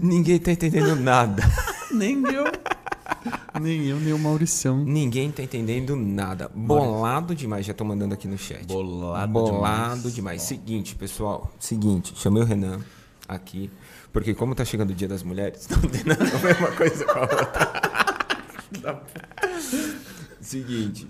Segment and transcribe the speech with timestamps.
[0.00, 1.42] Ninguém tá entendendo nada.
[1.92, 2.44] Nem eu.
[3.60, 4.78] Nem eu, nem o Mauricião.
[4.78, 6.48] Ninguém tá entendendo nada.
[6.54, 8.64] Bolado demais, já tô mandando aqui no chat.
[8.64, 10.14] Bolado Bolado demais.
[10.14, 10.42] demais.
[10.42, 11.52] Seguinte, pessoal.
[11.58, 12.80] Seguinte, chamei o Renan
[13.28, 13.70] aqui.
[14.12, 17.04] Porque como tá chegando o dia das mulheres, não tem nada a ver uma coisa
[17.04, 17.82] com a outra.
[20.40, 21.06] Seguinte.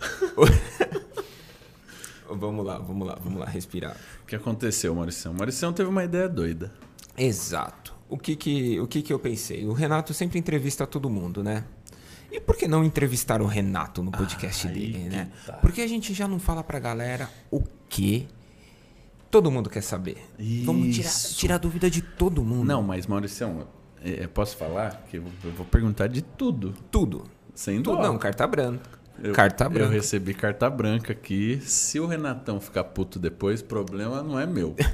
[2.29, 3.96] vamos lá, vamos lá, vamos lá, respirar.
[4.22, 5.32] O que aconteceu, Mauricião?
[5.32, 6.72] Mauricião teve uma ideia doida.
[7.16, 8.00] Exato.
[8.11, 9.67] O que que, o que que eu pensei?
[9.67, 11.64] O Renato sempre entrevista todo mundo, né?
[12.31, 15.31] E por que não entrevistar o Renato no podcast Aí dele, né?
[15.46, 15.55] tá.
[15.55, 18.29] Porque a gente já não fala pra galera o que
[19.31, 20.19] todo mundo quer saber.
[20.64, 21.36] Vamos tirar, Isso.
[21.36, 22.67] tirar a dúvida de todo mundo.
[22.67, 23.67] Não, mas Mauricião,
[24.03, 26.75] é, posso falar que eu eu vou perguntar de tudo.
[26.91, 27.25] Tudo.
[27.55, 27.97] Sem Tudo.
[27.97, 28.03] dó.
[28.03, 29.00] Não, carta branca.
[29.22, 29.92] Eu- carta Eu branca.
[29.92, 31.60] recebi carta branca aqui.
[31.62, 34.74] Se o Renatão ficar puto depois, problema não é meu.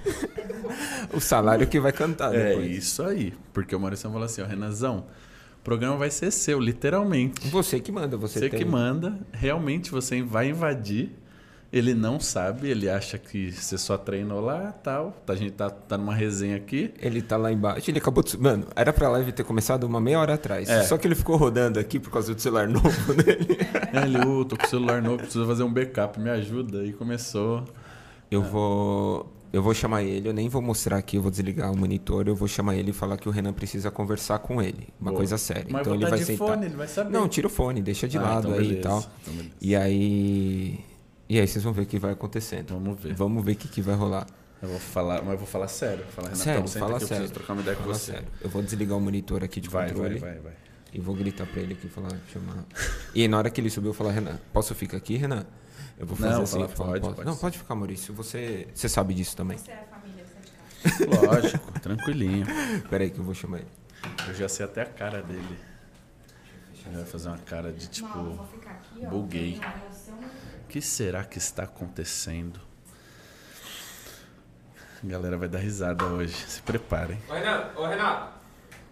[1.12, 2.76] O salário que vai cantar é depois.
[2.76, 3.32] isso aí.
[3.52, 5.06] Porque o Mauricião falou assim, ó, Renazão,
[5.60, 7.46] o programa vai ser seu, literalmente.
[7.48, 8.58] Você que manda, você, Você tem...
[8.58, 11.12] que manda, realmente você vai invadir.
[11.72, 15.14] Ele não sabe, ele acha que você só treinou lá tal.
[15.26, 16.94] A gente tá, tá numa resenha aqui.
[17.00, 18.38] Ele tá lá embaixo, ele acabou de...
[18.38, 20.68] Mano, era pra live ter começado uma meia hora atrás.
[20.68, 20.82] É.
[20.84, 23.58] Só que ele ficou rodando aqui por causa do celular novo dele.
[23.92, 26.84] É, Ele, ô, tô com o celular novo, preciso fazer um backup, me ajuda.
[26.84, 27.64] E começou.
[28.30, 29.32] Eu vou.
[29.52, 32.34] Eu vou chamar ele, eu nem vou mostrar aqui, eu vou desligar o monitor, eu
[32.34, 34.88] vou chamar ele e falar que o Renan precisa conversar com ele.
[35.00, 35.18] Uma Boa.
[35.18, 35.66] coisa séria.
[35.70, 36.48] Mas então ele vai de sentar.
[36.48, 37.10] fone, ele vai saber.
[37.10, 38.98] Não, tira o fone, deixa de Ah, lado então aí e tal.
[39.22, 39.44] então.
[39.60, 40.78] E aí.
[41.28, 42.74] E aí vocês vão ver o que vai acontecendo.
[42.74, 43.14] Vamos ver.
[43.14, 44.26] Vamos ver o que, que vai rolar.
[44.62, 46.04] Eu vou falar, mas eu vou falar sério.
[46.04, 47.22] Vou falar, Renatão, sério, senta fala aqui, eu sério.
[47.24, 48.12] preciso trocar uma ideia com Fala você.
[48.12, 48.28] sério.
[48.40, 50.52] Eu vou desligar o monitor aqui de Vai, controle vai, vai, vai.
[50.92, 52.64] e vou gritar pra ele aqui e falar, chamar.
[53.14, 55.44] E aí, na hora que ele subir, eu falar, Renan, posso ficar aqui, Renan?
[55.98, 56.52] Eu vou fazer Não, assim.
[56.52, 57.40] fala, eu falo, pode, pode Não, sim.
[57.40, 58.14] pode ficar, Maurício.
[58.14, 59.58] Você, você sabe disso também.
[59.58, 61.26] Você é a família, você é de casa.
[61.26, 62.46] Lógico, tranquilinho.
[62.88, 63.68] Pera aí que eu vou chamar ele.
[64.28, 65.58] Eu já sei até a cara dele.
[66.86, 68.08] Ele vai fazer uma cara de tipo.
[68.16, 69.10] Não, vou ficar aqui, ó.
[69.10, 69.60] buguei.
[70.68, 72.60] Que será que está acontecendo?
[75.02, 76.34] A galera vai dar risada hoje.
[76.34, 77.18] Se preparem.
[77.28, 78.32] Ô, Renato, ô, Renato,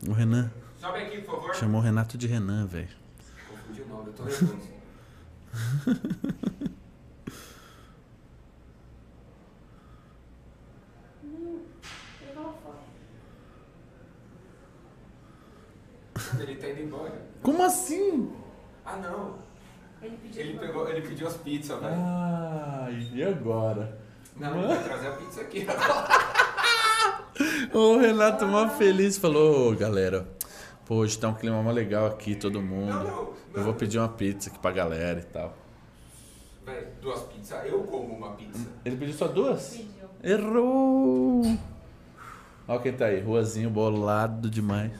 [0.08, 0.50] O Renan.
[0.78, 1.54] sobe aqui, por favor.
[1.54, 2.88] Chamou o Renato de Renan, velho.
[3.48, 4.74] Confundi o nome, eu tô nervoso.
[16.40, 17.22] Ele tá indo embora.
[17.42, 18.32] Como assim?
[18.84, 19.38] Ah, não.
[20.04, 21.94] Ele pediu Ele, pegou, ele pediu as pizzas, velho.
[21.96, 23.98] Ah, e agora?
[24.36, 25.66] Não, ele vai trazer a pizza aqui.
[27.72, 30.28] O Renato mó feliz falou, "Ô, galera,
[30.86, 32.92] pô, hoje tá um clima mó legal aqui, todo mundo.
[32.92, 35.52] Não, não, Eu vou pedir uma pizza aqui pra galera e tal.
[36.64, 37.66] Velho, duas pizzas.
[37.66, 38.68] Eu como uma pizza.
[38.84, 39.70] Ele pediu só duas?
[39.70, 40.08] Pediu.
[40.22, 41.42] Errou!
[42.68, 44.92] Olha quem tá aí, Ruazinho bolado demais.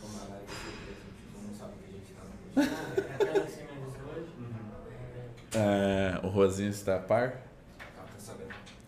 [5.55, 7.41] É, o Ruazinho está a par?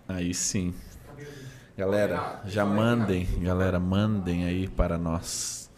[0.09, 0.75] Aí sim.
[1.77, 5.71] Galera, já mandem, galera, mandem aí para nós.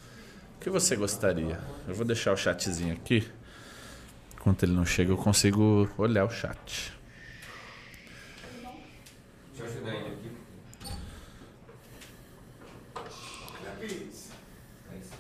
[0.57, 1.59] O que você gostaria?
[1.87, 3.29] Eu vou deixar o chatzinho aqui.
[4.35, 6.93] Enquanto ele não chega, eu consigo olhar o chat.
[9.57, 10.31] Deixa eu ajudar ele aqui.
[13.61, 14.33] Olha a pizza.
[14.91, 15.11] Aí sim.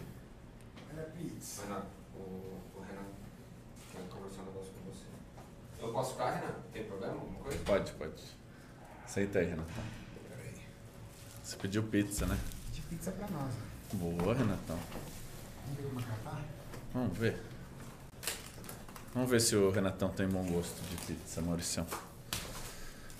[0.93, 1.62] Olha a pizza.
[1.65, 3.11] Renato, o, o Renato
[3.93, 5.05] quer conversar um negócio com você.
[5.81, 6.55] Eu posso ficar, Renan?
[6.73, 7.15] Tem problema?
[7.15, 7.59] Alguma coisa?
[7.65, 8.23] Pode, pode.
[9.07, 9.85] Senta aí, Renatão.
[11.43, 12.39] Você pediu pizza, né?
[12.73, 13.53] De pizza pra nós.
[13.53, 13.63] né?
[13.95, 14.79] Boa, Renatão.
[15.65, 16.45] Vamos ver uma carta?
[16.95, 17.43] Vamos ver.
[19.13, 21.87] Vamos ver se o Renatão tem bom gosto de pizza, Mauricião.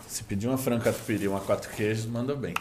[0.07, 2.55] Se pedir uma frango catupiry e uma quatro queijos, mandou bem.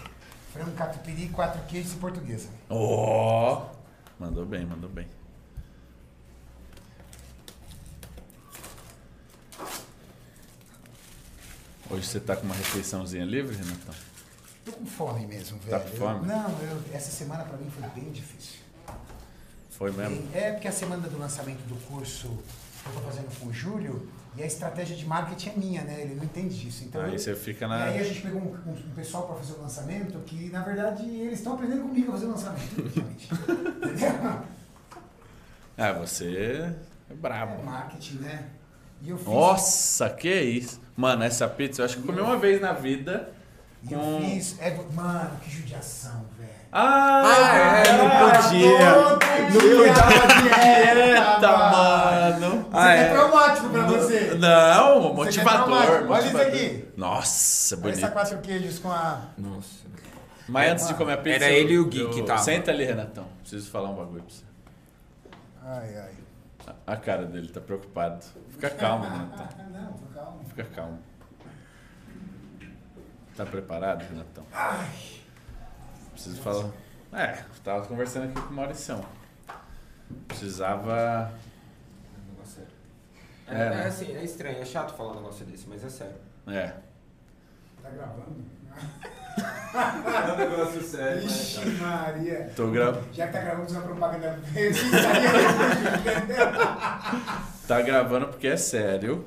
[0.52, 2.50] Frango catupiry, quatro queijos e portuguesa.
[2.70, 3.70] Ó!
[4.18, 5.08] Mandou bem, mandou bem.
[11.90, 13.96] Hoje você tá com uma refeiçãozinha livre, Renatão?
[14.66, 15.72] Tô com fome mesmo, velho.
[15.72, 16.20] Tá com fome?
[16.20, 18.58] Eu- não, eu- essa semana pra mim foi bem difícil.
[19.70, 20.16] Foi mesmo?
[20.16, 22.28] Bem- é porque a semana do lançamento do curso
[22.86, 26.02] eu tô fazendo com o Júlio e a estratégia de marketing é minha, né?
[26.02, 26.84] Ele não entende disso.
[26.84, 27.84] Então, Aí eu- você fica E na.
[27.86, 31.04] aí a gente pegou um, um- um pessoal para fazer o lançamento que, na verdade,
[31.08, 32.82] eles estão aprendendo comigo a fazer o lançamento.
[32.82, 34.42] Entendeu?
[35.78, 36.76] Ah, você é
[37.12, 37.64] É brabo.
[37.64, 38.50] marketing, né?
[39.02, 40.82] E eu fiz, Nossa, que isso?
[40.96, 43.30] Mano, essa pizza eu acho que eu comi uma vez na vida.
[43.88, 44.56] e eu com- fiz.
[44.60, 46.50] é, mano, que judiação, velho.
[46.72, 48.96] Ah, é, não podia.
[49.54, 52.58] Não cuidava Dieta, mano.
[52.60, 53.10] Isso Ah, aqui é é.
[53.14, 54.20] traumático pra você.
[54.38, 55.66] Não, é motivador.
[55.66, 55.94] traumático.
[55.94, 56.54] Olha motivador.
[56.54, 56.86] isso aqui.
[56.98, 57.98] Nossa, Olha bonito.
[58.00, 59.22] essa quatro queijos com a.
[59.38, 59.88] Nossa.
[60.50, 61.36] Mas antes de comer a pizza.
[61.46, 62.40] Era eu- ele e o Gui eu- que tava.
[62.42, 63.26] Senta ali, Renatão.
[63.42, 64.44] Preciso falar um bagulho pra você.
[65.64, 66.12] Ai, ai.
[66.86, 68.24] A cara dele tá preocupado.
[68.50, 69.48] Fica calmo, Renatão.
[69.72, 70.44] Não, tô calmo.
[70.46, 71.00] Fica calmo.
[73.36, 74.46] Tá preparado, Renatão?
[74.52, 74.90] Ai.
[76.12, 76.70] Preciso falar.
[77.14, 79.06] É, tava conversando aqui com o Maurição.
[80.28, 81.32] Precisava.
[83.48, 83.86] É, É, é né?
[83.86, 86.16] assim, é estranho, é chato falar um negócio desse, mas é sério.
[86.48, 86.74] É.
[87.82, 88.44] Tá gravando?
[89.78, 92.50] É um negócio sério, Ixi, Maria.
[92.56, 93.00] Tô gra...
[93.14, 96.48] Já que tá gravando uma propaganda entendeu?
[97.68, 99.26] Tá gravando porque é sério.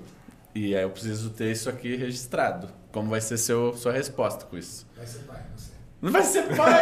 [0.54, 2.68] E aí eu preciso ter isso aqui registrado.
[2.90, 4.86] Como vai ser seu, sua resposta com isso?
[4.96, 5.70] Vai ser pai, você.
[6.02, 6.80] Não vai ser pai!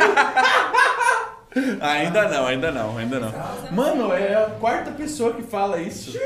[1.80, 3.32] ainda não, ainda não, ainda não.
[3.72, 6.18] Mano, é a quarta pessoa que fala isso.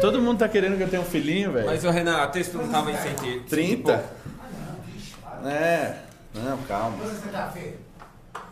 [0.00, 1.66] Todo mundo tá querendo que eu tenha um filhinho, velho.
[1.66, 3.92] Mas o Renan, a texto não tava em 100 30?
[3.92, 4.02] Ah,
[4.52, 5.35] não, vixe, para.
[5.48, 6.02] É.
[6.34, 6.98] Não, calma.
[6.98, 7.78] Quantos você tá, Fê?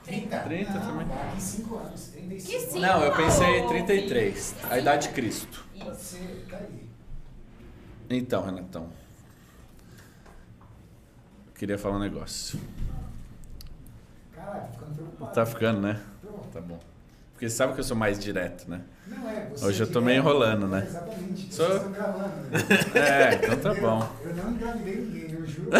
[0.04, 0.38] 30?
[0.38, 1.06] 30 não, também.
[1.06, 2.50] Daqui 5 anos, 35.
[2.50, 2.80] Que sim.
[2.80, 4.54] Não, eu pensei em Ô, 33.
[4.70, 5.64] A idade de Cristo.
[5.78, 6.88] Pode ser, tá aí.
[8.10, 8.88] Então, Renatão.
[11.54, 12.60] Queria falar um negócio.
[14.34, 15.32] Caralho, ficando preocupado.
[15.32, 16.00] Tá ficando, né?
[16.52, 16.78] Tá bom.
[17.34, 18.80] Porque você sabe que eu sou mais direto, né?
[19.06, 20.84] Não é, você Hoje eu tô que meio é- enrolando, né?
[20.88, 21.54] Exatamente.
[21.54, 22.58] Sou- Vocês estão gravando, né?
[22.94, 24.08] É, então tá bom.
[24.24, 25.70] Eu não engravidei ninguém, eu juro.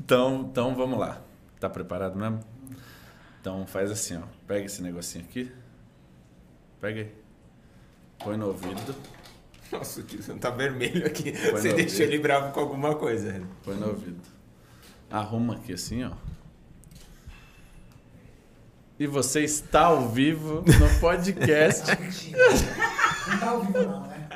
[0.00, 1.20] Então, então vamos lá.
[1.58, 2.40] Tá preparado mesmo?
[3.40, 4.22] Então faz assim, ó.
[4.46, 5.50] Pega esse negocinho aqui.
[6.80, 7.12] Pega aí.
[8.22, 8.94] Põe no ouvido.
[9.70, 11.32] Nossa, o tio tá vermelho aqui.
[11.32, 12.02] Põe Você deixou ouvido.
[12.02, 13.40] ele bravo com alguma coisa.
[13.64, 14.20] Põe no ouvido.
[15.10, 16.10] Arruma aqui assim, ó.
[19.02, 21.90] E você está ao vivo no podcast.
[23.26, 24.28] Não tá ao vivo não, né?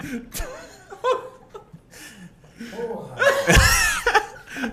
[2.74, 3.14] Porra.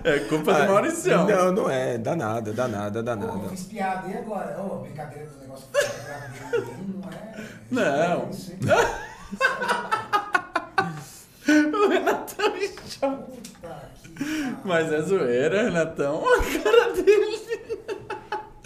[0.03, 1.27] É culpa do Mauricião.
[1.27, 1.99] Não, não é.
[1.99, 3.49] Dá nada, dá nada, dá Pô, nada.
[3.49, 4.07] fiz piada.
[4.09, 4.59] E agora?
[4.59, 8.17] Ô, brincadeira do negócio que eu gravei ninguém, não é?
[8.17, 8.29] Não.
[8.31, 8.59] Isso, hein?
[11.71, 13.27] O Renatão me chama.
[14.65, 16.23] Mas é zoeira, Renatão.
[16.27, 17.43] A cara dele.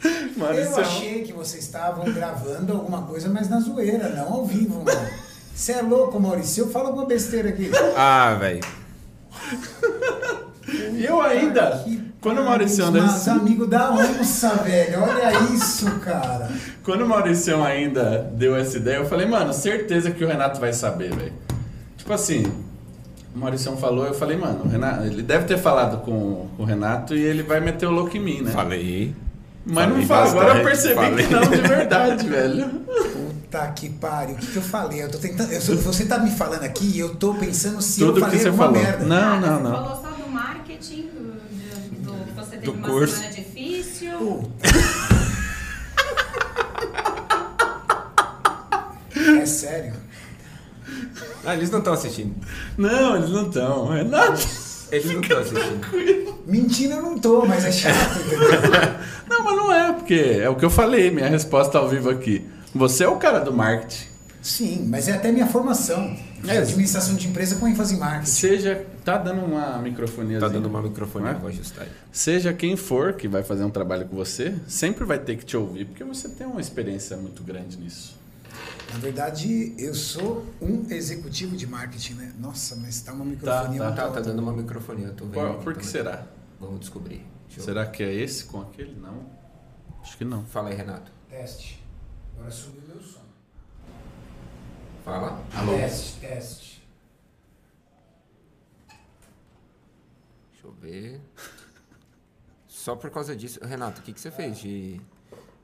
[0.36, 0.80] Eu Mauricião.
[0.80, 5.09] achei que vocês estavam gravando alguma coisa, mas na zoeira, não ao vivo, mano.
[5.56, 6.65] Você é louco, Maurício?
[6.65, 7.71] Eu falo alguma besteira aqui.
[7.95, 8.59] Ah, velho.
[10.94, 11.83] E eu ainda.
[12.21, 15.01] Quando o Mauricião Mas desse- amigo da onça, velho.
[15.01, 16.50] Olha isso, cara.
[16.83, 20.74] Quando o Mauricião ainda deu essa ideia, eu falei, mano, certeza que o Renato vai
[20.74, 21.33] saber, velho.
[21.95, 22.44] Tipo assim,
[23.33, 26.65] o Mauricião falou, eu falei, mano, o Renato, ele deve ter falado com, com o
[26.65, 28.51] Renato e ele vai meter o louco em mim, né?
[28.51, 29.15] Falei.
[29.69, 31.28] Mas não falei fala, agora eu percebi falei.
[31.28, 32.69] que não, de verdade, velho.
[32.69, 34.36] Puta que pariu.
[34.36, 35.04] O que, que eu falei?
[35.04, 35.52] Eu tô tentando.
[35.52, 38.42] eu você tá me falando aqui e eu tô pensando se Tudo eu falei que
[38.44, 38.81] você alguma falou.
[38.81, 39.06] merda.
[39.06, 39.72] Não, Nada, não, você não.
[39.72, 43.16] falou só do marketing, do, do- do- você teve Do uma curso.
[43.16, 44.18] semana difícil.
[44.18, 44.68] Puta.
[49.42, 49.94] É sério?
[51.46, 52.36] Ah, eles não estão assistindo.
[52.78, 53.88] Não, eles não estão.
[53.90, 54.42] Renato.
[54.92, 56.38] Eles não estão assistindo.
[56.45, 58.19] Mentira eu não tô, mas é chato?
[59.30, 62.45] Não, mas não é, porque é o que eu falei, minha resposta ao vivo aqui.
[62.74, 64.07] Você é o cara do marketing.
[64.42, 66.16] Sim, mas é até minha formação.
[66.48, 66.60] É.
[66.60, 68.30] Administração de empresa com ênfase em marketing.
[68.31, 68.86] Seja.
[69.04, 70.40] Tá dando uma microfonia.
[70.40, 71.35] Tá dando uma microfone, Não é?
[71.35, 71.90] eu vou ajustar aí.
[72.11, 75.57] Seja quem for que vai fazer um trabalho com você, sempre vai ter que te
[75.57, 78.16] ouvir, porque você tem uma experiência muito grande nisso.
[78.94, 82.33] Na verdade, eu sou um executivo de marketing, né?
[82.39, 84.21] Nossa, mas tá uma microfonia tá, muito Tá, tá alta.
[84.21, 85.33] dando uma microfone, eu tô vendo.
[85.33, 85.91] Por, por que também.
[85.91, 86.27] será?
[86.59, 87.25] Vamos descobrir.
[87.47, 88.95] Deixa eu- Será que é esse com aquele?
[88.99, 89.25] Não.
[90.01, 90.45] Acho que não.
[90.45, 91.11] Fala aí, Renato.
[91.29, 91.83] Teste.
[92.35, 93.19] Agora subiu meu som.
[95.03, 95.44] Fala.
[95.77, 96.87] Teste, teste.
[100.51, 101.21] Deixa eu ver.
[102.67, 103.59] Só por causa disso.
[103.63, 105.01] Renato, o que, que você fez de,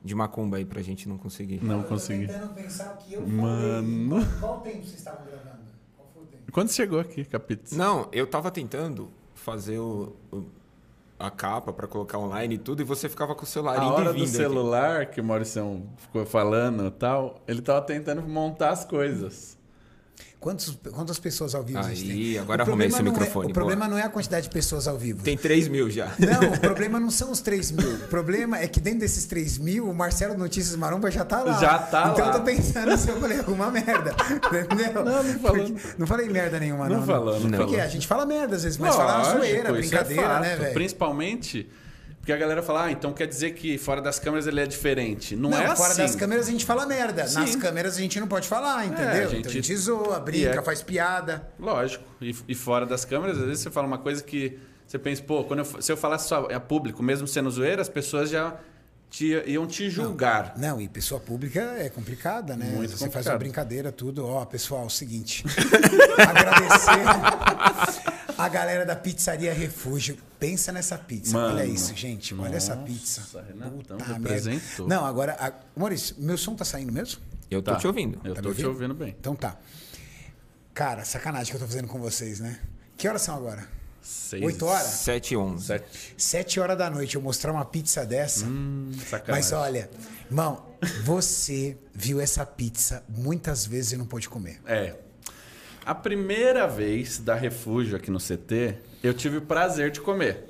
[0.04, 1.64] de macumba aí pra gente não conseguir?
[1.64, 2.26] Não consegui.
[2.26, 4.16] tentando pensar o que eu Mano.
[4.38, 5.62] Qual tempo vocês estavam gravando?
[5.96, 6.52] Qual foi o tempo?
[6.52, 7.72] Quando chegou aqui, Capitos?
[7.72, 10.44] Não, eu tava tentando fazer o, o-
[11.18, 14.04] a capa pra colocar online e tudo, e você ficava com o celular A hora
[14.06, 14.24] do vindo.
[14.24, 14.32] aqui.
[14.36, 19.56] celular que o Mauricião ficou falando e tal, ele tava tentando montar as coisas.
[20.44, 23.88] Quantos, quantas pessoas ao vivo Aí, agora O arrumei esse não é- microfone, o problema
[23.88, 25.22] não é a quantidade de pessoas ao vivo.
[25.22, 26.12] Tem 3 mil já.
[26.18, 27.94] Não, o problema não são os 3 mil.
[27.94, 31.58] O problema é que dentro desses 3 mil, o Marcelo Notícias Maromba já tá lá.
[31.58, 32.32] Já tá então lá.
[32.34, 34.14] eu tô pensando se eu falei alguma merda.
[34.52, 35.02] Entendeu?
[35.02, 35.64] Não, não falou.
[35.70, 37.06] Porque- não falei merda nenhuma, Não não.
[37.06, 37.80] falou, não Porque falou.
[37.80, 40.42] a gente fala merda às vezes, mas fala na Lógico, zoeira, é brincadeira, fato.
[40.42, 40.74] né, velho?
[40.74, 41.66] Principalmente
[42.24, 45.36] porque a galera fala, ah, então quer dizer que fora das câmeras ele é diferente.
[45.36, 46.00] Não, Não, é fora assim.
[46.00, 47.26] das câmeras a gente fala merda.
[47.26, 47.40] Sim.
[47.40, 49.04] Nas câmeras a gente não pode falar, entendeu?
[49.08, 51.46] a Então a gente- gente zoa, brinca, é- faz piada.
[51.60, 52.02] Lógico.
[52.22, 55.44] E, e fora das câmeras, às vezes você fala uma coisa que Você pensa, pô,
[55.44, 58.54] quando eu, se eu falasse só a público, mesmo sendo zoeira, as pessoas já
[59.10, 60.54] te, iam te julgar.
[60.56, 62.66] Não, e pessoa pública é complicada, né?
[62.74, 63.32] Muito Você faz complicado.
[63.32, 64.26] uma brincadeira, tudo.
[64.26, 65.44] Ó, pessoal, seguinte.
[66.18, 66.90] agradecer
[68.44, 70.16] a galera da Pizzaria Refúgio.
[70.38, 71.32] Pensa nessa pizza.
[71.32, 72.34] Mano, Olha isso, gente.
[72.34, 73.44] Olha essa nossa, pizza.
[73.48, 74.12] Renatão merda.
[74.14, 74.86] representou.
[74.88, 75.36] Não, agora.
[75.40, 77.20] a- Maurício, meu som tá saindo mesmo?
[77.50, 77.78] Eu tô Tá.
[77.78, 78.20] te ouvindo.
[78.24, 79.14] Eu Tá tô me te ouvindo bem.
[79.18, 79.56] Então tá.
[80.72, 82.58] Cara, sacanagem que eu tô fazendo com vocês, né?
[82.96, 83.66] Que horas são agora?
[84.02, 84.86] Seis, Oito horas?
[84.86, 85.66] 7 e 11.
[85.66, 86.14] Sete.
[86.18, 88.44] Sete horas da noite eu mostrar uma pizza dessa.
[88.44, 89.30] Hum, sacanagem.
[89.42, 89.88] Mas olha,
[90.28, 90.66] irmão,
[91.04, 94.60] você viu essa pizza muitas vezes e não pôde comer.
[94.66, 94.94] É.
[95.84, 100.44] A primeira vez da Refúgio aqui no CT, eu tive o prazer de comer.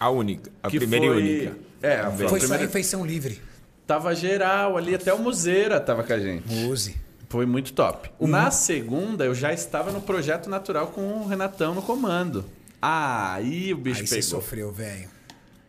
[0.00, 0.50] A única.
[0.62, 1.22] A que primeira foi...
[1.22, 1.56] e única.
[1.82, 2.64] É, a, Foi só primeira...
[2.64, 3.40] refeição livre.
[3.86, 6.44] Tava geral ali, até o Museira tava com a gente.
[6.66, 6.96] Use.
[7.28, 8.10] Foi muito top.
[8.20, 12.44] Na segunda, eu já estava no Projeto Natural com o Renatão no comando.
[12.80, 14.30] Ah, aí o bicho Aí você pegou.
[14.30, 15.08] sofreu, velho.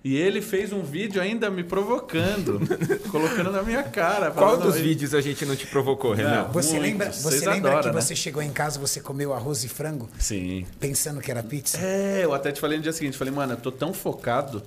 [0.01, 2.61] E ele fez um vídeo ainda me provocando,
[3.11, 4.31] colocando na minha cara.
[4.31, 6.43] Qual dos vídeos a gente não te provocou, Renan?
[6.43, 6.51] Não.
[6.53, 6.81] Você Muito.
[6.83, 8.01] lembra, Vocês você lembra adoram, que né?
[8.01, 10.65] você chegou em casa, você comeu arroz e frango, Sim.
[10.79, 11.77] pensando que era pizza?
[11.81, 14.63] É, eu até te falei no dia seguinte, falei, mano, eu tô tão focado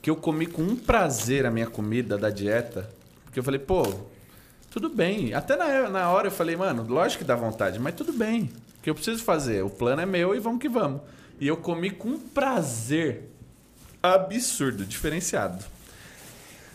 [0.00, 2.88] que eu comi com um prazer a minha comida da dieta,
[3.24, 3.82] porque eu falei, pô,
[4.70, 5.34] tudo bem.
[5.34, 8.42] Até na, na hora eu falei, mano, lógico que dá vontade, mas tudo bem.
[8.78, 9.64] O que eu preciso fazer?
[9.64, 11.00] O plano é meu e vamos que vamos.
[11.40, 13.28] E eu comi com um prazer
[14.02, 15.64] absurdo, diferenciado.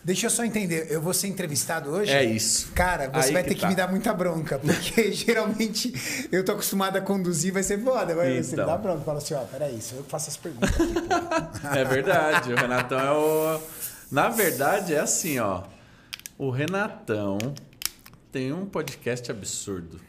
[0.04, 2.12] Deixa eu só entender, eu vou ser entrevistado hoje?
[2.12, 2.74] É isso.
[2.74, 3.70] Cara, você Aí vai que ter que tá.
[3.70, 8.14] me dar muita bronca, porque geralmente eu tô acostumado a conduzir, vai ser foda.
[8.14, 8.66] Vai, Você me Então.
[8.66, 10.94] dá bronca, fala assim, ó, peraí, sou eu que faço as perguntas aqui.
[11.80, 13.62] É verdade, o Renatão é o.
[14.12, 15.64] Na verdade, é assim, ó.
[16.38, 17.38] O Renatão
[18.30, 20.02] tem um podcast absurdo.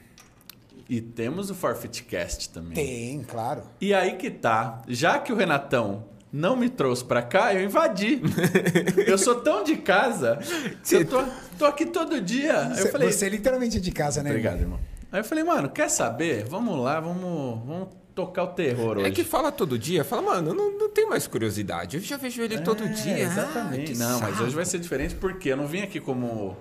[0.89, 2.75] E temos o Forfeitcast também.
[2.75, 3.63] Tem, claro.
[3.81, 4.83] E aí que tá.
[4.89, 6.05] Já que o Renatão
[6.37, 8.21] não me trouxe pra cá, eu invadi.
[9.07, 10.39] eu sou tão de casa.
[10.85, 11.23] que Eu tô,
[11.57, 12.71] tô aqui todo dia.
[12.75, 13.13] Você, eu falei.
[13.13, 14.31] você literalmente é de casa, né?
[14.31, 14.81] Obrigado, irmão?
[15.13, 16.45] Aí eu falei, mano, quer saber?
[16.45, 19.07] Vamos lá, vamos, vamos tocar o terror hoje.
[19.07, 21.99] É que fala todo dia, fala, mano, eu não, não tenho mais curiosidade.
[21.99, 23.19] Eu já vejo ele todo É, dia.
[23.21, 23.93] Exatamente.
[23.93, 24.43] Ah, não, mas saco.
[24.43, 26.57] hoje vai ser diferente porque eu não vim aqui como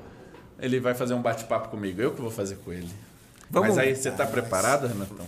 [0.60, 2.00] ele vai fazer um bate-papo comigo.
[2.00, 2.89] Eu que vou fazer com ele.
[3.50, 5.25] Vamos- Mas aí você tá preparado, Renatão?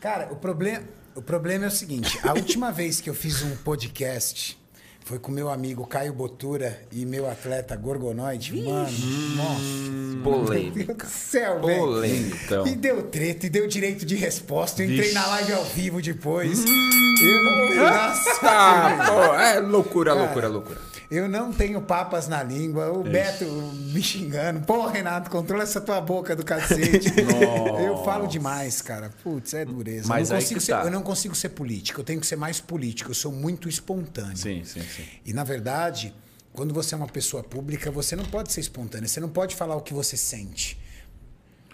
[0.00, 3.56] Cara, o problema, o problema é o seguinte: a última vez que eu fiz um
[3.56, 4.58] podcast
[5.04, 8.54] foi com meu amigo Caio Botura e meu atleta Gorgonoide.
[8.62, 8.88] Mano,
[9.36, 9.60] nossa.
[9.60, 10.94] Meu Deus Polêmica.
[10.94, 11.80] do céu, velho.
[11.80, 12.38] Polêmica.
[12.44, 12.66] Então.
[12.66, 14.80] E deu treta, e deu direito de resposta.
[14.82, 15.14] Eu entrei Vixe.
[15.14, 16.64] na live ao vivo depois.
[16.64, 17.74] Eu não.
[17.82, 20.80] Nossa, Ah, pô, é loucura, loucura, loucura.
[21.12, 22.90] Eu não tenho papas na língua.
[22.90, 24.62] O Beto me xingando.
[24.62, 27.12] Pô, Renato, controla essa tua boca do cacete.
[27.84, 29.10] eu falo demais, cara.
[29.22, 30.08] Putz, é dureza.
[30.08, 30.84] Mas eu, não aí consigo que ser, tá.
[30.84, 32.00] eu não consigo ser político.
[32.00, 33.10] Eu tenho que ser mais político.
[33.10, 34.38] Eu sou muito espontâneo.
[34.38, 35.04] Sim, sim, sim.
[35.22, 36.14] E, na verdade,
[36.50, 39.06] quando você é uma pessoa pública, você não pode ser espontâneo.
[39.06, 40.80] Você não pode falar o que você sente.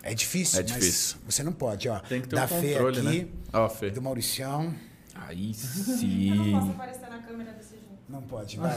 [0.02, 1.16] É difícil, É difícil.
[1.24, 1.88] mas você não pode.
[1.88, 3.28] Ó, Tem que ter da um Fê controle, aqui, né?
[3.52, 3.88] Ó, Fê.
[3.90, 4.74] do Mauricião.
[5.14, 6.52] Aí Eu não sim.
[6.52, 7.67] posso aparecer na câmera desse.
[8.08, 8.72] Não pode, vai.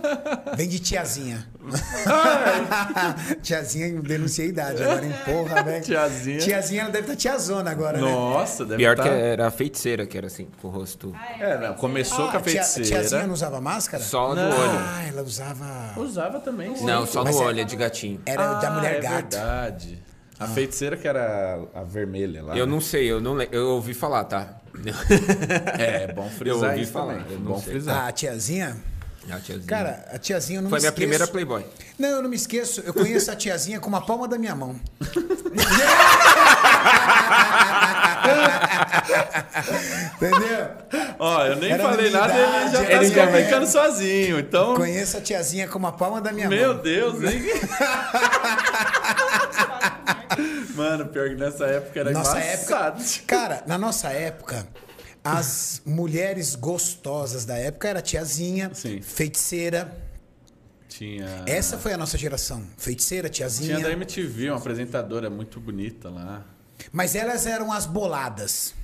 [0.56, 1.46] Vem de tiazinha.
[3.42, 5.12] tiazinha, eu denunciei a idade agora, hein?
[5.24, 5.84] Porra, velho.
[5.84, 6.38] Tiazinha.
[6.38, 8.10] Tiazinha, ela deve estar tiazona agora, né?
[8.10, 9.02] Nossa, deve Pior tá...
[9.02, 12.40] que era a feiticeira, que era assim, com o rosto É, não, começou com a
[12.40, 12.88] Ah, tia- feiticeira.
[12.88, 14.02] tiazinha não usava máscara?
[14.02, 14.48] só no Não.
[14.48, 14.78] olho.
[14.78, 16.00] Ah, ela usava...
[16.00, 16.74] Usava também.
[16.74, 16.84] sim.
[16.86, 18.20] Não, só Mas no é- olho, é de gatinho.
[18.24, 19.14] Era da Ah, mulher é gato.
[19.36, 20.02] verdade.
[20.38, 22.56] A feiticeira que era a vermelha lá.
[22.56, 22.72] Eu né?
[22.72, 24.54] não sei, eu não le- Eu ouvi falar, tá?
[25.78, 27.26] É, é bom Eu frisar ouvi isso falar, também.
[27.30, 27.72] eu É bom sei.
[27.72, 27.96] frisar.
[27.96, 28.76] Ah, a tiazinha...
[29.30, 29.66] A tiazinha.
[29.66, 30.94] Cara, a tiazinha eu não Foi me minha esqueço.
[30.94, 31.64] primeira Playboy.
[31.98, 32.80] Não, eu não me esqueço.
[32.86, 34.80] Eu conheço a tiazinha com uma palma da minha mão.
[40.16, 40.68] Entendeu?
[41.18, 43.66] Ó, eu nem Era falei nada, ele já tá se comunicando época.
[43.66, 44.38] sozinho.
[44.38, 46.82] Então, Conheço a tiazinha com uma palma da minha meu mão.
[46.82, 47.42] Deus, hein?
[50.74, 53.02] Mano, pior que nessa época era Nossa embaçado.
[53.26, 54.66] Cara, na nossa época,
[55.22, 59.02] as mulheres gostosas da época era tiazinha, Sim.
[59.02, 60.08] feiticeira.
[60.88, 61.44] Tinha.
[61.46, 62.66] Essa foi a nossa geração.
[62.76, 63.76] Feiticeira, tiazinha.
[63.76, 66.44] Tinha da MTV, uma apresentadora muito bonita lá.
[66.90, 68.74] Mas elas eram as boladas.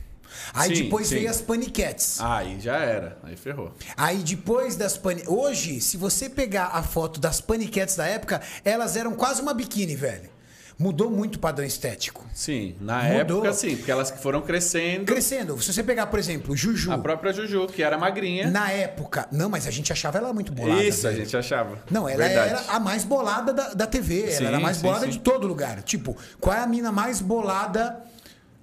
[0.53, 1.17] Aí Sim, depois sim.
[1.17, 2.21] veio as paniquetes.
[2.21, 3.19] Aí já era.
[3.23, 3.73] Aí ferrou.
[3.97, 5.23] Aí depois das pani...
[5.27, 9.97] Hoje, se você pegar a foto das paniquetes da época, elas eram quase uma biquíni,
[9.97, 10.36] velho.
[10.79, 12.23] Mudou muito o padrão estético.
[12.35, 13.39] Sim, na Mudou.
[13.39, 15.07] época sim, porque elas foram crescendo.
[15.07, 15.61] Crescendo.
[15.63, 16.93] Se você pegar, por exemplo, Juju.
[16.93, 18.51] A própria Juju, que era magrinha.
[18.51, 19.27] Na época.
[19.33, 20.85] Não, mas a gente achava ela muito bolada.
[20.85, 21.83] Isso, a gente achava.
[21.91, 22.51] Não, ela Verdade.
[22.51, 24.31] era a mais bolada da, da TV.
[24.31, 25.13] Sim, ela era a mais sim, bolada sim.
[25.13, 25.83] de todo lugar.
[25.83, 28.03] Tipo, qual é a mina mais bolada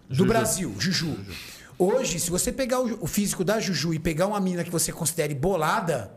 [0.07, 0.29] do Juju.
[0.29, 0.75] Brasil?
[0.77, 1.17] Juju.
[1.79, 4.91] Hoje, se você pegar o, o físico da Juju e pegar uma mina que você
[4.91, 6.11] considere bolada,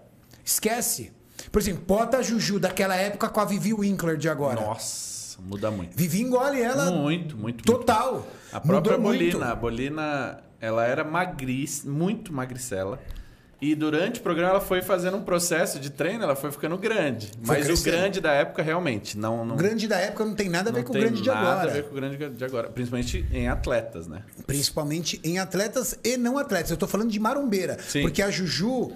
[0.45, 1.11] esquece.
[1.51, 4.61] Por exemplo, bota a Juju daquela época com a Vivi Winkler de agora.
[4.61, 5.97] Nossa, muda muito.
[5.97, 8.13] Vivi engole ela Muito, muito, total.
[8.15, 8.27] muito.
[8.53, 9.33] A própria Mudou muito.
[9.33, 12.99] Bolina, a Bolina, ela era magrice, muito magricela.
[13.59, 17.31] E durante o programa ela foi fazendo um processo de treino, ela foi ficando grande.
[17.45, 17.85] Mas o crescendo.
[17.97, 20.81] grande da época realmente não não O grande da época não tem nada a ver
[20.81, 21.71] não com o tem grande de nada agora.
[21.71, 24.23] a ver com o grande de agora, principalmente em atletas, né?
[24.47, 26.71] Principalmente em atletas e não atletas.
[26.71, 27.79] Eu tô falando de marombeira.
[27.81, 28.03] Sim.
[28.03, 28.93] Porque a Juju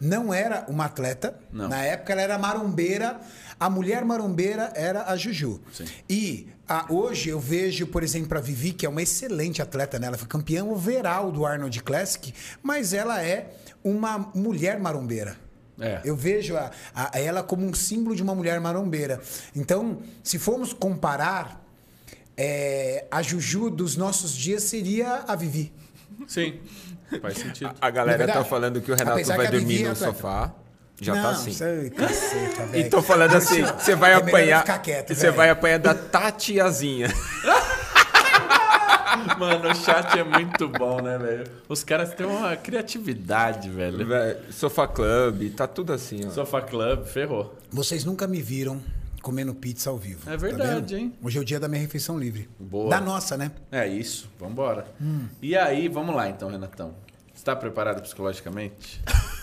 [0.00, 1.34] não era uma atleta.
[1.52, 1.68] Não.
[1.68, 3.20] Na época ela era marombeira.
[3.64, 5.58] A mulher marombeira era a Juju.
[5.72, 5.86] Sim.
[6.06, 10.06] E a- hoje eu vejo, por exemplo, a Vivi, que é uma excelente atleta, né?
[10.08, 15.38] Ela foi campeã overall do Arnold Classic, mas ela é uma mulher marombeira.
[15.80, 16.02] É.
[16.04, 19.18] Eu vejo a, a- ela como um símbolo de uma mulher marombeira.
[19.56, 21.64] Então, se formos comparar,
[22.36, 25.72] é, a Juju dos nossos dias seria a Vivi.
[26.28, 26.60] Sim.
[27.22, 27.74] Faz sentido.
[27.80, 29.92] A galera Não é tá falando que o Renato Apesar vai a dormir é no
[29.92, 30.12] atleta.
[30.12, 30.54] sofá.
[31.00, 31.52] Já Não, tá assim.
[31.52, 32.86] Sei, caceta, velho.
[32.86, 34.60] E tô falando assim, você vai É apanhar.
[34.60, 37.08] ficar quieto, você vai apanhar da Tatiazinha.
[39.38, 41.44] Mano, o chat é muito bom, né, velho?
[41.68, 44.04] Os caras têm uma criatividade, velho.
[44.06, 46.30] Velho, Sofá Club, tá tudo assim, ó.
[46.30, 47.56] Sofa Club, ferrou.
[47.70, 48.80] Vocês nunca me viram
[49.22, 50.20] comendo pizza ao vivo.
[50.28, 50.96] É tá verdade, vendo?
[50.96, 51.14] hein?
[51.22, 52.48] Hoje é o dia da minha refeição livre.
[52.58, 52.90] Boa.
[52.90, 53.50] Da nossa, né?
[53.72, 54.86] É isso, vambora.
[55.00, 55.26] Hum.
[55.40, 56.94] E aí, vamos lá então, Renatão.
[57.32, 59.00] Você tá preparado psicologicamente?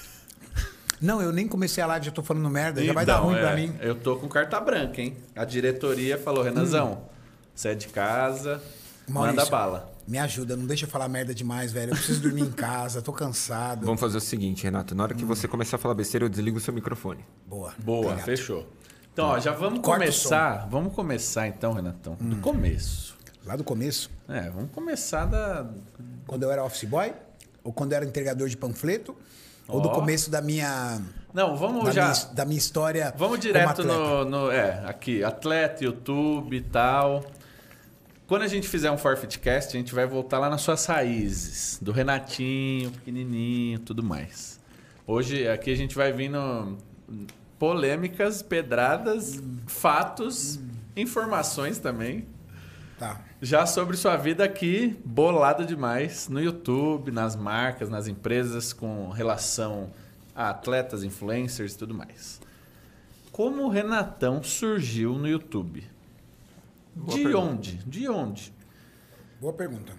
[1.02, 2.84] Não, eu nem comecei a live, já tô falando merda.
[2.84, 3.74] já vai dar Então, ruim é, pra mim.
[3.80, 5.18] Eu tô com carta branca, hein?
[5.36, 7.02] A diretoria falou, Renazão,
[7.56, 8.62] você é de casa,
[9.08, 9.92] Maurício, manda bala.
[10.08, 11.92] Me ajuda, não deixa eu falar merda demais, velho.
[11.92, 13.86] Eu preciso dormir em casa, tô cansado.
[13.86, 14.94] Vamos fazer o seguinte, Renato.
[14.94, 17.24] Na hora que você começar a falar besteira, eu desligo o seu microfone.
[17.48, 17.74] Boa.
[17.80, 18.26] Boa, Obrigado.
[18.26, 18.68] fechou.
[19.14, 20.68] Então, ó, já vamos Corta começar.
[20.70, 23.16] Vamos começar então, Renatão, do começo.
[23.46, 25.68] Lá do começo, É, vamos começar da.
[26.28, 27.12] quando eu era office boy,
[27.64, 29.16] ou quando eu era entregador de panfleto,
[29.72, 29.94] ou do Ó.
[29.94, 31.02] começo da minha,
[31.34, 32.06] Não, vamos da, já.
[32.10, 33.14] minha, da minha história.
[33.18, 37.24] Vamos direto no, no- É, aqui, atleta, YouTube e tal.
[38.28, 41.78] Quando a gente fizer um Forfeitcast, a gente vai voltar lá nas suas raízes.
[41.82, 44.60] Do Renatinho, pequenininho, tudo mais.
[45.06, 46.78] Hoje, aqui a gente vai vir no
[47.60, 50.60] polêmicas, pedradas, fatos,
[50.96, 52.26] informações também.
[52.98, 53.20] Tá.
[53.42, 59.92] Já sobre sua vida aqui, bolado demais, no YouTube, nas marcas, nas empresas, com relação
[60.36, 62.40] a atletas, influencers e tudo mais.
[63.32, 65.84] Como o Renatão surgiu no YouTube?
[66.94, 67.46] Boa De pergunta.
[67.54, 67.78] onde?
[67.78, 68.54] De onde?
[69.40, 69.94] Boa pergunta.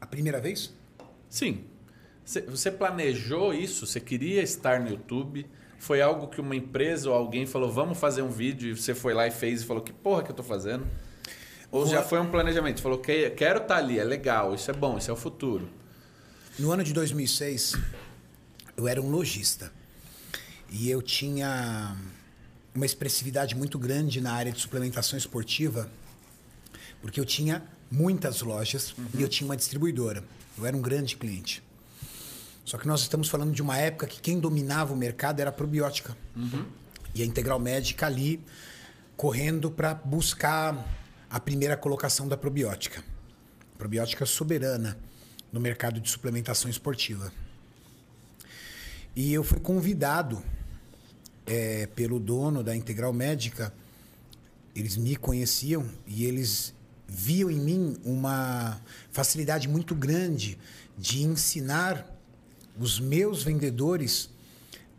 [0.00, 0.72] A primeira vez?
[1.28, 1.64] Sim.
[2.24, 3.86] Cê- Você planejou isso?
[3.86, 5.46] Você queria estar no YouTube?
[5.80, 9.14] Foi algo que uma empresa ou alguém falou, vamos fazer um vídeo, e você foi
[9.14, 10.86] lá e fez e falou, que porra que eu tô fazendo?
[11.72, 12.82] Ou já foi um planejamento?
[12.82, 15.66] Falou, que quero estar ali, é legal, isso é bom, isso é o futuro.
[16.58, 17.78] No ano de 2006,
[18.76, 19.72] eu era um lojista.
[20.68, 21.96] E eu tinha
[22.74, 25.90] uma expressividade muito grande na área de suplementação esportiva,
[27.00, 30.22] porque eu tinha muitas lojas e eu tinha uma distribuidora.
[30.58, 31.62] Eu era um grande cliente.
[32.70, 35.52] Só que nós estamos falando de uma época que quem dominava o mercado era a
[35.52, 36.16] probiótica.
[37.12, 38.40] E a Integral Médica ali
[39.16, 40.86] correndo para buscar
[41.28, 43.02] a primeira colocação da probiótica.
[43.76, 44.96] Probiótica soberana
[45.52, 47.32] no mercado de suplementação esportiva.
[49.16, 50.40] E eu fui convidado
[51.48, 53.74] é, pelo dono da Integral Médica,
[54.76, 56.72] eles me conheciam e eles
[57.08, 58.80] viam em mim uma
[59.10, 60.56] facilidade muito grande
[60.96, 62.19] de ensinar
[62.78, 64.30] os meus vendedores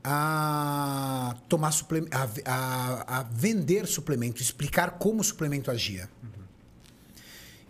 [0.04, 6.10] a tomar suple- a, a, a vender suplemento, explicar como o suplemento agia.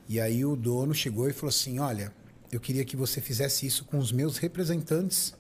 [0.08, 2.14] E aí o dono chegou e falou assim: Olha,
[2.52, 5.34] eu queria que você fizesse isso com os meus representantes,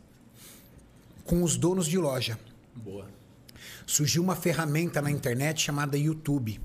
[1.25, 2.39] com os donos de loja.
[2.75, 3.07] Boa.
[3.85, 6.59] Surgiu uma ferramenta na internet chamada YouTube.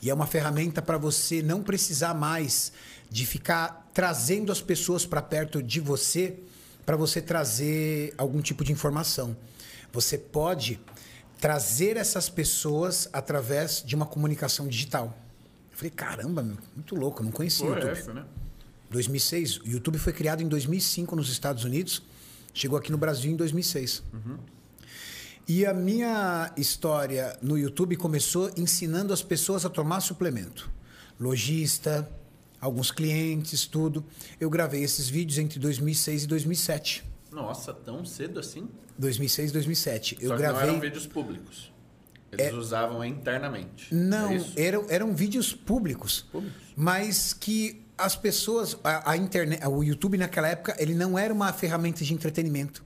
[0.00, 2.72] E é uma ferramenta para você não precisar mais
[3.08, 6.38] de ficar trazendo as pessoas para perto de você
[6.84, 9.36] para você trazer algum tipo de informação.
[9.92, 10.80] Você pode
[11.40, 15.16] trazer essas pessoas através de uma comunicação digital.
[15.70, 17.98] Eu falei, caramba, meu, muito louco, eu não conhecia o Foi YouTube.
[17.98, 18.24] essa, né?
[18.90, 19.58] 2006.
[19.58, 22.02] O YouTube foi criado em 2005 nos Estados Unidos,
[22.52, 24.02] chegou aqui no Brasil em 2006.
[25.48, 30.70] E a minha história no YouTube começou ensinando as pessoas a tomar suplemento.
[31.18, 32.08] Lojista,
[32.62, 34.02] alguns clientes, tudo.
[34.40, 37.04] Eu gravei esses vídeos entre 2006 e 2007.
[37.32, 38.68] Nossa, tão cedo assim?
[38.96, 40.16] 2006 e 2007.
[40.20, 40.62] Eu Só não gravei.
[40.68, 41.72] eram vídeos públicos.
[42.30, 43.94] Eles usavam internamente.
[43.94, 46.62] Não, é eram, eram vídeos públicos, Públicos.
[46.74, 51.52] mas que as pessoas, a, a internet, o YouTube naquela época, ele não era uma
[51.52, 52.82] ferramenta de entretenimento.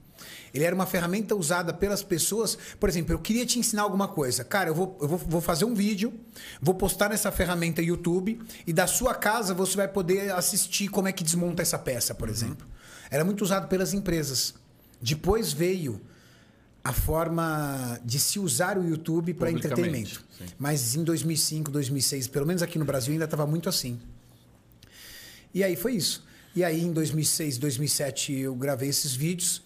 [0.53, 2.57] Ele era uma ferramenta usada pelas pessoas.
[2.79, 4.43] Por exemplo, eu queria te ensinar alguma coisa.
[4.43, 6.13] Cara, eu vou, eu vou, vou fazer um vídeo,
[6.61, 11.11] vou postar nessa ferramenta YouTube e da sua casa você vai poder assistir como é
[11.11, 12.67] que desmonta essa peça, por exemplo.
[13.09, 14.53] Era muito usado pelas empresas.
[15.01, 16.01] Depois veio
[16.83, 20.23] a forma de se usar o YouTube para entretenimento.
[20.37, 20.45] sim.
[20.57, 23.99] Mas em 2005, 2006, pelo menos aqui no Brasil, ainda estava muito assim.
[25.53, 26.25] E aí foi isso.
[26.55, 29.61] E aí em 2006, 2007 eu gravei esses vídeos.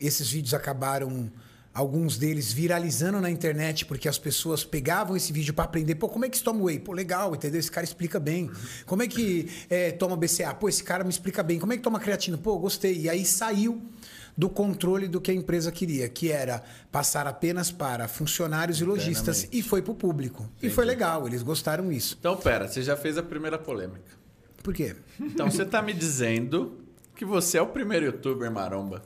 [0.00, 1.30] Esses vídeos acabaram
[1.76, 6.24] alguns deles viralizando na internet porque as pessoas pegavam esse vídeo para aprender, pô, como
[6.24, 6.78] é que se toma whey?
[6.78, 7.60] Pô, legal, entendeu?
[7.60, 8.50] Esse cara explica bem.
[8.86, 10.54] Como é que é, toma BCA?
[10.54, 11.58] Pô, esse cara me explica bem.
[11.58, 12.38] Como é que toma creatina?
[12.38, 13.00] Pô, gostei.
[13.00, 13.82] E aí saiu
[14.36, 19.48] do controle do que a empresa queria, que era passar apenas para funcionários e lojistas
[19.52, 20.50] e foi para o público.
[20.62, 22.16] E foi legal, eles gostaram disso.
[22.18, 24.12] Então, pera, você já fez a primeira polêmica.
[24.62, 24.96] Por quê?
[25.20, 26.78] Então, você tá me dizendo
[27.14, 29.02] que você é o primeiro youtuber maromba.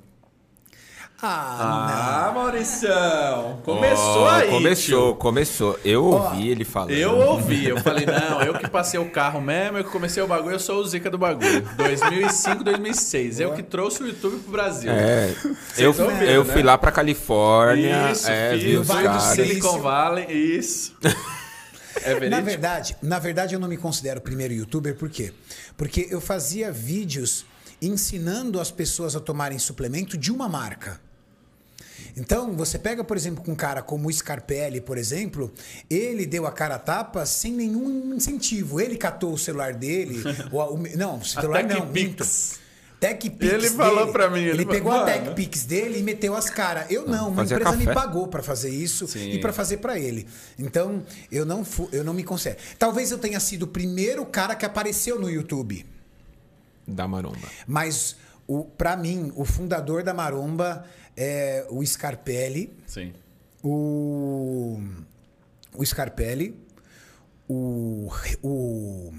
[1.22, 3.60] Ah, Ah, Mauricião!
[3.62, 4.48] Começou Ó, aí.
[4.48, 5.14] Começou, tio.
[5.16, 5.78] começou.
[5.84, 6.92] Eu ouvi ele falando.
[6.92, 10.26] Eu ouvi, eu falei, não, eu que passei o carro mesmo, eu que comecei o
[10.26, 11.62] bagulho, eu sou o Zica do bagulho.
[11.76, 13.40] 2005, 2006.
[13.40, 14.90] Eu que trouxe o YouTube pro Brasil.
[14.90, 15.34] É,
[15.76, 16.52] eu, ouviram, eu né?
[16.52, 19.20] fui lá pra Califórnia, Isso, é, vi os do.
[19.20, 20.96] Silicon Valley, isso.
[22.02, 25.34] É Na verdade, na verdade, eu não me considero o primeiro youtuber, por quê?
[25.76, 27.44] Porque eu fazia vídeos
[27.82, 30.98] ensinando as pessoas a tomarem suplemento de uma marca.
[32.16, 35.52] Então, você pega, por exemplo, com um cara como o Scarpelli, por exemplo,
[35.88, 38.80] ele deu a cara a tapa sem nenhum incentivo.
[38.80, 40.22] Ele catou o celular dele.
[40.52, 41.80] o, o- não, o celular não.
[41.86, 41.92] TechPix.
[41.92, 42.60] minto.
[43.00, 46.50] TechPix Ele falou pra mim, ele Ele, pegou a "Mano." TechPix dele e meteu as
[46.50, 46.84] caras.
[46.90, 47.98] Eu não, uma fazia empresa me café.
[47.98, 49.30] pagou para fazer isso Sim.
[49.30, 50.28] e para fazer para ele.
[50.58, 52.58] Então, eu não, eu não me considero.
[52.78, 55.86] Talvez eu tenha sido o primeiro cara que apareceu no YouTube.
[56.86, 57.38] Da maromba.
[57.66, 60.84] Mas, o, para mim, o fundador da Maromba
[61.16, 62.72] é o Scarpelli.
[62.86, 63.12] Sim.
[63.62, 64.80] O,
[65.74, 66.56] o Scarpelli.
[67.48, 68.08] O,
[68.42, 69.12] o,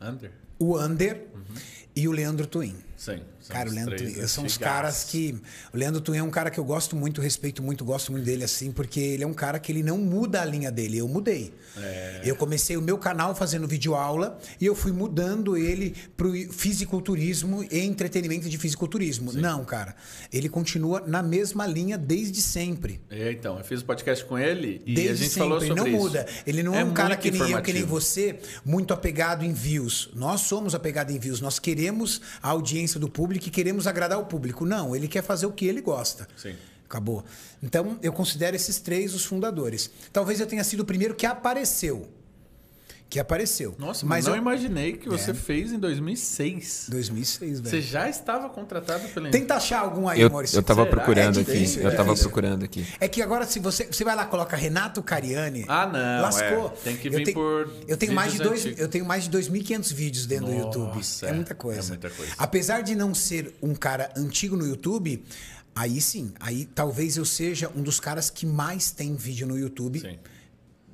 [0.00, 0.30] Under?
[0.58, 1.26] o Under
[1.96, 2.76] e o Leandro Twin.
[2.96, 3.22] Sim.
[3.48, 5.40] Cara, o Leandro Twin, são os caras que.
[5.72, 8.44] O Leandro Twin é um cara que eu gosto muito, respeito muito, gosto muito dele,
[8.44, 10.98] assim, porque ele é um cara que ele não muda a linha dele.
[10.98, 11.54] Eu mudei.
[11.76, 12.22] É.
[12.24, 17.80] Eu comecei o meu canal fazendo videoaula e eu fui mudando ele pro fisiculturismo e
[17.80, 19.32] entretenimento de fisiculturismo.
[19.32, 19.94] Não, cara.
[20.32, 23.00] Ele continua na mesma linha desde sempre.
[23.10, 25.68] É, então, eu fiz o podcast com ele e Desde a gente sempre, falou ele
[25.68, 25.96] sobre não isso.
[25.96, 26.26] muda.
[26.46, 30.10] Ele não é, um cara que nem eu, que nem você, muito apegado em views.
[30.14, 31.40] Nós somos apegados em views.
[31.40, 34.66] Nós queremos a audiência do público e queremos agradar o público.
[34.66, 36.28] Não, ele quer fazer o que ele gosta.
[36.36, 36.54] Sim.
[36.84, 37.24] Acabou.
[37.62, 39.90] Então, eu considero esses três os fundadores.
[40.12, 42.08] Talvez eu tenha sido o primeiro que apareceu.
[43.10, 43.74] Que apareceu.
[43.78, 44.38] Nossa, mas não eu...
[44.38, 45.34] imaginei que você É.
[45.34, 46.88] fez em 2006.
[46.90, 47.82] 2006, Você velho.
[47.82, 50.58] já estava contratado pela Tenta achar algum aí, Eu, Maurício.
[50.58, 50.90] eu tava Será?
[50.94, 51.52] procurando É aqui.
[51.52, 52.28] difícil, eu é tava difícil.
[52.28, 52.86] procurando aqui.
[53.00, 55.64] É que agora, se você, você vai lá coloca Renato Cariani.
[55.66, 56.66] Ah, não, Lascou.
[56.66, 56.68] é.
[56.84, 58.78] Tem que Eu vir tenho- por Eu tenho mais de dois, antigos.
[58.78, 60.96] eu tenho mais de 2.500 vídeos dentro do YouTube.
[60.96, 61.32] Nossa, É é.
[61.32, 61.80] muita coisa.
[61.80, 62.32] É muita coisa.
[62.36, 65.24] Apesar de não ser um cara antigo no YouTube,
[65.74, 69.98] aí sim, aí talvez eu seja um dos caras que mais tem vídeo no YouTube
[69.98, 70.18] Sim.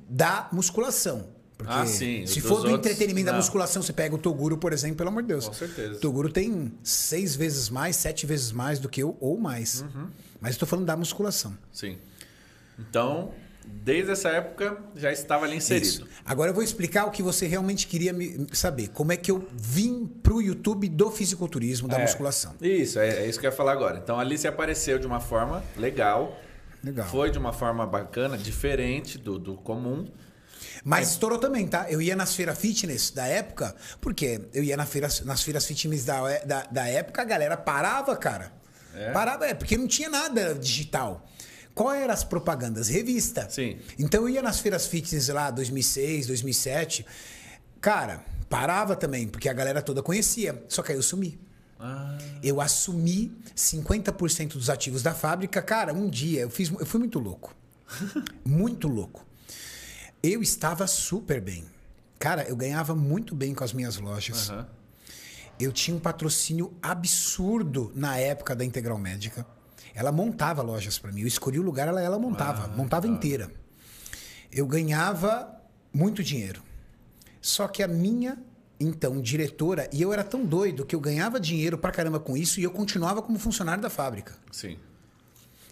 [0.09, 1.34] da musculação.
[1.57, 4.73] Porque Ah, sim, se for do outros, entretenimento da musculação, você pega o Toguro, por
[4.73, 5.47] exemplo, pelo amor de Deus.
[5.47, 5.93] Com certeza.
[5.93, 9.81] O Toguro tem seis vezes mais, sete vezes mais do que eu, ou mais.
[9.81, 10.07] Uhum.
[10.41, 11.57] Mas estou falando da musculação.
[11.71, 11.97] Sim.
[12.77, 13.31] Então,
[13.65, 15.85] desde essa época, já estava ali inserido.
[15.85, 16.07] Isso.
[16.25, 18.13] Agora eu vou explicar o que você realmente queria
[18.51, 18.89] saber.
[18.89, 22.01] Como é que eu vim pro YouTube do fisiculturismo, da É.
[22.01, 22.53] musculação.
[22.61, 23.99] Isso, é, é isso que eu ia falar agora.
[24.03, 26.37] Então, ali você apareceu de uma forma legal.
[26.83, 27.07] Legal.
[27.07, 30.05] Foi de uma forma bacana, diferente do, do comum.
[30.85, 31.89] Mas estourou também, tá?
[31.89, 36.05] Eu ia nas feiras fitness da época, porque eu ia na feira, nas feiras fitness
[36.05, 38.53] da, da, da época, a galera parava, cara.
[38.93, 39.11] É?
[39.11, 41.27] Parava, é, porque não tinha nada digital.
[41.73, 42.87] Qual eram as propagandas?
[42.87, 43.49] Revista.
[43.49, 43.79] Sim.
[43.97, 47.03] Então eu ia nas feiras fitness lá, 2006, 2007.
[47.81, 50.63] Cara, parava também, porque a galera toda conhecia.
[50.69, 51.39] Só que aí eu sumi.
[51.79, 55.63] Ah, Eu assumi 50% dos ativos da fábrica.
[55.63, 57.55] Cara, um dia eu fiz, eu fui muito louco.
[58.45, 59.24] muito louco.
[60.27, 61.63] Eu estava super bem.
[62.17, 64.49] Cara, eu ganhava muito bem com as minhas lojas.
[64.49, 64.67] aham.
[65.57, 69.45] Eu tinha um patrocínio absurdo na época da Integral Médica.
[69.93, 71.21] Ela montava lojas para mim.
[71.21, 72.67] Eu escolhi o lugar, ela, ela montava.
[72.75, 73.49] montava inteira.
[74.51, 75.61] Eu ganhava
[75.93, 76.61] muito dinheiro.
[77.39, 78.37] Só que a minha,
[78.79, 82.59] então, diretora, e eu era tão doido que eu ganhava dinheiro pra caramba com isso
[82.59, 84.35] e eu continuava como funcionário da fábrica.
[84.51, 84.77] Sim.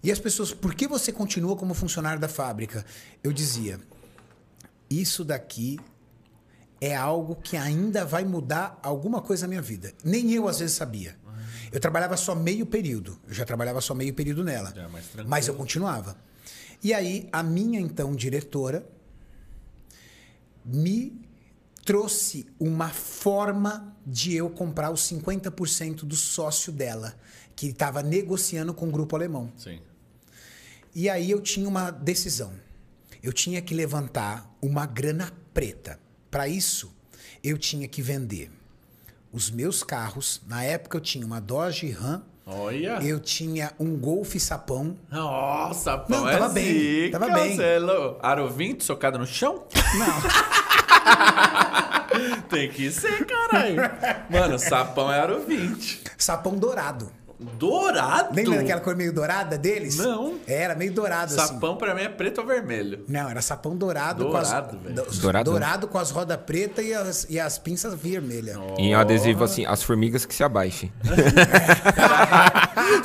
[0.03, 2.85] E as pessoas, por que você continua como funcionário da fábrica?
[3.23, 3.79] Eu dizia,
[4.89, 5.79] isso daqui
[6.79, 9.93] é algo que ainda vai mudar alguma coisa na minha vida.
[10.03, 11.17] Nem eu às vezes sabia.
[11.71, 13.17] Eu trabalhava só meio período.
[13.27, 14.71] Eu já trabalhava só meio período nela.
[14.71, 15.27] Tranquilo.
[15.27, 16.15] mas eu continuava.
[16.83, 18.87] E aí, a minha então diretora
[20.63, 21.19] me
[21.83, 27.15] trouxe uma forma de eu comprar os 50% do sócio dela,
[27.55, 29.51] que estava negociando com o grupo alemão.
[29.57, 29.79] Sim.
[30.93, 32.53] E aí eu tinha uma decisão.
[33.23, 35.97] Eu tinha que levantar uma grana preta.
[36.29, 36.93] Para isso,
[37.41, 38.51] eu tinha que vender
[39.31, 40.41] os meus carros.
[40.45, 42.99] Na época eu tinha uma Dodge Ram, Olha.
[43.01, 44.97] eu tinha um Golf Sapão.
[45.09, 46.65] Nossa, pão Não, é tava bem,
[47.05, 47.55] zica, tava bem.
[47.55, 47.79] cê é.
[48.21, 49.65] Aro 20 socado no chão?
[49.97, 50.21] Não,
[52.49, 53.77] Tem que ser, caralho.
[54.29, 56.03] Mano, sapão é aro 20.
[56.17, 57.11] sapão dourado.
[57.57, 58.35] Dourado?
[58.35, 59.97] Lembra daquela cor meio dourada deles?
[59.97, 60.35] Não.
[60.47, 61.53] Era meio dourado assim.
[61.53, 63.03] Sapão pra mim é preto ou vermelho?
[63.07, 65.05] Não, era sapão dourado, Dourado, com velho.
[65.07, 65.51] as, Dourado?
[65.51, 68.57] dourado com as rodas pretas e as, e as pinças vermelhas.
[68.77, 70.91] E um adesivo assim, as formigas que se abaixem.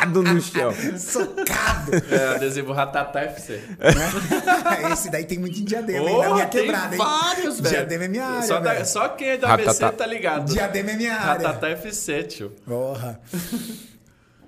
[0.00, 0.72] Socado no chão.
[0.98, 1.92] Socado!
[2.10, 3.60] É, adesivo Ratatá FC.
[4.92, 6.18] Esse daí tem muito em diadema, hein?
[6.18, 6.98] Na Oh, minha tem quebrada, hein?
[6.98, 7.74] vários, velho.
[7.74, 9.70] Diadema é minha área, Só, da- só quem é da Ratatá.
[9.86, 10.52] ABC tá ligado.
[10.52, 11.46] Diadema é minha área.
[11.48, 12.50] Ratatá FC, tio.
[12.64, 13.20] Porra.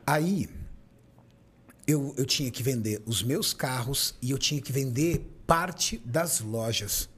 [0.07, 0.49] Aí,
[1.87, 6.41] eu, eu tinha que vender os meus carros e eu tinha que vender parte das
[6.41, 7.09] lojas.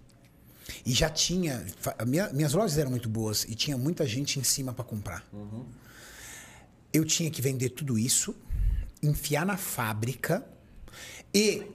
[0.85, 1.65] E já tinha.
[2.07, 5.23] minha- minhas lojas eram muito boas e tinha muita gente em cima para comprar.
[6.95, 8.35] Eu tinha que vender tudo isso,
[9.03, 10.47] enfiar na fábrica
[11.35, 11.67] e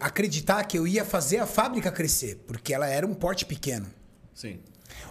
[0.00, 3.86] acreditar que eu ia fazer a fábrica crescer, porque ela era um porte pequeno
[4.34, 4.58] Sim.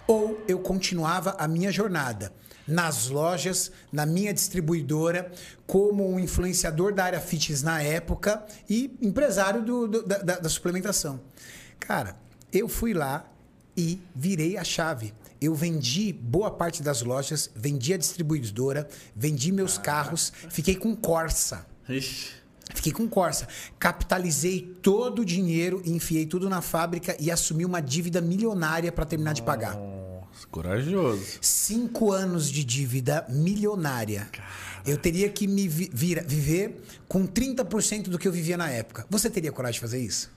[0.06, 2.32] ou eu continuava a minha jornada
[2.66, 5.30] nas lojas, na minha distribuidora,
[5.66, 11.20] como um influenciador da área fitness na época e empresário do- do- da- da suplementação.
[11.78, 12.16] Cara,
[12.50, 13.30] eu fui lá
[13.76, 15.12] e virei a chave.
[15.44, 21.66] Eu vendi boa parte das lojas, vendi a distribuidora, vendi meus carros, fiquei com Corsa.
[21.86, 22.30] Ixi.
[22.74, 23.46] Fiquei com Corsa.
[23.78, 29.34] Capitalizei todo o dinheiro, enfiei tudo na fábrica e assumi uma dívida milionária para terminar
[29.34, 29.74] de pagar.
[29.76, 31.22] Nossa, corajoso.
[31.42, 34.26] Cinco anos de dívida milionária.
[34.86, 39.06] Eu teria que me vi- vira- viver com 30% do que eu vivia na época.
[39.10, 40.30] Você teria coragem de fazer isso?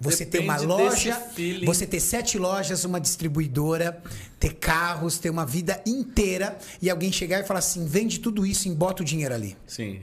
[0.00, 1.22] Você ter uma Depende loja,
[1.66, 4.02] você ter sete lojas, uma distribuidora,
[4.38, 8.66] ter carros, ter uma vida inteira e alguém chegar e falar assim: vende tudo isso
[8.66, 9.56] e bota o dinheiro ali.
[9.66, 10.00] Sim.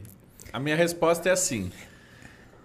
[0.54, 1.72] A minha resposta é assim.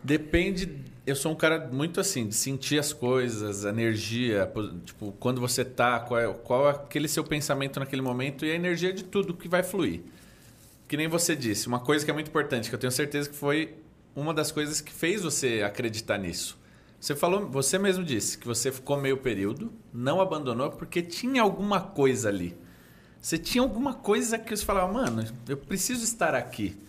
[0.04, 0.78] Depende.
[1.06, 4.46] Eu sou um cara muito assim, de sentir as coisas, a energia.
[4.46, 8.50] po- Tipo, quando você tá, qual é, qual é aquele seu pensamento naquele momento e
[8.50, 10.00] a energia de tudo que vai fluir.
[10.86, 13.34] Que nem você disse, uma coisa que é muito importante, que eu tenho certeza que
[13.34, 13.74] foi
[14.14, 16.60] uma das coisas que fez você acreditar nisso.
[17.02, 21.80] Você falou, você mesmo disse que você ficou meio período, não abandonou porque tinha alguma
[21.80, 22.56] coisa ali.
[23.20, 26.80] Você tinha alguma coisa que você falava, mano, eu preciso estar aqui.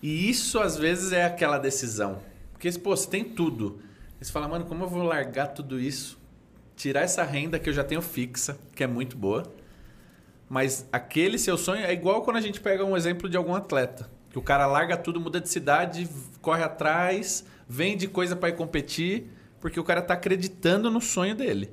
[0.00, 2.22] E isso às vezes é aquela decisão.
[2.52, 3.82] Porque, pô, você tem tudo.
[4.20, 6.16] Você fala, mano, como eu vou largar tudo isso?
[6.76, 9.52] Tirar essa renda que eu já tenho fixa, que é muito boa.
[10.48, 14.08] Mas aquele seu sonho é igual quando a gente pega um exemplo de algum atleta.
[14.30, 16.08] Que o cara larga tudo, muda de cidade,
[16.40, 21.70] corre atrás, vende coisa para ir competir, porque o cara tá acreditando no sonho dele.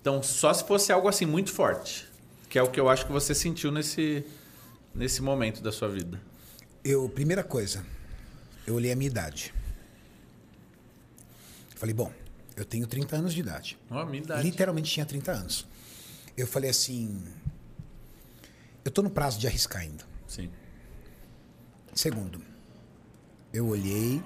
[0.00, 2.06] Então, só se fosse algo assim muito forte,
[2.48, 4.24] que é o que eu acho que você sentiu nesse,
[4.94, 6.20] nesse momento da sua vida.
[6.84, 7.84] Eu, primeira coisa,
[8.66, 9.54] eu olhei a minha idade.
[11.76, 12.12] Falei, bom,
[12.56, 13.78] eu tenho 30 anos de idade.
[13.90, 14.42] A minha idade.
[14.42, 15.66] Literalmente tinha 30 anos.
[16.36, 17.22] Eu falei assim,
[18.84, 20.04] eu tô no prazo de arriscar ainda.
[20.26, 20.50] Sim.
[21.94, 22.42] Segundo,
[23.52, 24.22] eu olhei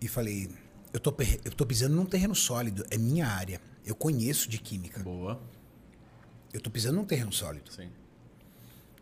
[0.00, 0.50] e falei,
[0.94, 3.60] eu tô, eu tô pisando num terreno sólido, é minha área.
[3.84, 5.02] Eu conheço de química.
[5.02, 5.38] Boa.
[6.52, 7.70] Eu tô pisando num terreno sólido.
[7.70, 7.90] Sim.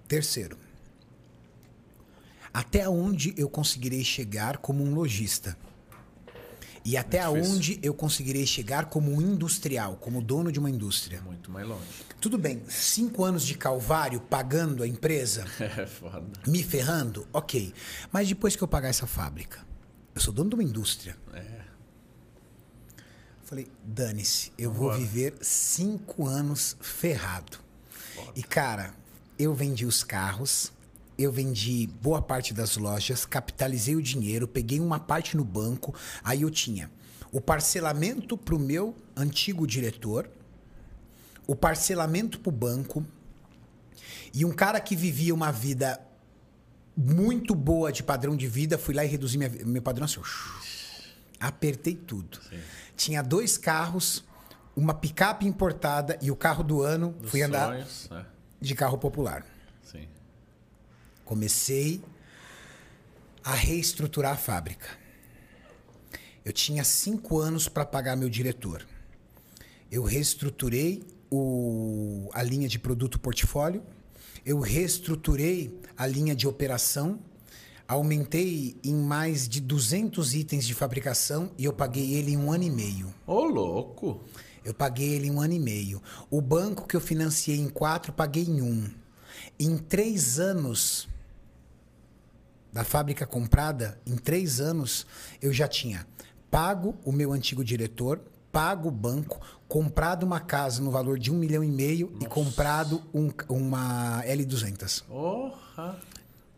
[0.08, 0.58] Terceiro,
[2.52, 5.56] até onde eu conseguirei chegar como um lojista?
[6.84, 11.20] E até onde eu conseguirei chegar como um industrial, como dono de uma indústria?
[11.22, 11.86] Muito mais longe.
[12.20, 16.24] Tudo bem, cinco anos de calvário pagando a empresa, É foda.
[16.46, 17.72] me ferrando, ok.
[18.10, 19.64] Mas depois que eu pagar essa fábrica,
[20.14, 21.16] eu sou dono de uma indústria.
[21.32, 21.51] É.
[23.52, 27.58] Falei, dane-se, eu vou viver cinco anos ferrado.
[28.34, 28.94] E, cara,
[29.38, 30.72] eu vendi os carros,
[31.18, 36.40] eu vendi boa parte das lojas, capitalizei o dinheiro, peguei uma parte no banco, aí
[36.40, 36.90] eu tinha
[37.30, 40.30] o parcelamento para o meu antigo diretor,
[41.46, 43.04] o parcelamento para o banco,
[44.32, 46.00] e um cara que vivia uma vida
[46.96, 50.22] muito boa de padrão de vida, fui lá e reduzi minha, meu padrão assim.
[51.42, 52.38] Apertei tudo.
[52.48, 52.60] Sim.
[52.96, 54.24] Tinha dois carros,
[54.76, 57.12] uma picape importada e o carro do ano.
[57.20, 58.24] Dos fui andar sonhos, é.
[58.60, 59.44] de carro popular.
[59.82, 60.08] Sim.
[61.24, 62.02] Comecei
[63.42, 64.88] a reestruturar a fábrica.
[66.44, 68.86] Eu tinha cinco anos para pagar meu diretor.
[69.90, 73.82] Eu reestruturei o, a linha de produto portfólio,
[74.44, 77.18] eu reestruturei a linha de operação,
[77.92, 82.64] aumentei em mais de 200 itens de fabricação e eu paguei ele em um ano
[82.64, 83.06] e meio.
[83.26, 84.20] Ô, oh, louco!
[84.64, 86.00] Eu paguei ele em um ano e meio.
[86.30, 88.88] O banco que eu financiei em quatro, paguei em um.
[89.58, 91.08] Em três anos
[92.72, 95.06] da fábrica comprada, em três anos,
[95.42, 96.06] eu já tinha
[96.50, 101.34] pago o meu antigo diretor, pago o banco, comprado uma casa no valor de um
[101.34, 102.24] milhão e meio Nossa.
[102.24, 105.04] e comprado um, uma L200.
[105.04, 105.98] Porra!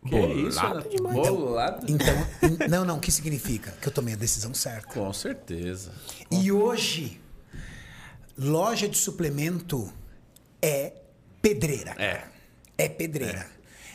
[0.05, 1.15] Que Bolado isso, demais.
[1.15, 1.85] Bolado.
[1.89, 3.71] Então, então, não, não, o que significa?
[3.81, 4.93] Que eu tomei a decisão certa.
[4.93, 5.91] Com certeza.
[6.29, 7.19] Com e hoje,
[8.37, 9.91] loja de suplemento
[10.61, 10.93] é
[11.41, 11.95] pedreira.
[11.97, 12.23] É.
[12.77, 13.47] É pedreira.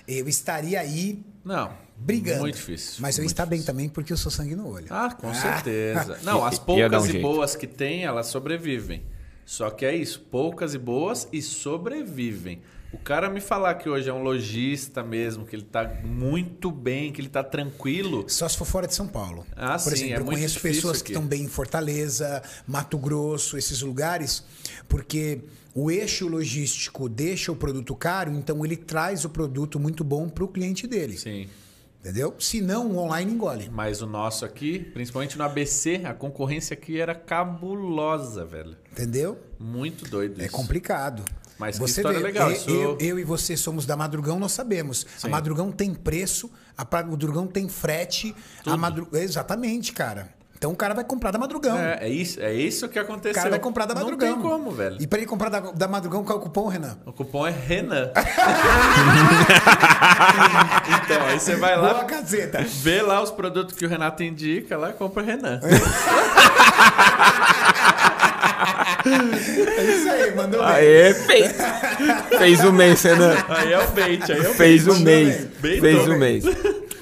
[0.06, 0.12] É.
[0.12, 1.24] Eu estaria aí.
[1.44, 2.40] Não brigando.
[2.40, 2.96] Muito difícil.
[3.00, 4.86] Mas eu estar bem também porque eu sou sangue no olho.
[4.90, 5.34] Ah, com ah.
[5.34, 6.18] certeza.
[6.24, 9.02] Não, as poucas um e boas que tem, elas sobrevivem.
[9.44, 12.62] Só que é isso, poucas e boas e sobrevivem.
[12.92, 17.12] O cara me falar que hoje é um lojista mesmo, que ele tá muito bem,
[17.12, 18.24] que ele tá tranquilo.
[18.28, 19.46] Só se for fora de São Paulo.
[19.54, 21.04] Ah, Por sim, exemplo, é eu conheço pessoas aqui.
[21.06, 24.44] que estão bem em Fortaleza, Mato Grosso, esses lugares,
[24.88, 25.40] porque
[25.72, 30.42] o eixo logístico deixa o produto caro, então ele traz o produto muito bom para
[30.42, 31.16] o cliente dele.
[31.16, 31.48] Sim.
[32.00, 32.34] Entendeu?
[32.40, 33.68] Se não, o online engole.
[33.70, 38.74] Mas o nosso aqui, principalmente no ABC, a concorrência aqui era cabulosa, velho.
[38.90, 39.38] Entendeu?
[39.58, 41.22] Muito doido É complicado.
[41.60, 42.48] Mas você vê, legal.
[42.48, 42.70] Eu, isso...
[42.70, 45.06] eu, eu, e você somos da Madrugão, nós sabemos.
[45.18, 45.26] Sim.
[45.26, 48.34] A Madrugão tem preço, a Madrugão tem frete.
[48.64, 49.06] A Madru...
[49.12, 50.30] Exatamente, cara.
[50.56, 51.78] Então o cara vai comprar da madrugão.
[51.78, 53.32] É, é, isso, é isso que aconteceu.
[53.32, 54.28] O cara vai comprar da madrugão.
[54.28, 54.98] Não tem como, velho.
[55.00, 56.98] E para ele comprar da, da madrugão, qual é o cupom, Renan?
[57.06, 58.10] O cupom é Renan.
[61.02, 61.94] então, aí você vai lá.
[61.94, 62.62] Boa caseta.
[62.62, 65.60] Vê lá os produtos que o Renato indica lá compra Renan.
[69.76, 70.68] É isso aí, mandou bem.
[70.68, 71.52] Aê, fez.
[72.38, 73.34] Fez o mês, Renan.
[73.48, 75.48] Aí é o bait, aí é o Fez o mês.
[75.60, 76.44] Fez o mês.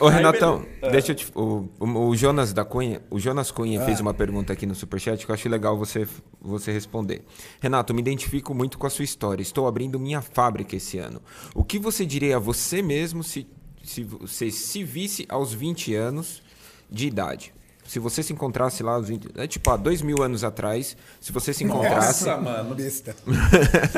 [0.01, 0.91] Ô, Renatão, é.
[0.91, 1.27] deixa eu te.
[1.35, 3.85] O, o, Jonas da Cunha, o Jonas Cunha ah.
[3.85, 6.07] fez uma pergunta aqui no Superchat que eu acho legal você,
[6.41, 7.23] você responder.
[7.61, 9.43] Renato, me identifico muito com a sua história.
[9.43, 11.21] Estou abrindo minha fábrica esse ano.
[11.53, 13.47] O que você diria a você mesmo se,
[13.83, 16.43] se você se visse aos 20 anos
[16.89, 17.53] de idade?
[17.89, 19.01] Se você se encontrasse lá,
[19.37, 22.27] é tipo há dois mil anos atrás, se você se encontrasse.
[22.27, 22.75] Nossa, mano.
[22.75, 23.17] Besta.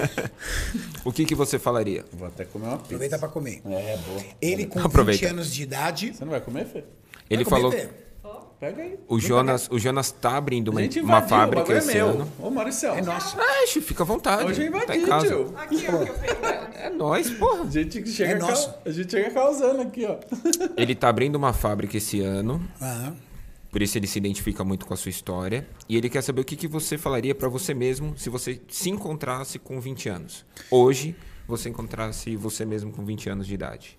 [1.05, 2.05] o que, que você falaria?
[2.12, 2.87] Vou até comer uma pizza.
[2.87, 3.61] Aproveita pra comer.
[3.66, 4.22] É, boa.
[4.40, 5.26] Ele com Aproveita.
[5.26, 6.14] 20 anos de idade.
[6.14, 6.85] Você não vai comer, Fê?
[7.29, 7.72] Ele vai falou.
[7.72, 7.90] Comer,
[8.61, 8.98] Pega aí.
[9.09, 12.31] O Jonas, o Jonas tá abrindo uma, uma fábrica é esse é ano.
[12.38, 12.94] Ô, Maricel.
[12.94, 13.37] É nosso.
[13.37, 14.44] Mexe, fica à vontade.
[14.44, 15.55] Hoje eu tá invadi, tá tio.
[15.57, 16.37] Aqui, ó, que eu peguei.
[16.74, 17.64] É nóis, porra.
[17.64, 18.72] A gente chega, é nosso.
[18.85, 20.16] a gente chega causando aqui, ó.
[20.76, 22.62] Ele tá abrindo uma fábrica esse ano.
[22.81, 23.16] Aham.
[23.71, 25.67] Por isso ele se identifica muito com a sua história.
[25.89, 28.91] E ele quer saber o que, que você falaria para você mesmo se você se
[28.91, 30.45] encontrasse com 20 anos.
[30.71, 31.15] Hoje,
[31.47, 33.99] você encontrasse você mesmo com 20 anos de idade.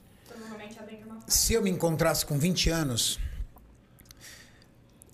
[1.28, 3.18] Se eu me encontrasse com 20 anos,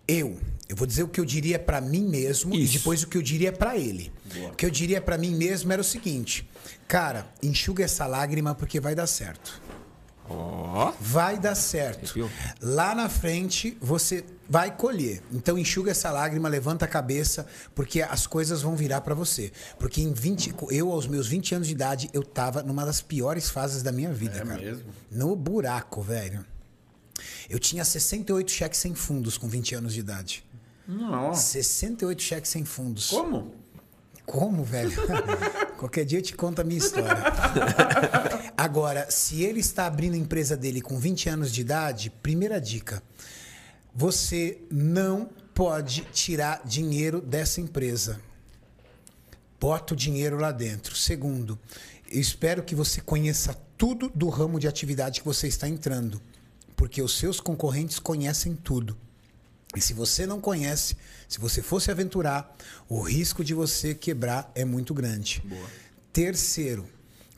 [0.08, 2.76] eu, eu vou dizer o que eu diria para mim mesmo Isso.
[2.76, 4.12] e depois o que eu diria para ele.
[4.34, 4.50] Boa.
[4.50, 6.50] O que eu diria para mim mesmo era o seguinte:
[6.88, 9.62] cara, enxuga essa lágrima porque vai dar certo.
[10.30, 10.92] Oh.
[11.00, 12.30] Vai dar certo.
[12.62, 15.22] Lá na frente você vai colher.
[15.32, 19.52] Então enxuga essa lágrima, levanta a cabeça, porque as coisas vão virar para você.
[19.80, 23.50] Porque em 20, eu aos meus 20 anos de idade, eu tava numa das piores
[23.50, 24.62] fases da minha vida, é cara.
[24.62, 24.86] mesmo?
[25.12, 26.46] No buraco, velho.
[27.50, 30.44] Eu tinha 68 cheques sem fundos com 20 anos de idade.
[30.88, 31.34] Não.
[31.34, 33.10] 68 cheques sem fundos.
[33.10, 33.54] Como?
[34.28, 34.92] Como, velho?
[35.80, 37.16] Qualquer dia eu te conto a minha história.
[38.58, 43.02] Agora, se ele está abrindo a empresa dele com 20 anos de idade, primeira dica:
[43.96, 48.20] você não pode tirar dinheiro dessa empresa.
[49.60, 50.94] Bota o dinheiro lá dentro.
[50.94, 51.58] Segundo,
[52.12, 56.22] eu espero que você conheça tudo do ramo de atividade que você está entrando,
[56.76, 58.98] porque os seus concorrentes conhecem tudo.
[59.78, 60.98] E se você não conhece,
[61.30, 62.56] se você fosse aventurar,
[62.90, 65.42] o risco de você quebrar é muito grande.
[65.46, 65.70] Boa.
[66.12, 66.88] Terceiro,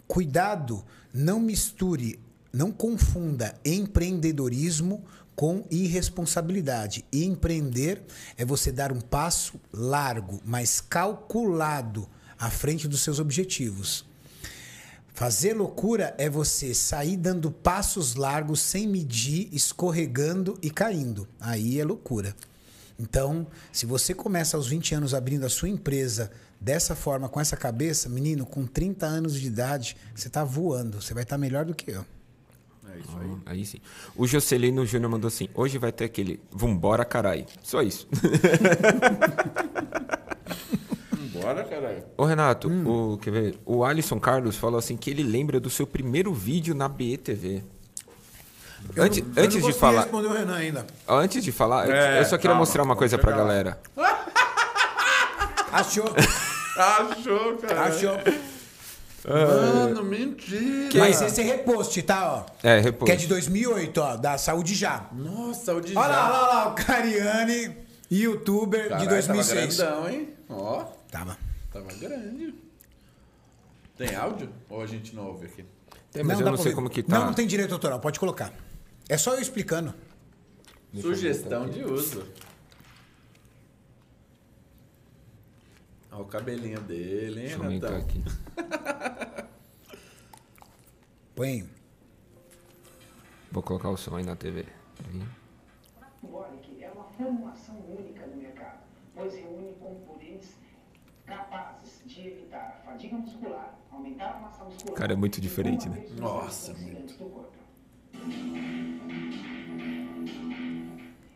[0.07, 0.83] cuidado,
[1.13, 2.19] não misture,
[2.53, 5.03] não confunda empreendedorismo
[5.35, 7.05] com irresponsabilidade.
[7.11, 8.01] E empreender
[8.37, 14.05] é você dar um passo largo, mas calculado à frente dos seus objetivos.
[15.13, 21.27] Fazer loucura é você sair dando passos largos sem medir, escorregando e caindo.
[21.39, 22.35] Aí é loucura.
[22.97, 27.55] Então, se você começa aos 20 anos abrindo a sua empresa dessa forma, com essa
[27.55, 31.01] cabeça, menino, com 30 anos de idade, você está voando.
[31.01, 32.05] Você vai estar tá melhor do que eu.
[32.93, 33.29] É isso aí.
[33.45, 33.79] Ah, aí sim.
[34.15, 37.45] O Jocelino Júnior mandou assim: hoje vai ter aquele vambora, carai.
[37.63, 38.07] Só isso.
[41.49, 42.03] vambora, caralho.
[42.17, 43.13] Ô, Renato, hum.
[43.13, 43.59] o, quer ver?
[43.65, 47.63] O Alisson Carlos falou assim que ele lembra do seu primeiro vídeo na BETV.
[48.95, 50.01] Eu antes, não, antes de falar.
[50.03, 50.87] responder o Renan ainda.
[51.07, 53.79] Antes de falar, é, eu só queria calma, mostrar uma coisa pra galera.
[55.71, 56.05] Achou?
[56.77, 57.81] Achou, cara.
[57.81, 58.17] Achou.
[59.27, 60.89] Mano, mentira.
[60.95, 62.33] Mas esse é repost, tá?
[62.33, 62.45] Ó.
[62.67, 63.05] É, repost.
[63.05, 65.07] Que é de 2008, ó, da Saúde Já.
[65.11, 65.99] Nossa, Saúde Já.
[65.99, 67.77] Olha lá, olha lá, o Cariani,
[68.09, 69.77] youtuber Carai, de 2006.
[69.77, 70.29] Tava grandão, hein?
[70.49, 70.98] Ó.
[71.11, 71.37] Tava.
[71.71, 72.53] Tava grande.
[73.97, 74.49] Tem áudio?
[74.69, 75.65] Ou a gente não ouve aqui?
[76.11, 77.19] Tem, mas não, eu não sei como que tá.
[77.19, 78.53] Não, não tem direito autoral, pode colocar.
[79.07, 79.93] É só eu explicando.
[80.93, 82.25] Deixa Sugestão eu de uso.
[86.11, 88.23] Olha o cabelinho dele, hein, Deixa eu aqui.
[91.35, 91.69] Põe.
[93.51, 94.65] Vou colocar o som aí na TV.
[96.21, 98.79] Boric é uma formulação única no mercado,
[99.15, 100.08] pois reúne componentes
[101.29, 104.95] capazes de evitar a fadiga muscular, aumentar a massa muscular.
[104.95, 106.03] Cara, é muito diferente, né?
[106.17, 107.13] Nossa, muito.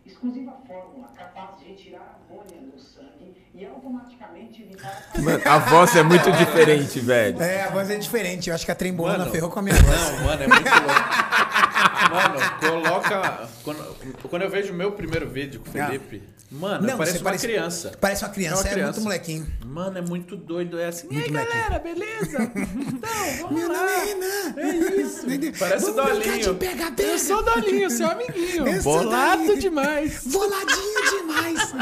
[0.06, 5.22] Exclusiva fórmula capaz de retirar amônia do sangue e automaticamente evitar a...
[5.22, 7.42] Mano, a voz é muito diferente, velho.
[7.42, 8.50] É, a voz é diferente.
[8.50, 10.12] Eu acho que a trembolona ferrou com a minha voz.
[10.12, 11.24] Não, mano, é muito louco.
[12.10, 13.50] Mano, coloca...
[13.64, 15.88] Quando, quando eu vejo o meu primeiro vídeo com o ah.
[15.88, 16.33] Felipe...
[16.54, 17.92] Mano, não, parece uma parece, criança.
[18.00, 18.80] Parece uma criança, é, uma criança.
[18.80, 19.54] é muito molequinho.
[19.66, 20.80] Mano, é muito doido.
[20.80, 22.38] É assim, e aí, galera, beleza?
[22.44, 23.10] Então,
[23.42, 23.80] vamos Meu lá.
[23.80, 24.54] Nome é Renan.
[24.58, 25.26] É isso.
[25.58, 26.56] Parece o Dolinho.
[26.56, 27.10] Pega, pega.
[27.10, 28.68] Eu sou Dolinho, seu amiguinho.
[28.68, 30.28] Eu Bolado demais.
[30.28, 31.74] Boladinho demais.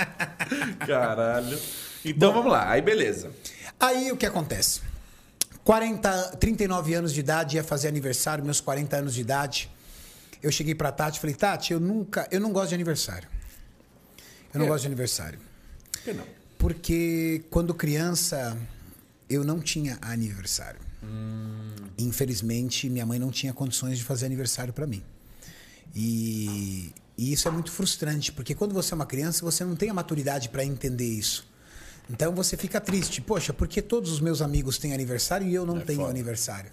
[0.86, 1.58] Caralho.
[2.02, 2.70] Então, Bom, vamos lá.
[2.70, 3.30] Aí, beleza.
[3.78, 4.80] Aí, o que acontece?
[5.62, 9.70] 40, 39 anos de idade, ia fazer aniversário, meus 40 anos de idade.
[10.42, 13.35] Eu cheguei pra Tati e falei, Tati, eu nunca, eu não gosto de aniversário.
[14.52, 14.68] Eu não é.
[14.68, 15.38] gosto de aniversário.
[15.92, 16.24] Por que não?
[16.58, 18.56] Porque quando criança
[19.28, 20.80] eu não tinha aniversário.
[21.02, 21.74] Hum.
[21.98, 25.02] Infelizmente, minha mãe não tinha condições de fazer aniversário para mim.
[25.94, 29.90] E, e, isso é muito frustrante, porque quando você é uma criança, você não tem
[29.90, 31.46] a maturidade para entender isso.
[32.08, 33.20] Então você fica triste.
[33.20, 36.10] Poxa, porque todos os meus amigos têm aniversário e eu não é tenho foda.
[36.10, 36.70] aniversário?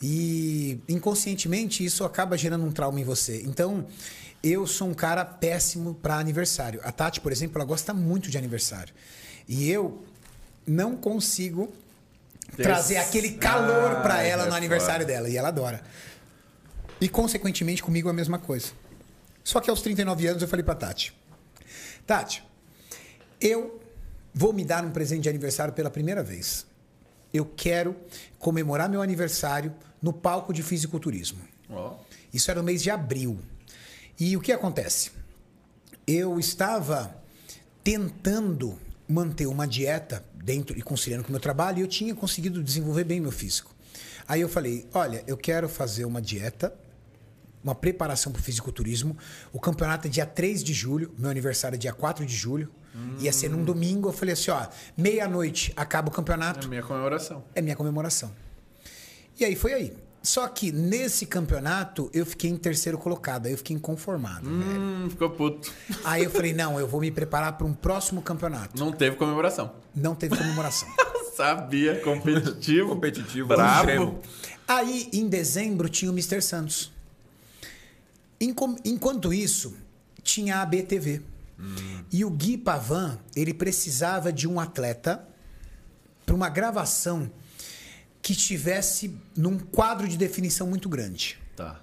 [0.00, 3.42] E inconscientemente isso acaba gerando um trauma em você.
[3.44, 3.86] Então,
[4.42, 6.80] eu sou um cara péssimo para aniversário.
[6.84, 8.94] A Tati, por exemplo, ela gosta muito de aniversário.
[9.48, 10.04] E eu
[10.66, 11.72] não consigo
[12.56, 15.12] trazer aquele calor ah, para ela é no aniversário foda.
[15.12, 15.28] dela.
[15.28, 15.82] E ela adora.
[17.00, 18.72] E, consequentemente, comigo é a mesma coisa.
[19.42, 21.14] Só que aos 39 anos eu falei pra Tati:
[22.06, 22.44] Tati,
[23.40, 23.80] eu
[24.34, 26.66] vou me dar um presente de aniversário pela primeira vez.
[27.32, 27.96] Eu quero
[28.38, 31.40] comemorar meu aniversário no palco de fisiculturismo.
[31.68, 31.92] Oh.
[32.32, 33.38] Isso era no mês de abril.
[34.18, 35.12] E o que acontece?
[36.06, 37.14] Eu estava
[37.84, 42.62] tentando manter uma dieta dentro e conciliando com o meu trabalho e eu tinha conseguido
[42.62, 43.74] desenvolver bem meu físico.
[44.26, 46.74] Aí eu falei: olha, eu quero fazer uma dieta,
[47.62, 49.16] uma preparação para o fisiculturismo.
[49.52, 52.70] O campeonato é dia 3 de julho, meu aniversário é dia 4 de julho.
[52.94, 53.16] Hum.
[53.20, 54.08] Ia ser num domingo.
[54.08, 54.66] Eu falei assim: ó,
[54.96, 56.66] meia-noite acaba o campeonato.
[56.66, 57.44] É minha comemoração.
[57.54, 58.32] É minha comemoração.
[59.38, 60.07] E aí foi aí.
[60.28, 64.46] Só que nesse campeonato eu fiquei em terceiro colocado, aí eu fiquei inconformado.
[64.46, 65.10] Hum, velho.
[65.10, 65.72] ficou puto.
[66.04, 68.78] Aí eu falei: não, eu vou me preparar para um próximo campeonato.
[68.78, 69.72] Não teve comemoração.
[69.96, 70.86] Não teve comemoração.
[71.34, 72.90] Sabia, competitivo.
[72.90, 74.20] competitivo, bravo.
[74.66, 76.42] Aí em dezembro tinha o Mr.
[76.42, 76.92] Santos.
[78.38, 79.78] Enquanto isso,
[80.22, 81.22] tinha a BTV.
[81.58, 82.04] Hum.
[82.12, 85.26] E o Gui Pavan, ele precisava de um atleta
[86.26, 87.30] para uma gravação
[88.28, 91.38] que estivesse num quadro de definição muito grande.
[91.56, 91.80] Tá.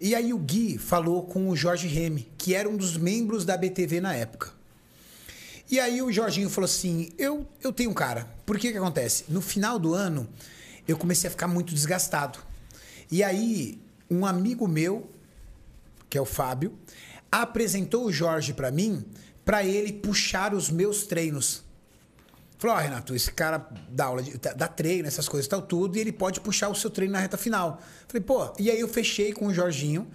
[0.00, 3.56] E aí o Gui falou com o Jorge Remy, que era um dos membros da
[3.56, 4.50] BTV na época.
[5.70, 8.28] E aí o Jorginho falou assim: eu, eu tenho um cara.
[8.44, 9.26] Por que que acontece?
[9.28, 10.28] No final do ano,
[10.88, 12.40] eu comecei a ficar muito desgastado.
[13.08, 15.08] E aí, um amigo meu,
[16.08, 16.76] que é o Fábio,
[17.30, 19.04] apresentou o Jorge para mim,
[19.44, 21.62] para ele puxar os meus treinos.
[22.60, 26.00] Falou, Renato, esse cara dá aula, de, dá treino, essas coisas e tal, tudo, e
[26.00, 27.80] ele pode puxar o seu treino na reta final.
[28.06, 30.06] Falei, pô, e aí eu fechei com o Jorginho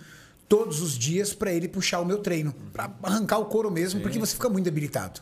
[0.48, 4.04] todos os dias para ele puxar o meu treino, para arrancar o couro mesmo, Sim.
[4.04, 5.22] porque você fica muito debilitado.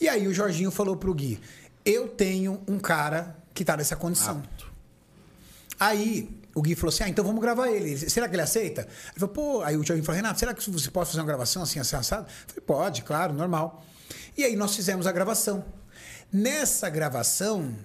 [0.00, 1.40] E aí o Jorginho falou pro Gui:
[1.84, 4.38] eu tenho um cara que tá nessa condição.
[4.38, 4.72] Apto.
[5.80, 7.96] Aí o Gui falou assim: ah, então vamos gravar ele.
[8.08, 8.82] Será que ele aceita?
[8.82, 11.64] Ele falou, pô, aí o Thiago falou, Renato, será que você pode fazer uma gravação
[11.64, 12.28] assim, assim, assado?
[12.28, 13.84] Eu falei, pode, claro, normal.
[14.36, 15.64] E aí nós fizemos a gravação.
[16.34, 17.76] Nessa gravação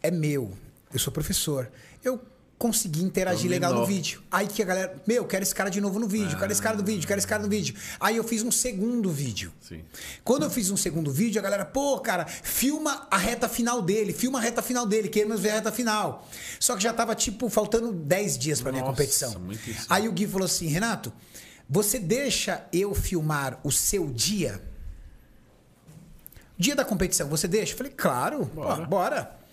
[0.00, 0.52] é meu.
[0.92, 1.68] Eu sou professor.
[2.04, 2.22] Eu
[2.56, 3.68] consegui interagir Dominou.
[3.68, 4.22] legal no vídeo.
[4.30, 6.76] Aí que a galera, meu, quero esse cara de novo no vídeo, quero esse cara
[6.76, 7.74] no vídeo, quero esse cara no vídeo.
[7.98, 9.52] Aí eu fiz um segundo vídeo.
[9.60, 9.82] Sim.
[10.22, 14.12] Quando eu fiz um segundo vídeo, a galera, pô, cara, filma a reta final dele,
[14.12, 16.28] filma a reta final dele, queremos ver a reta final.
[16.60, 19.34] Só que já tava, tipo, faltando 10 dias pra minha competição.
[19.90, 21.12] Aí o Gui falou assim, Renato,
[21.68, 24.62] você deixa eu filmar o seu dia?
[26.58, 27.72] Dia da competição, você deixa?
[27.72, 28.86] Eu falei, claro, bora.
[28.86, 29.44] Bora.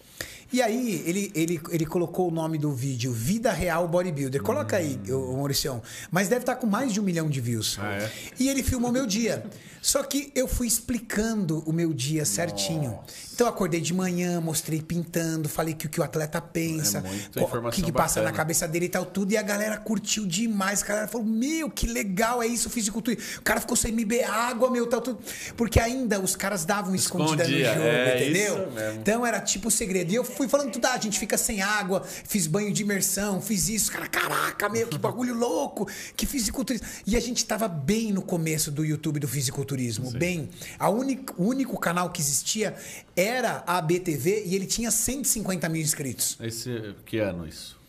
[0.54, 4.44] E aí, ele, ele, ele colocou o nome do vídeo Vida Real Bodybuilder.
[4.44, 5.82] Coloca aí, ô, Mauricião.
[6.12, 7.78] Mas deve estar com mais de um milhão de views.
[7.82, 8.12] Ah, é?
[8.38, 9.46] E ele filmou meu dia.
[9.82, 13.00] Só que eu fui explicando o meu dia certinho.
[13.42, 17.04] Então eu acordei de manhã, mostrei pintando, falei que o que o atleta pensa,
[17.36, 18.30] É o que, que passa bacana.
[18.30, 19.32] na cabeça dele e tal, tudo.
[19.32, 20.84] E a galera curtiu demais.
[20.84, 23.18] A galera falou: Meu, que legal, é isso, fisicultura.
[23.40, 25.18] O cara ficou sem beber água, meu, tal, tudo.
[25.58, 28.70] Porque ainda os caras davam escondida no Escondia, jogo, é, entendeu?
[29.02, 30.12] Então era tipo o segredo.
[30.12, 33.42] E eu fui falando tudo, ah, a gente fica sem água, fiz banho de imersão,
[33.42, 33.92] fiz isso.
[33.92, 36.86] Cara, caraca, meu, que bagulho louco, que fisiculturismo.
[37.08, 40.48] E a gente tava bem no começo do YouTube do fisiculturismo, bem.
[40.78, 42.76] A única, o único canal que existia
[43.16, 43.31] era
[43.66, 46.38] a BTV e ele tinha 150 mil inscritos.
[46.42, 47.80] Esse, que ano isso?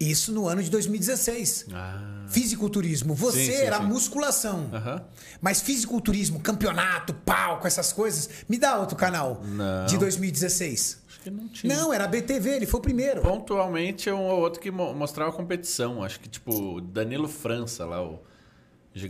[0.00, 1.66] Isso no ano de 2016.
[1.72, 2.24] Ah.
[2.28, 3.14] Fisiculturismo.
[3.14, 3.84] Você Sim, sim, era sim.
[3.86, 4.70] musculação.
[4.72, 5.02] Aham.
[5.40, 8.28] Mas fisiculturismo, campeonato, palco, essas coisas.
[8.48, 9.86] Me dá outro canal Não.
[9.86, 10.98] de 2016.
[11.08, 11.76] Acho que não tinha.
[11.76, 13.22] Não, era a BTV, ele foi o primeiro.
[13.22, 16.00] Pontualmente é um ou outro que mo- mostrava competição.
[16.04, 18.20] Acho que tipo Danilo França lá, o.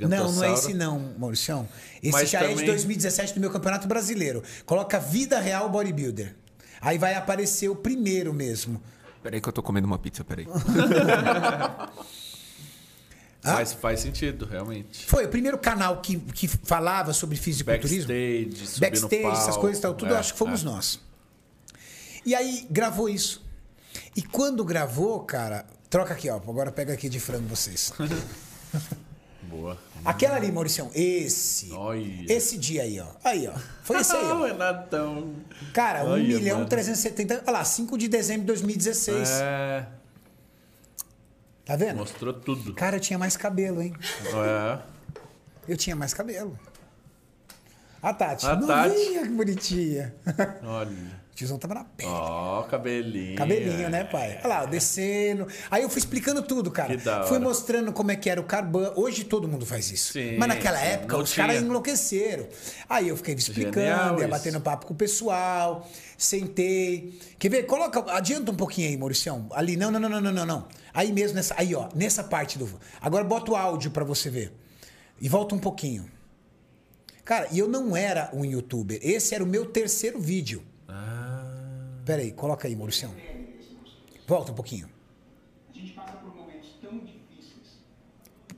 [0.08, 1.68] Não, não é esse não, Mauricião.
[2.02, 4.42] Esse Mas já é de também- 2017 do meu Campeonato Brasileiro.
[4.66, 6.34] Coloca Vida Real Bodybuilder.
[6.80, 8.80] Aí vai aparecer o primeiro mesmo.
[9.22, 10.46] Peraí que eu tô comendo uma pizza, peraí.
[13.44, 13.54] Ah?
[13.54, 15.06] Mas faz sentido, realmente.
[15.06, 18.08] Foi o primeiro canal que, que falava sobre fisiculturismo.
[18.08, 19.42] Backstage, subir Backstage, no palco.
[19.42, 20.64] essas coisas e tal, tudo, É, eu acho que fomos é.
[20.64, 21.00] nós.
[22.26, 23.40] E aí gravou isso.
[24.16, 26.36] E quando gravou, cara, troca aqui, ó.
[26.36, 27.92] Agora pega aqui de frango vocês.
[29.48, 29.78] Boa.
[30.04, 31.72] Aquela ali, Mauricião, esse.
[31.72, 32.32] Olha.
[32.32, 33.06] Esse dia aí, ó.
[33.24, 33.58] Aí, ó.
[33.82, 34.44] Foi esse aí, ó.
[34.46, 35.34] Renatão.
[35.72, 36.68] Cara, 1 Olha, milhão mano.
[36.68, 37.42] 370.
[37.46, 39.28] Olha lá, 5 de dezembro de 2016.
[39.42, 39.86] É,
[41.64, 41.96] Tá vendo?
[41.98, 42.72] mostrou tudo.
[42.74, 43.92] Cara, eu tinha mais cabelo, hein?
[44.24, 44.78] É.
[45.68, 46.58] Eu tinha mais cabelo.
[48.00, 48.46] A Tati.
[48.46, 50.14] A novinha, que bonitinha.
[50.62, 51.17] Olha.
[51.38, 52.10] O tiozão tava na pele.
[52.10, 53.36] Ó, cabelinho.
[53.36, 54.40] Cabelinho, né, pai?
[54.42, 55.46] Olha lá, descendo.
[55.70, 56.96] Aí eu fui explicando tudo, cara.
[56.96, 57.26] Que da hora.
[57.28, 58.92] Fui mostrando como é que era o carban.
[58.96, 60.14] Hoje todo mundo faz isso.
[60.14, 62.48] Sim, Mas naquela época os caras enlouqueceram.
[62.88, 64.28] Aí eu fiquei explicando, Genial ia isso.
[64.30, 67.16] batendo papo com o pessoal, sentei.
[67.38, 67.66] Quer ver?
[67.66, 69.46] Coloca, adianta um pouquinho aí, Mauricião.
[69.52, 70.68] Ali, não, não, não, não, não, não.
[70.92, 72.68] Aí mesmo, nessa, aí ó, nessa parte do...
[73.00, 74.52] Agora bota o áudio pra você ver.
[75.20, 76.10] E volta um pouquinho.
[77.24, 78.98] Cara, e eu não era um youtuber.
[79.00, 80.64] Esse era o meu terceiro vídeo.
[82.08, 83.12] Ah, Pera aí, coloca aí, Mauricião.
[84.26, 84.88] Volta um pouquinho.
[85.70, 87.78] A gente passa por momentos tão difíceis.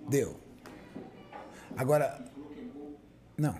[0.09, 0.39] Deu.
[1.77, 2.25] Agora.
[3.37, 3.55] Não.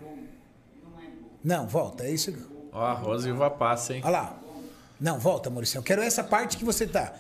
[1.43, 2.05] Não, volta.
[2.05, 2.31] É isso.
[2.73, 4.03] ó, arroz e uva passa, hein?
[4.05, 4.41] Olha lá.
[5.01, 5.79] Não, volta, Maurício.
[5.79, 7.15] Eu quero essa parte que você tá.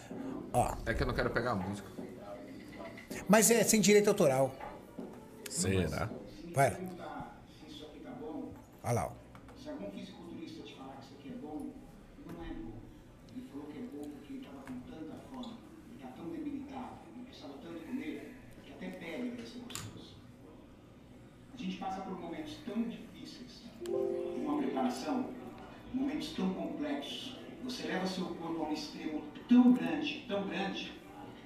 [0.52, 0.76] Ó.
[0.86, 1.88] É que eu não quero pegar a música.
[3.28, 4.54] Mas é sem direito autoral.
[5.48, 6.08] Será?
[6.54, 7.32] Vai lá.
[7.48, 8.52] Se isso aqui tá bom,
[8.84, 9.06] Olha lá.
[9.06, 9.12] ó.
[9.60, 11.70] se algum fisiculturista te falar que isso aqui é bom,
[12.26, 12.72] não é bom.
[13.34, 15.56] Ele falou que é bom porque ele estava com tanta fome,
[15.88, 20.16] ele está tão debilitado, ele precisava tanto comer, que até pele vai ser gostoso.
[21.54, 25.26] A gente passa por momentos tão difíceis, uma preparação,
[25.92, 27.36] momentos tão complexos.
[27.64, 30.92] Você leva seu corpo a um extremo tão grande, tão grande,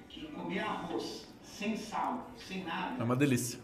[0.09, 3.59] que comer arroz sem sal, sem É nada, uma delícia.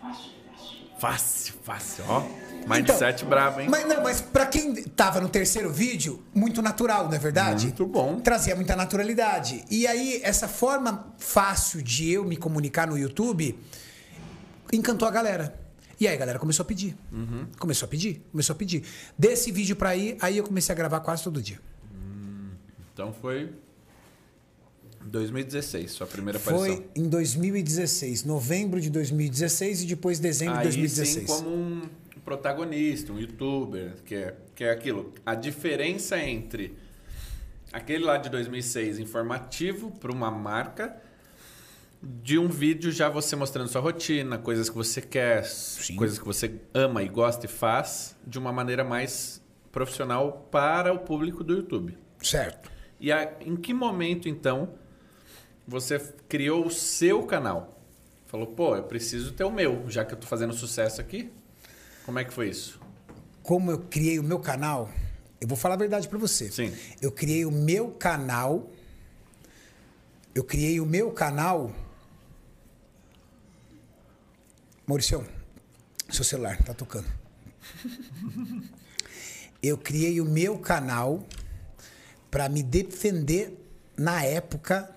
[0.00, 0.80] fácil, fácil.
[0.98, 2.22] Fácil, fácil, ó.
[2.66, 3.68] Mindset brabo, hein?
[3.68, 7.66] Então, Mas, não, mas pra quem tava no terceiro vídeo, muito natural, não é verdade?
[7.66, 8.20] Muito bom.
[8.20, 9.64] Trazia muita naturalidade.
[9.70, 13.58] E aí, essa forma fácil de eu me comunicar no YouTube
[14.72, 15.58] encantou a galera.
[16.00, 16.96] E aí a galera começou a pedir.
[17.12, 17.46] Uhum.
[17.58, 18.82] Começou a pedir, começou a pedir.
[19.18, 21.60] Desse vídeo pra aí, aí eu comecei a gravar quase todo dia.
[22.94, 23.50] Então foi
[25.02, 26.66] 2016, sua primeira aparição.
[26.66, 31.18] Foi em 2016, novembro de 2016 e depois dezembro de Aí 2016.
[31.18, 31.82] sim como um
[32.24, 35.12] protagonista, um youtuber, que é, que é aquilo.
[35.24, 36.76] A diferença entre
[37.70, 40.96] aquele lá de 2006 informativo para uma marca
[42.02, 45.42] de um vídeo já você mostrando sua rotina, coisas que você quer,
[45.96, 50.98] coisas que você ama e gosta e faz de uma maneira mais profissional para o
[51.00, 51.96] público do YouTube.
[52.22, 52.70] Certo.
[52.98, 54.74] E a, em que momento, então,
[55.66, 55.98] você
[56.28, 57.78] criou o seu canal?
[58.26, 61.30] Falou, pô, eu preciso ter o meu, já que eu tô fazendo sucesso aqui.
[62.06, 62.80] Como é que foi isso?
[63.42, 64.90] Como eu criei o meu canal,
[65.40, 66.50] eu vou falar a verdade para você.
[66.50, 66.72] Sim.
[67.00, 68.70] Eu criei o meu canal.
[70.34, 71.72] Eu criei o meu canal.
[74.90, 75.24] Maurício,
[76.10, 77.06] seu celular tá tocando.
[79.62, 81.24] Eu criei o meu canal
[82.28, 83.56] para me defender
[83.96, 84.90] na época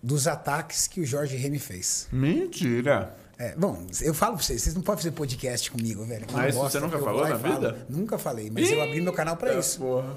[0.00, 2.06] dos ataques que o Jorge Remy fez.
[2.12, 3.16] Mentira.
[3.36, 6.26] É, bom, eu falo pra vocês, vocês não podem fazer podcast comigo, velho.
[6.30, 7.54] Mas gosta, você nunca falou na falo.
[7.54, 7.86] vida?
[7.88, 9.80] Nunca falei, mas eu abri meu canal para isso.
[9.80, 10.16] Porra.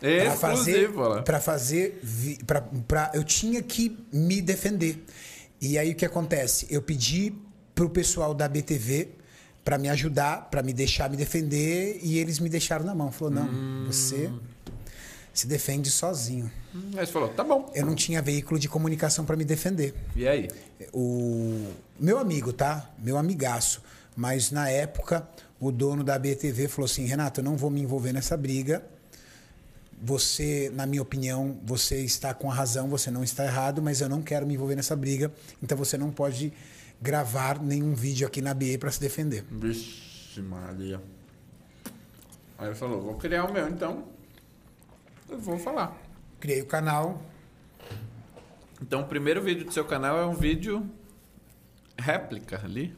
[0.00, 1.22] Pra fazer, Exclusivo, olha.
[1.22, 2.00] para fazer,
[2.46, 5.04] pra, pra, eu tinha que me defender.
[5.60, 6.66] E aí o que acontece?
[6.70, 7.34] Eu pedi
[7.78, 9.08] pro pessoal da BTV
[9.64, 13.12] para me ajudar, para me deixar me defender, e eles me deixaram na mão.
[13.12, 13.84] Falou: "Não, Hum.
[13.86, 14.28] você
[15.32, 16.50] se defende sozinho".
[16.96, 17.70] Aí você falou, tá bom.
[17.76, 19.94] Eu não tinha veículo de comunicação para me defender.
[20.16, 20.48] E aí?
[20.92, 21.68] O
[22.00, 22.90] meu amigo, tá?
[22.98, 23.80] Meu amigaço.
[24.16, 25.28] Mas na época,
[25.60, 28.82] o dono da BTV falou assim: Renato, eu não vou me envolver nessa briga.
[30.02, 34.08] Você, na minha opinião, você está com a razão, você não está errado, mas eu
[34.08, 35.30] não quero me envolver nessa briga.
[35.62, 36.52] Então você não pode
[37.00, 39.44] gravar nenhum vídeo aqui na BE para se defender.
[39.50, 41.00] Vixe, Maria.
[42.58, 44.04] Aí ele falou, vou criar o meu, então.
[45.28, 45.96] Eu vou falar.
[46.40, 47.22] Criei o canal.
[48.80, 50.88] Então, o primeiro vídeo do seu canal é um vídeo
[51.98, 52.96] réplica ali?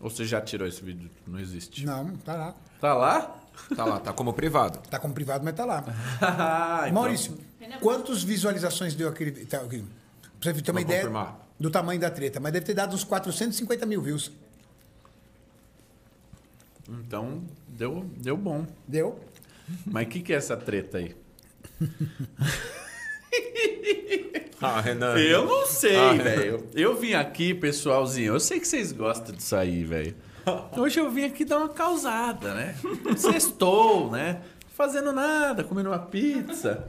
[0.00, 1.10] Ou você já tirou esse vídeo?
[1.26, 1.84] Não existe.
[1.86, 2.54] Não, tá lá.
[2.80, 3.36] Tá lá?
[3.76, 4.78] Tá lá, tá como privado.
[4.88, 5.84] Tá como privado, mas tá lá.
[6.20, 7.38] Ah, então- Maurício,
[7.80, 9.44] quantas visualizações deu aquele.
[9.46, 9.84] Tá, aqui?
[10.40, 11.41] Pra você ter uma Vou ideia confirmar.
[11.58, 14.32] Do tamanho da treta, mas deve ter dado uns 450 mil views.
[16.88, 18.66] Então, deu, deu bom.
[18.86, 19.18] Deu?
[19.86, 21.14] Mas o que, que é essa treta aí?
[24.64, 25.18] Ah, Renan.
[25.18, 26.64] Eu não sei, Ah, velho.
[26.72, 28.34] Eu vim aqui, pessoalzinho.
[28.34, 30.14] Eu sei que vocês gostam disso aí, velho.
[30.78, 32.76] Hoje eu vim aqui dar uma causada, né?
[33.16, 34.40] Sextou, né?
[34.76, 36.86] Fazendo nada, comendo uma pizza.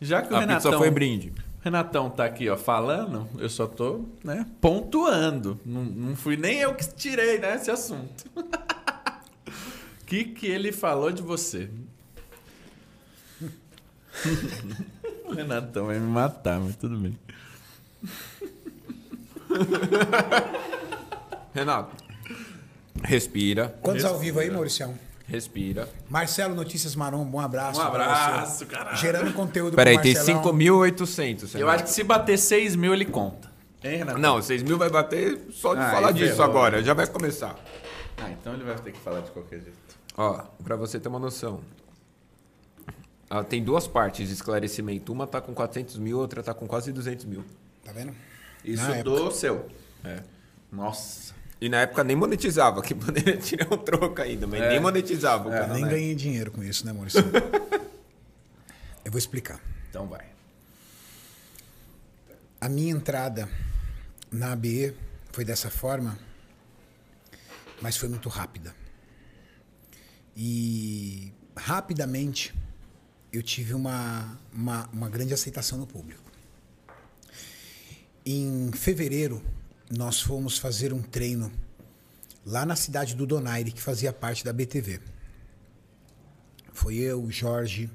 [0.00, 0.70] Já que o A Renatão.
[0.72, 1.32] pizza foi brinde.
[1.68, 5.60] Renatão tá aqui, ó, falando, eu só tô, né, pontuando.
[5.66, 8.24] Não, não fui nem eu que tirei, né, esse assunto.
[8.34, 8.42] O
[10.06, 11.68] que que ele falou de você?
[15.28, 17.18] o Renatão vai me matar, mas tudo bem.
[21.52, 22.02] Renato,
[23.04, 24.98] respira, Quantos ao vivo aí, Mauricião?
[25.28, 25.88] Respira.
[26.08, 27.78] Marcelo Notícias Maromba, um abraço.
[27.78, 28.96] Um abraço, caralho.
[28.96, 30.42] Gerando conteúdo Peraí, tem Marcelão.
[30.42, 31.54] 5.800.
[31.60, 33.48] Eu acho que se bater 6 mil, ele conta.
[33.84, 34.20] Hein, Renatão?
[34.20, 36.44] Não, 6 mil vai bater só de Ah, falar aí disso ferrou.
[36.50, 36.82] agora.
[36.82, 37.54] Já vai começar.
[38.16, 39.78] Ah, então ele vai ter que falar de qualquer jeito.
[40.16, 41.60] Ó, pra você ter uma noção.
[43.30, 45.12] Ah, tem duas partes de esclarecimento.
[45.12, 47.44] Uma tá com 400 mil, outra tá com quase 200 mil.
[47.84, 48.12] Tá vendo?
[48.64, 49.68] Isso Na do seu.
[50.02, 50.22] É.
[50.72, 51.34] Nossa.
[51.60, 54.68] E na época nem monetizava, que poderia tirar um troco ainda, mas É.
[54.70, 55.66] nem monetizava o É.
[55.72, 55.90] Nem né?
[55.90, 57.20] ganhei dinheiro com isso, né, Maurício?
[59.04, 59.60] Eu vou explicar.
[59.88, 60.26] Então vai.
[62.60, 63.48] A minha entrada
[64.30, 64.94] na ABE
[65.32, 66.18] foi dessa forma,
[67.80, 68.74] mas foi muito rápida.
[70.36, 72.54] E rapidamente
[73.32, 76.22] eu tive uma, uma, uma grande aceitação no público.
[78.26, 79.42] Em fevereiro,
[79.90, 81.50] nós fomos fazer um treino
[82.44, 85.00] lá na cidade do Donaire, que fazia parte da BTV.
[86.72, 87.90] Foi eu, o Jorge,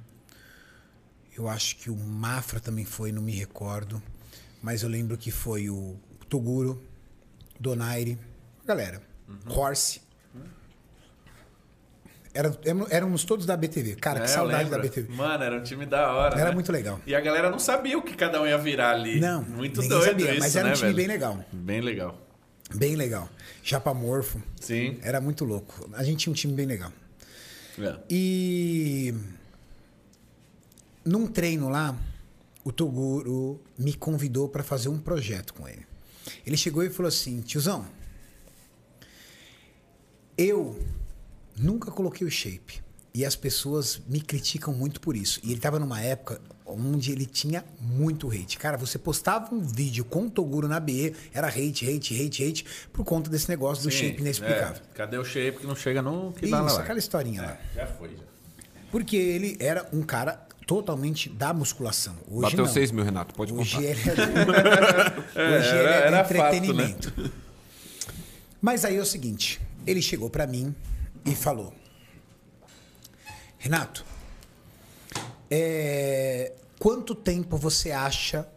[1.35, 4.01] eu acho que o Mafra também foi, não me recordo.
[4.61, 5.97] Mas eu lembro que foi o
[6.29, 6.81] Toguro,
[7.59, 8.19] Donaire,
[8.63, 9.01] a galera,
[9.47, 10.01] Horse.
[12.34, 12.51] Era,
[12.89, 13.95] éramos todos da BTV.
[13.95, 14.79] Cara, É, que eu saudade da.
[14.79, 15.13] BTV.
[15.13, 16.36] Mano, era um time da hora.
[16.36, 16.55] Era né?
[16.55, 16.99] muito legal.
[17.05, 19.19] E a galera não sabia o que cada um ia virar ali.
[19.19, 20.97] Não, muito doido sabia, isso, mas era um né, time velho?
[20.97, 21.45] bem legal.
[21.51, 22.17] Bem legal.
[22.73, 23.29] Bem legal.
[23.61, 24.41] Japamorfo.
[24.59, 24.97] Sim.
[25.03, 25.88] Era muito louco.
[25.93, 26.91] A gente tinha um time bem legal.
[27.79, 27.97] É.
[28.09, 29.13] E
[31.05, 31.95] num treino lá,
[32.63, 35.86] o Toguro me convidou para fazer um projeto com ele.
[36.45, 37.86] Ele chegou e falou assim: tiozão,
[40.38, 40.79] eu
[41.57, 42.81] nunca coloquei o shape.
[43.15, 45.39] E as pessoas me criticam muito por isso.
[45.43, 48.57] E ele estava numa época onde ele tinha muito hate.
[48.57, 52.65] Cara, você postava um vídeo com o Toguro na BE, era hate, hate, hate, hate,
[52.91, 54.81] por conta desse negócio do Sim, shape inexplicável.
[54.91, 54.95] é.
[54.97, 56.79] Cadê o shape que não chega no que Isso, dá lá?
[56.79, 57.57] aquela historinha lá.
[57.75, 58.23] Já foi, já.
[58.89, 62.15] Porque ele era um cara totalmente da musculação.
[62.27, 62.73] Hoje Bateu não.
[62.73, 63.83] 6 mil, Renato, pode Hoje contar.
[63.89, 64.51] ele é, do...
[65.57, 66.47] Hoje ele é do era fato, né?
[66.49, 67.31] entretenimento.
[68.61, 70.73] Mas aí é o seguinte, ele chegou pra mim
[71.26, 71.74] e falou:
[73.57, 74.05] Renato,
[75.49, 78.47] é, quanto tempo você acha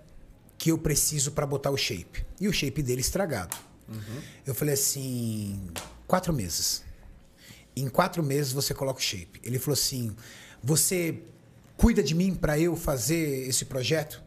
[0.59, 2.25] que eu preciso para botar o shape?
[2.41, 3.57] E o shape dele estragado.
[3.89, 4.23] Uhum.
[4.45, 5.71] Eu falei assim,
[6.07, 6.83] quatro meses.
[7.77, 9.41] Em quatro meses você coloca o shape.
[9.45, 10.17] Ele falou assim,
[10.63, 11.23] você
[11.77, 14.23] cuida de mim para eu fazer esse projeto?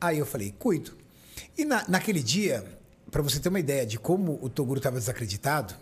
[0.00, 0.96] Aí eu falei, cuido.
[1.56, 2.64] E na, naquele dia,
[3.10, 5.74] para você ter uma ideia de como o Toguro estava desacreditado,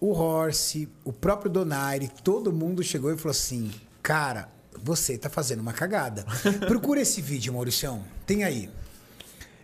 [0.00, 3.70] o Horse, o próprio Donaire, todo mundo chegou e falou assim:
[4.02, 4.48] Cara,
[4.82, 6.24] você tá fazendo uma cagada.
[6.66, 8.04] Procura esse vídeo, Mauricião.
[8.26, 8.70] Tem aí.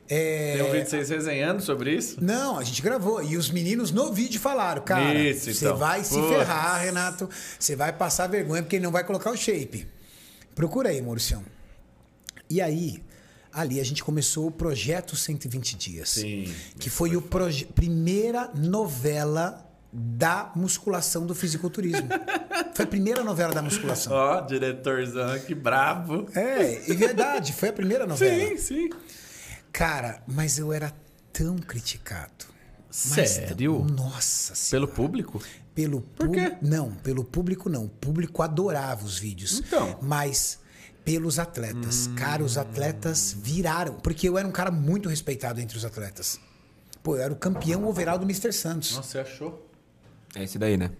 [0.08, 0.54] É...
[0.56, 2.22] Tem um vídeo de vocês resenhando sobre isso?
[2.22, 3.22] Não, a gente gravou.
[3.22, 5.76] E os meninos no vídeo falaram, cara, isso, você então.
[5.76, 7.28] vai se ferrar, Renato.
[7.58, 9.88] Você vai passar vergonha porque ele não vai colocar o shape.
[10.54, 11.42] Procura aí, Mauricião.
[12.50, 13.02] E aí,
[13.50, 16.10] ali a gente começou o projeto 120 dias.
[16.10, 16.52] Sim.
[16.78, 19.63] Que foi, foi a primeira novela
[19.96, 22.08] da musculação do fisiculturismo.
[22.74, 24.12] Foi a primeira novela da musculação.
[24.12, 26.26] Ó, oh, diretorzão, que bravo.
[26.34, 28.48] É, e verdade, foi a primeira novela.
[28.48, 28.90] Sim, sim.
[29.72, 30.92] Cara, mas eu era
[31.32, 32.46] tão criticado.
[32.90, 33.86] Sério?
[33.86, 33.96] Tão...
[33.96, 34.86] Nossa senhora.
[34.86, 35.42] Pelo público?
[35.74, 36.56] Pelo Por quê?
[36.60, 37.84] Não, pelo público não.
[37.84, 39.60] O público adorava os vídeos.
[39.60, 39.98] Então.
[40.02, 40.58] Mas
[41.04, 42.08] pelos atletas.
[42.08, 42.14] Hum...
[42.16, 43.94] Cara, os atletas viraram.
[43.94, 46.40] Porque eu era um cara muito respeitado entre os atletas.
[47.02, 48.52] Pô, eu era o campeão overall do Mr.
[48.52, 48.96] Santos.
[48.96, 49.63] Nossa, você achou?
[50.34, 50.90] É esse daí, né?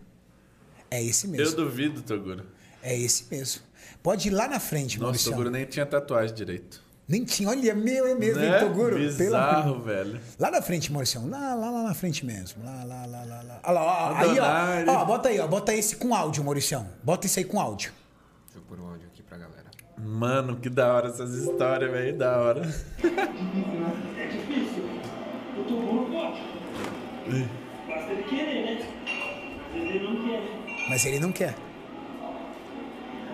[0.91, 1.47] É esse mesmo.
[1.47, 2.45] Eu duvido, Toguro.
[2.83, 3.63] É esse mesmo.
[4.03, 5.31] Pode ir lá na frente, Nossa, Maurício.
[5.31, 6.83] Toguro nem tinha tatuagem direito.
[7.09, 7.49] Nem tinha.
[7.49, 8.61] Olha, meu, é mesmo, né?
[8.61, 8.97] hein, Toguro?
[8.97, 10.05] Bizarro, Pela...
[10.05, 10.21] velho.
[10.39, 11.27] Lá na frente, Maurício.
[11.29, 12.65] Lá, lá, lá na frente mesmo.
[12.65, 13.43] Lá, lá, lá, lá.
[13.43, 13.61] lá.
[13.65, 15.05] Olha lá, ó, aí, ó, ó.
[15.05, 15.47] Bota aí, ó.
[15.47, 16.87] Bota esse com áudio, Maurício.
[17.03, 17.93] Bota isso aí com áudio.
[18.47, 19.65] Deixa eu pôr um áudio aqui pra galera.
[19.99, 22.17] Mano, que da hora essas histórias, velho.
[22.17, 22.63] Da hora.
[24.17, 24.85] É difícil.
[25.59, 26.41] O Toguro pode.
[27.87, 29.04] Basta ele querer, né?
[29.75, 30.43] Ele não quer.
[30.89, 31.55] Mas ele não quer.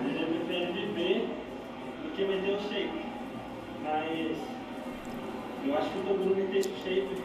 [0.05, 1.29] Ele prefere viver
[2.03, 3.05] do que meter o shape.
[3.83, 4.37] Mas
[5.67, 7.23] eu acho que o Toguro meter o shape,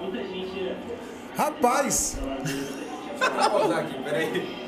[0.00, 0.76] muita gente.
[1.36, 2.18] Rapaz!
[3.78, 4.66] aqui, peraí.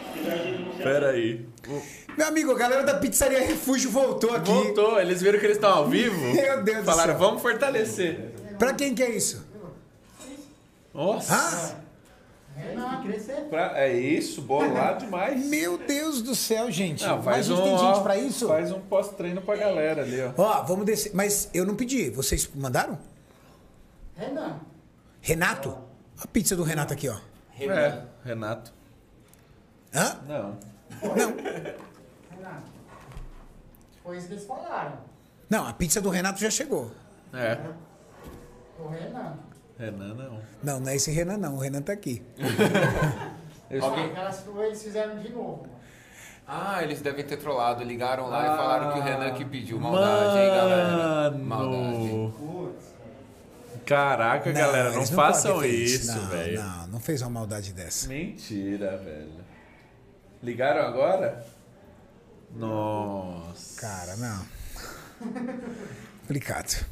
[0.83, 1.47] Peraí.
[2.17, 4.51] Meu amigo, a galera da Pizzaria Refúgio voltou aqui.
[4.51, 6.19] Voltou, eles viram que eles estão ao vivo.
[6.35, 7.29] Meu Deus Falaram, do céu.
[7.29, 8.33] vamos fortalecer.
[8.59, 9.47] Pra quem que é isso?
[10.93, 11.81] Nossa!
[12.77, 13.03] Ah?
[13.49, 15.47] Pra, é isso, bolar demais.
[15.47, 17.05] Meu Deus do céu, gente.
[17.07, 18.49] Não, faz Mas um, tem gente pra isso?
[18.49, 20.33] Faz um pós-treino pra galera ali, ó.
[20.37, 21.13] Ó, vamos descer.
[21.15, 22.11] Mas eu não pedi.
[22.11, 22.99] Vocês mandaram?
[24.17, 24.61] Renan.
[25.21, 25.77] Renato?
[26.21, 27.17] A pizza do Renato aqui, ó.
[27.61, 28.73] É, Renato.
[29.95, 30.19] Hã?
[30.27, 30.59] Não.
[31.03, 31.37] Não.
[32.37, 32.73] Renato.
[34.03, 34.99] Foi isso que eles falaram.
[35.49, 36.91] Não, a pizza do Renato já chegou.
[37.33, 37.59] É.
[38.79, 39.37] O Renan.
[39.79, 40.41] Renan não.
[40.63, 41.55] Não, não é esse Renan, não.
[41.57, 42.23] O Renan tá aqui.
[43.81, 44.13] Alguém...
[44.67, 45.67] Eles fizeram de novo.
[46.47, 49.79] Ah, eles devem ter trollado, ligaram lá ah, e falaram que o Renan que pediu.
[49.79, 50.39] Maldade, mano.
[50.39, 51.31] hein, galera?
[51.31, 52.39] Maldade.
[53.85, 56.63] Caraca, não, galera, não, façam isso, velho.
[56.63, 58.09] Não, não fez uma maldade dessa.
[58.09, 59.45] Mentira, velho.
[60.43, 61.45] Ligaram agora?
[62.55, 63.81] Nossa.
[63.81, 64.47] Cara, não.
[66.21, 66.85] Complicado.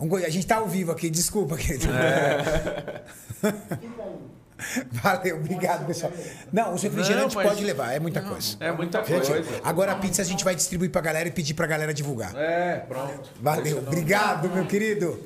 [0.00, 1.92] A gente tá ao vivo aqui, desculpa, querido.
[1.92, 3.02] É.
[4.92, 6.12] Valeu, obrigado, pessoal.
[6.52, 7.48] Não, os refrigerantes mas...
[7.48, 8.56] pode levar, é muita não, coisa.
[8.60, 9.42] É muita coisa.
[9.64, 12.34] Agora a pizza a gente vai distribuir pra galera e pedir pra galera divulgar.
[12.36, 13.30] É, pronto.
[13.40, 15.18] Valeu, obrigado, meu querido.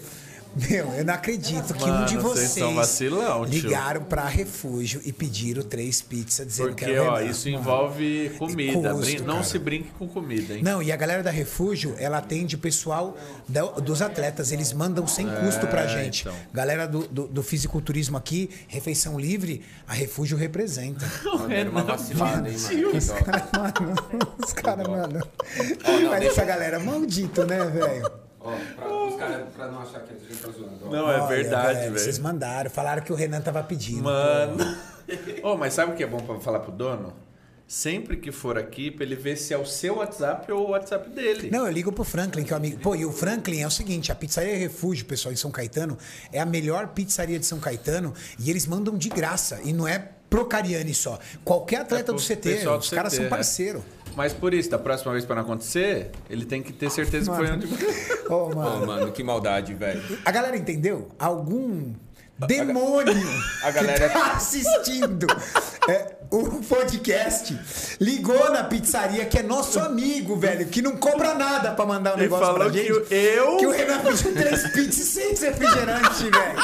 [0.57, 5.13] Meu, eu não acredito que Mano, um de vocês, vocês vacilão, ligaram para refúgio e
[5.13, 8.93] pediram três pizzas dizendo Porque, que era ó, isso envolve comida.
[8.93, 9.45] Custo, não cara.
[9.45, 10.63] se brinque com comida, hein?
[10.63, 13.17] Não, e a galera da refúgio, ela atende o pessoal
[13.83, 14.53] dos atletas.
[14.53, 16.23] Eles mandam sem é, custo pra gente.
[16.23, 16.35] Então.
[16.53, 21.05] Galera do, do, do, fisiculturismo aqui, refeição livre, a refúgio representa.
[21.51, 22.97] Era uma vacilada, hein, mano?
[22.97, 24.35] Os caras, mano.
[24.45, 25.29] Os caras, mano.
[26.11, 28.24] Mas essa galera maldito, né, velho?
[28.45, 30.91] Ó, pra, os caras pra não achar que a gente tá zoando.
[30.91, 31.99] Não, é verdade, velho.
[31.99, 34.05] Vocês mandaram, falaram que o Renan tava pedindo.
[34.05, 34.59] Mano.
[35.43, 37.15] oh, mas sabe o que é bom pra falar pro dono?
[37.67, 41.09] Sempre que for aqui, pra ele ver se é o seu WhatsApp ou o WhatsApp
[41.09, 41.51] dele.
[41.51, 42.79] Não, eu ligo pro Franklin, que é o amigo.
[42.81, 45.97] Pô, e o Franklin é o seguinte: a pizzaria Refúgio, pessoal, em São Caetano,
[46.31, 49.59] é a melhor pizzaria de São Caetano e eles mandam de graça.
[49.65, 51.17] E não é pro Cariani só.
[51.45, 53.79] Qualquer atleta é do CT, os do caras CT, são parceiro.
[53.79, 54.11] É.
[54.17, 57.61] Mas por isso, da próxima vez para não acontecer, ele tem que ter certeza mano.
[57.61, 58.27] que foi onde.
[58.29, 58.83] oh, mano.
[58.83, 60.03] Oh, mano, que maldade, velho.
[60.25, 61.09] A galera entendeu?
[61.19, 61.93] Algum
[62.37, 63.15] demônio
[63.63, 65.27] a galera que tá assistindo
[65.89, 71.71] é, o podcast ligou na pizzaria que é nosso amigo, velho, que não cobra nada
[71.73, 73.01] pra mandar um Ele negócio pra gente.
[73.03, 73.57] Que eu...
[73.57, 76.57] Que o Renan pediu três pizzas e seis refrigerantes, velho.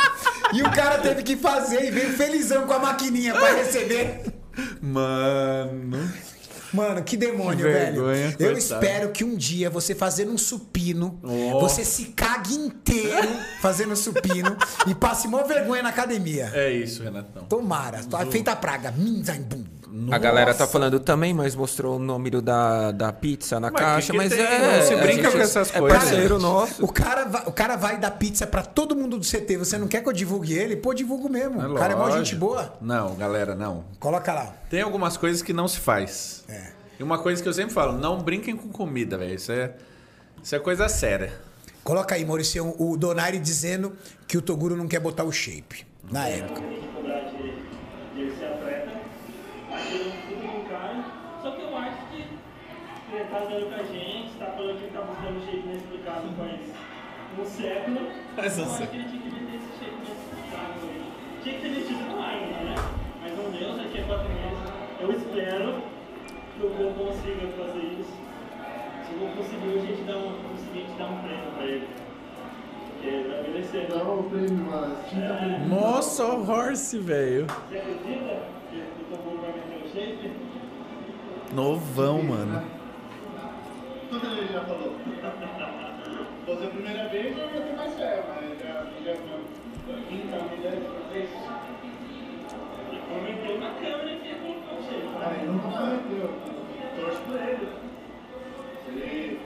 [0.54, 4.22] E o cara teve que fazer e veio felizão com a maquininha pra receber.
[4.80, 6.10] Mano.
[6.72, 8.04] Mano, que demônio, Que velho.
[8.04, 8.58] vergonha, Eu coitado.
[8.58, 11.58] espero que um dia você fazendo um supino, Oh.
[11.60, 13.28] você se cague inteiro
[13.60, 16.48] fazendo supino e passe mó vergonha na academia.
[16.54, 17.44] É isso, Renatão.
[17.46, 18.04] Tomara.
[18.04, 18.92] Tá feita praga.
[18.92, 19.64] Minzaim, bum.
[20.12, 24.06] A galera tá falando também, mas mostrou o número da, da pizza na Mas caixa,
[24.06, 24.40] que que mas tem?
[24.40, 24.78] é.
[24.78, 25.98] Não se brinca gente com essas é coisas.
[25.98, 26.84] parceiro nosso.
[26.84, 29.56] O cara, vai, o cara vai dar pizza pra todo mundo do CT.
[29.58, 30.76] Você não quer que eu divulgue ele?
[30.76, 31.60] Pô, divulgo mesmo.
[31.60, 32.72] o cara é mó gente boa.
[32.80, 33.84] Não, galera, não.
[33.98, 34.54] Coloca lá.
[34.68, 36.44] Tem algumas coisas que não se faz.
[36.48, 36.68] É.
[36.98, 39.34] E uma coisa que eu sempre falo, não brinquem com comida, velho.
[39.34, 39.72] Isso é,
[40.42, 41.32] isso é coisa séria.
[41.82, 43.96] Coloca aí, Maurício, o Donaire dizendo
[44.28, 45.86] que o Toguro não quer botar o shape.
[46.10, 46.60] Na época.
[46.94, 47.36] cobrar de,
[48.14, 48.90] de ele ser atleta,
[49.72, 51.04] aquele tudo no cara.
[51.42, 52.24] Só que eu acho que
[53.40, 56.60] tá dando pra gente, tá falando que ele tá buscando shape inexplicável faz
[57.38, 58.00] um século.
[58.36, 58.90] Faz um eu acho século.
[58.90, 61.12] que ele tinha que meter esse shape inexplicável aí.
[61.42, 62.74] Tinha que ter metido lá ainda, né?
[63.22, 64.60] Mas não deu, daqui a quatro meses.
[65.00, 65.82] Eu espero
[66.52, 68.12] que o Gol consiga fazer isso.
[69.08, 71.88] Se não conseguir, a gente dá um, conseguir, a gente dá um prêmio pra ele.
[72.92, 73.88] Porque vai merecer.
[73.88, 75.68] Dá o prêmio, mas tinta prêmio.
[75.68, 77.46] Nossa, o Horse, velho.
[77.46, 80.30] Você acredita que o Toguro vai meter o shape?
[81.54, 82.79] Novão, mano.
[84.10, 84.96] Tudo ele já falou.
[84.98, 89.14] Se fosse a primeira vez, eu ia ter mais fé, mas já, já
[89.86, 91.30] foi quinta, décima vez.
[93.06, 95.08] Prometeu na câmera que ia colocar o shape.
[95.22, 96.28] Ah, ele nunca prometeu.
[96.96, 97.68] Torço por ele.
[98.84, 99.40] Se ele,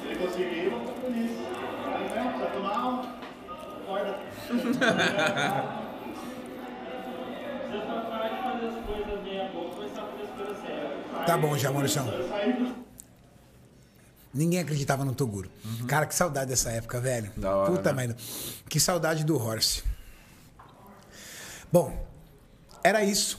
[0.00, 1.30] se ele conseguir, eu vou ficar feliz.
[1.94, 2.22] Aí, né?
[2.28, 2.98] Precisa tomar um.
[3.82, 4.14] Acorda.
[4.46, 4.52] Se
[7.72, 11.26] eu parar de fazer as coisas meia boca, começar a fazer as coisas sérias.
[11.26, 12.02] Tá bom já, Maurício.
[14.32, 15.50] Ninguém acreditava no Toguro.
[15.88, 17.32] Cara, que saudade dessa época, velho.
[17.36, 17.96] Da hora, Puta né?
[18.06, 18.16] merda.
[18.68, 19.82] Que saudade do Horse.
[21.72, 22.08] Bom,
[22.82, 23.38] era isso.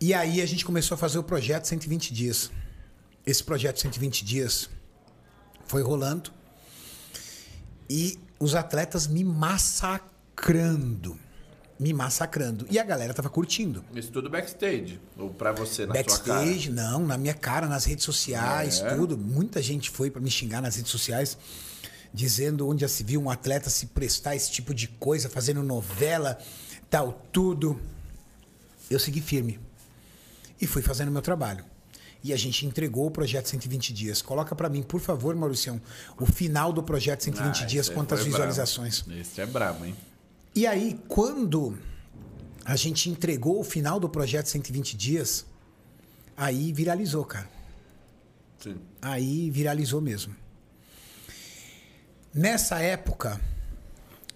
[0.00, 2.50] E aí a gente começou a fazer o projeto 120 dias.
[3.26, 4.68] Esse projeto 120 dias
[5.66, 6.30] foi rolando.
[7.88, 11.18] E os atletas me massacrando.
[11.84, 12.66] Me massacrando.
[12.70, 13.84] E a galera tava curtindo.
[13.94, 14.98] Isso tudo backstage.
[15.18, 16.38] Ou pra você, na sua cara.
[16.40, 18.94] Backstage, não, na minha cara, nas redes sociais, É.
[18.94, 19.18] tudo.
[19.18, 21.36] Muita gente foi pra me xingar nas redes sociais,
[22.12, 25.62] dizendo onde já se viu um atleta se prestar a esse tipo de coisa, fazendo
[25.62, 26.38] novela,
[26.88, 27.78] tal, tudo.
[28.90, 29.60] Eu segui firme.
[30.58, 31.66] E fui fazendo meu trabalho.
[32.22, 34.22] E a gente entregou o projeto 120 dias.
[34.22, 35.78] Coloca pra mim, por favor, Mauricião,
[36.18, 39.02] o final do projeto 120 Ah, dias, quantas visualizações.
[39.02, 39.20] brabo.
[39.20, 39.94] Esse é brabo, hein?
[40.54, 41.76] E aí, quando
[42.64, 45.44] a gente entregou o final do projeto 120 dias,
[46.36, 47.48] aí viralizou, cara.
[48.58, 48.80] Sim.
[49.02, 50.34] Aí viralizou mesmo.
[52.32, 53.40] Nessa época,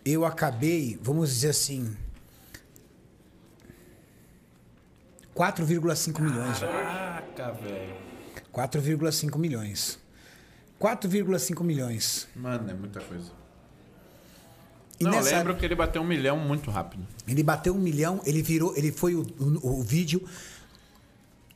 [0.04, 1.96] eu acabei, vamos dizer assim,
[5.34, 6.58] 4,5 milhões.
[6.58, 7.94] Caraca, velho.
[8.52, 9.98] 4,5 milhões.
[10.80, 12.28] 4,5 milhões.
[12.34, 13.30] Mano, é muita coisa.
[15.00, 17.06] E Não, eu nessa- lembro que ele bateu um milhão muito rápido.
[17.26, 20.26] Ele bateu um milhão, ele virou, ele foi o, o- o vídeo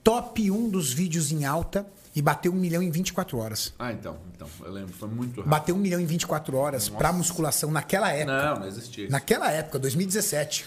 [0.03, 3.73] top 1 dos vídeos em alta e bateu um milhão em 24 horas.
[3.79, 4.17] Ah, então.
[4.35, 4.93] Então, eu lembro.
[4.93, 5.49] Foi muito rápido.
[5.51, 8.45] Bateu um milhão em 24 horas pra musculação naquela época.
[8.55, 9.09] Não, não existia.
[9.09, 10.65] Naquela época, 2017.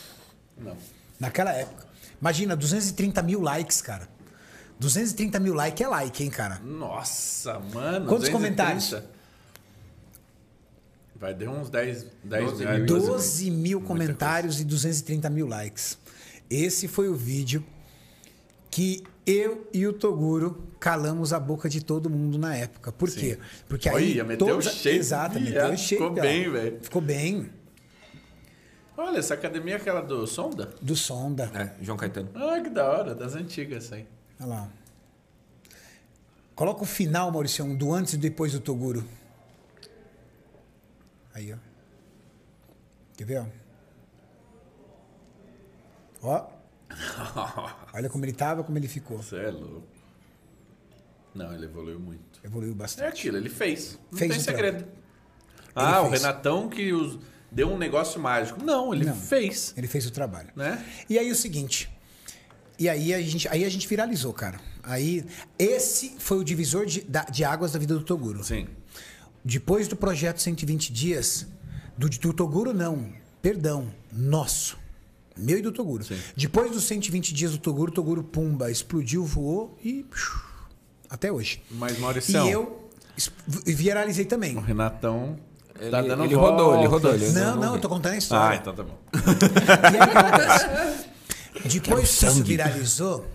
[0.57, 0.75] Não.
[1.19, 1.85] Naquela época.
[2.19, 4.07] Imagina, 230 mil likes, cara.
[4.79, 6.59] 230 mil likes é like, hein, cara?
[6.63, 8.07] Nossa, mano.
[8.07, 8.31] Quantos 230?
[8.31, 8.95] comentários?
[11.19, 12.73] Vai dar uns 10, 10 12 mil.
[12.75, 12.85] mil.
[12.85, 15.97] 12 mil comentários e 230 mil likes.
[16.49, 17.63] Esse foi o vídeo
[18.69, 22.91] que eu e o Toguro calamos a boca de todo mundo na época.
[22.91, 23.39] Por quê?
[23.67, 24.11] Porque aí.
[24.13, 25.73] Olha, meteu todos- o shape, Exato, meteu viado.
[25.73, 25.95] o shape.
[25.95, 26.79] Ficou bem, velho.
[26.81, 27.49] Ficou bem.
[28.97, 30.73] Olha, essa academia é aquela do Sonda?
[30.81, 31.49] Do Sonda.
[31.53, 32.29] É, João Caetano.
[32.35, 33.15] Ah, que da hora.
[33.15, 34.05] Das antigas aí.
[34.39, 34.69] Olha lá.
[36.53, 39.03] Coloca o final, Mauricião, do antes e depois do Toguro.
[41.35, 41.57] Aí, ó.
[43.17, 43.45] Quer ver, ó?
[46.23, 46.47] Ó.
[47.93, 49.17] Olha como ele tava, como ele ficou.
[49.21, 49.83] Você é louco.
[51.33, 52.39] Não, ele evoluiu muito.
[52.43, 53.07] Evoluiu É bastante.
[53.09, 53.99] aquilo, ele fez.
[54.11, 54.85] Não Fez tem o segredo.
[55.75, 56.21] Ah, o fez.
[56.21, 57.19] Renatão que os-
[57.51, 58.63] deu um negócio mágico.
[58.63, 59.15] Não, ele Não.
[59.15, 59.73] fez.
[59.75, 60.49] Ele fez o trabalho.
[60.55, 60.83] Né?
[61.09, 61.89] E aí o seguinte.
[62.79, 64.59] E aí a gente, aí a gente viralizou, cara.
[64.83, 65.25] Aí
[65.59, 68.41] esse foi o divisor de, de águas da vida do Toguro.
[68.43, 68.67] Sim.
[69.45, 71.45] Depois do projeto 120 dias,
[71.95, 74.77] do, do Toguro não, perdão, nosso.
[75.37, 76.03] Meu e do Toguro.
[76.03, 76.17] Sim.
[76.35, 80.03] Depois dos 120 dias do Toguro, Toguro pumba, explodiu, voou e
[81.09, 81.61] até hoje.
[81.69, 82.89] Mas, Mauricião, E eu
[83.65, 84.57] viralizei também.
[84.57, 85.37] o Renatão
[85.79, 87.13] Ele, tá dando ele rodou, ele rodou.
[87.13, 87.77] Ele Não, não, vi.
[87.77, 88.57] eu tô contando a história.
[88.57, 88.97] Ah, então tá bom.
[89.13, 91.05] E aí, acontece?
[91.79, 93.25] Depois que isso viralizou,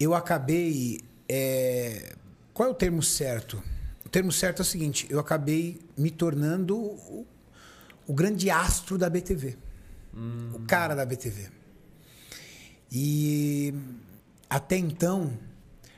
[0.00, 1.00] eu acabei.
[1.28, 2.14] é,
[2.54, 3.62] Qual é o termo certo?
[4.12, 7.26] O termo certo é o seguinte: eu acabei me tornando o,
[8.06, 9.56] o grande astro da BTV.
[10.54, 11.48] O cara da BTV.
[12.90, 13.72] E
[14.50, 15.32] até então,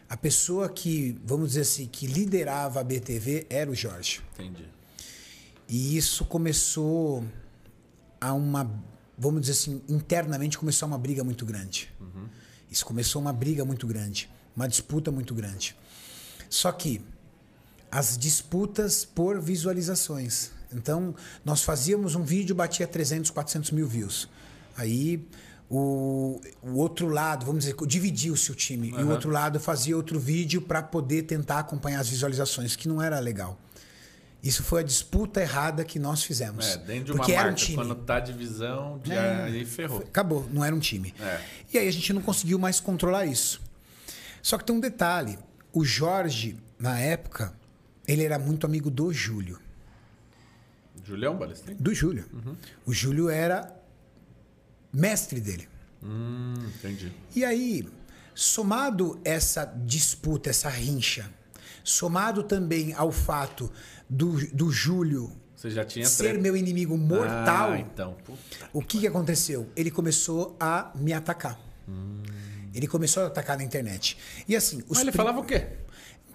[0.09, 4.23] a pessoa que, vamos dizer assim, que liderava a BTV era o Jorge.
[4.35, 4.65] Entendi.
[5.69, 7.25] E isso começou
[8.21, 8.81] a uma,
[9.19, 11.93] vamos dizer assim, internamente começou uma briga muito grande.
[12.71, 15.75] Isso começou uma briga muito grande, uma disputa muito grande.
[16.49, 17.03] Só que
[17.95, 20.51] as disputas por visualizações.
[20.73, 21.15] Então,
[21.45, 24.29] nós fazíamos um vídeo, batia 300, 400 mil views.
[24.77, 25.25] Aí,
[25.71, 28.91] o, o outro lado, vamos dizer, dividiu-se o time.
[28.91, 33.01] E o outro lado fazia outro vídeo para poder tentar acompanhar as visualizações, que não
[33.01, 33.57] era legal.
[34.43, 36.67] Isso foi a disputa errada que nós fizemos.
[36.67, 37.77] É, dentro de uma Porque era um marca, time.
[37.77, 39.45] quando tá divisão, já, É.
[39.45, 40.01] aí ferrou.
[40.01, 41.15] Acabou, não era um time.
[41.21, 41.41] É.
[41.73, 43.61] E aí a gente não conseguiu mais controlar isso.
[44.43, 45.39] Só que tem um detalhe:
[45.73, 47.55] o Jorge, na época,
[48.07, 49.59] ele era muito amigo do Júlio.
[51.05, 51.75] Julião Balestrin?
[51.79, 52.25] Do Júlio.
[52.33, 52.57] Uhum.
[52.87, 53.75] O Júlio era
[54.93, 55.69] mestre dele.
[56.03, 57.13] Hum, entendi.
[57.35, 57.87] E aí,
[58.35, 61.29] somado essa disputa, essa rincha,
[61.83, 63.71] somado também ao fato
[64.09, 68.15] do, do Júlio Você já tinha ser meu inimigo mortal, Ah, então.
[68.25, 68.69] Puta.
[68.73, 69.69] o que, que aconteceu?
[69.77, 71.59] Ele começou a me atacar.
[72.75, 74.17] Ele começou a atacar na internet.
[74.49, 75.69] E assim, os Mas ele pri- falava o quê?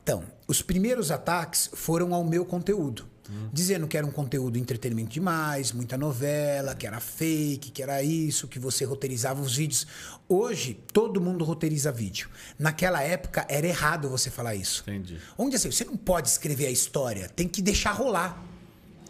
[0.02, 3.08] Então, os primeiros ataques foram ao meu conteúdo.
[3.54, 8.48] Dizendo que era um conteúdo entretenimento demais, muita novela, que era fake, que era isso,
[8.48, 9.86] que você roteirizava os vídeos.
[10.28, 12.28] Hoje, todo mundo roteiriza vídeo.
[12.58, 14.82] Naquela época, era errado você falar isso.
[14.88, 15.20] Entendi.
[15.38, 18.44] Onde assim, você não pode escrever a história, tem que deixar rolar.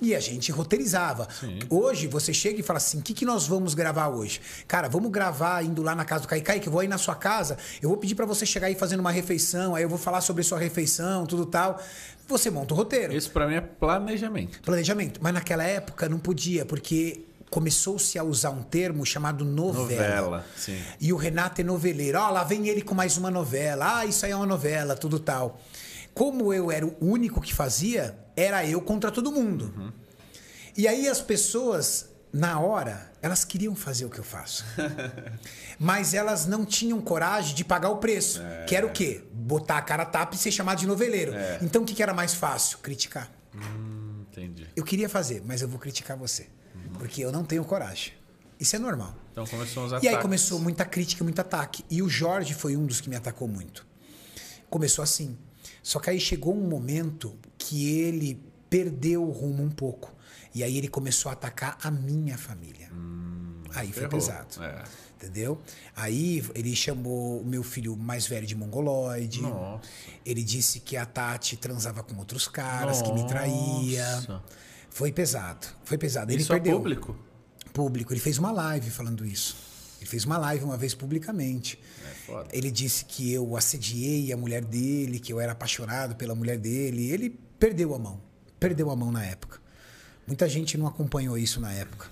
[0.01, 1.27] E a gente roteirizava.
[1.69, 4.41] Hoje você chega e fala assim: o que, que nós vamos gravar hoje?
[4.67, 6.45] Cara, vamos gravar indo lá na casa do Kaique.
[6.45, 8.99] Kaique, eu vou aí na sua casa, eu vou pedir pra você chegar aí fazendo
[9.01, 11.81] uma refeição, aí eu vou falar sobre sua refeição, tudo tal.
[12.27, 13.11] Você monta o roteiro.
[13.11, 14.61] Isso pra mim é planejamento.
[14.61, 15.19] Planejamento.
[15.21, 20.15] Mas naquela época não podia, porque começou-se a usar um termo chamado novela.
[20.21, 20.79] Novela, sim.
[20.99, 22.19] E o Renato é noveleiro.
[22.19, 23.99] Ó, lá vem ele com mais uma novela.
[23.99, 25.59] Ah, isso aí é uma novela, tudo tal.
[26.13, 29.73] Como eu era o único que fazia, era eu contra todo mundo.
[29.77, 29.91] Uhum.
[30.77, 34.63] E aí as pessoas, na hora, elas queriam fazer o que eu faço.
[35.79, 38.41] Mas elas não tinham coragem de pagar o preço.
[38.41, 38.65] É.
[38.65, 39.23] Que era o quê?
[39.33, 41.33] Botar a cara a tapa e ser chamado de noveleiro.
[41.61, 42.77] Então o que que era mais fácil?
[42.79, 43.31] Criticar.
[43.53, 44.67] Hum, entendi.
[44.75, 46.47] Eu queria fazer, mas eu vou criticar você.
[46.97, 48.13] Porque eu não tenho coragem.
[48.59, 49.15] Isso é normal.
[49.31, 50.15] Então começou os E ataques.
[50.15, 51.83] aí começou muita crítica, muito ataque.
[51.89, 53.85] E o Jorge foi um dos que me atacou muito.
[54.69, 55.37] Começou assim.
[55.89, 60.13] Só que aí chegou um momento que ele perdeu o rumo um pouco.
[60.53, 62.91] E aí ele começou a atacar a minha família.
[63.73, 64.09] aí foi ferrou.
[64.11, 64.63] pesado.
[64.63, 64.83] É.
[65.15, 65.59] Entendeu?
[65.95, 69.41] Aí ele chamou o meu filho mais velho de mongoloide.
[69.41, 69.81] Nossa.
[70.23, 74.15] Ele disse que a Tati transava com outros caras, que me traía.
[74.17, 74.43] Nossa.
[74.91, 75.65] Foi pesado.
[75.83, 76.31] Foi pesado.
[76.31, 77.17] Ele Isso é perdeu público?
[77.73, 78.13] público.
[78.13, 79.57] Ele fez uma live falando isso.
[79.99, 81.79] Ele fez uma live uma vez publicamente.
[82.30, 82.49] Foda.
[82.51, 87.09] Ele disse que eu assediei a mulher dele, que eu era apaixonado pela mulher dele.
[87.09, 88.21] Ele perdeu a mão.
[88.59, 89.59] Perdeu a mão na época.
[90.27, 92.07] Muita gente não acompanhou isso na época.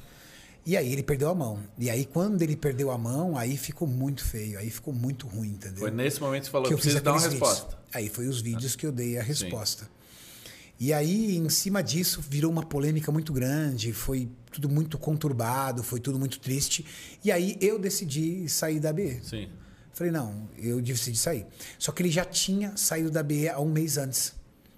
[0.66, 1.64] E aí ele perdeu a mão.
[1.78, 4.60] E aí quando ele perdeu a mão, aí ficou muito feio.
[4.60, 5.80] Aí ficou muito ruim, entendeu?
[5.80, 7.40] Foi nesse momento que você falou, que eu preciso dar uma vídeos.
[7.40, 7.78] resposta.
[7.94, 9.90] Aí foi os vídeos que eu dei a resposta.
[10.80, 16.00] E aí, em cima disso, virou uma polêmica muito grande, foi tudo muito conturbado, foi
[16.00, 16.86] tudo muito triste.
[17.24, 19.20] E aí eu decidi sair da BE.
[19.24, 19.50] Sim.
[19.98, 21.48] Falei, não, eu decidi sair.
[21.80, 24.32] Só que ele já tinha saído da BE há um mês antes.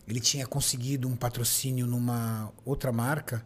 [0.07, 3.45] Ele tinha conseguido um patrocínio numa outra marca,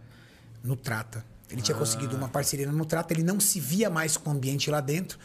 [0.64, 1.26] no Trata.
[1.50, 4.70] Ele tinha conseguido uma parceria no Trata, ele não se via mais com o ambiente
[4.70, 5.18] lá dentro.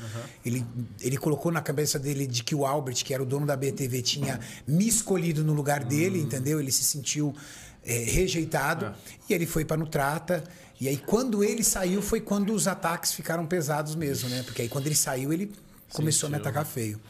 [0.43, 0.65] Ele,
[1.03, 4.01] ele colocou na cabeça dele de que o Albert, que era o dono da BTV,
[4.01, 6.59] tinha me escolhido no lugar dele, entendeu?
[6.59, 7.37] Ele se sentiu
[7.85, 8.95] eh, rejeitado
[9.29, 10.43] e ele foi para no Trata.
[10.81, 14.43] E aí, quando ele saiu, foi quando os ataques ficaram pesados mesmo, né?
[14.45, 15.53] Porque aí, quando ele saiu, ele
[15.93, 17.01] começou a me atacar feio.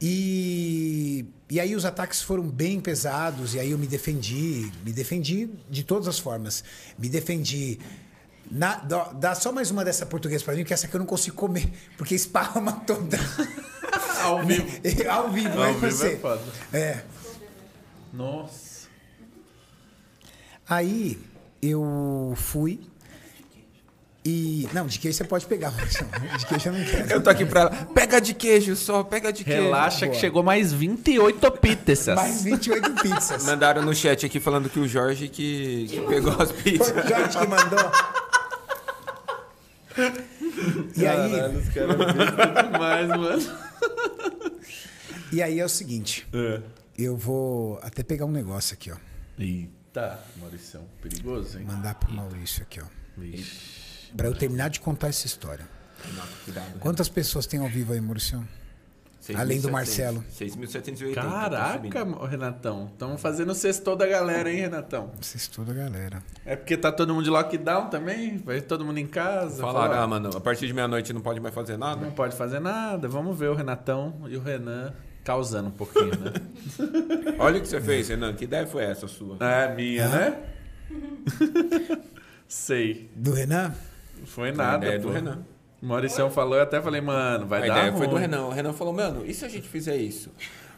[0.00, 5.50] E, e aí os ataques foram bem pesados, e aí eu me defendi, me defendi
[5.68, 6.64] de todas as formas.
[6.98, 7.78] Me defendi.
[8.50, 11.06] Na, dá, dá só mais uma dessa portuguesa pra mim, que essa aqui eu não
[11.06, 13.18] consigo comer, porque esparrama toda.
[14.22, 14.66] Ao vivo.
[15.08, 16.42] Ao vivo, Ao vai vivo é foda.
[16.72, 17.02] É.
[18.12, 18.88] Nossa.
[20.68, 21.18] Aí
[21.60, 22.80] eu fui
[24.24, 24.68] e.
[24.72, 27.10] Não, de queijo você pode pegar, mas não, de queijo eu não quero.
[27.12, 27.70] Eu tô aqui pra ela.
[27.94, 29.62] Pega de queijo só, pega de queijo.
[29.62, 30.20] Relaxa que Boa.
[30.20, 32.16] chegou mais 28 pizzas.
[32.16, 33.44] Mais 28 pizzas.
[33.44, 36.88] Mandaram no chat aqui falando que o Jorge que, que pegou as Foi pizzas.
[37.04, 37.92] o Jorge que mandou.
[40.96, 41.56] E aí.
[41.56, 43.70] os caras demais, mano.
[45.32, 46.60] E aí é o seguinte, É.
[46.98, 48.96] eu vou até pegar um negócio aqui, ó.
[49.38, 51.64] Eita, Mauricião, perigoso, hein?
[51.66, 52.84] Mandar pro Maurício aqui, ó.
[53.16, 53.79] Vixe.
[54.16, 55.66] Pra eu terminar de contar essa história.
[56.04, 56.78] Renato, cuidado.
[56.80, 58.46] Quantas pessoas tem ao vivo aí, Maurício?
[59.34, 60.24] Além do Marcelo.
[60.32, 61.14] 6.780.
[61.14, 62.88] tá Caraca, Renatão.
[62.90, 65.12] Estamos fazendo o sextou da galera, hein, Renatão?
[65.20, 66.22] Vocês toda a galera.
[66.44, 68.38] É porque tá todo mundo de lockdown também?
[68.38, 69.60] Vai todo mundo em casa?
[69.60, 72.00] Falaram, Fala, ah, mano, a partir de meia-noite não pode mais fazer nada.
[72.00, 73.08] Não pode fazer nada.
[73.08, 74.92] Vamos ver o Renatão e o Renan
[75.22, 76.32] causando um pouquinho, né?
[77.38, 78.32] Olha o que você fez, Renan.
[78.32, 79.36] Que ideia foi essa sua?
[79.38, 80.42] é minha, né?
[82.48, 83.10] Sei.
[83.14, 83.74] Do Renan?
[84.24, 85.08] Foi nada, ideia é pô.
[85.08, 85.44] do Renan.
[85.82, 88.20] O Mauricião falou, eu até falei, mano, vai A dar ideia foi do ruim.
[88.22, 88.44] Renan.
[88.46, 90.30] O Renan falou, mano, e se a gente fizer isso?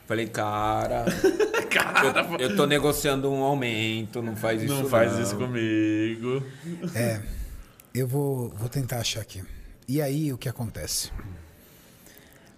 [0.06, 1.04] Falei, cara,
[1.70, 5.22] Cara, eu, eu tô negociando um aumento, não faz isso não faz não.
[5.22, 6.44] isso comigo.
[6.94, 7.20] É.
[7.94, 9.42] Eu vou, vou tentar achar aqui.
[9.88, 11.10] E aí, o que acontece?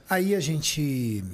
[0.09, 1.25] Aí a gente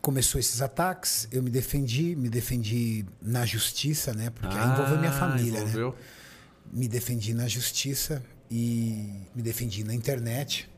[0.00, 4.30] começou esses ataques, eu me defendi, me defendi na justiça, né?
[4.30, 5.92] Porque aí envolveu minha família, né?
[6.72, 10.68] Me defendi na justiça e me defendi na internet.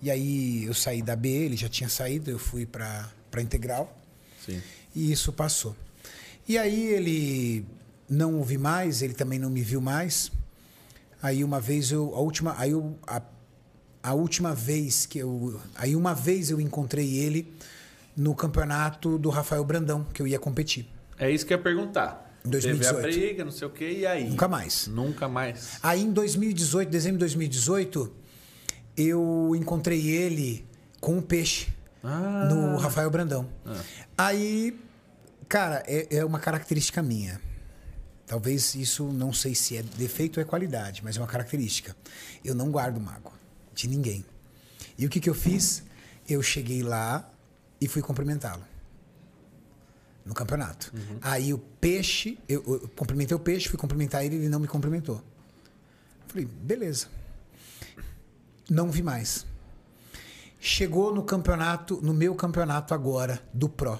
[0.00, 3.96] E aí eu saí da B, ele já tinha saído, eu fui para para Integral.
[4.44, 4.60] Sim.
[4.94, 5.76] E isso passou.
[6.48, 7.66] E aí ele
[8.08, 10.32] não ouvi mais, ele também não me viu mais.
[11.22, 13.20] Aí uma vez eu, a última, aí eu, a,
[14.02, 17.52] a última vez que eu, aí uma vez eu encontrei ele
[18.16, 20.88] no campeonato do Rafael Brandão, que eu ia competir.
[21.18, 22.27] É isso que eu ia perguntar.
[22.44, 23.02] Em Teve a 2018.
[23.20, 24.28] briga, não sei o quê, e aí?
[24.30, 24.86] Nunca mais.
[24.86, 25.78] Nunca mais.
[25.82, 28.12] Aí em 2018, dezembro de 2018,
[28.96, 30.64] eu encontrei ele
[31.00, 31.68] com um peixe
[32.02, 32.48] Ah.
[32.50, 33.48] no Rafael Brandão.
[34.16, 34.78] Aí,
[35.48, 37.40] cara, é, é uma característica minha.
[38.26, 41.96] Talvez isso não sei se é defeito ou é qualidade, mas é uma característica.
[42.44, 43.32] Eu não guardo mágoa
[43.74, 44.24] de ninguém.
[44.98, 45.82] E o que, que eu fiz?
[46.28, 47.28] Eu cheguei lá
[47.80, 48.62] e fui cumprimentá-lo
[50.28, 50.92] no campeonato.
[51.22, 55.22] Aí o peixe, eu, eu cumprimentei o peixe, fui cumprimentar ele, ele não me cumprimentou.
[56.28, 57.06] Falei, beleza.
[58.70, 59.46] Não vi mais.
[60.60, 63.98] Chegou no campeonato, no meu campeonato agora, do Pro.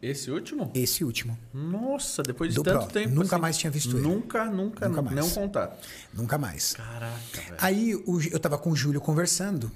[0.00, 0.70] Esse último?
[0.74, 1.38] Esse último.
[1.52, 2.92] Nossa, depois de Do tanto Pro.
[2.92, 3.06] tempo.
[3.08, 4.02] assim, Nunca mais tinha visto ele.
[4.02, 5.16] Nunca, nunca, Nunca nunca mais.
[5.16, 5.88] Não contato.
[6.12, 6.72] Nunca mais.
[6.72, 7.56] Caraca, velho.
[7.58, 9.70] Aí eu tava com o Júlio conversando.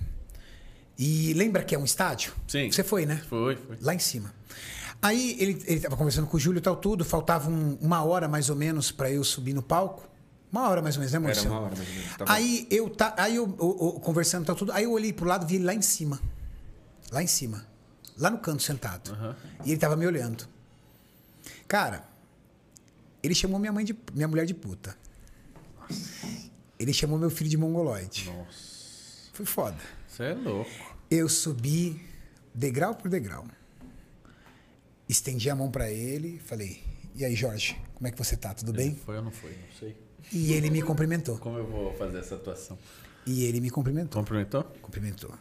[0.99, 2.33] E lembra que é um estádio?
[2.49, 2.73] Sim.
[2.73, 3.23] Você foi, né?
[3.29, 3.77] Foi, foi.
[3.83, 4.33] Lá em cima.
[5.03, 7.05] Aí ele, ele tava conversando com o Júlio e tal, tudo.
[7.05, 10.09] Faltava um- uma hora mais ou menos para eu subir no palco.
[10.51, 11.51] Uma hora mais ou menos, né, Era Maurício?
[11.51, 12.17] uma hora mais ou menos.
[12.17, 14.73] Tava- Aí eu, tá, aí eu, eu- eu conversando e tal, tudo.
[14.73, 16.21] Aí eu olhei pro lado e vi ele lá em cima.
[17.13, 17.67] Lá em cima.
[18.17, 19.17] Lá no canto, sentado.
[19.65, 20.47] E ele tava me olhando.
[21.69, 22.05] Cara,
[23.23, 23.95] ele chamou minha mãe de.
[24.15, 24.97] minha mulher de puta.
[26.79, 28.25] Ele chamou meu filho de mongoloide.
[28.31, 29.31] Nossa.
[29.33, 29.77] Foi foda.
[30.09, 30.71] Você é louco.
[31.11, 32.01] Eu subi
[32.55, 33.45] degrau por degrau.
[35.09, 36.83] Estendi a mão pra ele, falei:
[37.15, 38.53] "E aí, Jorge, como é que você tá?
[38.55, 39.51] Tudo bem?" Foi ou não foi?
[39.51, 39.97] Não sei.
[40.33, 41.39] E ele me cumprimentou.
[41.39, 42.79] Como eu vou fazer essa atuação?
[43.25, 44.21] E ele me cumprimentou.
[44.21, 44.65] Cumprimentou?
[44.83, 45.35] Cumprimentou.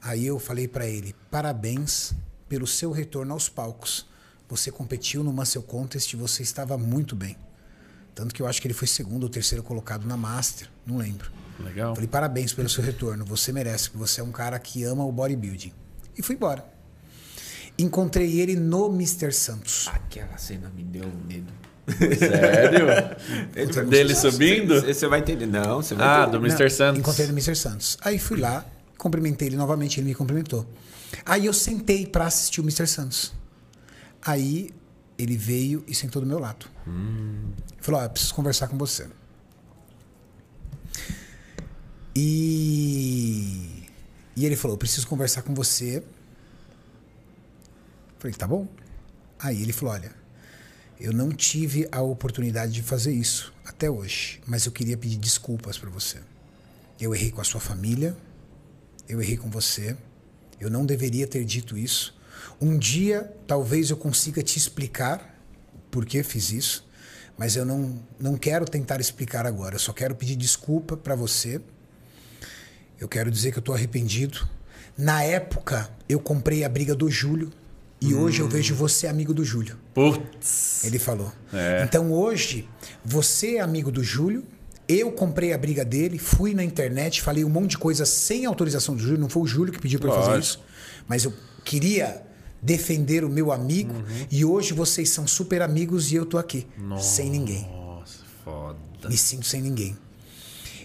[0.00, 2.14] Aí eu falei pra ele: "Parabéns
[2.48, 4.06] pelo seu retorno aos palcos.
[4.48, 7.36] Você competiu no Muscle Contest e você estava muito bem.
[8.14, 11.30] Tanto que eu acho que ele foi segundo ou terceiro colocado na Master, não lembro.
[11.60, 11.94] Legal.
[11.94, 13.24] Falei, parabéns pelo seu retorno.
[13.26, 15.72] Você merece, porque você é um cara que ama o bodybuilding.
[16.16, 16.64] E fui embora.
[17.78, 19.32] Encontrei ele no Mr.
[19.32, 19.88] Santos.
[19.92, 21.52] Aquela cena me deu medo.
[22.18, 22.86] Sério?
[23.56, 24.80] Ele- Dele subindo?
[24.82, 25.46] Você vai entender.
[25.46, 26.38] Não, você vai Ah, entender.
[26.38, 26.68] do Mr.
[26.70, 26.98] Santos.
[26.98, 27.54] Encontrei no Mr.
[27.56, 27.96] Santos.
[28.02, 28.66] Aí fui lá,
[28.98, 30.68] cumprimentei ele novamente, ele me cumprimentou.
[31.24, 32.86] Aí eu sentei pra assistir o Mr.
[32.86, 33.32] Santos.
[34.20, 34.68] Aí
[35.16, 36.66] ele veio e sentou do meu lado.
[37.80, 39.06] Falou: Ó, eu preciso conversar com você.
[42.14, 43.84] E,
[44.36, 46.02] e ele falou: eu preciso conversar com você.
[48.18, 48.66] Falei: tá bom.
[49.38, 50.12] Aí ele falou: olha,
[51.00, 55.78] eu não tive a oportunidade de fazer isso até hoje, mas eu queria pedir desculpas
[55.78, 56.18] para você.
[57.00, 58.16] Eu errei com a sua família,
[59.08, 59.96] eu errei com você,
[60.60, 62.18] eu não deveria ter dito isso.
[62.60, 65.36] Um dia, talvez eu consiga te explicar
[65.90, 66.88] por que fiz isso,
[67.36, 69.76] mas eu não, não quero tentar explicar agora.
[69.76, 71.60] Eu só quero pedir desculpa para você.
[72.98, 74.48] Eu quero dizer que eu estou arrependido.
[74.96, 77.52] Na época, eu comprei a briga do Júlio
[78.00, 79.76] e hoje eu vejo você amigo do Júlio.
[79.92, 80.84] Putz.
[80.84, 81.32] Ele falou.
[81.52, 81.82] É.
[81.84, 82.68] Então hoje,
[83.04, 84.44] você é amigo do Júlio.
[84.86, 88.94] Eu comprei a briga dele, fui na internet, falei um monte de coisa sem autorização
[88.94, 89.18] do Júlio.
[89.18, 90.62] Não foi o Júlio que pediu para eu fazer isso.
[91.06, 91.32] Mas eu
[91.64, 92.22] queria
[92.62, 93.94] defender o meu amigo.
[93.94, 94.26] Uhum.
[94.30, 96.66] E hoje vocês são super amigos e eu tô aqui.
[97.00, 97.68] Sem ninguém.
[97.70, 98.78] Nossa, foda.
[99.08, 99.96] Me sinto sem ninguém.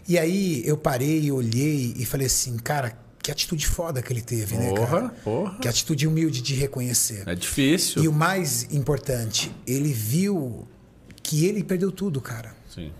[0.08, 4.58] E aí eu parei, olhei e falei assim, cara, Que atitude foda que ele teve,
[4.58, 5.10] né, Porra, cara?
[5.24, 5.58] porra.
[5.60, 7.24] Que atitude humilde de reconhecer.
[7.26, 8.04] É difícil.
[8.04, 10.68] E o mais importante, ele viu
[11.24, 12.54] que ele perdeu tudo, cara.
[12.70, 12.92] Sim.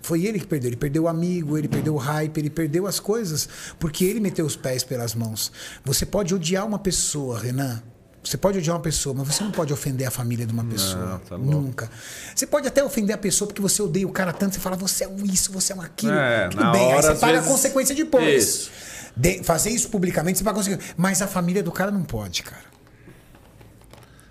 [0.00, 0.68] Foi ele que perdeu.
[0.70, 3.46] Ele perdeu o amigo, ele perdeu o hype, ele perdeu as coisas,
[3.78, 5.52] porque ele meteu os pés pelas mãos.
[5.84, 7.82] Você pode odiar uma pessoa, Renan.
[8.24, 11.20] Você pode odiar uma pessoa, mas você não pode ofender a família de uma pessoa.
[11.28, 11.52] tá louco.
[11.52, 11.90] Nunca.
[12.34, 15.04] Você pode até ofender a pessoa porque você odeia o cara tanto, você fala, você
[15.04, 16.12] é um isso, você é um aquilo.
[16.14, 18.42] É, Tudo na bem, aí hora, você às paga vezes- a consequência depois.
[18.44, 18.70] Isso.
[19.16, 20.94] De- fazer isso publicamente, você a consequência.
[20.96, 22.64] Mas a família do cara não pode, cara.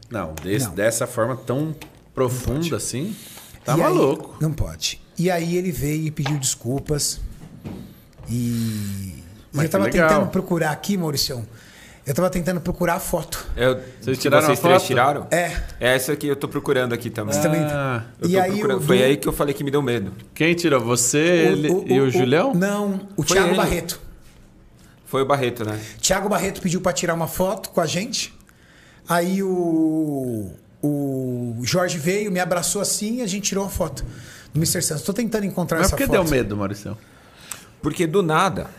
[0.10, 0.76] Não, desse- Não.
[0.76, 1.76] dessa forma tão
[2.14, 3.16] profunda assim,
[3.64, 4.38] tá E aí- maluco.
[4.40, 5.02] não pode.
[5.18, 7.20] E aí ele veio e pediu desculpas.
[8.30, 9.24] E.
[9.52, 11.46] Mas e eu tava tentando procurar aqui, Mauricião.
[12.06, 13.48] Eu tava tentando procurar a foto.
[13.58, 14.88] Eu, Vocês que tiraram vocês a três foto?
[14.88, 15.28] tiraram?
[15.32, 15.46] É.
[15.80, 17.34] É essa que eu tô procurando aqui também.
[17.34, 17.62] Você também.
[17.62, 18.78] Ah, Eu e tô aí procurando.
[18.80, 20.12] o Foi do- aí que eu falei que me deu medo.
[20.36, 20.80] Quem tirou?
[20.82, 22.54] Você ele- e o, Julião?
[22.54, 23.58] Não, o Foi Thiago ele.
[23.58, 24.00] Barreto.
[25.16, 25.80] Foi o Barreto, né?
[26.02, 28.34] Thiago Barreto pediu pra tirar uma foto com a gente.
[29.08, 30.52] Aí o.
[30.84, 34.04] O Jorge veio, me abraçou assim e a gente tirou uma foto
[34.54, 34.82] do Mr.
[34.82, 35.04] Santos.
[35.06, 36.22] Tô tentando encontrar Mas essa por que foto.
[36.22, 36.98] deu medo, Maurício?
[37.82, 38.70] Porque do nada.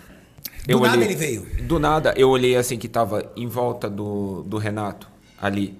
[0.69, 1.47] Do nada ele veio.
[1.63, 5.09] Do nada, eu olhei assim que tava em volta do, do Renato,
[5.41, 5.79] ali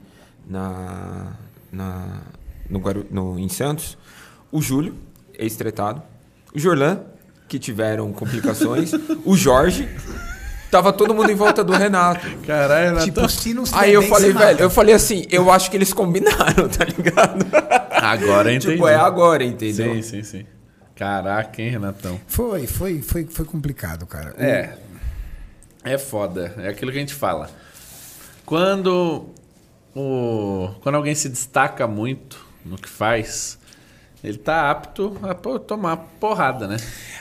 [0.49, 1.35] na,
[1.71, 2.23] na,
[2.71, 3.99] no, Guaru- no, em Santos.
[4.51, 4.95] O Júlio,
[5.35, 6.03] ex-tretado.
[6.55, 7.01] O Jorlan,
[7.47, 8.93] que tiveram complicações.
[9.25, 9.89] o Jorge.
[10.71, 12.27] Tava todo mundo em volta do Renato.
[12.47, 13.05] Caralho, Renato.
[13.05, 15.93] Tipo, se não se Aí eu falei, velho, eu falei assim, eu acho que eles
[15.93, 17.47] combinaram, tá ligado?
[17.91, 18.75] Agora eu entendi.
[18.75, 19.95] tipo, é agora, entendeu?
[19.95, 20.47] Sim, sim, sim.
[20.95, 22.21] Caraca, hein, Renatão?
[22.27, 24.35] Foi, foi, foi, foi complicado, cara.
[24.39, 24.75] É.
[25.85, 26.55] É foda.
[26.59, 27.49] É aquilo que a gente fala.
[28.45, 29.27] Quando
[29.95, 33.59] o quando alguém se destaca muito no que faz,
[34.27, 36.77] ele tá apto a tomar porrada, né?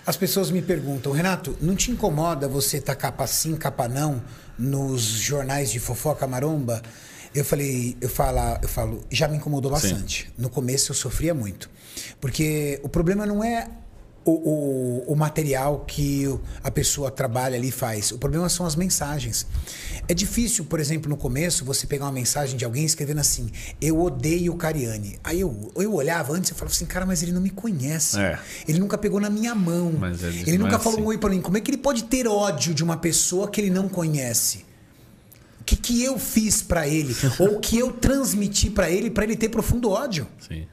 [0.05, 4.21] As pessoas me perguntam, Renato, não te incomoda você tá capa sim, capa não
[4.57, 6.81] nos jornais de fofoca maromba?
[7.33, 10.31] Eu falei, eu falo, eu falo, já me incomodou bastante.
[10.37, 11.69] No começo eu sofria muito.
[12.19, 13.67] Porque o problema não é
[14.25, 16.27] o, o, o material que
[16.63, 18.11] a pessoa trabalha ali e faz.
[18.11, 19.45] O problema são as mensagens.
[20.07, 24.01] É difícil, por exemplo, no começo, você pegar uma mensagem de alguém escrevendo assim: Eu
[24.01, 25.19] odeio o Cariani.
[25.23, 28.19] Aí eu, eu olhava antes e falava assim, cara, mas ele não me conhece.
[28.19, 28.39] É.
[28.67, 29.93] Ele nunca pegou na minha mão.
[30.21, 31.05] Ele ele não nunca é falou assim.
[31.05, 31.41] um oi pra mim.
[31.41, 34.65] Como é que ele pode ter ódio de uma pessoa que ele não conhece?
[35.61, 37.15] O que, que eu fiz pra ele?
[37.39, 40.27] Ou o que eu transmiti pra ele pra ele ter profundo ódio?
[40.39, 40.67] Sim.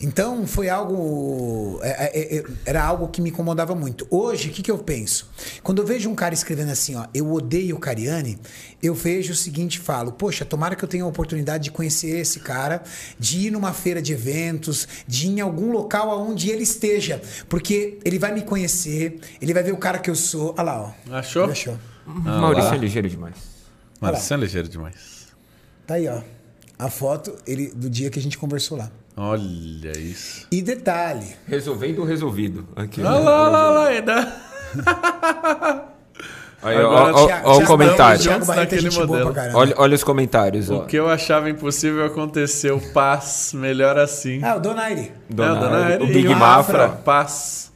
[0.00, 1.78] Então foi algo.
[1.82, 4.06] é, é, é, Era algo que me incomodava muito.
[4.10, 5.30] Hoje, o que, que eu penso?
[5.62, 8.38] Quando eu vejo um cara escrevendo assim, ó, eu odeio o Cariani,
[8.82, 12.18] eu vejo o seguinte e falo, poxa, tomara que eu tenha a oportunidade de conhecer
[12.18, 12.82] esse cara,
[13.18, 17.20] de ir numa feira de eventos, de ir em algum local onde ele esteja.
[17.48, 20.54] Porque ele vai me conhecer, ele vai ver o cara que eu sou.
[20.58, 21.14] Olha lá, ó.
[21.14, 21.44] Achou?
[21.44, 21.78] Ele achou.
[22.06, 22.76] Maurício lá.
[22.76, 23.34] é ligeiro demais.
[24.00, 25.28] Maurício é ligeiro demais.
[25.86, 26.20] Tá aí, ó.
[26.78, 28.90] A foto ele, do dia que a gente conversou lá.
[29.16, 30.46] Olha isso.
[30.50, 32.66] E detalhe, Resolvendo o resolvido.
[32.74, 33.00] Aqui.
[33.00, 34.32] Olha lá, olha lá, olha lá, ainda.
[36.62, 38.24] Aí, Agora, ó, ó, Thiago- ó o comentário.
[38.46, 39.54] Barreto- é.
[39.54, 40.70] Olha, olha os comentários.
[40.70, 40.80] O Ó.
[40.86, 42.80] que eu achava impossível aconteceu.
[42.94, 44.42] Paz, melhor assim.
[44.42, 45.12] Ah, o Donaire.
[45.28, 45.56] Dona,
[45.90, 46.88] É, Dona o Big o Mafra.
[46.88, 47.70] Paz.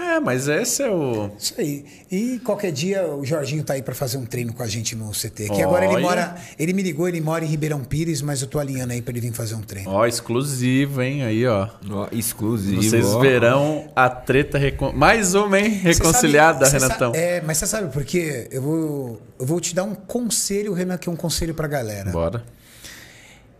[0.00, 1.30] É, mas esse é o.
[1.38, 1.84] Isso aí.
[2.10, 5.10] E qualquer dia o Jorginho tá aí pra fazer um treino com a gente no
[5.10, 5.48] CT.
[5.50, 6.34] Que agora ele mora.
[6.58, 9.20] Ele me ligou, ele mora em Ribeirão Pires, mas eu tô alinhando aí pra ele
[9.20, 9.90] vir fazer um treino.
[9.90, 11.22] Ó, exclusivo, hein?
[11.24, 11.68] Aí, ó.
[11.90, 12.82] Ó, exclusivo.
[12.82, 13.20] Vocês ó.
[13.20, 14.58] verão a treta.
[14.58, 14.92] Recon...
[14.92, 15.68] Mais uma, hein?
[15.70, 17.12] Reconciliada, sabe- Renatão.
[17.14, 18.48] sa- é, mas você sabe por quê?
[18.50, 22.10] Eu vou, eu vou te dar um conselho, Renan, que é um conselho pra galera.
[22.10, 22.42] Bora.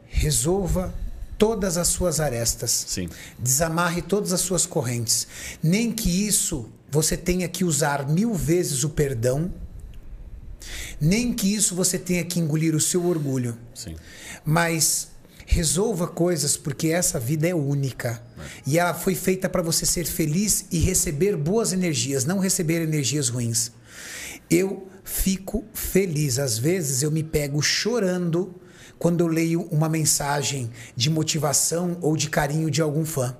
[0.09, 0.93] Resolva
[1.41, 2.85] todas as suas arestas.
[2.87, 3.09] Sim.
[3.39, 5.27] Desamarre todas as suas correntes.
[5.63, 9.51] Nem que isso você tenha que usar mil vezes o perdão.
[11.01, 13.57] Nem que isso você tenha que engolir o seu orgulho.
[13.75, 13.97] Sim.
[14.45, 15.09] Mas
[15.47, 18.23] resolva coisas porque essa vida é única.
[18.67, 23.31] E ela foi feita para você ser feliz e receber boas energias, não receber energias
[23.31, 23.73] ruins.
[24.51, 26.39] Eu fico feliz.
[26.39, 28.61] Às vezes eu me pego chorando
[29.01, 33.35] quando eu leio uma mensagem de motivação ou de carinho de algum fã.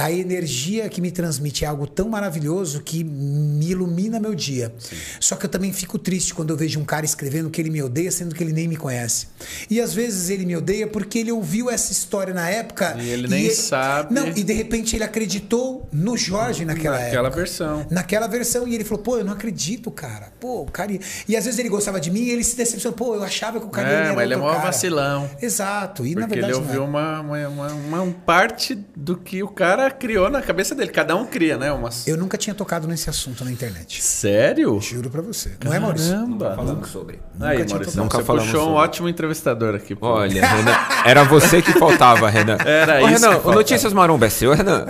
[0.00, 4.72] A energia que me transmite é algo tão maravilhoso que me ilumina meu dia.
[5.18, 7.82] Só que eu também fico triste quando eu vejo um cara escrevendo que ele me
[7.82, 9.26] odeia, sendo que ele nem me conhece.
[9.68, 12.96] E às vezes ele me odeia porque ele ouviu essa história na época.
[12.96, 14.14] E ele nem sabe.
[14.14, 17.36] Não, e de repente ele acreditou no Jorge naquela, Naquela época.
[17.42, 17.86] versão.
[17.90, 18.68] Naquela versão.
[18.68, 20.32] E ele falou, pô, eu não acredito, cara.
[20.38, 20.92] Pô, o cara.
[21.26, 22.96] E às vezes ele gostava de mim e ele se decepcionou.
[22.96, 24.62] Pô, eu achava que o cara É, era mas ele é mó cara.
[24.66, 25.28] vacilão.
[25.42, 26.06] Exato.
[26.06, 26.52] E na Porque verdade.
[26.54, 26.78] ele não é.
[26.78, 27.72] ouviu uma, uma, uma,
[28.02, 30.90] uma parte do que o cara cara criou na cabeça dele.
[30.90, 31.72] Cada um cria, né?
[31.72, 32.06] Umas...
[32.06, 34.02] Eu nunca tinha tocado nesse assunto na internet.
[34.02, 34.80] Sério?
[34.80, 35.52] Juro pra você.
[35.64, 36.12] Não é, Maurício?
[36.12, 36.54] Caramba.
[36.54, 37.18] Falando sobre.
[37.40, 38.80] Aí, tinha Maurício, Nunca você falamos puxou um sobre.
[38.80, 39.94] ótimo entrevistador aqui.
[39.94, 40.06] pô.
[40.06, 42.58] Olha, Renan, era você que faltava, Renan.
[42.64, 43.52] Era Ô, isso Renan, que o.
[43.52, 44.84] Notícias Maromba é seu, Renan?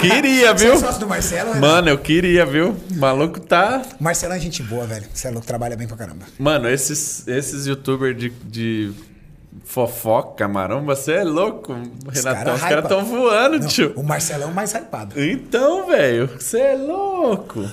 [0.00, 0.74] Queria, Você viu?
[0.74, 1.54] é sócio do Marcelo?
[1.54, 1.60] né?
[1.60, 2.76] Mano, eu queria, viu?
[2.90, 3.82] O maluco tá.
[3.98, 5.06] Marcelo é gente boa, velho.
[5.12, 6.24] Você é louco, trabalha bem pra caramba.
[6.38, 8.92] Mano, esses, esses youtubers de, de
[9.64, 12.34] fofoca, maromba, você é louco, Renatão.
[12.34, 12.88] cara Os caras hypa.
[12.88, 13.92] tão voando, Não, tio.
[13.96, 15.20] o Marcelão é o mais hypado.
[15.22, 17.64] Então, velho, você é louco.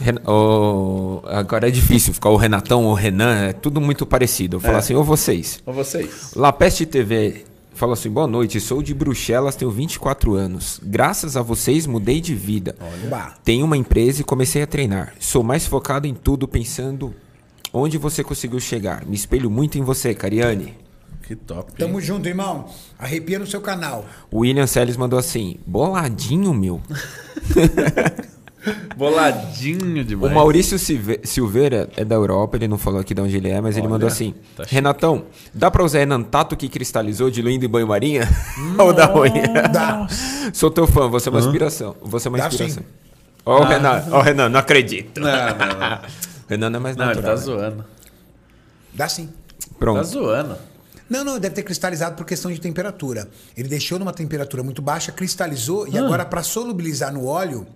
[0.00, 4.56] Ren- ô, agora é difícil ficar o Renatão ou o Renan, é tudo muito parecido.
[4.56, 4.78] Eu falo É.
[4.78, 5.60] assim, ô vocês.
[5.64, 6.32] Com vocês.
[6.34, 7.44] Lapeste TV
[7.74, 10.80] falou assim: boa noite, sou de Bruxelas, tenho 24 anos.
[10.82, 12.74] Graças a vocês mudei de vida.
[13.08, 13.34] Bah.
[13.44, 15.14] Tenho uma empresa e comecei a treinar.
[15.20, 17.14] Sou mais focado em tudo, pensando
[17.72, 19.04] onde você conseguiu chegar.
[19.06, 20.76] Me espelho muito em você, Cariane.
[21.26, 21.70] Que top.
[21.70, 21.76] hein?
[21.78, 22.66] Tamo junto, irmão.
[22.98, 24.04] Arrepia no seu canal.
[24.30, 26.80] O William Seles mandou assim: boladinho, meu.
[28.96, 30.32] Boladinho O demais.
[30.32, 33.76] Maurício Silve- Silveira é da Europa, ele não falou aqui de onde ele é, mas
[33.76, 34.64] ele Olha, mandou assim: tá.
[34.66, 38.26] Renatão, dá pra usar Enantato que cristalizou diluindo em banho-marinha?
[38.78, 39.32] Ou dá ruim?
[39.70, 40.06] Dá.
[40.54, 41.94] Sou teu fã, você é uma inspiração.
[42.02, 42.82] Você é uma Dá inspiração.
[43.44, 45.20] Ó, o Renan, ó, o Renan, não acredito.
[45.20, 45.98] Não, não, não.
[46.48, 47.36] Renan não é mais Não, ele natural.
[47.36, 47.84] tá zoando.
[48.94, 49.28] Dá sim.
[49.78, 49.98] Pronto.
[49.98, 50.56] Tá zoando.
[51.08, 53.28] Não, não, deve ter cristalizado por questão de temperatura.
[53.56, 55.88] Ele deixou numa temperatura muito baixa, cristalizou Ah.
[55.90, 57.66] e agora para solubilizar no óleo.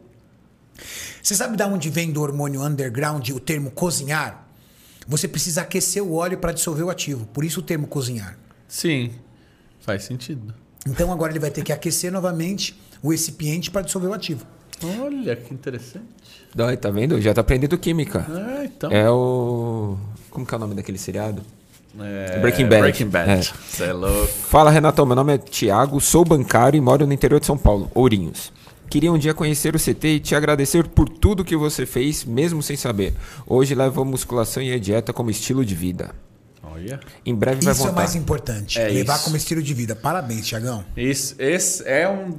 [1.23, 4.47] Você sabe de onde vem do hormônio underground o termo cozinhar?
[5.07, 7.27] Você precisa aquecer o óleo para dissolver o ativo.
[7.27, 8.39] Por isso o termo cozinhar.
[8.67, 9.13] Sim,
[9.81, 10.55] faz sentido.
[10.87, 14.47] Então agora ele vai ter que aquecer novamente o recipiente para dissolver o ativo.
[15.03, 16.05] Olha que interessante.
[16.57, 17.21] Ai, tá vendo?
[17.21, 18.25] Já tá aprendendo química.
[18.29, 18.91] Ah, então.
[18.91, 19.99] É o.
[20.31, 21.43] Como que é o nome daquele seriado?
[22.01, 22.83] É, Breaking Bad.
[22.83, 23.31] Breaking Bad.
[23.31, 23.41] É.
[23.43, 24.27] Você é louco.
[24.29, 25.05] Fala, Renatão.
[25.07, 28.53] Meu nome é Thiago, sou bancário e moro no interior de São Paulo, Ourinhos.
[28.89, 32.63] Queria um dia conhecer o CT e te agradecer por tudo que você fez, mesmo
[32.63, 33.13] sem saber.
[33.47, 36.11] Hoje levo a musculação e a dieta como estilo de vida.
[36.63, 36.99] Olha.
[37.27, 38.01] Em breve vai Isso é o voltar.
[38.01, 38.79] mais importante.
[38.79, 39.25] É levar isso.
[39.25, 39.95] como estilo de vida.
[39.95, 40.85] Parabéns, Tiagão.
[40.97, 42.35] Isso, esse é um,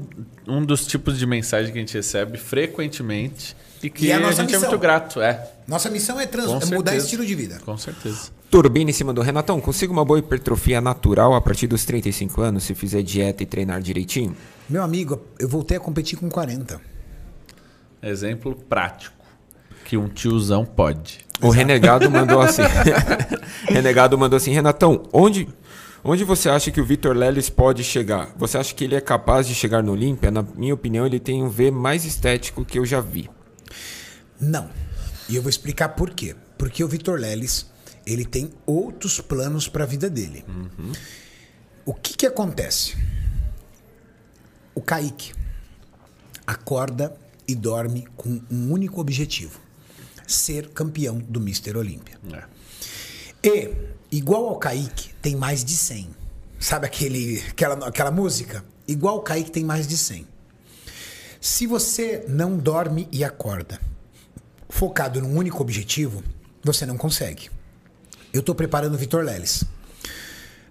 [0.47, 4.17] um dos tipos de mensagem que a gente recebe frequentemente e que E é a
[4.17, 4.69] a, nossa gente é missão.
[4.69, 5.21] muito grato.
[5.21, 7.59] É, Nossa missão é, trans é mudar estilo de vida.
[7.65, 8.29] com certeza.
[8.49, 9.61] Turbina em cima do Renatão.
[9.61, 13.79] Consigo uma boa hipertrofia natural a partir dos 35 anos se fizer dieta e treinar
[13.81, 14.35] direitinho?
[14.67, 16.81] Meu amigo, eu voltei a competir com 40.
[18.01, 19.15] Exemplo prático.
[19.85, 21.19] Que um tiozão pode.
[21.41, 22.61] O Renegado mandou assim.
[23.67, 25.47] Renegado mandou assim, Renatão, onde,
[26.03, 28.29] onde você acha que o Vitor Leles pode chegar?
[28.37, 30.31] Você acha que ele é capaz de chegar no Olímpia?
[30.31, 33.29] Na minha opinião, ele tem um V mais estético que eu já vi.
[34.39, 34.69] Não.
[35.27, 36.35] E eu vou explicar por quê.
[36.57, 37.67] Porque o Vitor Leles,
[38.05, 40.43] ele tem outros planos para a vida dele.
[41.85, 42.97] O que que acontece?
[44.73, 45.33] O Kaique
[46.45, 47.15] acorda
[47.47, 49.59] e dorme com um único objetivo:
[50.27, 51.77] ser campeão do Mr.
[51.77, 52.19] Olímpia.
[52.33, 52.43] É.
[53.41, 53.73] E,
[54.11, 56.09] igual ao Kaique, tem mais de 100.
[56.59, 58.65] Sabe aquele, aquela, aquela música?
[58.87, 60.27] Igual ao Kaique tem mais de 100.
[61.39, 63.79] Se você não dorme e acorda
[64.69, 66.23] focado num único objetivo,
[66.63, 67.49] você não consegue.
[68.31, 69.65] Eu estou preparando o Vitor Leles.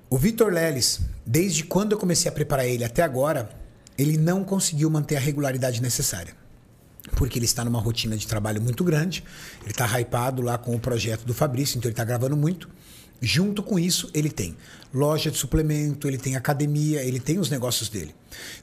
[0.08, 3.50] O Vitor Leles, desde quando eu comecei a preparar ele até agora,
[3.98, 6.34] ele não conseguiu manter a regularidade necessária.
[7.16, 9.24] Porque ele está numa rotina de trabalho muito grande,
[9.62, 12.68] ele está hypado lá com o projeto do Fabrício, então ele está gravando muito.
[13.20, 14.56] Junto com isso, ele tem
[14.92, 18.14] loja de suplemento, ele tem academia, ele tem os negócios dele.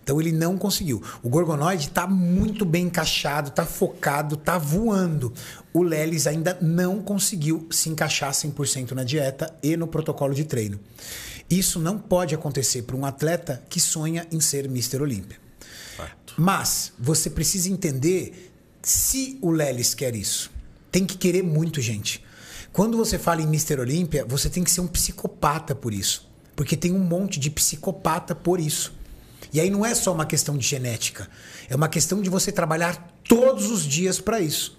[0.03, 1.01] Então ele não conseguiu.
[1.21, 5.33] O Gorgonoide está muito bem encaixado, está focado, está voando.
[5.73, 10.79] O Lelis ainda não conseguiu se encaixar 100% na dieta e no protocolo de treino.
[11.49, 15.01] Isso não pode acontecer para um atleta que sonha em ser Mr.
[15.01, 15.37] Olímpia.
[16.37, 18.51] Mas você precisa entender
[18.81, 20.51] se o Lelis quer isso.
[20.91, 22.24] Tem que querer muito, gente.
[22.75, 23.79] Quando você fala em Mr.
[23.79, 26.29] Olímpia, você tem que ser um psicopata por isso.
[26.57, 28.93] Porque tem um monte de psicopata por isso.
[29.53, 31.29] E aí não é só uma questão de genética.
[31.69, 34.77] É uma questão de você trabalhar todos os dias para isso.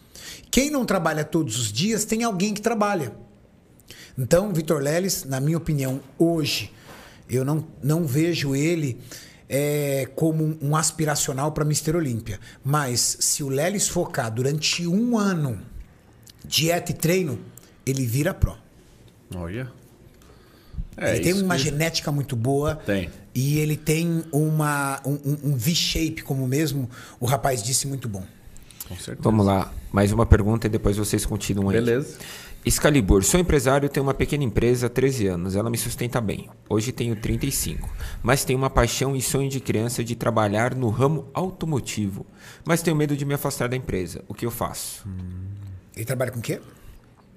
[0.50, 3.16] Quem não trabalha todos os dias, tem alguém que trabalha.
[4.18, 6.70] Então, Vitor Leles, na minha opinião, hoje,
[7.30, 9.00] eu não, não vejo ele
[9.48, 12.38] é, como um, aspiracional para Mister Olímpia.
[12.62, 15.62] Mas se o Leles focar durante um ano,
[16.44, 17.55] dieta e treino,
[17.86, 18.56] ele vira pró.
[19.34, 19.70] Olha.
[20.98, 22.76] ele tem uma que- genética muito boa.
[22.76, 23.10] Tem.
[23.34, 26.88] E ele tem uma, um, um- um V-shape, como mesmo
[27.20, 28.24] o rapaz disse, muito bom.
[28.88, 29.18] Com certeza.
[29.20, 31.76] Vamos lá, mais uma pergunta e depois vocês continuam aí.
[31.76, 32.16] Beleza.
[32.64, 36.48] Excalibur, sou empresário, tenho uma pequena empresa há 13 anos, ela me sustenta bem.
[36.68, 37.88] Hoje tenho 35,
[38.22, 42.26] mas tenho uma paixão e sonho de criança de trabalhar no ramo automotivo,
[42.64, 44.24] mas tenho medo de me afastar da empresa.
[44.26, 45.06] O que eu faço?
[45.94, 46.60] Ele trabalha com o quê?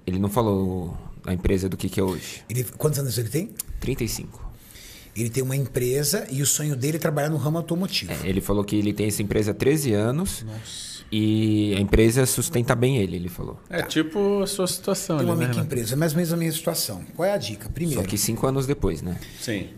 [0.06, 2.42] Ele não falou a empresa do que, que é hoje.
[2.48, 3.50] Ele, quantos anos ele tem?
[3.80, 4.50] 35.
[5.16, 8.12] Ele tem uma empresa e o sonho dele é trabalhar no ramo automotivo.
[8.12, 10.44] É, ele falou que ele tem essa empresa há 13 anos.
[11.12, 13.58] E a empresa sustenta bem ele, ele falou.
[13.68, 15.62] É tipo a sua situação Tem uma ali, né?
[15.62, 17.04] empresa, mais ou menos a minha situação.
[17.16, 17.68] Qual é a dica?
[17.68, 19.18] Primeiro, Só que cinco anos depois, né?
[19.40, 19.70] Sim.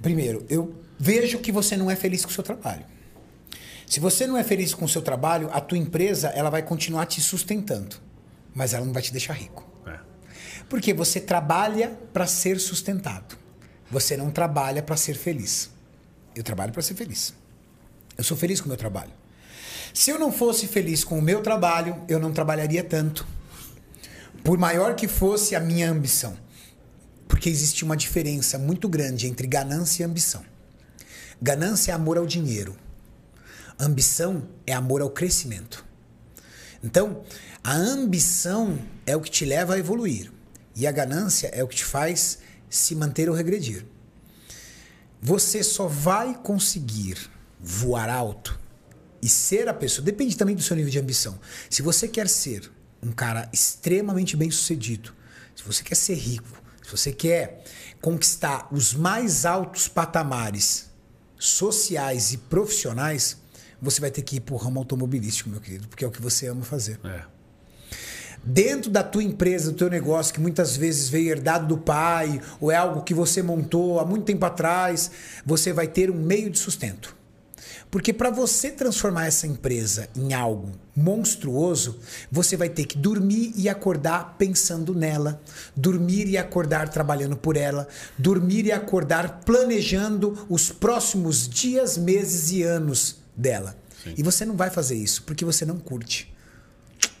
[0.00, 2.86] primeiro, eu vejo que você não é feliz com o seu trabalho.
[3.86, 7.04] Se você não é feliz com o seu trabalho, a tua empresa ela vai continuar
[7.04, 7.96] te sustentando,
[8.54, 9.67] mas ela não vai te deixar rico.
[10.68, 13.36] Porque você trabalha para ser sustentado.
[13.90, 15.70] Você não trabalha para ser feliz.
[16.34, 17.34] Eu trabalho para ser feliz.
[18.16, 19.12] Eu sou feliz com o meu trabalho.
[19.94, 23.26] Se eu não fosse feliz com o meu trabalho, eu não trabalharia tanto.
[24.44, 26.36] Por maior que fosse a minha ambição.
[27.26, 30.44] Porque existe uma diferença muito grande entre ganância e ambição.
[31.40, 32.76] Ganância é amor ao dinheiro.
[33.78, 35.84] Ambição é amor ao crescimento.
[36.82, 37.22] Então,
[37.62, 40.32] a ambição é o que te leva a evoluir.
[40.78, 42.38] E a ganância é o que te faz
[42.70, 43.84] se manter ou regredir.
[45.20, 47.18] Você só vai conseguir
[47.58, 48.56] voar alto
[49.20, 50.04] e ser a pessoa.
[50.04, 51.36] Depende também do seu nível de ambição.
[51.68, 52.70] Se você quer ser
[53.02, 55.12] um cara extremamente bem sucedido,
[55.56, 57.64] se você quer ser rico, se você quer
[58.00, 60.88] conquistar os mais altos patamares
[61.36, 63.36] sociais e profissionais,
[63.82, 66.22] você vai ter que ir para o ramo automobilístico, meu querido, porque é o que
[66.22, 67.00] você ama fazer.
[67.02, 67.37] É.
[68.44, 72.70] Dentro da tua empresa, do teu negócio, que muitas vezes veio herdado do pai, ou
[72.70, 75.10] é algo que você montou há muito tempo atrás,
[75.44, 77.18] você vai ter um meio de sustento.
[77.90, 81.98] Porque para você transformar essa empresa em algo monstruoso,
[82.30, 85.40] você vai ter que dormir e acordar pensando nela,
[85.74, 92.62] dormir e acordar trabalhando por ela, dormir e acordar planejando os próximos dias, meses e
[92.62, 93.76] anos dela.
[94.16, 96.32] E você não vai fazer isso porque você não curte.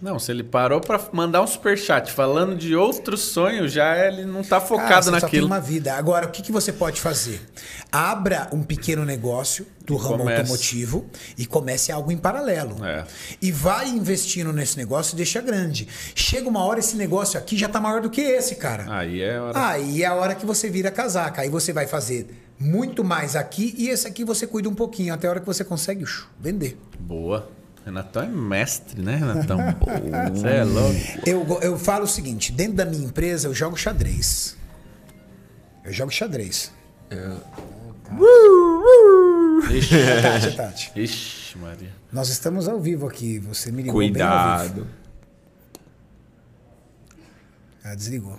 [0.00, 4.42] Não, se ele parou pra mandar um superchat falando de outro sonho, já ele não
[4.42, 5.46] tá Cara, focado você Só tem naquilo.
[5.46, 5.94] uma vida.
[5.94, 7.40] Agora, o que, que você pode fazer?
[7.90, 10.40] Abra um pequeno negócio do ramo comece.
[10.40, 11.06] automotivo
[11.36, 12.84] e comece algo em paralelo.
[12.84, 13.04] É.
[13.42, 15.88] E vai investindo nesse negócio e deixa grande.
[16.14, 18.86] Chega uma hora, esse negócio aqui já tá maior do que esse, cara.
[18.88, 19.68] Aí é hora.
[19.68, 21.42] Aí é a hora que você vira casaca.
[21.42, 25.26] Aí você vai fazer muito mais aqui e esse aqui você cuida um pouquinho, até
[25.26, 26.04] a hora que você consegue
[26.38, 26.78] vender.
[27.00, 27.48] Boa.
[27.88, 29.58] Renatão é mestre, né, Renatão?
[30.30, 31.00] Você é louco.
[31.24, 34.58] Eu, eu falo o seguinte: dentro da minha empresa eu jogo xadrez.
[35.82, 36.70] Eu jogo xadrez.
[39.70, 40.92] Ixi, Tati, Tati.
[40.94, 41.88] Ixi, Maria.
[42.12, 43.38] Nós estamos ao vivo aqui.
[43.38, 44.74] Você me ligou bem ao vivo.
[44.74, 44.86] Cuidado.
[47.82, 48.38] Ah, desligou.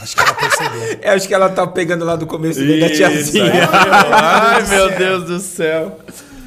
[0.00, 0.98] Acho que ela percebeu.
[1.02, 3.68] Eu acho que ela tá pegando lá do começo da tiazinha.
[4.12, 4.98] Ai, do meu céu.
[4.98, 6.00] Deus do céu.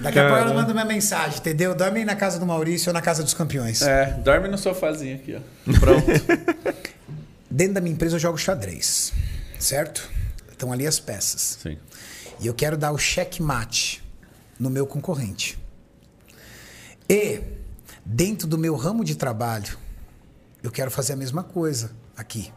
[0.08, 1.76] Daqui a pouco ela manda uma mensagem, entendeu?
[1.76, 3.82] Dorme na casa do Maurício ou na casa dos campeões.
[3.82, 5.74] É, dorme no sofazinho aqui, ó.
[5.80, 6.08] Pronto.
[7.50, 9.14] Dentro da minha empresa eu jogo xadrez.
[9.60, 10.10] Certo?
[10.52, 11.60] Estão ali as peças.
[11.62, 11.78] Sim.
[12.40, 14.04] E eu quero dar o checkmate
[14.60, 15.58] no meu concorrente.
[17.10, 17.42] E,
[18.06, 19.78] dentro do meu ramo de trabalho,
[20.62, 22.52] eu quero fazer a mesma coisa aqui.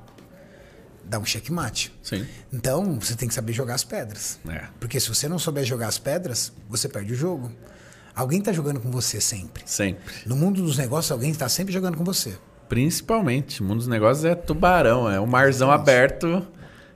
[1.11, 1.93] Dar um checkmate.
[2.05, 2.24] Sim.
[2.53, 4.39] Então, você tem que saber jogar as pedras.
[4.49, 4.62] É.
[4.78, 7.51] Porque se você não souber jogar as pedras, você perde o jogo.
[8.15, 9.65] Alguém está jogando com você sempre.
[9.66, 10.15] Sempre.
[10.24, 12.39] No mundo dos negócios, alguém está sempre jogando com você.
[12.69, 13.61] Principalmente.
[13.61, 16.47] O mundo dos negócios é tubarão, é um marzão aberto.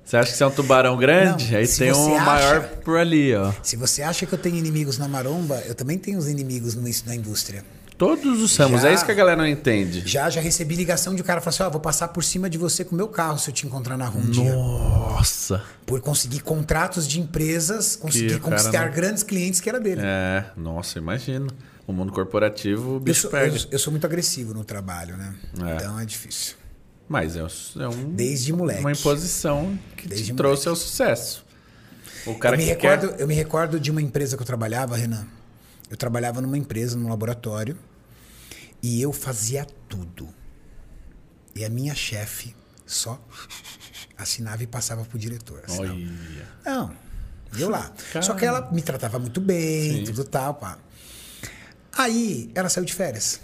[0.04, 1.50] Você acha que você é um tubarão grande?
[1.50, 3.52] Não, Aí tem um acha- maior por ali, ó.
[3.64, 6.82] Se você acha que eu tenho inimigos na maromba, eu também tenho os inimigos no,
[7.06, 7.64] na indústria.
[7.96, 8.88] Todos os ramos, Já.
[8.90, 10.02] é isso que a galera não entende.
[10.04, 12.58] Já, já recebi ligação de um cara falando assim: ó, vou passar por cima de
[12.58, 14.52] você com o meu carro se eu te encontrar na rua um dia.
[14.52, 15.62] Nossa.
[15.86, 20.00] Por conseguir contratos de empresas, conseguir conquistar não- grandes clientes que era dele.
[20.04, 21.46] É, nossa, imagina.
[21.86, 23.64] O mundo corporativo, o eu, bicho sou, perde.
[23.66, 25.34] eu- eu sou muito agressivo no trabalho, né?
[25.62, 25.76] É.
[25.76, 26.56] Então é difícil.
[27.08, 27.48] Mas é, um-
[27.82, 28.80] é um, Desde moleque.
[28.80, 30.68] uma imposição que Desde te trouxe moleque.
[30.70, 31.44] ao sucesso.
[32.26, 33.20] O cara eu, me recordo, quer...
[33.20, 35.26] eu me recordo de uma empresa que eu trabalhava, Renan.
[35.90, 37.78] Eu trabalhava numa empresa, num laboratório,
[38.82, 40.28] e eu fazia tudo.
[41.54, 42.54] E a minha chefe
[42.86, 43.22] só
[44.16, 45.62] assinava e passava pro diretor.
[45.64, 45.94] assinava.
[45.94, 46.48] Olha.
[46.64, 46.96] Não,
[47.58, 47.92] eu lá.
[48.22, 50.78] Só que ela me tratava muito bem, tudo tal, pá.
[51.96, 53.40] Aí ela saiu de férias.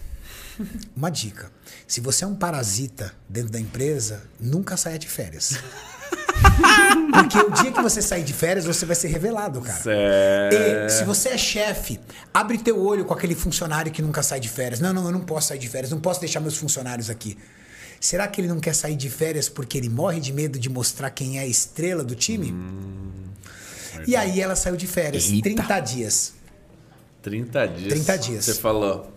[0.97, 1.51] Uma dica:
[1.87, 5.55] se você é um parasita dentro da empresa, nunca saia de férias.
[7.13, 9.83] Porque o dia que você sair de férias, você vai ser revelado, cara.
[9.87, 10.87] É...
[10.87, 12.01] E se você é chefe,
[12.33, 14.81] abre teu olho com aquele funcionário que nunca sai de férias.
[14.81, 17.37] Não, não, eu não posso sair de férias, não posso deixar meus funcionários aqui.
[18.01, 21.11] Será que ele não quer sair de férias porque ele morre de medo de mostrar
[21.11, 22.51] quem é a estrela do time?
[22.51, 23.11] Hum,
[24.07, 25.51] e aí ela saiu de férias, Eita.
[25.51, 26.33] 30 dias.
[27.23, 27.93] 30 dias.
[27.93, 28.45] 30 dias.
[28.47, 29.13] Você falou,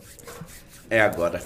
[0.89, 1.41] é agora.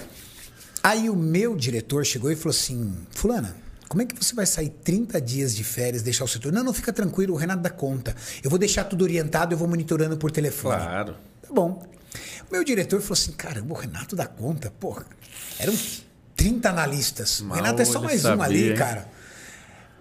[0.84, 3.56] Aí o meu diretor chegou e falou assim: Fulana,
[3.88, 6.52] como é que você vai sair 30 dias de férias, deixar o setor?
[6.52, 8.16] Não, não, fica tranquilo, o Renato dá conta.
[8.44, 10.76] Eu vou deixar tudo orientado, eu vou monitorando por telefone.
[10.76, 11.16] Claro.
[11.42, 11.88] Tá bom.
[12.50, 14.72] O meu diretor falou assim: caramba, o Renato dá conta.
[14.72, 15.06] Porra,
[15.60, 15.74] eram
[16.36, 17.42] 30 analistas.
[17.42, 18.76] Mal o Renato é só ele mais um sabia, ali, hein?
[18.76, 19.10] cara.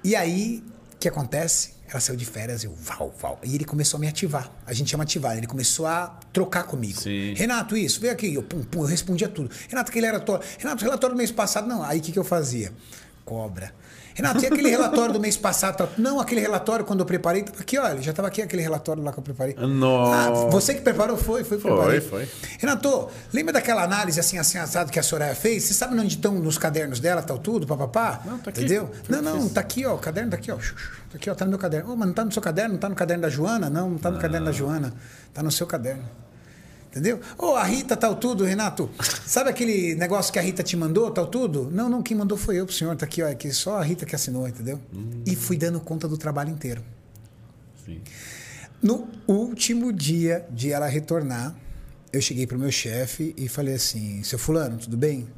[0.03, 0.63] E aí,
[0.95, 1.77] o que acontece?
[1.89, 3.39] Ela saiu de férias, eu, val, val.
[3.45, 4.51] E ele começou a me ativar.
[4.67, 5.37] A gente chama ativar.
[5.37, 7.01] Ele começou a trocar comigo.
[7.01, 7.33] Sim.
[7.35, 8.35] Renato, isso, vem aqui.
[8.35, 9.51] Eu, pum, pum, eu respondia tudo.
[9.69, 10.45] Renato, aquele relatório.
[10.59, 11.69] Renato, relatório do mês passado.
[11.69, 12.73] Não, aí o que, que eu fazia?
[13.27, 13.73] Cobra.
[14.15, 15.77] Renato, e aquele relatório do mês passado?
[15.77, 17.43] Tá- Não, aquele relatório quando eu preparei.
[17.43, 19.55] tava Aqui, olha, já estava aqui aquele relatório lá que eu preparei.
[19.57, 20.47] Nossa.
[20.47, 21.17] Ah, você que preparou?
[21.19, 22.01] Foi, foi, Foi, preparei.
[22.01, 22.29] foi.
[22.59, 25.65] Renato, lembra daquela análise assim, assim, assado que a Soraya fez?
[25.65, 28.23] Você sabe onde estão nos cadernos dela, tal, tudo, papapá?
[28.25, 28.61] Não, tá aqui.
[28.61, 28.91] Entendeu?
[29.03, 30.57] Foi Não, não, tá aqui, ó, o caderno tá aqui, ó.
[30.57, 30.63] Tá
[31.17, 31.93] aqui, ó, tá no meu caderno.
[31.93, 32.73] Ô, mas não tá no seu caderno?
[32.75, 33.69] Não tá no caderno da Joana?
[33.69, 34.95] Não, não tá no caderno da Joana.
[35.35, 36.05] Tá no seu caderno.
[36.97, 37.21] Entendeu?
[37.37, 38.89] Ô, a Rita tal tudo, Renato.
[39.27, 41.71] Sabe aquele negócio que a Rita te mandou, tal tudo?
[41.71, 44.07] Não, não, quem mandou foi eu pro senhor, tá aqui, ó, aqui só a Rita
[44.07, 44.81] que assinou, entendeu?
[45.27, 46.83] E fui dando conta do trabalho inteiro.
[47.85, 48.01] Sim.
[48.83, 51.55] No último dia de ela retornar,
[52.11, 55.29] eu cheguei pro meu chefe e falei assim: seu Fulano, tudo bem?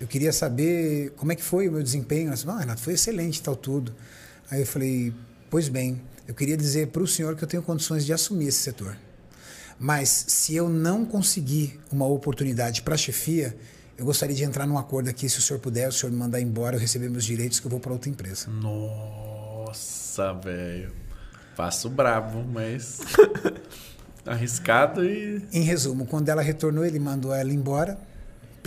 [0.00, 2.28] Eu queria saber como é que foi o meu desempenho.
[2.28, 3.94] Ela disse, não, Renato, foi excelente, tal, tudo.
[4.50, 5.12] Aí eu falei:
[5.50, 8.60] pois bem, eu queria dizer para o senhor que eu tenho condições de assumir esse
[8.60, 8.96] setor.
[9.78, 13.56] Mas se eu não conseguir uma oportunidade para a chefia,
[13.98, 16.40] eu gostaria de entrar num acordo aqui, se o senhor puder, o senhor me mandar
[16.40, 18.48] embora, eu receber meus direitos, que eu vou para outra empresa.
[18.50, 20.92] Nossa, velho.
[21.56, 23.00] Passo brabo, mas
[24.26, 27.98] arriscado e Em resumo, quando ela retornou, ele mandou ela embora,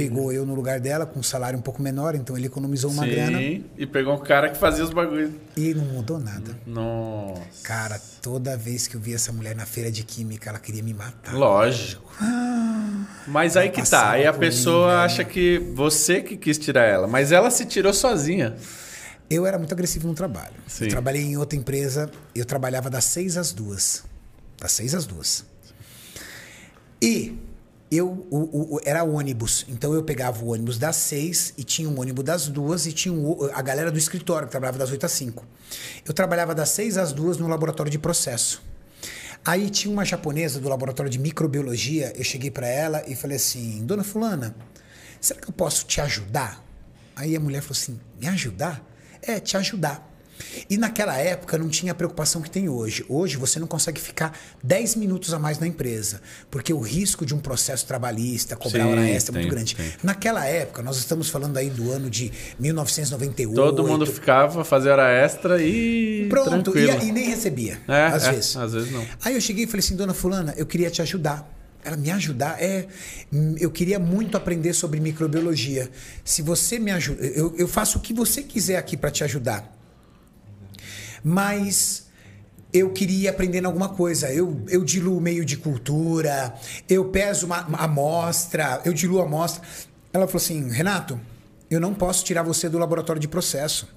[0.03, 3.03] pegou eu no lugar dela com um salário um pouco menor, então ele economizou uma
[3.03, 5.31] Sim, grana e pegou um cara que fazia os bagulhos.
[5.57, 6.57] e não mudou nada.
[6.65, 7.41] Nossa.
[7.63, 10.93] Cara, toda vez que eu via essa mulher na feira de química, ela queria me
[10.93, 11.33] matar.
[11.35, 12.09] Lógico.
[13.27, 14.11] Mas aí que tá.
[14.11, 14.99] Aí a por mim, pessoa velho.
[15.01, 17.05] acha que você que quis tirar ela.
[17.07, 18.55] Mas ela se tirou sozinha.
[19.29, 20.55] Eu era muito agressivo no trabalho.
[20.65, 20.85] Sim.
[20.85, 24.03] Eu trabalhei em outra empresa, eu trabalhava das seis às duas.
[24.59, 25.45] Das seis às duas.
[27.01, 27.37] E
[27.91, 29.65] eu o, o- era ônibus.
[29.67, 33.13] Então eu pegava o ônibus das seis e tinha um ônibus das duas e tinha
[33.13, 35.45] um a galera do escritório que trabalhava das oito às cinco.
[36.05, 38.61] Eu trabalhava das seis às duas no laboratório de processo.
[39.45, 42.13] Aí tinha uma japonesa do laboratório de microbiologia.
[42.15, 44.55] Eu cheguei para ela e falei assim: Dona Fulana,
[45.19, 46.63] será que eu posso te ajudar?
[47.15, 48.85] Aí a mulher falou assim: Me ajudar?
[49.21, 50.05] É, te ajudar.
[50.69, 53.05] E naquela época não tinha a preocupação que tem hoje.
[53.09, 57.33] Hoje você não consegue ficar 10 minutos a mais na empresa, porque o risco de
[57.33, 59.75] um processo trabalhista, cobrar Sim, hora extra é muito grande.
[59.75, 59.93] tem.
[60.03, 63.55] Naquela época, nós estamos falando aí do ano de 1998.
[63.55, 66.27] Todo mundo ficava, fazia hora extra e.
[66.29, 68.55] Pronto, e, e nem recebia, É, às é, vezes.
[68.57, 69.05] às vezes não.
[69.23, 71.47] Aí eu cheguei e falei assim, dona fulana, eu queria te ajudar.
[71.83, 72.61] Ela me ajudar?
[72.61, 72.87] É,
[73.31, 75.89] hum, eu queria muito aprender sobre microbiologia.
[76.25, 79.78] Se você me ajuda, eu, eu faço o que você quiser aqui para te ajudar.
[81.23, 82.07] Mas
[82.71, 84.31] eu queria aprender alguma coisa.
[84.31, 86.53] Eu, eu diluo meio de cultura,
[86.87, 89.63] eu peso uma, amostra, eu diluo a amostra.
[90.13, 91.19] Ela falou assim, Renato,
[91.69, 93.87] eu não posso tirar você do laboratório de processo.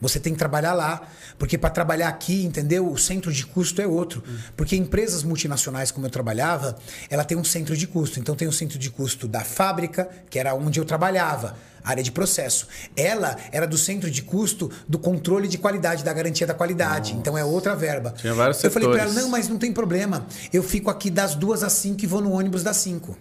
[0.00, 1.02] Você tem que trabalhar lá,
[1.38, 2.90] porque para trabalhar aqui, entendeu?
[2.90, 4.22] O centro de custo é outro.
[4.56, 6.76] Porque empresas multinacionais como eu trabalhava,
[7.08, 8.20] ela tem um centro de custo.
[8.20, 12.10] Então tem o centro de custo da fábrica, que era onde eu trabalhava, área de
[12.10, 12.66] processo.
[12.96, 17.12] Ela era do centro de custo do controle de qualidade, da garantia da qualidade.
[17.14, 18.14] Então é outra verba.
[18.16, 19.24] Tinha vários eu falei para ela, setores.
[19.24, 20.26] não, mas não tem problema.
[20.52, 23.16] Eu fico aqui das duas às cinco e vou no ônibus das cinco.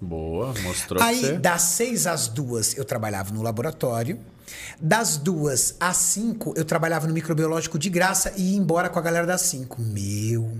[0.00, 1.32] Boa, mostrou Aí, você.
[1.38, 4.18] das seis às duas, eu trabalhava no laboratório.
[4.80, 9.02] Das duas às cinco, eu trabalhava no microbiológico de graça e ia embora com a
[9.02, 9.80] galera das cinco.
[9.80, 10.58] Meu.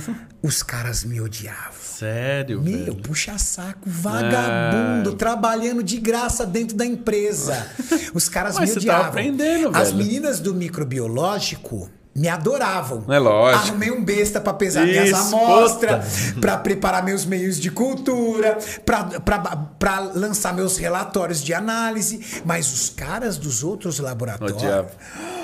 [0.42, 1.72] Os caras me odiavam.
[1.80, 2.94] Sério, Meu, velho.
[2.96, 5.16] puxa saco, vagabundo, Ah.
[5.16, 7.66] trabalhando de graça dentro da empresa.
[8.12, 9.00] Os caras Mas me odiavam.
[9.04, 9.98] tava aprendendo, As velho.
[10.04, 13.04] meninas do microbiológico me adoravam.
[13.08, 13.68] É lógico.
[13.68, 20.00] Arrumei um besta pra pesar minhas Isso, amostras, pra preparar meus meios de cultura, pra
[20.14, 22.20] lançar meus relatórios de análise.
[22.44, 24.56] Mas os caras dos outros laboratórios.
[24.58, 24.90] Odiava.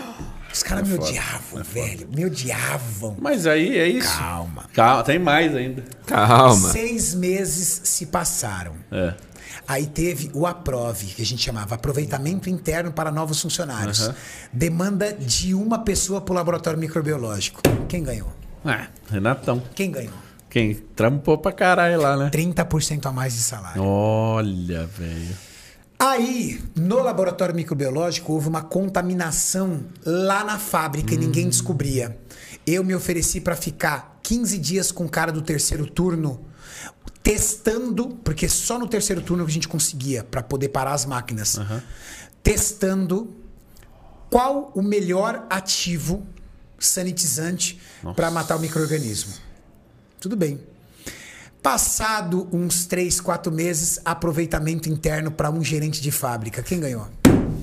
[0.52, 2.08] Os caras É me foda, odiavam, velho.
[2.12, 3.16] Me odiavam.
[3.20, 4.16] Mas aí é isso.
[4.16, 4.64] Calma.
[4.72, 5.84] Calma, tem mais ainda.
[6.06, 6.70] Calma.
[6.70, 8.72] Seis meses se passaram.
[8.90, 9.14] É.
[9.66, 14.00] Aí teve o APROVE, que a gente chamava Aproveitamento Interno para Novos Funcionários.
[14.02, 14.14] Aham.
[14.52, 17.60] Demanda de uma pessoa para o laboratório microbiológico.
[17.86, 18.32] Quem ganhou?
[18.64, 19.62] Ah, Renatão.
[19.74, 20.14] Quem ganhou?
[20.48, 22.30] Quem trampou pra caralho lá, né?
[22.30, 23.82] 30% a mais de salário.
[23.82, 25.36] Olha, velho.
[25.98, 32.16] Aí, no laboratório microbiológico, houve uma contaminação lá na fábrica e ninguém descobria.
[32.64, 36.46] Eu me ofereci para ficar 15 dias com o cara do terceiro turno
[37.20, 41.58] testando, porque só no terceiro turno a gente conseguia para poder parar as máquinas.
[42.42, 43.34] Testando
[44.30, 46.26] qual o melhor ativo
[46.78, 47.80] sanitizante
[48.14, 49.34] para matar o microorganismo.
[50.20, 50.60] Tudo bem.
[51.62, 56.62] Passado uns 3, 4 meses, aproveitamento interno para um gerente de fábrica.
[56.62, 57.06] Quem ganhou?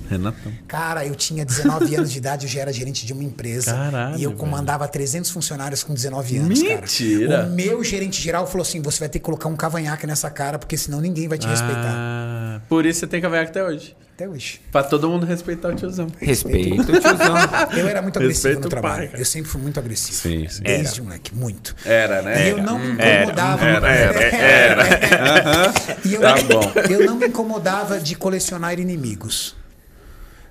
[0.10, 0.52] Renatão.
[0.68, 3.73] Cara, eu tinha 19 anos de idade, eu já era gerente de uma empresa.
[3.73, 4.40] Caralho, e eu velho.
[4.40, 7.27] comandava 300 funcionários com 19 anos, Mentira!
[7.27, 7.48] cara.
[7.48, 10.57] O meu gerente geral falou assim: você vai ter que colocar um cavanhaque nessa cara,
[10.60, 11.94] porque senão ninguém vai te respeitar.
[11.95, 13.95] Ah, por isso você tem cavanhaque até hoje.
[14.15, 14.61] Até hoje.
[14.72, 16.07] Pra todo mundo respeitar o tiozão.
[16.22, 17.36] Respeito, tiozão.
[17.77, 19.10] Eu era muito agressivo Respeita no o trabalho.
[19.11, 20.18] pai, eu sempre fui muito agressivo.
[20.18, 20.64] Sim, sim.
[20.64, 21.76] Desde moleque, muito.
[21.84, 22.48] Era, né?
[22.48, 23.65] E eu não me Era, incomodava.
[23.65, 25.73] era, era, era.
[26.06, 26.72] E eu, Tá bom.
[26.90, 29.53] eu não me incomodava de colecionar inimigos.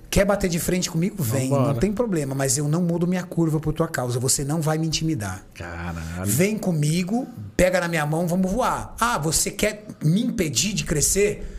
[0.09, 1.21] Quer bater de frente comigo?
[1.21, 1.73] Vem, Vambora.
[1.73, 4.19] não tem problema, mas eu não mudo minha curva por tua causa.
[4.19, 5.45] Você não vai me intimidar.
[5.53, 6.25] Caralho.
[6.25, 7.27] Vem comigo,
[7.57, 8.95] pega na minha mão, vamos voar.
[8.99, 11.51] Ah, você quer me impedir de crescer?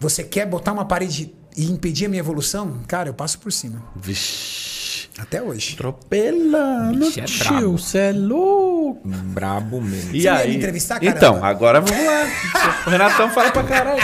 [0.00, 2.80] Você quer botar uma parede e impedir a minha evolução?
[2.88, 3.82] Cara, eu passo por cima.
[3.94, 4.73] Vixe.
[5.16, 5.74] Até hoje.
[5.74, 7.58] Atropelando, Bicho é brabo.
[7.60, 7.72] tio.
[7.78, 9.00] Você é louco.
[9.06, 10.10] Brabo mesmo.
[10.14, 10.48] E Você ia aí?
[10.50, 11.16] me entrevistar, caramba?
[11.16, 12.26] então, agora vamos lá.
[12.86, 14.00] O Renatão fala pra caralho.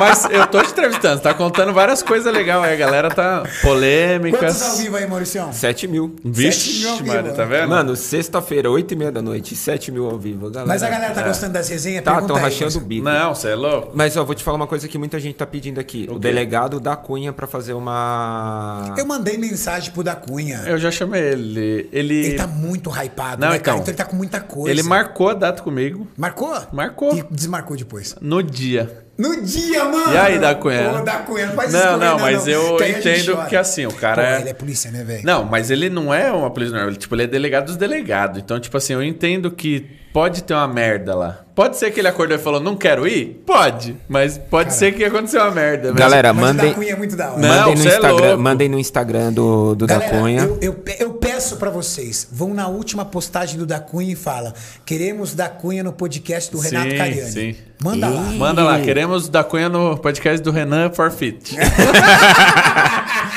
[0.00, 2.72] Mas eu tô te entrevistando, tá contando várias coisas legais aí.
[2.74, 4.78] A galera tá Quantos ao polêmicas.
[4.78, 5.52] vivo aí, Mauricião?
[5.52, 6.16] 7 mil.
[6.16, 7.68] Sete mil Vixe, Mário, tá vendo?
[7.68, 10.50] Mano, sexta-feira, 8 e meia da noite, 7 mil ao vivo.
[10.50, 12.02] Galera, Mas a galera tá gostando das resenhas?
[12.04, 13.04] Tá, estão rachando o bico.
[13.04, 13.92] Não, você é louco.
[13.94, 16.08] Mas ó, vou te falar uma coisa que muita gente tá pedindo aqui.
[16.10, 18.94] O, delegado da Cunha pra fazer uma.
[18.98, 20.62] Eu mandei mensagem da Cunha.
[20.66, 21.88] Eu já chamei ele.
[21.92, 23.76] Ele, Ele tá muito hypado, Não, né, então.
[23.76, 24.70] Então ele tá com muita coisa.
[24.70, 26.56] ele marcou a data comigo Marcou?
[26.72, 27.16] Marcou.
[27.16, 28.16] E desmarcou depois.
[28.20, 29.04] no dia.
[29.18, 30.14] No dia, mano!
[30.14, 30.92] E aí, da Cunha?
[30.92, 33.54] Ô, da Cunha, não faz isso Não, com não, ele, mas eu que entendo que
[33.56, 35.26] assim, o cara Pô, é- ele é polícia, né, velho?
[35.26, 36.94] Não, mas ele não é uma polícia normal.
[36.96, 38.38] Tipo, ele é delegado dos delegados.
[38.38, 41.40] Então, tipo assim, eu entendo que pode ter uma merda lá.
[41.54, 43.42] Pode ser que ele acordou e falou, não quero ir?
[43.44, 43.94] Pode.
[44.08, 45.92] Mas pode ser que aconteceu uma merda.
[45.92, 47.38] Galera, Mas o mandem, da Cunha é muito da hora.
[47.38, 48.42] Não, mandem, no é Instagram, louco.
[48.42, 50.40] mandem no Instagram do, do da Galera, Cunha.
[50.42, 54.54] Eu, eu, eu peço pra vocês, vão na última postagem do Da Cunha e fala:
[54.86, 57.30] queremos Da Cunha no podcast do Renato Sim, Cariani.
[57.30, 57.56] sim.
[57.82, 58.20] Manda lá.
[58.22, 61.56] Manda lá, queremos da Cunha no podcast do Renan Forfeit.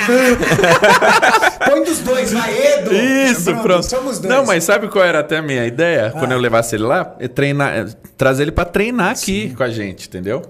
[1.65, 2.93] Põe dos dois, vai, Edo!
[2.93, 3.83] Isso, pronto.
[3.83, 4.33] Somos dois.
[4.33, 6.11] Não, mas sabe qual era até a minha ideia?
[6.11, 7.15] Quando eu levasse ele lá?
[7.19, 7.85] É treinar, é
[8.17, 10.41] trazer ele pra treinar aqui com a gente, entendeu?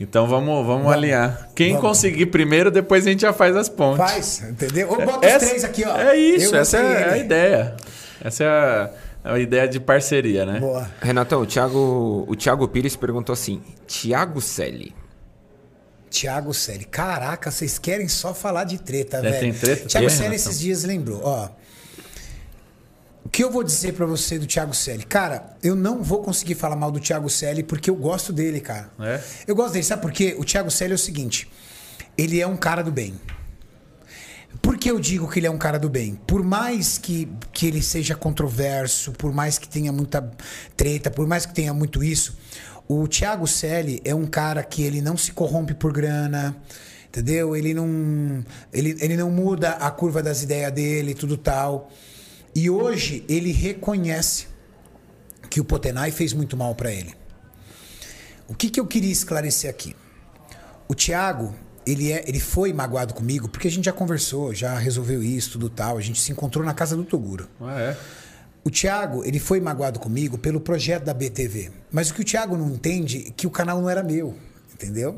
[0.00, 1.50] Então vamos, vamos, alinhar.
[1.54, 1.82] Quem Vamos.
[1.88, 3.98] conseguir primeiro, depois a gente já faz as pontes.
[3.98, 4.88] Faz, entendeu?
[4.88, 5.94] Ou bota Essa- os três aqui, ó.
[5.94, 7.76] É isso, Eu, essa é a ideia.
[8.24, 8.90] Essa é a,
[9.34, 10.58] a ideia de parceria, né?
[10.58, 10.88] Boa.
[11.02, 14.94] Renatão, o Thiago, o Thiago Pires perguntou assim: Thiago Selle.
[16.10, 16.84] Tiago Selle.
[16.84, 19.40] Caraca, vocês querem só falar de treta, É, velho.
[19.40, 19.86] tem treta?
[19.86, 21.48] Tiago Selle esses dias lembrou, ó.
[23.24, 25.04] O que eu vou dizer pra você do Thiago Selle?
[25.04, 28.90] Cara, eu não vou conseguir falar mal do Thiago Selle porque eu gosto dele, cara.
[28.98, 29.20] É?
[29.46, 30.34] Eu gosto dele, sabe por quê?
[30.38, 31.48] O Thiago Selle é o seguinte:
[32.18, 33.14] ele é um cara do bem.
[34.60, 36.16] Por que eu digo que ele é um cara do bem?
[36.26, 40.28] Por mais que, que ele seja controverso, por mais que tenha muita
[40.76, 42.36] treta, por mais que tenha muito isso,
[42.92, 46.56] o Thiago Selle é um cara que ele não se corrompe por grana,
[47.06, 47.54] entendeu?
[47.54, 51.88] Ele não, ele, ele não muda a curva das ideias dele, tudo tal.
[52.52, 54.48] E hoje ele reconhece
[55.48, 57.14] que o Potenai fez muito mal para ele.
[58.48, 59.94] O que, que eu queria esclarecer aqui?
[60.88, 61.54] O Thiago,
[61.86, 65.70] ele, é, ele foi magoado comigo porque a gente já conversou, já resolveu isso, tudo
[65.70, 65.96] tal.
[65.96, 67.48] A gente se encontrou na casa do Toguro.
[67.60, 67.96] Ah, é?
[68.70, 71.70] O Thiago, ele foi magoado comigo pelo projeto da BTV.
[71.90, 74.34] Mas o que o Thiago não entende é que o canal não era meu.
[74.72, 75.14] Entendeu?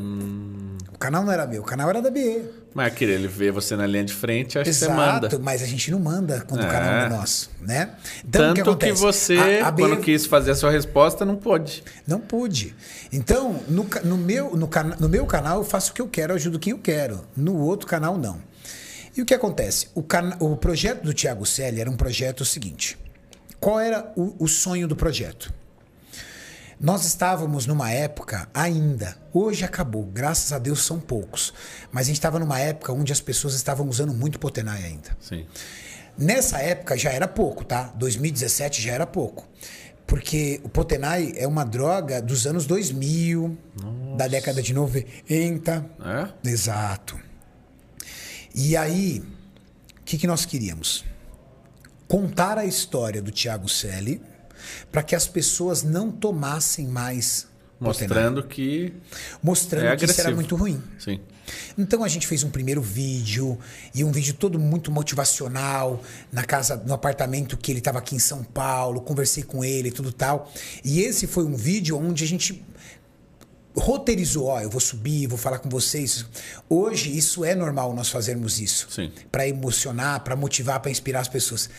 [0.92, 2.42] O canal não era meu, o canal era da BE.
[2.74, 5.26] Mas queria ele ver você na linha de frente, acho que você manda.
[5.28, 6.68] Exato, mas a gente não manda quando o É.
[6.68, 7.90] canal não é nosso, né?
[8.26, 9.00] Então, o Tanto que, acontece?
[9.00, 11.84] você, A- a BE quando quis fazer a sua resposta, não pôde.
[12.08, 12.74] Não pude.
[13.12, 14.68] Então, no, no meu, no,
[14.98, 17.20] no meu canal eu faço o que eu quero, eu ajudo quem eu quero.
[17.36, 18.40] No outro canal, não.
[19.16, 19.88] E o que acontece?
[19.94, 22.98] O, cana- o projeto do Thiago Selle era um projeto seguinte.
[23.62, 25.54] Qual era o, o sonho do projeto?
[26.80, 31.54] Nós estávamos numa época ainda, hoje acabou, graças a Deus são poucos,
[31.92, 35.16] mas a gente estava numa época onde as pessoas estavam usando muito Potenai ainda.
[35.20, 35.46] Sim.
[36.18, 37.92] Nessa época já era pouco, tá?
[37.94, 39.48] 2017 já era pouco.
[40.08, 43.56] Porque o Potenai é uma droga dos anos 2000,
[44.16, 45.86] da década de 90.
[46.04, 46.50] É?
[46.50, 47.16] Exato.
[48.56, 49.22] E aí,
[50.00, 51.04] o que, que nós queríamos?
[52.12, 54.20] Contar a história do Tiago Selle
[54.90, 57.48] para que as pessoas não tomassem mais
[57.80, 58.92] Mostrando que.
[59.42, 60.34] Mostrando É que isso era agressivo.
[60.36, 60.82] muito ruim.
[60.98, 61.20] Sim.
[61.78, 63.58] Então a gente fez um primeiro vídeo
[63.94, 68.18] e um vídeo todo muito motivacional na casa, no apartamento que ele estava aqui em
[68.18, 69.00] São Paulo.
[69.00, 70.52] Conversei com ele e tudo tal.
[70.84, 72.62] E esse foi um vídeo onde a gente
[73.74, 76.26] roteirizou, ó, eu vou subir, vou falar com vocês.
[76.68, 78.88] Hoje isso é normal nós fazermos isso.
[78.90, 79.10] Sim.
[79.30, 81.70] Para emocionar, para motivar, para inspirar as pessoas.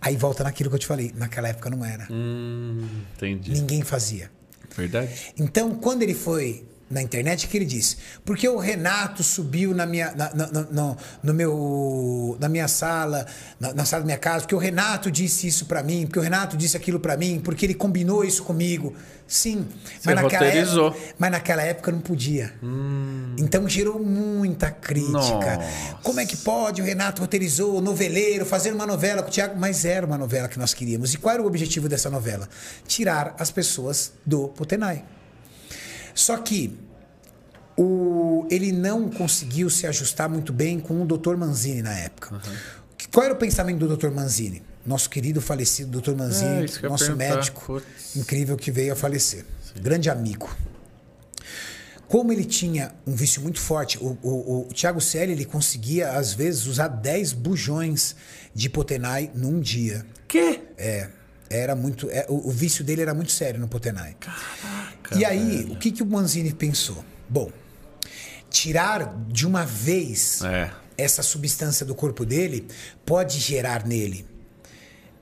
[0.00, 2.06] Aí volta naquilo que eu te falei, naquela época não era.
[2.10, 3.52] Hum, entendi.
[3.52, 4.30] Ninguém fazia.
[4.76, 5.32] Verdade.
[5.36, 7.96] Então, quando ele foi na internet, que ele disse?
[8.24, 13.26] Porque o Renato subiu na minha, na, na- na- no, meu, na minha sala,
[13.60, 16.22] na, na sala da minha casa, porque o Renato disse isso pra mim, porque o
[16.22, 18.94] Renato disse aquilo pra mim, porque ele combinou isso comigo.
[19.26, 19.68] Sim,
[20.00, 20.84] Você roteirizou.
[20.88, 20.94] Hum.
[20.94, 22.54] época, mas naquela época não podia.
[23.38, 25.12] Então gerou muita crítica.
[25.12, 25.98] Nossa.
[26.02, 26.80] Como é que pode?
[26.80, 30.48] O Renato roteirizou, o noveleiro, fazer uma novela com o Thiago, mas era uma novela
[30.48, 31.12] que nós queríamos.
[31.12, 32.48] E qual era o objetivo dessa novela?
[32.86, 35.04] Tirar as pessoas do Potenai.
[36.18, 36.76] Só que
[37.76, 41.36] o, ele não conseguiu se ajustar muito bem com o Dr.
[41.36, 42.40] Manzini na época.
[42.96, 44.10] Que- Qual era o pensamento do Dr.
[44.10, 44.62] Manzini?
[44.84, 46.16] Nosso querido falecido Dr.
[46.16, 48.16] Manzini, É, nosso médico Putz.
[48.16, 49.44] incrível que veio a falecer.
[49.80, 50.48] Grande amigo.
[52.08, 56.32] Como ele tinha um vício muito forte, o, o, o Thiago Celli ele conseguia, às
[56.32, 58.16] vezes, usar 10 bujões
[58.54, 60.04] de Potenai num dia.
[60.26, 60.60] Que?
[60.78, 61.10] É.
[61.50, 62.10] Era muito.
[62.10, 64.16] é, o, o vício dele era muito sério no Potenai.
[65.16, 67.04] e aí, o que, que o Manzini pensou?
[67.28, 67.50] Bom,
[68.50, 70.70] tirar de uma vez É.
[70.96, 72.66] essa substância do corpo dele
[73.04, 74.26] pode gerar nele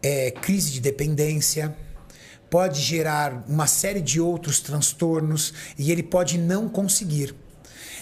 [0.03, 1.75] é, crise de dependência,
[2.49, 7.35] pode gerar uma série de outros transtornos e ele pode não conseguir.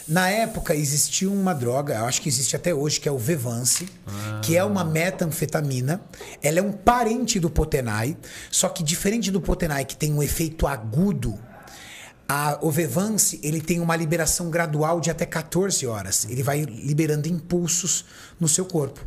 [0.07, 3.89] Na época existia uma droga, eu acho que existe até hoje, que é o Vevance,
[4.43, 6.01] que é uma metanfetamina.
[6.43, 8.17] Ela é um parente do Potenai,
[8.51, 11.39] só que diferente do Potenai, que tem um efeito agudo,
[12.29, 16.27] a, o Vevance ele tem uma liberação gradual de até 14 horas.
[16.29, 18.05] Ele vai liberando impulsos
[18.41, 19.07] no seu corpo.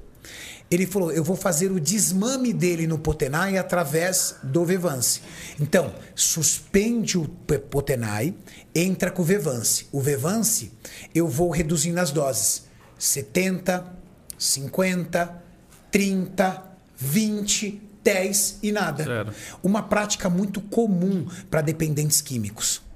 [0.69, 5.21] Ele falou: Eu vou fazer o desmame dele no Potenai através do Vevance.
[5.59, 8.33] Então, suspende o Potenai,
[8.75, 9.87] entra com o Vevance.
[9.91, 10.71] O Vevance,
[11.13, 12.65] eu vou reduzindo as doses:
[12.97, 13.85] 70,
[14.37, 15.43] 50,
[15.91, 16.63] 30,
[16.97, 19.03] 20, 10 e nada.
[19.03, 19.33] Zero.
[19.61, 22.86] Uma prática muito comum para dependentes químicos.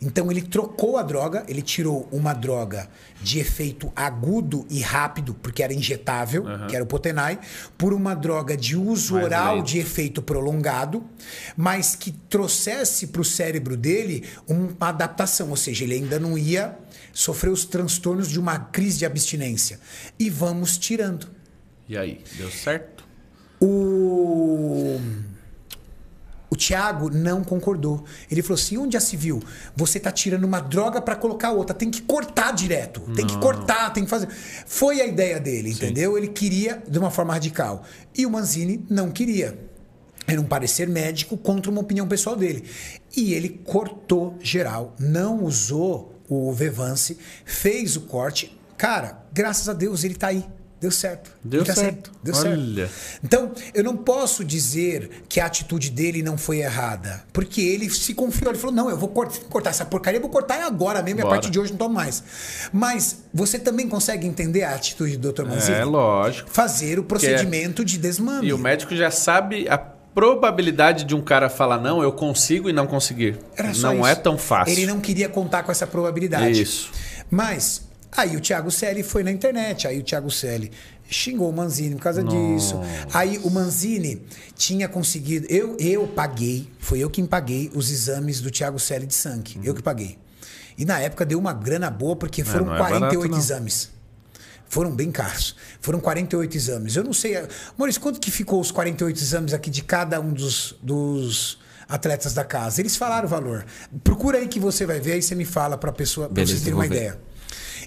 [0.00, 2.88] Então ele trocou a droga, ele tirou uma droga
[3.20, 7.38] de efeito agudo e rápido, porque era injetável, que era o Potenai,
[7.78, 9.66] por uma droga de uso Mais oral lento.
[9.66, 11.04] de efeito prolongado,
[11.56, 16.76] mas que trouxesse para o cérebro dele uma adaptação, ou seja, ele ainda não ia
[17.12, 19.78] sofrer os transtornos de uma crise de abstinência.
[20.18, 21.28] E vamos tirando.
[21.88, 23.04] E aí, deu certo?
[23.60, 24.98] O.
[26.52, 28.04] O Thiago não concordou.
[28.30, 29.42] Ele falou assim: onde já se viu?
[29.74, 31.74] Você tá tirando uma droga para colocar outra.
[31.74, 33.00] Tem que cortar direto.
[33.16, 34.28] Tem que cortar, tem que fazer.
[34.66, 36.18] Foi a ideia dele, entendeu?
[36.18, 37.84] Ele queria de uma forma radical.
[38.14, 39.58] E o Manzini não queria.
[40.26, 42.64] Era um parecer médico contra uma opinião pessoal dele.
[43.16, 47.16] E ele cortou geral, não usou o Vevance,
[47.46, 48.60] fez o corte.
[48.76, 50.44] Cara, graças a Deus ele tá aí.
[50.82, 51.30] Deu certo.
[51.44, 52.10] Deu tá certo.
[52.24, 52.88] Deu Olha.
[52.88, 53.20] certo.
[53.22, 57.22] Então, eu não posso dizer que a atitude dele não foi errada.
[57.32, 58.50] Porque ele se confiou.
[58.50, 61.24] Ele falou: não, eu vou cort- cortar essa porcaria, vou cortar agora mesmo, e a
[61.24, 61.36] Bora.
[61.36, 62.22] partir de hoje não tomo mais.
[62.72, 65.44] Mas você também consegue entender a atitude do Dr.
[65.46, 65.76] Manzini?
[65.78, 66.50] É, lógico.
[66.50, 68.48] Fazer o procedimento de desmame.
[68.48, 72.72] E o médico já sabe a probabilidade de um cara falar não, eu consigo e
[72.72, 73.38] não conseguir.
[73.80, 74.06] Não isso.
[74.06, 74.72] é tão fácil.
[74.72, 76.60] Ele não queria contar com essa probabilidade.
[76.60, 76.90] Isso.
[77.30, 77.82] Mas
[78.12, 80.70] aí o Thiago Celli foi na internet, aí o Thiago Celli
[81.10, 82.80] xingou o Manzini por causa disso.
[83.12, 84.22] Aí o Manzini
[84.54, 89.14] tinha conseguido, eu eu paguei, foi eu quem paguei os exames do Thiago Celli de
[89.14, 90.18] sangue, eu que paguei.
[90.76, 93.38] E na época deu uma grana boa porque foram não é barato, 48 não.
[93.38, 93.90] exames.
[94.68, 95.54] Foram bem caros.
[95.82, 96.96] Foram 48 exames.
[96.96, 97.46] Eu não sei.
[97.76, 102.42] Maurício, quanto que ficou os 48 exames aqui de cada um dos, dos atletas da
[102.42, 102.80] casa?
[102.80, 103.66] Eles falaram o valor.
[104.02, 106.72] Procura aí que você vai ver, aí você me fala para pessoa, para terem vou
[106.72, 106.96] uma ver.
[106.96, 107.20] ideia.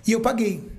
[0.06, 0.70] E eu paguei.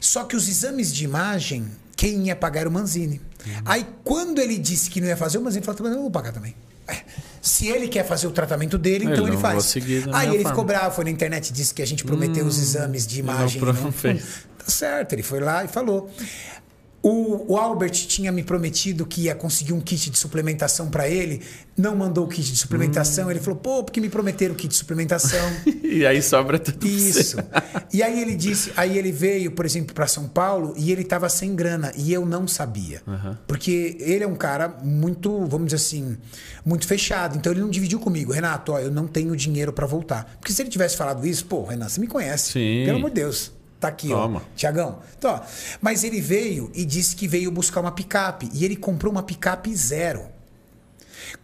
[0.00, 1.66] Só que os exames de imagem,
[1.96, 3.20] quem ia pagar era o Manzini.
[3.64, 6.10] Aí quando ele disse que não ia fazer, o Manzini falou: "Mas eu não vou
[6.10, 6.54] pagar também.
[6.86, 6.96] É,
[7.40, 9.74] Se ele quer fazer o tratamento dele, então Ele ele não faz.
[10.12, 10.48] Aí ele forma.
[10.50, 13.32] ficou bravo, foi na internet e disse que a gente prometeu os exames de não
[13.34, 13.60] imagem.
[13.62, 14.22] e não fez.
[14.58, 16.10] Tá certo, ele foi lá e falou.
[17.06, 21.42] O, o Albert tinha me prometido que ia conseguir um kit de suplementação para ele,
[21.76, 23.30] não mandou o kit de suplementação.
[23.30, 25.44] Ele falou, pô, porque me prometeram o kit de suplementação.
[25.94, 26.84] E aí sobra tudo.
[26.84, 27.36] Isso.
[27.92, 31.28] E aí ele disse, aí ele veio, por exemplo, para São Paulo e ele tava
[31.28, 33.00] sem grana e eu não sabia.
[33.46, 36.16] Porque ele é um cara muito, vamos dizer assim,
[36.64, 37.36] muito fechado.
[37.36, 40.36] Então ele não dividiu comigo, Renato, ó, eu não tenho dinheiro para voltar.
[40.40, 42.52] Porque se ele tivesse falado isso, pô, Renato, você me conhece.
[42.52, 42.82] Sim.
[42.86, 43.52] Pelo amor de Deus.
[43.84, 44.40] Tá aqui, Toma.
[44.42, 44.56] ó.
[44.56, 45.00] Tiagão.
[45.18, 45.40] Então, ó,
[45.78, 48.48] mas ele veio e disse que veio buscar uma picape.
[48.54, 50.26] E ele comprou uma picape zero.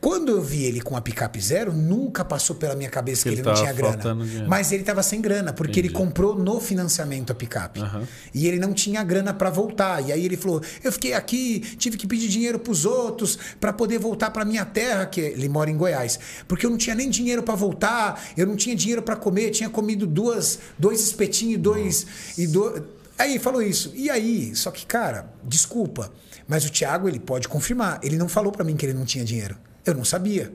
[0.00, 3.34] Quando eu vi ele com a picape zero, nunca passou pela minha cabeça que Que
[3.34, 3.96] ele ele não tinha grana.
[4.24, 4.48] dinheiro.
[4.48, 6.02] Mas ele estava sem grana, porque ele Entendi.
[6.04, 7.80] comprou no financiamento a picape.
[7.80, 8.06] Aham.
[8.34, 10.06] E ele não tinha grana para voltar.
[10.06, 13.98] E aí ele falou: Eu fiquei aqui, tive que pedir dinheiro pros outros para poder
[13.98, 16.18] voltar para minha terra, que ele mora em Goiás.
[16.48, 19.68] Porque eu não tinha nem dinheiro para voltar, eu não tinha dinheiro para comer, tinha
[19.70, 22.06] comido duas, dois espetinhos e dois.
[22.38, 22.82] E do...
[23.18, 23.92] Aí ele falou isso.
[23.94, 26.10] E aí, só que, cara, desculpa,
[26.48, 28.00] mas o Thiago ele pode confirmar.
[28.02, 29.56] Ele não falou para mim que ele não tinha dinheiro.
[29.90, 30.52] Eu não sabia.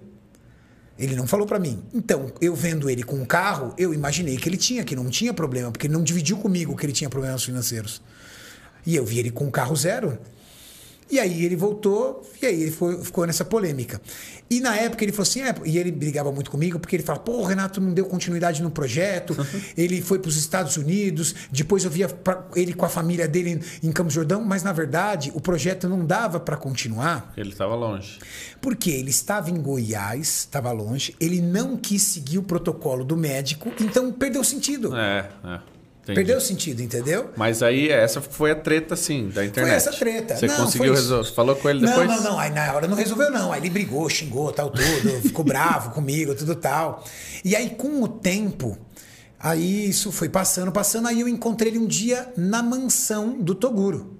[0.97, 1.83] Ele não falou pra mim.
[1.93, 5.33] Então, eu vendo ele com um carro, eu imaginei que ele tinha, que não tinha
[5.33, 8.01] problema, porque ele não dividiu comigo que ele tinha problemas financeiros.
[8.85, 10.17] E eu vi ele com um carro zero.
[11.11, 14.01] E aí ele voltou, e aí ele foi- ficou nessa polêmica.
[14.49, 17.23] E na época ele falou assim, é, e ele brigava muito comigo, porque ele falava,
[17.23, 19.35] pô, o Renato não deu continuidade no projeto,
[19.75, 22.07] ele foi para os Estados Unidos, depois eu via
[22.55, 26.39] ele com a família dele em Campos Jordão, mas na verdade o projeto não dava
[26.39, 27.33] para continuar.
[27.35, 28.19] Ele tava longe.
[28.61, 33.71] Porque ele estava em Goiás, estava longe, ele não quis seguir o protocolo do médico,
[33.79, 34.95] então perdeu o sentido.
[34.95, 35.74] É, é.
[36.05, 36.17] Entendi.
[36.17, 37.31] Perdeu o sentido, entendeu?
[37.35, 39.71] Mas aí, essa foi a treta, assim, da internet.
[39.71, 40.35] Foi essa treta.
[40.35, 41.31] Você Não, conseguiu resolver?
[41.31, 42.07] Falou com ele não, depois?
[42.07, 43.51] Não, não, Aí na hora não resolveu, não.
[43.51, 47.03] Aí ele brigou, xingou, tal, tudo, ficou bravo comigo, tudo tal.
[47.43, 48.77] E aí, com o tempo,
[49.39, 51.07] aí isso foi passando, passando.
[51.07, 54.15] Aí eu encontrei ele um dia na mansão do Toguro.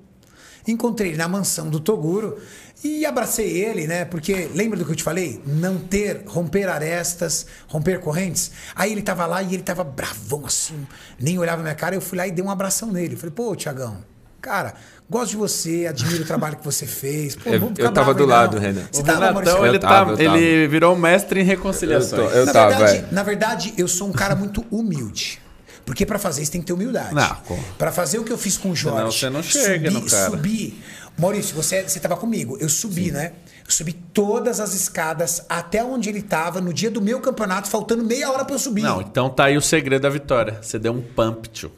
[0.68, 2.40] Encontrei ele na mansão do Toguro
[2.88, 4.06] e abracei ele, né?
[4.06, 5.42] Porque lembra do que eu te falei?
[5.46, 8.52] Não ter, romper arestas, romper correntes.
[8.76, 10.86] Aí ele tava lá e ele tava bravão assim,
[11.20, 11.96] nem olhava minha cara.
[11.96, 13.16] Eu fui lá e dei um abração nele.
[13.16, 13.98] Falei, pô, Tiagão,
[14.40, 14.76] cara,
[15.10, 17.36] gosto de você, admiro o trabalho que você fez.
[17.36, 18.36] Pô, Eu- vamos ficar eu tava bravo do não.
[18.36, 18.84] lado, Renan.
[18.92, 20.38] Você O tava, Renatão, ele, Eu tava, tá, eu tava.
[20.40, 22.32] ele virou mestre em reconciliações.
[22.32, 23.08] Eu eu na, tava, verdade, é.
[23.14, 25.42] na verdade, eu sou um cara muito humilde.
[25.86, 27.14] Porque pra fazer isso tem que ter humildade.
[27.14, 27.38] Não.
[27.78, 28.98] Pra fazer o que eu fiz com o Jorge.
[28.98, 30.30] Senão você não chega subir, no cara.
[30.32, 30.84] Subir.
[31.18, 32.58] Maurício, você, você tava comigo.
[32.60, 33.34] Eu subi, né?
[33.66, 38.04] Eu subi todas as escadas até onde ele tava no dia do meu campeonato, faltando
[38.04, 38.82] meia hora pra eu subir.
[38.82, 40.60] Não, então tá aí o segredo da vitória.
[40.62, 41.72] Você deu um pump, tio.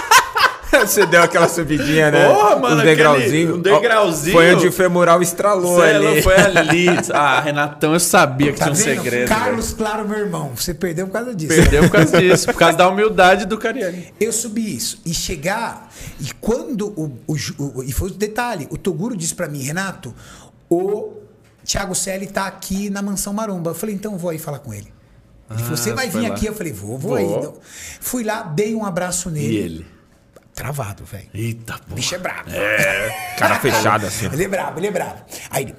[0.86, 2.28] Você deu aquela subidinha, né?
[2.28, 3.56] Porra, mano, Um aquele- degrauzinho.
[3.56, 4.34] um degrauzinho.
[4.36, 6.06] Foi onde o femoral estralou Você ali.
[6.16, 6.86] não foi ali.
[7.14, 9.04] Ah, Renatão, eu sabia que Tá tinha um vendo?
[9.04, 9.28] segredo.
[9.30, 10.52] Carlos, claro, meu irmão.
[10.56, 11.54] Você perdeu por causa disso.
[11.56, 14.14] Perdeu por causa disso, por causa da humildade do Cariani.
[14.20, 15.02] Eu subi isso.
[15.06, 15.92] E chegar.
[16.20, 17.12] E quando o.
[17.28, 17.36] o,
[17.80, 20.14] o- e foi o detalhe: o Toguro disse pra mim, Renato,
[20.70, 21.14] o
[21.66, 23.72] Thiago Celli tá aqui na mansão Maromba.
[23.72, 24.92] Eu falei, então eu vou aí falar com ele.
[25.52, 26.36] Ele falou, você Ah, vai vir lá.
[26.36, 26.46] aqui?
[26.46, 27.16] Eu falei, vou, vou, Vou.
[27.18, 27.26] aí.
[27.26, 27.56] Então,
[28.00, 29.54] Fui lá, dei um abraço nele.
[29.54, 29.86] E ele?
[30.60, 31.30] Travado, velho.
[31.34, 31.96] Eita, O porra.
[31.96, 32.50] bicho é brabo.
[33.38, 34.26] Cara fechado assim.
[34.26, 35.22] Ele é brabo, ele é brabo.
[35.50, 35.76] Aí, ele-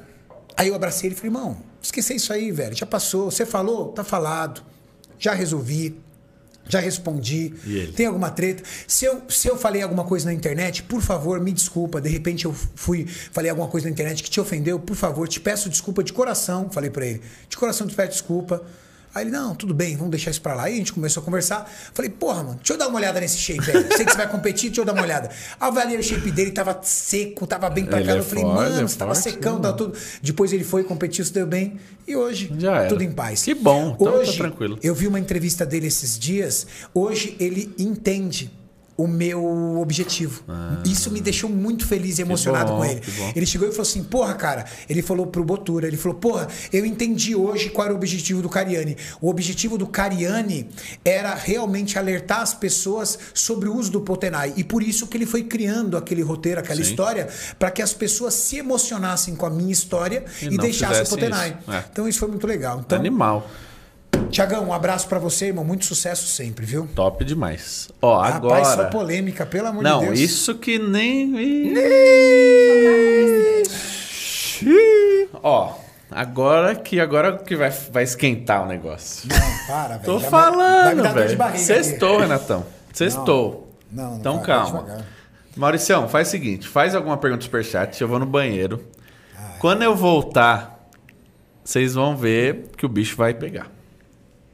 [0.57, 2.75] aí eu abracei ele e falei, irmão, esqueci isso aí, velho.
[2.75, 3.31] Já passou.
[3.31, 4.63] Você falou, tá falado.
[5.19, 6.01] Já resolvi.
[6.67, 7.51] Já respondi.
[7.97, 8.63] Tem alguma treta?
[8.87, 12.01] Se eu, se eu falei alguma coisa na internet, por favor, me desculpa.
[12.01, 15.41] De repente eu fui, falei alguma coisa na internet que te ofendeu, por favor, te
[15.41, 16.71] peço desculpa de coração.
[16.71, 17.21] Falei pra ele.
[17.49, 18.63] De coração te peço desculpa.
[19.15, 20.65] Aí ele, não, tudo bem, vamos deixar isso pra lá.
[20.65, 21.69] Aí a gente começou a conversar.
[21.93, 23.87] Falei, porra, mano, deixa eu dar uma olhada nesse shape aí.
[23.97, 25.31] Sei que você vai competir, deixa eu dar uma olhada.
[25.59, 28.13] Avaliei o shape dele, tava seco, tava bem pra cá.
[28.13, 29.99] é eu falei, forte, mano, é você tava secão, tava tudo.
[30.23, 31.79] Depois ele foi, competiu, se deu bem.
[32.07, 32.53] E hoje,
[32.89, 33.43] tudo em paz.
[33.43, 34.79] Que bom, então tá hoje, tranquilo.
[34.83, 36.67] eu vi uma entrevista dele esses dias.
[36.95, 38.60] Hoje ele entende
[39.03, 40.43] o meu objetivo.
[40.85, 42.75] Isso me deixou muito feliz e emocionado Ah.
[42.75, 43.01] bom, com ele.
[43.35, 46.85] Ele chegou e falou assim: Porra, cara, ele falou pro Botura, ele falou: Porra, eu
[46.85, 48.97] entendi hoje qual era o objetivo do Cariani.
[49.21, 50.69] O objetivo do Cariani
[51.05, 54.53] era realmente alertar as pessoas sobre o uso do Potenai.
[54.57, 56.91] E por isso que ele foi criando aquele roteiro, aquela Sim.
[56.91, 57.29] história,
[57.59, 61.57] para que as pessoas se emocionassem com a minha história E e, deixassem o Potenai.
[61.61, 61.73] isso.
[61.73, 61.85] É.
[61.93, 62.81] Então isso foi muito legal.
[62.85, 63.49] Então, Animal.
[64.31, 65.65] Tiagão, um abraço pra você, irmão.
[65.65, 66.89] Muito sucesso sempre, viu?
[66.95, 67.89] Top demais.
[68.01, 68.89] Ó, Rapaz, só agora.
[68.91, 70.19] polêmica, pelo amor Não, de Deus.
[70.21, 71.33] isso que nem.
[75.43, 75.73] Ó,
[76.11, 79.29] agora que agora que vai, vai esquentar o negócio.
[79.29, 80.05] Não, para, velho.
[80.05, 81.59] Tô vai- vai falando, de velho.
[81.59, 82.19] Sextou.
[82.21, 82.67] Renatão.
[82.93, 83.75] Sextou.
[83.91, 84.83] Não, não Então vai, calma.
[84.83, 85.05] vai.
[85.57, 88.85] Mauricião, faz o seguinte: faz alguma pergunta no superchat, eu vou no banheiro.
[89.37, 90.89] Ah, Quando eu voltar,
[91.65, 93.67] vocês vão ver que o bicho vai pegar.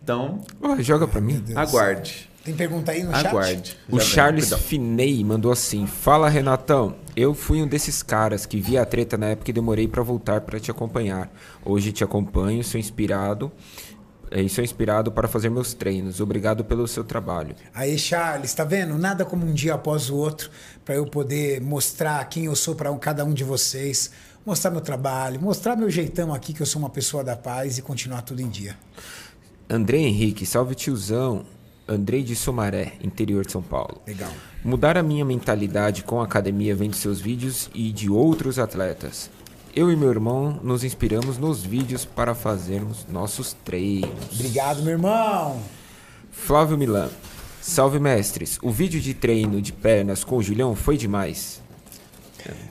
[0.07, 0.41] Então,
[0.79, 1.43] joga pra mim.
[1.57, 2.31] Aguarde.
[2.45, 3.27] Tem pergunta aí no chat?
[3.27, 3.77] Aguarde.
[3.89, 4.53] O Já vem, Charles.
[4.53, 9.31] Finei mandou assim: Fala Renatão, eu fui um desses caras que via a treta na
[9.31, 11.29] época e demorei pra voltar pra te acompanhar.
[11.65, 13.51] Hoje te acompanho, sou inspirado
[14.31, 16.21] eh, e sou inspirado para fazer meus treinos.
[16.21, 17.57] Obrigado pelo seu trabalho.
[17.75, 18.97] Aí, Charles, tá vendo?
[18.97, 20.49] Nada como um dia após o outro
[20.85, 24.13] para eu poder mostrar quem eu sou para cada um de vocês,
[24.47, 27.83] mostrar meu trabalho, mostrar meu jeitão aqui que eu sou uma pessoa da paz e
[27.83, 28.77] continuar tudo em dia.
[29.69, 31.45] André Henrique, salve tiozão.
[31.89, 34.01] Andrei de Somaré, interior de São Paulo.
[34.07, 34.31] Legal.
[34.65, 39.29] Mudar a minha mentalidade com a academia vendo seus vídeos e de outros atletas.
[39.75, 44.33] Eu e meu irmão nos inspiramos nos vídeos para fazermos nossos treinos.
[44.33, 45.61] Obrigado, meu irmão.
[46.31, 47.11] Flávio Milan.
[47.61, 48.59] Salve mestres.
[48.63, 51.61] O vídeo de treino de pernas com o Julião foi demais.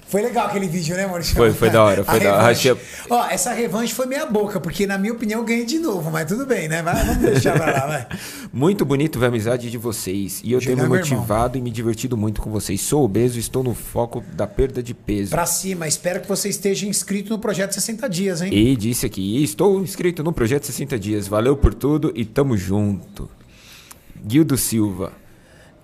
[0.08, 1.36] Foi legal aquele vídeo, né, Maurício?
[1.36, 2.42] Foi, foi da hora, foi A da hora.
[2.54, 2.78] revanche.
[3.10, 6.28] Ó, essa revanche foi meia boca, porque na minha opinião eu ganhei de novo, mas
[6.28, 6.82] tudo bem, né?
[6.84, 8.08] Vai, vamos deixar pra lá, vai.
[8.54, 10.42] Muito bonito ver a amizade de vocês.
[10.44, 12.80] E eu tenho me motivado e me divertido muito com vocês.
[12.80, 15.32] Sou obeso e estou no foco da perda de peso.
[15.32, 18.54] Pra cima, espero que você esteja inscrito no projeto 60 dias, hein?
[18.54, 21.28] E disse aqui, estou inscrito no Projeto 60 Dias.
[21.28, 23.30] Valeu por tudo e tamo junto.
[24.26, 25.12] Guildo Silva.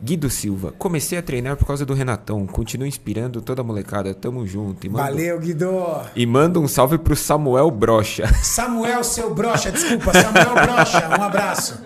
[0.04, 0.74] Guido Silva.
[0.78, 2.48] Comecei a treinar por causa do Renatão.
[2.48, 4.14] Continua inspirando toda a molecada.
[4.16, 4.86] Tamo junto.
[4.86, 5.70] E manda, Valeu, Guido.
[6.16, 8.26] E manda um salve pro Samuel Brocha.
[8.44, 11.80] Samuel, seu brocha, desculpa, Samuel Brocha, um abraço.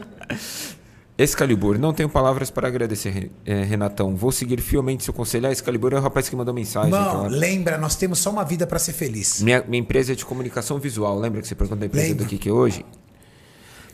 [1.17, 4.15] Excalibur, não tenho palavras para agradecer, eh, Renatão.
[4.17, 5.47] Vou seguir fielmente seu conselho.
[5.47, 6.91] Ah, Excalibur é o rapaz que mandou mensagem.
[6.93, 9.41] Irmão, aquela- lembra, nós temos só uma vida pra ser feliz.
[9.41, 11.17] Minha, minha empresa é de comunicação visual.
[11.17, 12.25] Lembra que você perguntou da empresa Lembro.
[12.25, 12.85] do que que é hoje?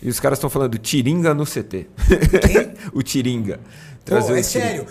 [0.02, 1.86] E os caras estão falando Tiringa no CT.
[2.48, 2.74] Quem?
[2.92, 3.60] o Tiringa.
[4.06, 4.68] Pô, Trazer é o Tiringa.
[4.68, 4.86] sério.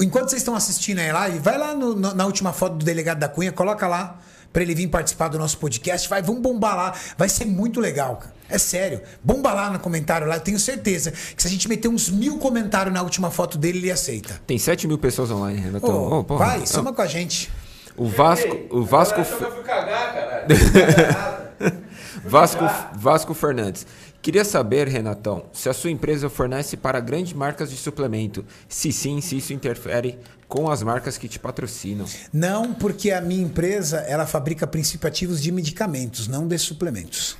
[0.00, 3.28] Enquanto vocês estão assistindo aí lá, vai lá no- na última foto do delegado da
[3.28, 4.18] Cunha, coloca lá
[4.52, 6.06] pra ele vir participar do nosso podcast.
[6.08, 6.94] Vai, vamos bombar lá.
[7.16, 8.32] Vai ser muito legal, cara.
[8.50, 9.00] É sério.
[9.24, 10.36] Bomba lá no comentário lá.
[10.36, 13.78] Eu tenho certeza que se a gente meter uns mil comentários na última foto dele,
[13.78, 14.38] ele aceita.
[14.46, 15.90] Tem 7 mil pessoas online, Renatão.
[15.90, 16.44] Ô, Ô, porra.
[16.46, 17.50] vai, soma com a gente.
[17.96, 18.58] O Vasco.
[18.70, 19.20] O Vasco.
[19.20, 20.46] Eu fui cagar, caralho.
[22.24, 22.64] Vasco,
[22.94, 23.86] Vasco Fernandes.
[24.22, 28.44] Queria saber, Renatão, se a sua empresa fornece para grandes marcas de suplemento.
[28.68, 30.16] Se sim, se isso interfere
[30.46, 32.06] com as marcas que te patrocinam.
[32.32, 37.36] Não, porque a minha empresa, ela fabrica princípios ativos de medicamentos, não de suplementos.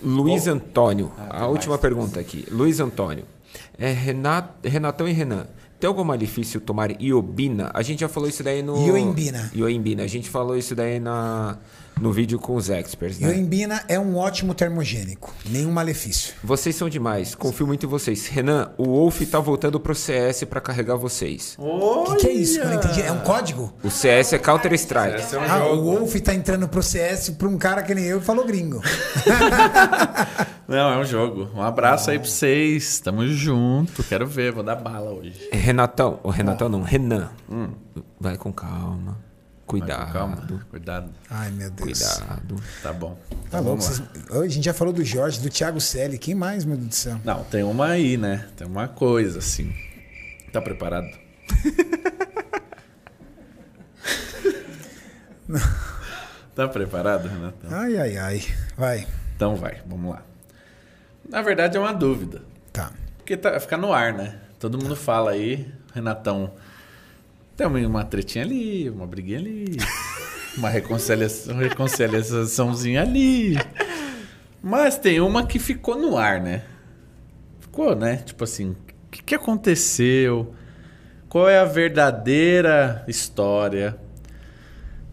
[0.00, 2.46] Luiz Antônio, a última pergunta aqui.
[2.48, 3.24] Luiz Antônio,
[3.76, 5.48] é Renat, Renatão e Renan,
[5.80, 7.72] tem algum malefício tomar iobina?
[7.74, 8.86] A gente já falou isso daí no...
[8.86, 9.50] Ioimbina.
[9.54, 10.04] Ioimbina.
[10.04, 11.58] A gente falou isso daí na,
[12.00, 13.28] no vídeo com os experts, né?
[13.28, 16.34] Ioimbina é um ótimo termogênico, nenhum malefício.
[16.42, 18.26] Vocês são demais, confio muito em vocês.
[18.26, 21.54] Renan, o Wolf tá voltando pro CS para carregar vocês.
[21.58, 22.58] O que, que é isso?
[22.58, 23.00] Eu não entendi.
[23.02, 23.72] É um código?
[23.82, 25.16] O CS é Counter-Strike.
[25.18, 25.74] Esse é um Ah, jogo.
[25.76, 28.82] o Wolf tá entrando pro CS pra um cara que nem eu e falou gringo.
[30.66, 31.48] Não, é um jogo.
[31.54, 32.98] Um abraço aí pra vocês.
[33.00, 34.02] Tamo junto.
[34.04, 35.48] Quero ver, vou dar bala hoje.
[35.52, 37.30] Renatão, o Renatão não, Renan.
[38.18, 39.18] Vai com calma.
[39.66, 40.12] Cuidado.
[40.12, 40.46] calma.
[40.70, 41.10] Cuidado.
[41.30, 42.02] Ai, meu Deus.
[42.02, 42.56] Cuidado.
[42.82, 43.18] Tá bom.
[43.50, 43.74] Tá lá.
[43.74, 44.02] Vocês...
[44.30, 46.18] A gente já falou do Jorge, do Thiago Selle.
[46.18, 47.18] Quem mais, meu Deus do céu?
[47.24, 48.46] Não, tem uma aí, né?
[48.56, 49.74] Tem uma coisa assim.
[50.52, 51.08] Tá preparado?
[56.54, 57.70] tá preparado, Renatão?
[57.72, 58.42] Ai, ai, ai.
[58.76, 59.06] Vai.
[59.34, 60.22] Então vai, vamos lá.
[61.28, 62.42] Na verdade é uma dúvida.
[62.72, 62.92] Tá.
[63.16, 64.38] Porque tá, fica no ar, né?
[64.58, 66.52] Todo mundo fala aí, Renatão.
[67.56, 69.76] Tem uma, uma tretinha ali, uma briguinha ali,
[70.58, 73.56] uma reconciliação, reconciliaçãozinha ali.
[74.60, 76.64] Mas tem uma que ficou no ar, né?
[77.60, 78.16] Ficou, né?
[78.16, 78.76] Tipo assim, o
[79.10, 80.54] que, que aconteceu?
[81.28, 83.96] Qual é a verdadeira história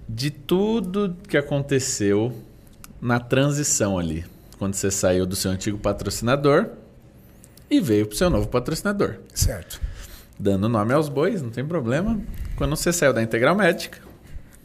[0.07, 2.33] de tudo que aconteceu
[2.99, 4.25] na transição ali?
[4.57, 6.69] Quando você saiu do seu antigo patrocinador
[7.69, 9.17] e veio pro seu novo patrocinador.
[9.33, 9.81] Certo.
[10.41, 12.19] Dando nome aos bois, não tem problema.
[12.55, 13.99] Quando você saiu da Integral Médica,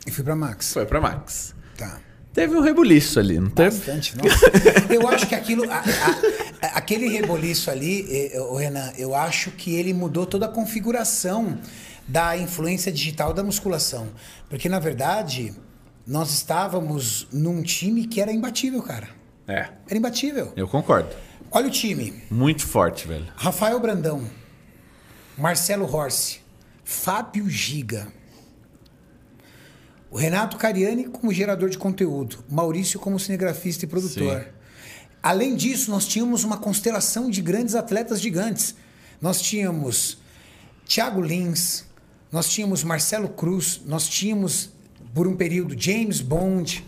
[0.07, 0.73] E fui pra Max.
[0.73, 1.55] foi pra Max.
[1.77, 1.98] Tá.
[2.32, 3.77] Teve um rebuliço ali, não teve?
[3.77, 4.47] Bastante, nossa.
[4.93, 5.70] Eu acho que aquilo.
[5.70, 5.78] a-
[6.62, 11.59] a- aquele reboliço ali, ô, Renan, eu acho que ele mudou toda a configuração
[12.09, 14.09] da influência digital da musculação.
[14.48, 15.55] Porque, na verdade,
[16.07, 19.09] nós estávamos num time que era imbatível, cara.
[19.47, 20.53] É, Era imbatível.
[20.57, 21.11] eu concordo.
[21.51, 22.23] Olha o time.
[22.31, 23.27] Muito forte, velho.
[23.36, 24.24] Rafael Brandão,
[25.36, 26.40] Marcelo Horse,
[26.82, 28.08] Fábio Giga,
[30.10, 34.44] o Renato Cariani como gerador de conteúdo, Maurício como cinegrafista e produtor.
[34.44, 34.48] Sim.
[35.22, 38.76] Além disso, nós tínhamos uma constelação de grandes atletas gigantes.
[39.20, 40.18] Nós tínhamos
[40.86, 41.84] Thiago Lins,
[42.30, 44.70] nós tínhamos Marcelo Cruz, nós tínhamos,
[45.12, 46.82] por um período, James Bond.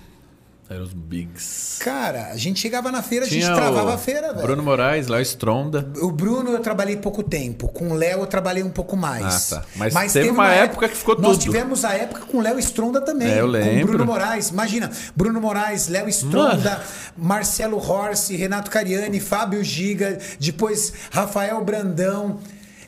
[0.70, 1.78] Eram os bigs.
[1.80, 4.42] Cara, a gente chegava na feira, a Tinha gente travava a feira, velho.
[4.46, 5.90] Bruno Moraes, Léo Stronda.
[6.02, 7.68] O Bruno eu trabalhei pouco tempo.
[7.68, 9.50] Com o Léo eu trabalhei um pouco mais.
[9.54, 9.66] Ah, tá.
[9.92, 11.44] Mas teve uma época que ficou Nós tudo.
[11.44, 13.28] tivemos a época com o Léo Stronda também.
[13.30, 13.86] É, eu Com lembro.
[13.86, 14.50] Bruno Moraes.
[14.50, 16.82] Imagina, Bruno Moraes, Léo Stronda,
[17.16, 22.40] Marcelo Horse, Renato Cariani, Fábio Giga, depois Rafael Brandão.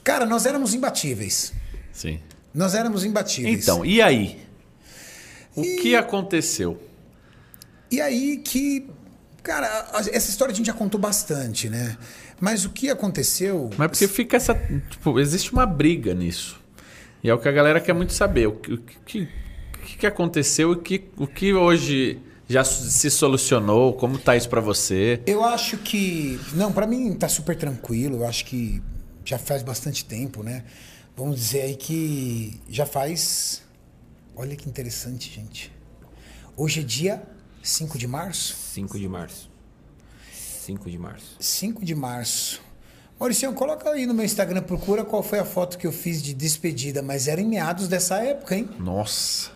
[0.04, 1.54] Cara, nós éramos imbatíveis.
[1.94, 2.20] Sim.
[2.52, 3.62] Nós éramos imbatíveis.
[3.62, 4.38] Então, e aí?
[5.56, 6.78] O que aconteceu?
[7.90, 8.88] E aí que.
[9.42, 9.66] Cara,
[10.12, 11.96] essa história a gente já contou bastante, né?
[12.38, 13.70] Mas o que aconteceu.
[13.76, 14.54] Mas porque fica essa.
[14.90, 16.60] Tipo, existe uma briga nisso.
[17.22, 18.46] E é o que a galera quer muito saber.
[18.46, 19.22] O que, o que,
[19.74, 23.94] o que aconteceu e o que, o que hoje já se solucionou?
[23.94, 25.20] Como tá isso pra você?
[25.26, 26.38] Eu acho que.
[26.54, 28.18] Não, pra mim tá super tranquilo.
[28.18, 28.82] Eu acho que
[29.24, 30.64] já faz bastante tempo, né?
[31.16, 33.62] Vamos dizer aí que já faz.
[34.36, 35.72] Olha que interessante, gente.
[36.56, 37.22] Hoje é dia
[37.62, 38.54] 5 de março?
[38.54, 39.50] 5 de março.
[40.32, 41.36] 5 de março.
[41.38, 42.62] 5 de março.
[43.18, 46.32] Mauricião, coloca aí no meu Instagram, procura qual foi a foto que eu fiz de
[46.32, 48.70] despedida, mas era em meados dessa época, hein?
[48.78, 49.50] Nossa.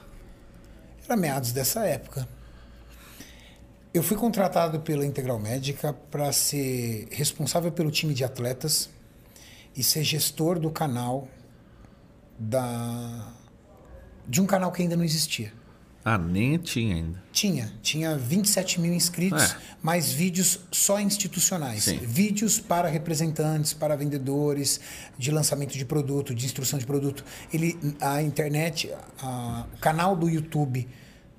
[1.05, 2.29] Era meados dessa época.
[3.95, 8.91] Eu fui contratado pela Integral Médica para ser responsável pelo time de atletas
[9.75, 11.29] e ser gestor do canal
[12.39, 13.33] da
[14.27, 15.53] de um canal que ainda não existia.
[16.05, 17.23] Ah, nem tinha ainda.
[17.33, 19.57] Tinha, tinha 27 mil inscritos, É.
[19.83, 21.85] mas vídeos só institucionais.
[21.85, 21.97] Sim.
[21.99, 24.81] Vídeos para representantes, para vendedores,
[25.19, 27.25] de lançamento de produto, de instrução de produto.
[27.53, 30.87] Ele, a internet, a- o canal do YouTube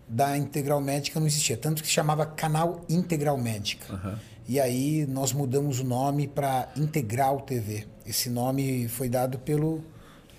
[0.09, 4.19] da Integral Médica não existia, tanto que se chamava Canal Integral Médica.
[4.47, 7.85] E aí nós mudamos o nome para Integral TV.
[8.05, 9.83] Esse nome foi dado pelo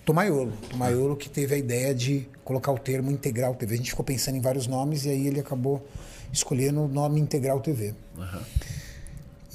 [0.06, 0.52] Tomaiolo.
[0.70, 3.74] Tomaiolo que teve a ideia de colocar o termo Integral TV.
[3.74, 5.84] A gente ficou pensando em vários nomes e aí ele acabou
[6.32, 7.92] escolhendo o nome Integral TV.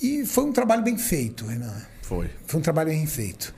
[0.02, 1.82] E foi um trabalho bem feito, Renan.
[2.02, 2.30] Foi.
[2.46, 3.56] Foi um trabalho bem feito.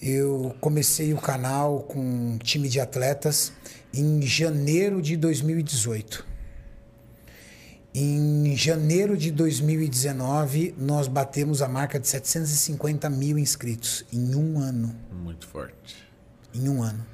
[0.00, 3.52] Eu comecei o canal com um time de atletas
[3.92, 6.24] em janeiro de 2018.
[7.92, 14.94] Em janeiro de 2019, nós batemos a marca de 750 mil inscritos em um ano.
[15.10, 16.05] Muito forte.
[16.56, 17.04] Em um ano.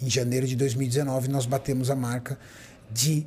[0.00, 2.38] Em janeiro de 2019, nós batemos a marca
[2.90, 3.26] de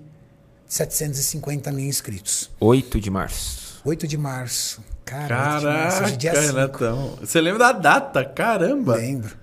[0.66, 2.50] 750 mil inscritos.
[2.60, 3.82] 8 de março.
[3.84, 4.84] 8 de março.
[5.04, 6.46] Cara, 8 de março, Caraca, é dia 5.
[6.46, 7.18] Renatão.
[7.20, 8.24] Você lembra da data?
[8.24, 8.96] Caramba.
[8.96, 9.36] Lembro.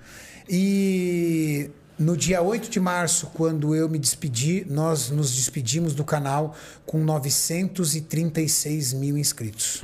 [0.49, 6.55] E no dia 8 de março, quando eu me despedi, nós nos despedimos do canal
[6.87, 9.83] com 936 mil inscritos.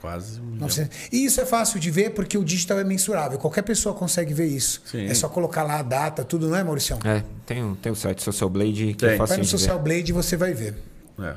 [0.00, 0.60] Quase um milhão.
[0.60, 0.96] 900.
[1.12, 3.38] E isso é fácil de ver porque o digital é mensurável.
[3.38, 4.80] Qualquer pessoa consegue ver isso.
[4.84, 5.06] Sim.
[5.06, 6.98] É só colocar lá a data, tudo, não é, Mauricião?
[7.04, 9.08] É, tem, um- tem o site Social Blade que Tem.
[9.10, 9.58] é Vai fácil no de ver.
[9.58, 10.74] Social Blade e você vai ver.
[11.18, 11.36] É.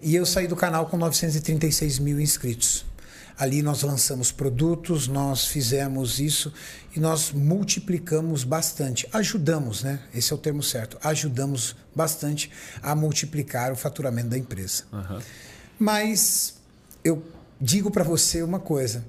[0.00, 2.86] E eu saí do canal com 936 mil inscritos.
[3.38, 6.52] Ali nós lançamos produtos, nós fizemos isso
[6.94, 9.06] e nós multiplicamos bastante.
[9.14, 9.98] Ajudamos, né?
[10.14, 10.98] Esse é o termo certo.
[11.02, 12.50] Ajudamos bastante
[12.82, 14.84] a multiplicar o faturamento da empresa.
[15.78, 16.54] Mas
[17.02, 17.22] eu
[17.60, 19.04] digo para você uma coisa.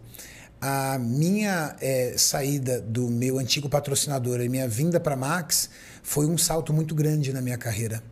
[0.59, 5.69] A minha eh, saída do meu antigo patrocinador e minha vinda para Max
[6.03, 8.03] foi um salto muito grande na minha carreira.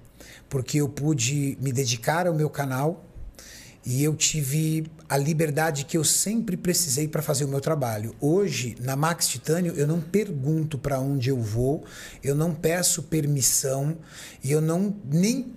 [0.47, 3.05] Porque eu pude me dedicar ao meu canal
[3.85, 8.15] e eu tive a liberdade que eu sempre precisei para fazer o meu trabalho.
[8.19, 11.83] Hoje, na Max Titânio, eu não pergunto para onde eu vou,
[12.23, 13.97] eu não peço permissão
[14.43, 15.53] e eu não nem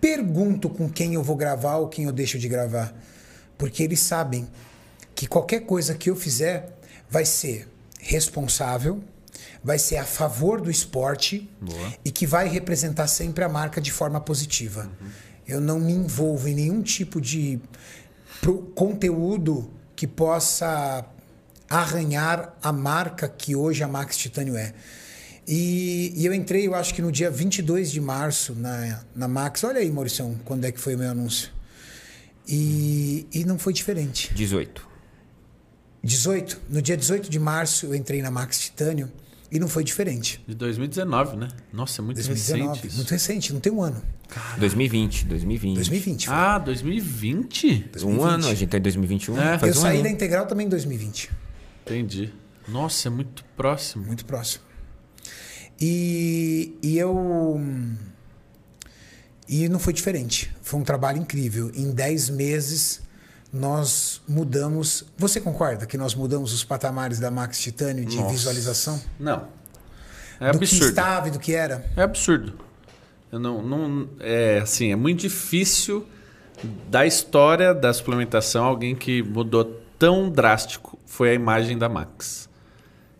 [0.00, 2.94] pergunto com quem eu vou gravar ou quem eu deixo de gravar,
[3.58, 4.48] porque eles sabem
[5.14, 6.78] que qualquer coisa que eu fizer
[7.10, 7.68] vai ser
[8.00, 9.02] responsável,
[9.62, 11.50] vai ser a favor do esporte
[12.04, 14.88] e que vai representar sempre a marca de forma positiva.
[15.46, 17.60] Eu não me envolvo em nenhum tipo de
[18.74, 21.04] conteúdo que possa
[21.68, 24.72] arranhar a marca que hoje a Max Titânio é.
[25.46, 29.64] E, e eu entrei, eu acho que no dia 22 de março na, na Max.
[29.64, 31.50] Olha aí, Mauricião, quando é que foi o meu anúncio.
[32.48, 34.32] E, e não foi diferente.
[34.34, 34.88] 18.
[36.02, 39.12] 18, no dia 18 de março eu entrei na Max Titânio
[39.50, 40.42] e não foi diferente.
[40.46, 41.48] De 2019, né?
[41.72, 42.96] Nossa, é muito 2019, recente isso.
[42.96, 44.02] muito recente, não tem um ano.
[44.58, 45.74] 2020, 2020.
[45.76, 46.26] 2020.
[46.26, 46.34] foi.
[46.34, 47.90] Ah, 2020?
[48.04, 49.40] Um ano, a gente tá em 2021.
[49.40, 49.58] É.
[49.58, 50.04] faz eu um saí aninho.
[50.04, 51.30] da Integral também em 2020,
[51.86, 52.32] Entendi.
[52.66, 54.04] Nossa, é muito próximo.
[54.04, 54.64] muito próximo.
[55.80, 57.58] E, e eu.
[59.48, 60.54] E não foi diferente.
[60.62, 61.70] Foi um trabalho incrível.
[61.74, 63.00] Em 10 meses
[63.52, 65.04] nós mudamos.
[65.16, 68.30] Você concorda que nós mudamos os patamares da Max Titânio de Nossa.
[68.30, 69.00] visualização?
[69.18, 69.48] Não.
[70.40, 70.88] É do que absurdo.
[70.88, 71.90] estava e do que era?
[71.96, 72.52] É absurdo.
[73.32, 76.06] Eu não, não, é assim, é muito difícil
[76.88, 79.64] da história da suplementação, alguém que mudou
[79.98, 82.48] tão drástico foi a imagem da Max.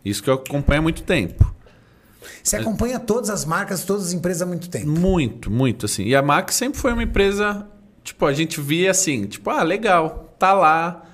[0.03, 1.48] Isso que eu acompanho há muito tempo.
[2.43, 4.87] Você acompanha todas as marcas, todas as empresas há muito tempo.
[4.87, 6.03] Muito, muito, assim.
[6.03, 7.67] E a Max sempre foi uma empresa,
[8.03, 11.05] tipo, a gente via assim, tipo, ah, legal, tá lá.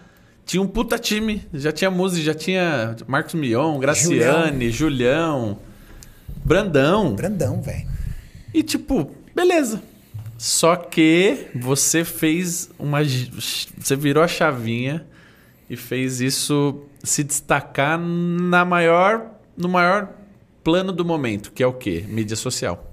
[0.46, 5.58] Tinha um puta time, já tinha música, já tinha Marcos Mion, Graciane, Julião,
[6.44, 7.16] Brandão.
[7.16, 7.88] Brandão, velho.
[8.54, 9.82] E tipo, beleza.
[10.38, 13.00] Só que você fez uma.
[13.04, 15.06] Você virou a chavinha
[15.70, 20.10] e fez isso se destacar na maior, no maior
[20.66, 22.04] plano do momento, que é o quê?
[22.08, 22.92] Mídia social.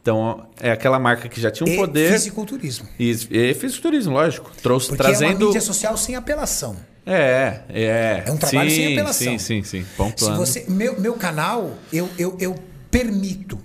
[0.00, 2.12] Então, é aquela marca que já tinha um e poder.
[2.12, 2.88] Fisiculturismo.
[2.98, 4.50] E, e fisiculturismo, lógico.
[4.62, 5.32] Trouxe, Porque trazendo.
[5.32, 6.76] é uma mídia social sem apelação.
[7.04, 8.22] É, é.
[8.26, 9.32] É um trabalho sim, sem apelação.
[9.32, 9.82] Sim, sim, sim.
[9.82, 10.36] Se Pontuando.
[10.38, 12.54] você, meu, meu canal, eu, eu, eu
[12.90, 13.58] permito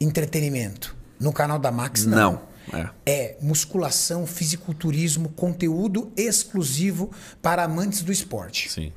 [0.00, 0.96] entretenimento.
[1.18, 2.40] No canal da Max, não.
[2.72, 2.80] Não.
[2.80, 2.88] É.
[3.06, 7.10] É musculação, fisiculturismo, conteúdo exclusivo
[7.42, 8.70] para amantes do esporte.
[8.70, 8.92] Sim.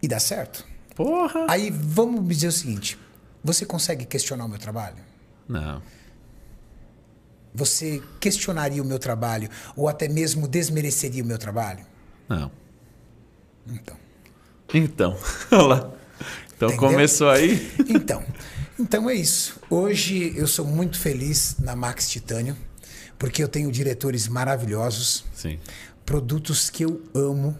[0.00, 0.71] E dá certo.
[0.94, 1.46] Porra!
[1.48, 2.98] Aí vamos dizer o seguinte:
[3.42, 4.96] você consegue questionar o meu trabalho?
[5.48, 5.82] Não.
[7.54, 11.84] Você questionaria o meu trabalho ou até mesmo desmereceria o meu trabalho?
[12.28, 12.50] Não.
[13.66, 13.96] Então.
[14.72, 15.16] Então,
[15.52, 15.92] olha lá.
[16.56, 16.90] Então Entendeu?
[16.90, 17.70] começou aí.
[17.88, 18.24] Então,
[18.78, 19.60] então é isso.
[19.68, 22.56] Hoje eu sou muito feliz na Max Titânio,
[23.18, 25.58] porque eu tenho diretores maravilhosos, Sim.
[26.06, 27.58] produtos que eu amo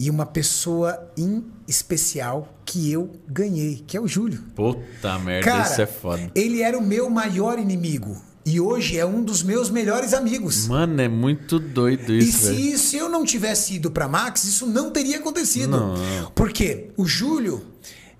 [0.00, 4.42] e uma pessoa em especial que eu ganhei, que é o Júlio.
[4.54, 6.30] Puta merda, Cara, isso é foda.
[6.34, 8.16] ele era o meu maior inimigo
[8.46, 10.66] e hoje é um dos meus melhores amigos.
[10.68, 12.56] Mano, é muito doido E isso, velho.
[12.56, 15.70] se, se eu não tivesse ido para Max, isso não teria acontecido.
[15.70, 16.30] Não.
[16.34, 17.64] Porque o Júlio,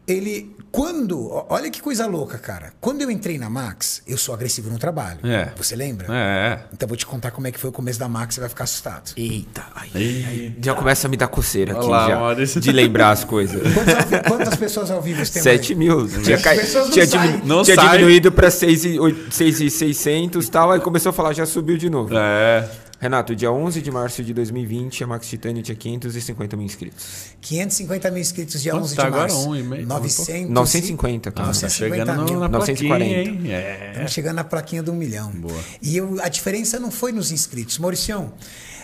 [0.06, 0.54] ele.
[0.70, 1.30] Quando.
[1.48, 2.72] Olha que coisa louca, cara.
[2.80, 5.18] Quando eu entrei na Max, eu sou agressivo no trabalho.
[5.24, 5.50] É.
[5.56, 6.06] Você lembra?
[6.10, 6.60] É.
[6.72, 8.48] Então eu vou te contar como é que foi o começo da Max, você vai
[8.48, 9.12] ficar assustado.
[9.16, 12.60] Eita, ai, ai, já começa a me dar coceira aqui, Olha lá, já, Maurício.
[12.60, 13.60] de lembrar as coisas.
[13.74, 15.42] Quantas, quantas pessoas ao vivo você tem?
[15.42, 16.06] 7 mil.
[16.22, 20.70] Tinha, pessoas não tinha, diminu- Não tinha diminuído para 6,600 e tal.
[20.72, 22.14] Aí começou a falar, já subiu de novo.
[22.16, 22.68] É.
[23.00, 27.06] Renato, dia 11 de março de 2020, a Max Titânio tinha 550 mil inscritos.
[27.40, 29.22] 550 mil inscritos dia Quanto 11 tá de agora?
[29.32, 29.48] março.
[29.48, 29.86] Um e meio?
[29.86, 31.42] 900 950, cara.
[31.42, 32.40] Tá 950 chegando mil.
[32.40, 33.14] na 940.
[33.14, 33.52] plaquinha, hein?
[33.52, 33.88] É.
[33.92, 35.30] Estamos chegando na plaquinha do um milhão.
[35.30, 35.60] Boa.
[35.80, 37.78] E eu, a diferença não foi nos inscritos.
[37.78, 38.32] Mauricião,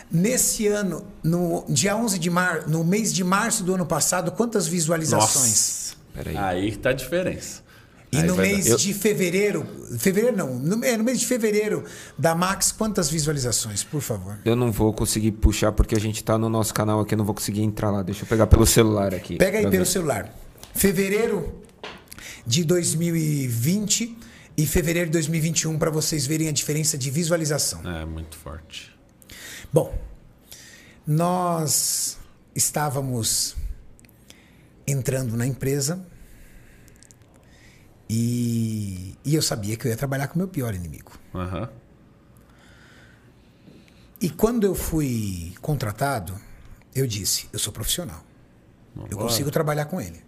[0.08, 4.68] nesse ano, no dia 11 de março, no mês de março do ano passado, quantas
[4.68, 5.96] visualizações?
[6.14, 6.24] Nossa.
[6.24, 6.36] Peraí.
[6.36, 7.63] Aí tá a diferença.
[8.14, 9.66] E Aí no mês dar- de fevereiro,
[9.98, 11.84] fevereiro não, no, é, no mês de fevereiro
[12.16, 14.38] da Max, quantas visualizações, por favor?
[14.44, 17.24] Eu não vou conseguir puxar porque a gente tá no nosso canal aqui, eu não
[17.24, 18.02] vou conseguir entrar lá.
[18.02, 19.36] Deixa eu pegar pelo celular aqui.
[19.36, 19.90] Pega aí pra pelo ver.
[19.90, 20.34] celular.
[20.74, 21.60] Fevereiro
[22.46, 24.16] de 2020
[24.56, 27.80] e fevereiro de 2021 para vocês verem a diferença de visualização.
[27.90, 28.94] É, muito forte.
[29.72, 29.92] Bom,
[31.06, 32.16] nós
[32.54, 33.56] estávamos
[34.86, 36.04] entrando na empresa
[38.14, 41.12] e, e eu sabia que eu ia trabalhar com o meu pior inimigo.
[41.34, 41.68] Aham.
[44.20, 46.40] E quando eu fui contratado,
[46.94, 48.24] eu disse: eu sou profissional.
[49.10, 50.22] Eu consigo trabalhar com ele.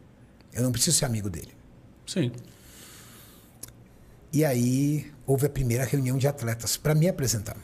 [0.53, 1.55] Eu não preciso ser amigo dele.
[2.05, 2.33] Sim.
[4.33, 7.57] E aí houve a primeira reunião de atletas para me apresentar.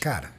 [0.00, 0.32] Cara,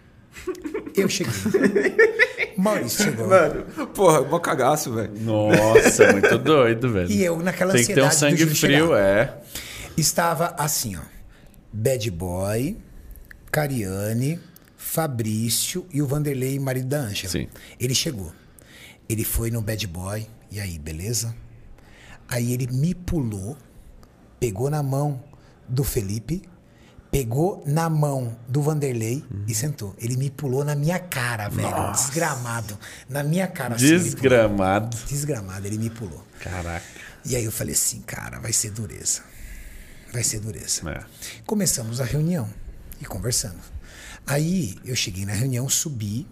[0.96, 1.34] eu cheguei.
[2.58, 3.28] Maurício chegou.
[3.28, 3.64] Mano,
[3.94, 5.12] porra, mó cagaço, velho.
[5.22, 7.10] Nossa, muito doido, velho.
[7.10, 9.00] E eu naquela Tem que ter um ansiedade sangue frio, chegar.
[9.00, 9.42] é.
[9.96, 11.02] Estava assim, ó.
[11.72, 12.78] Bad Boy,
[13.52, 14.40] Cariane,
[14.76, 17.32] Fabrício e o Vanderlei, marido da Ângela.
[17.32, 17.48] Sim.
[17.80, 18.32] Ele chegou.
[19.08, 20.26] Ele foi no Bad Boy.
[20.52, 21.34] E aí, beleza?
[22.28, 23.56] Aí ele me pulou,
[24.40, 25.24] pegou na mão
[25.68, 26.42] do Felipe,
[27.12, 29.96] pegou na mão do Vanderlei e sentou.
[29.98, 31.92] Ele me pulou na minha cara, velho.
[31.92, 32.78] Desgramado.
[33.08, 33.76] Na minha cara.
[33.76, 34.00] assim, ele.
[34.00, 34.98] Desgramado.
[35.08, 36.26] Desgramado, ele me pulou.
[36.40, 36.86] Caraca.
[37.26, 39.22] E aí eu falei assim, cara, vai ser dureza.
[40.12, 40.90] Vai ser dureza.
[40.90, 41.04] É.
[41.46, 42.50] Começamos a reunião
[43.00, 43.60] e conversando.
[44.26, 46.28] Aí eu cheguei na reunião, subi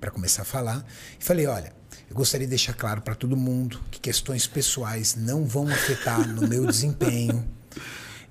[0.00, 0.84] para começar a falar
[1.18, 1.72] e falei: olha,
[2.08, 6.48] eu gostaria de deixar claro para todo mundo que questões pessoais não vão afetar no
[6.48, 7.46] meu desempenho.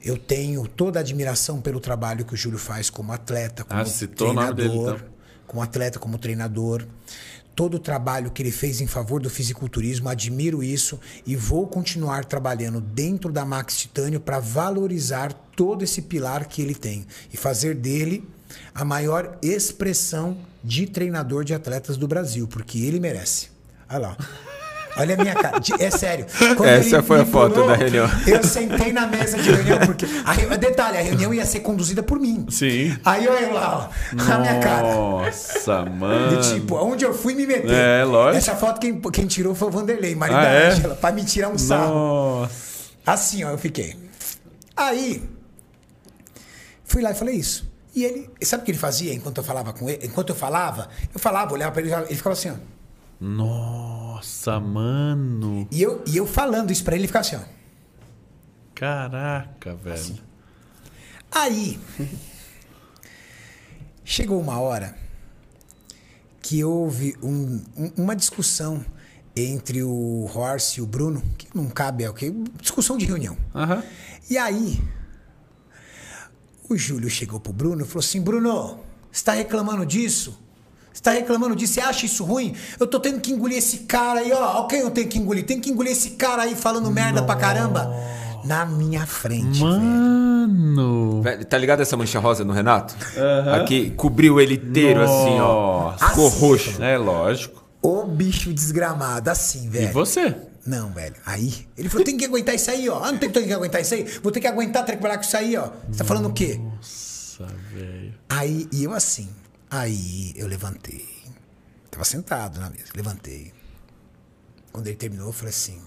[0.03, 3.83] Eu tenho toda a admiração pelo trabalho que o Júlio faz como atleta, como Ah,
[3.83, 5.07] nome dele, treinador, então.
[5.45, 6.85] como atleta, como treinador.
[7.55, 12.23] Todo o trabalho que ele fez em favor do fisiculturismo, admiro isso e vou continuar
[12.23, 17.75] trabalhando dentro da Max Titânio para valorizar todo esse pilar que ele tem e fazer
[17.75, 18.25] dele
[18.73, 23.49] a maior expressão de treinador de atletas do Brasil, porque ele merece.
[23.89, 24.17] Olha lá.
[24.99, 25.59] Olha a minha cara.
[25.79, 26.25] É sério.
[26.25, 28.07] Essa ele foi a foto pulou, da reunião.
[28.27, 30.05] Eu sentei na mesa de reunião, porque.
[30.25, 32.45] A, detalhe, a reunião ia ser conduzida por mim.
[32.49, 32.97] Sim.
[33.05, 34.93] Aí olha eu lá, ó, a minha cara.
[34.93, 36.41] Nossa, mano.
[36.41, 37.71] tipo, onde eu fui me meter.
[37.71, 38.37] É, lógico.
[38.37, 40.67] Essa foto quem, quem tirou foi o Vanderlei, marido Ah, da é?
[40.71, 41.93] Ângela, pra me tirar um sarro.
[41.93, 42.49] Nossa.
[43.05, 43.95] Assim, ó, eu fiquei.
[44.75, 45.23] Aí,
[46.83, 47.69] fui lá e falei isso.
[47.95, 50.05] E ele, sabe o que ele fazia enquanto eu falava com ele?
[50.05, 52.55] Enquanto eu falava, eu falava, olhava pra ele, ele ficava assim, ó.
[53.19, 53.98] Nossa,
[54.59, 55.67] mano.
[55.71, 57.41] E eu, e eu falando isso pra ele, ele ficava assim, ó.
[58.75, 59.93] Caraca, velho.
[59.95, 60.19] Assim.
[61.31, 61.79] Aí,
[64.03, 64.95] chegou uma hora
[66.41, 68.83] que houve um- um- uma discussão
[69.35, 72.31] entre o Horst e o Bruno, que não cabe, é o que?
[72.61, 73.37] Discussão de reunião.
[73.53, 73.83] Aham.
[74.29, 74.81] E aí,
[76.69, 78.79] o Júlio chegou pro Bruno e falou assim: Bruno,
[79.11, 80.39] você tá reclamando disso?
[80.99, 81.75] Você tá reclamando disso?
[81.75, 82.53] Você acha isso ruim?
[82.77, 84.59] Eu tô tendo que engolir esse cara aí, ó.
[84.59, 85.45] Ó, quem eu tenho que engolir?
[85.45, 87.89] Tem que engolir esse cara aí falando merda pra caramba.
[88.43, 89.79] Na minha frente, velho.
[89.79, 91.21] Mano.
[91.21, 92.95] Velho, Tá ligado essa mancha rosa no Renato?
[93.61, 95.91] Aqui cobriu ele inteiro, assim, ó.
[95.91, 96.09] Nossa.
[96.09, 96.83] Ficou Assim, roxo.
[96.83, 97.63] É lógico.
[97.81, 99.93] Ô bicho desgramado, assim, E velho.
[99.93, 100.35] você?
[100.65, 101.15] Não, velho.
[101.25, 103.01] Aí, ele falou: tem que aguentar isso aí, ó.
[103.05, 104.03] Ah, não tem que aguentar isso aí?
[104.21, 105.69] Vou ter que aguentar trabalhar com isso aí, ó.
[105.89, 106.59] Você tá falando o quê?
[106.61, 108.13] Nossa, velho.
[108.27, 109.29] Aí, e eu assim.
[109.69, 111.07] Aí eu levantei.
[111.91, 112.91] Tava sentado na mesa.
[112.95, 113.53] Levantei.
[114.71, 115.79] Quando ele terminou, eu falei assim: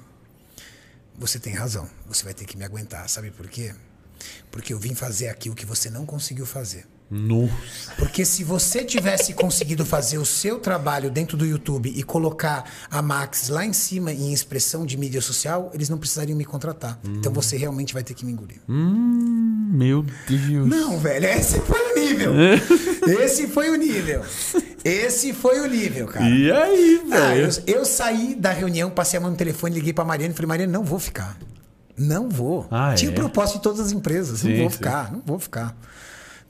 [1.19, 1.91] Você tem razão.
[2.07, 3.09] Você vai ter que me aguentar.
[3.09, 3.75] Sabe por quê?
[4.53, 6.87] Porque eu vim fazer aqui o que você não conseguiu fazer.
[7.14, 7.93] Nossa.
[7.98, 13.02] Porque se você tivesse conseguido fazer o seu trabalho dentro do YouTube e colocar a
[13.02, 16.98] Max lá em cima em expressão de mídia social, eles não precisariam me contratar.
[17.05, 18.60] Então você realmente vai ter que me engolir.
[18.66, 20.66] Hum, meu Deus.
[20.66, 22.32] Não, velho, esse foi o nível.
[23.20, 24.22] Esse foi o nível.
[24.84, 26.28] Esse foi o nível, cara.
[26.28, 27.62] E aí, Ah, eu, velho?
[27.66, 30.72] eu saí da reunião, passei a mão no telefone, liguei pra Mariana e falei, Mariana,
[30.72, 31.36] não vou ficar.
[31.97, 32.66] Não vou.
[32.70, 33.12] Ah, Tinha é?
[33.12, 34.40] o propósito de todas as empresas.
[34.40, 34.76] Sim, não vou sim.
[34.76, 35.76] ficar, não vou ficar.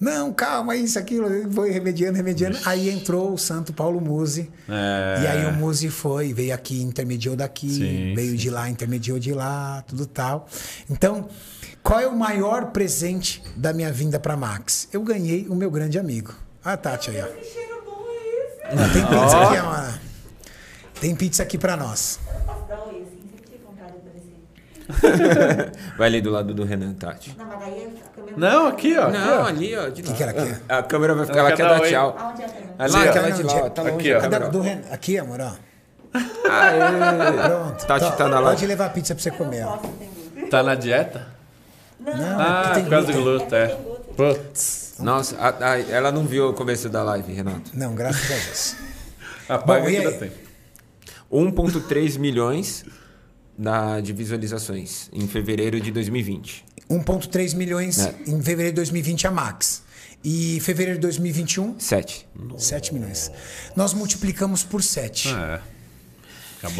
[0.03, 1.29] Não, calma, isso, aquilo.
[1.53, 2.59] Foi remediando, remediando.
[2.65, 4.51] Aí entrou o santo Paulo Musi.
[4.69, 5.23] É.
[5.23, 9.20] E aí o Musi foi, veio aqui, intermediou daqui, Sim, veio sim, de lá, intermediou
[9.20, 10.49] de lá, tudo tal.
[10.91, 11.29] Então,
[11.85, 14.89] qual é o maior presente da minha vinda pra Max?
[14.93, 16.35] Eu ganhei o meu grande amigo.
[16.65, 17.27] Ah, Tati aí, ó.
[17.27, 18.74] Que cheiro bom é esse?
[18.74, 20.01] Ó, Tem pizza aqui.
[21.01, 22.19] Tem pizza aqui pra nós.
[22.45, 23.20] Posso dar um oi assim?
[23.31, 24.35] Sempre tive vontade de aparecer.
[25.97, 27.35] Vai ali do lado do Renan, Tati.
[27.39, 28.37] Não, mas daí a câmera.
[28.37, 29.03] Não, aqui, ó.
[29.09, 29.47] aqui, Não, ó.
[29.47, 29.89] ali, ó.
[29.89, 30.61] De O que, que ela quer?
[30.69, 32.17] A câmera vai ficar Ela lá, quer dar tchau.
[32.19, 32.75] Aonde é a câmera?
[32.79, 34.19] Ali, aquela de lá, ó, de- tá aqui, longe ó.
[34.19, 34.51] a Cadê câmera.
[34.53, 34.79] do Ren...
[34.91, 35.53] Aqui, amor, ó.
[36.51, 37.49] Aê.
[37.49, 37.87] Pronto.
[37.87, 38.67] Tati Tó, tá na Pode live.
[38.67, 39.79] levar a pizza pra você comer, ó.
[40.51, 41.27] Tá na dieta?
[42.01, 43.59] Não, Ah, tem por causa do glúten.
[43.59, 43.77] é.
[44.17, 44.95] Putz.
[44.99, 47.71] Nossa, a- a- ela não viu o começo da live, Renato.
[47.75, 48.77] Não, graças a Deus.
[49.49, 49.97] Apaga Bom, que aí?
[50.07, 50.33] ainda tem.
[51.31, 52.85] 1,3 milhões
[53.57, 56.65] da, de visualizações em fevereiro de 2020.
[56.91, 58.15] 1,3 milhões É.
[58.27, 59.83] em fevereiro de 2020 a Max.
[60.24, 62.29] E fevereiro de 2021, 7.
[62.57, 63.31] 7 milhões.
[63.74, 65.29] Nós multiplicamos por 7.
[65.29, 65.61] É.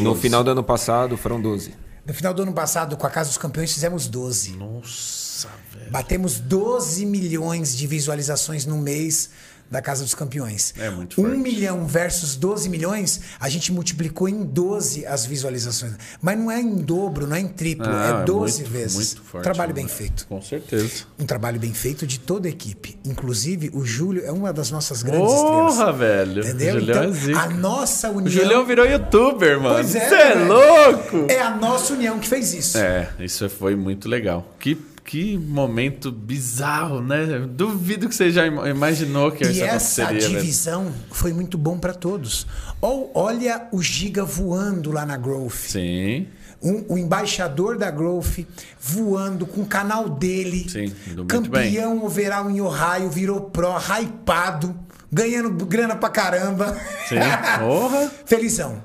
[0.01, 1.75] No final do ano passado foram 12.
[2.07, 4.53] No final do ano passado, com a Casa dos Campeões, fizemos 12.
[4.53, 5.91] Nossa, velho.
[5.91, 9.31] Batemos 12 milhões de visualizações no mês
[9.73, 10.75] da Casa dos Campeões.
[10.79, 11.39] É muito 1 forte.
[11.39, 15.95] milhão versus 12 milhões, a gente multiplicou em 12 as visualizações.
[16.21, 19.15] Mas não é em dobro, não é em triplo, Não, é 12 muito, vezes.
[19.15, 19.45] Muito forte.
[19.45, 20.27] Trabalho bem feito.
[20.29, 21.05] Com certeza.
[21.19, 22.99] Um trabalho bem feito de toda a equipe.
[23.05, 25.75] Inclusive, o Júlio é uma das nossas grandes estrelas.
[25.75, 26.43] Porra, velho.
[26.43, 26.81] Entendeu?
[26.81, 27.41] Julião então, é zica.
[27.41, 28.27] a nossa união.
[28.27, 29.75] O Julião virou youtuber, mano.
[29.77, 30.49] Pois é, Você é velho.
[30.49, 31.27] louco?
[31.31, 32.77] É a nossa união que fez isso.
[32.77, 34.47] É, isso foi muito legal.
[34.61, 34.75] Que,
[35.05, 37.41] que momento bizarro, né?
[37.49, 40.41] Duvido que você já im- imaginou que E isso essa aconteceria, velho.
[40.41, 42.47] divisão foi muito bom para todos.
[42.81, 45.53] Ol- Olha o Giga voando lá na Growth.
[45.69, 46.29] Sim,
[46.63, 48.47] Um- o embaixador da Growth
[48.81, 50.67] voando com o canal dele.
[50.71, 51.73] Sim, muito bem.
[51.73, 54.73] campeão overall em Ohio, virou pro, hypado,
[55.11, 56.77] ganhando grana pra caramba.
[57.09, 57.17] sim.
[57.59, 58.11] Porra.
[58.25, 58.81] Felizão.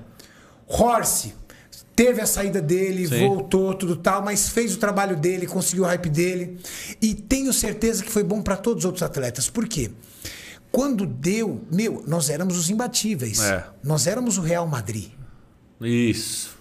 [0.67, 1.33] Horse
[1.97, 3.27] teve a saída dele, Sim.
[3.27, 6.59] voltou, tudo tal, mas fez o trabalho dele, conseguiu o hype dele.
[7.01, 9.49] E tenho certeza que foi bom para todos os outros atletas.
[9.49, 9.89] Por quê?
[10.71, 13.39] Quando deu, meu, nós éramos os imbatíveis.
[13.41, 13.65] É.
[13.83, 15.09] Nós éramos o Real Madrid.
[15.81, 16.55] Isso.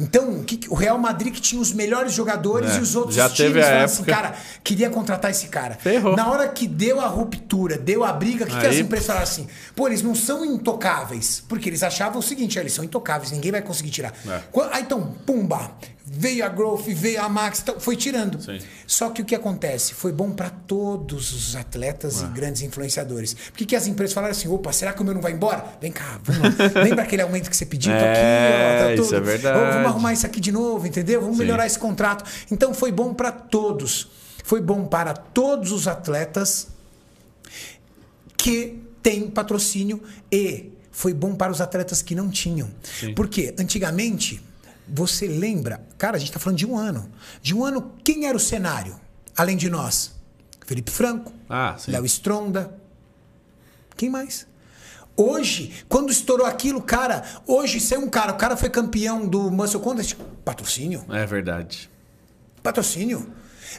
[0.00, 3.52] Então, o, Real Madrid que tinha os melhores jogadores É, e os outros já times
[3.54, 5.74] teve a assim, época- cara, queria contratar esse cara.
[5.74, 6.16] Ferrou.
[6.16, 9.06] Na hora que deu a ruptura, deu a briga, o que, que as Aí- empresas
[9.06, 9.46] falaram assim?
[9.76, 11.42] Pô, eles não são intocáveis.
[11.48, 14.12] Porque eles achavam o seguinte, eles são intocáveis, ninguém vai conseguir tirar.
[14.26, 14.40] É.
[14.72, 15.72] Ah, então, pumba,
[16.12, 18.42] veio a Growth, veio a Max, então foi tirando.
[18.42, 18.58] Sim.
[18.84, 19.94] Só que o que acontece?
[19.94, 22.26] Foi bom para todos os atletas Ah.
[22.26, 23.34] e grandes influenciadores.
[23.34, 25.64] Por que, as empresas falaram assim: opa, será que o meu não vai embora?
[25.80, 26.48] Vem cá, vamos lá.
[26.82, 27.92] Lembra aquele aumento que você pediu?
[27.92, 29.58] Tá aqui, É, ó, tá isso é verdade.
[29.60, 31.20] Vamos arrumar isso aqui de novo, entendeu?
[31.20, 31.44] Vamos Sim.
[31.44, 32.24] melhorar esse contrato.
[32.50, 34.10] Então foi bom para todos.
[34.42, 36.66] Foi bom para todos os atletas
[38.36, 42.68] que têm patrocínio e foi bom para os atletas que não tinham.
[42.82, 43.14] Sim.
[43.14, 44.42] Porque antigamente,
[44.92, 47.10] você lembra, cara, a gente está falando de um ano.
[47.42, 48.98] De um ano, quem era o cenário?
[49.36, 50.12] Além de nós?
[50.66, 51.76] Felipe Franco, Ah.
[51.88, 52.74] Léo Stronda.
[53.96, 54.46] Quem mais?
[55.16, 59.80] Hoje, quando estourou aquilo, cara, hoje ser um cara, o cara foi campeão do Muscle
[59.80, 61.90] Contest, patrocínio, É verdade.
[62.62, 63.30] patrocínio.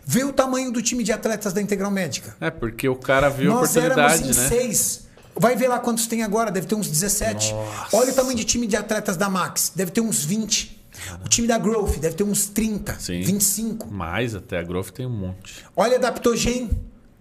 [0.05, 2.35] Vê o tamanho do time de atletas da Integral Médica.
[2.39, 4.47] É, porque o cara viu a Nós éramos oportunidade, em né?
[4.49, 5.07] seis.
[5.35, 7.53] Vai ver lá quantos tem agora, deve ter uns 17.
[7.53, 7.97] Nossa.
[7.97, 10.80] Olha o tamanho de time de atletas da Max, deve ter uns 20.
[11.25, 13.21] O time da Growth deve ter uns 30, Sim.
[13.21, 13.91] 25.
[13.91, 15.65] Mais até a Growth tem um monte.
[15.75, 16.69] Olha a Adaptogen.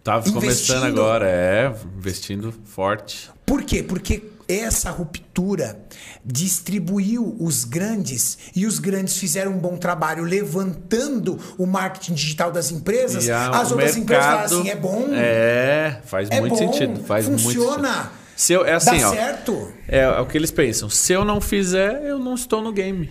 [0.02, 0.40] Tava Investindo.
[0.40, 3.31] começando agora, é, investindo forte.
[3.44, 3.82] Por quê?
[3.82, 5.78] Porque essa ruptura
[6.24, 12.70] distribuiu os grandes e os grandes fizeram um bom trabalho levantando o marketing digital das
[12.70, 13.28] empresas.
[13.28, 17.05] A- As outras empresas falaram mercado- assim: é bom, É, faz é muito bom, sentido.
[17.05, 18.11] Faz muito funciona, sentido.
[18.36, 19.12] Se eu, é assim, dá ó.
[19.12, 19.73] certo.
[19.86, 20.89] É, é o que eles pensam.
[20.89, 23.11] Se eu não fizer, eu não estou no game.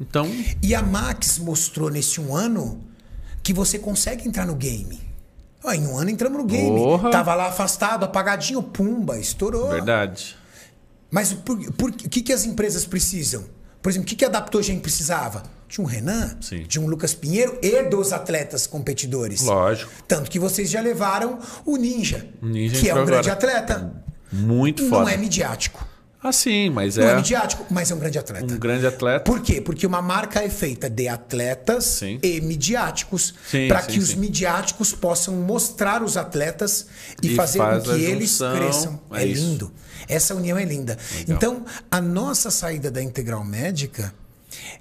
[0.00, 0.26] Então,
[0.62, 2.80] E a Max mostrou nesse um ano
[3.42, 5.00] que você consegue entrar no game.
[5.62, 6.68] Ó, em um ano entramos no game.
[6.78, 7.10] Porra.
[7.10, 9.68] Tava lá afastado, apagadinho, pumba, estourou.
[9.70, 10.36] verdade.
[11.10, 13.44] Mas por, por- o que, que as empresas precisam?
[13.82, 15.42] Por exemplo, o que, que a Adaptogen precisava?
[15.68, 16.64] De um Renan, Sim.
[16.64, 19.42] de um Lucas Pinheiro e dos atletas competidores.
[19.42, 19.90] Lógico.
[20.08, 23.32] Tanto que vocês já levaram o Ninja, Ninja que é um grande agora.
[23.58, 24.02] atleta.
[24.32, 25.12] Muito Não foda.
[25.12, 25.86] é midiático.
[26.22, 28.54] Ah, sim, mas Não é é midiático, mas é um grande atleta.
[28.54, 29.24] um grande atleta.
[29.24, 29.58] Por quê?
[29.60, 32.18] Porque uma marca é feita de atletas Sim.
[32.22, 33.32] e midiáticos
[33.68, 34.16] para sim, que os sim.
[34.16, 36.86] midiáticos possam mostrar os atletas
[37.22, 39.00] e, E fazer faz com que eles cresçam.
[39.12, 39.72] é É, lindo.
[40.08, 40.98] Essa união é linda.
[41.26, 44.12] Então, a nossa saída da Integral Médica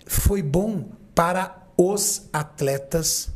[0.05, 3.29] foi bom para os atletas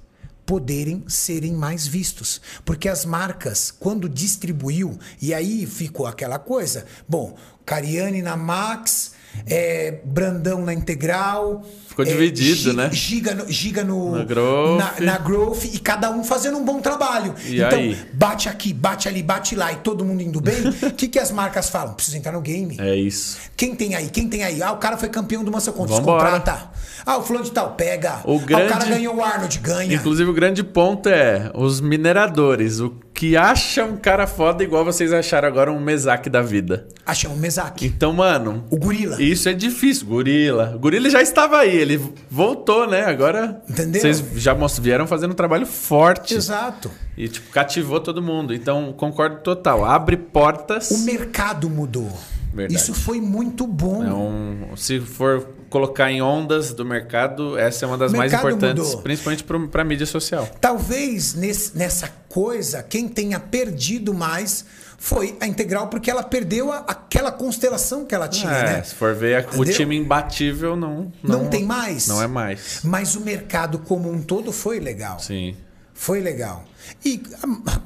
[0.45, 2.41] poderem serem mais vistos.
[2.65, 7.35] Porque as marcas, quando distribuiu, e aí ficou aquela coisa, bom,
[7.65, 9.13] Cariani na Max,
[9.47, 11.63] é, Brandão na Integral.
[11.87, 12.89] Ficou é, dividido, né?
[12.91, 14.79] Giga no, Giga no Na Growth.
[14.79, 17.35] na, na Growth e cada um fazendo um bom trabalho.
[17.45, 17.95] E então, aí?
[18.13, 20.55] bate aqui, bate ali, bate lá e todo mundo indo bem.
[20.81, 21.93] O que, que as marcas falam?
[21.93, 22.77] Precisa entrar no game.
[22.79, 23.37] É isso.
[23.55, 24.09] Quem tem aí?
[24.09, 24.61] Quem tem aí?
[24.63, 26.71] Ah, o cara foi campeão do Mansell Contas, contrata.
[27.05, 28.21] Ah, o fulano de tal, pega.
[28.23, 29.93] O Ah, o grande- cara ganhou o Arnold, ganha.
[29.95, 32.79] Inclusive, o grande ponto é os mineradores.
[32.79, 36.87] O que acha um cara foda igual vocês acharam agora um Mesaque da vida.
[37.05, 37.85] Achamos o Mesaque.
[37.85, 38.65] Então, mano.
[38.69, 39.21] O Gorila.
[39.21, 40.07] Isso é difícil.
[40.07, 40.73] Gorila.
[40.75, 41.75] O Gorila já estava aí.
[41.75, 43.05] Ele voltou, né?
[43.05, 43.61] Agora.
[43.69, 44.01] Entendeu?
[44.01, 46.33] Vocês já vieram fazendo um trabalho forte.
[46.33, 46.89] Exato.
[47.15, 48.53] E, tipo, cativou todo mundo.
[48.53, 49.85] Então, concordo total.
[49.85, 50.89] Abre portas.
[50.89, 52.11] O mercado mudou.
[52.53, 52.79] Verdade.
[52.79, 54.03] Isso foi muito bom.
[54.03, 58.85] É um- se for colocar em ondas do mercado, essa é uma das mais importantes,
[58.85, 59.01] mudou.
[59.01, 60.47] principalmente para a mídia social.
[60.61, 64.65] Talvez nesse- nessa coisa, quem tenha perdido mais
[64.99, 68.83] foi a Integral, porque ela perdeu a- aquela constelação que ela tinha, É, né?
[68.83, 72.07] se for ver, o time imbatível não, Não tem mais?
[72.07, 72.81] Não é mais.
[72.83, 75.19] Mas o mercado como um todo foi legal.
[75.19, 75.55] Sim.
[75.93, 76.63] Foi legal.
[77.03, 77.21] E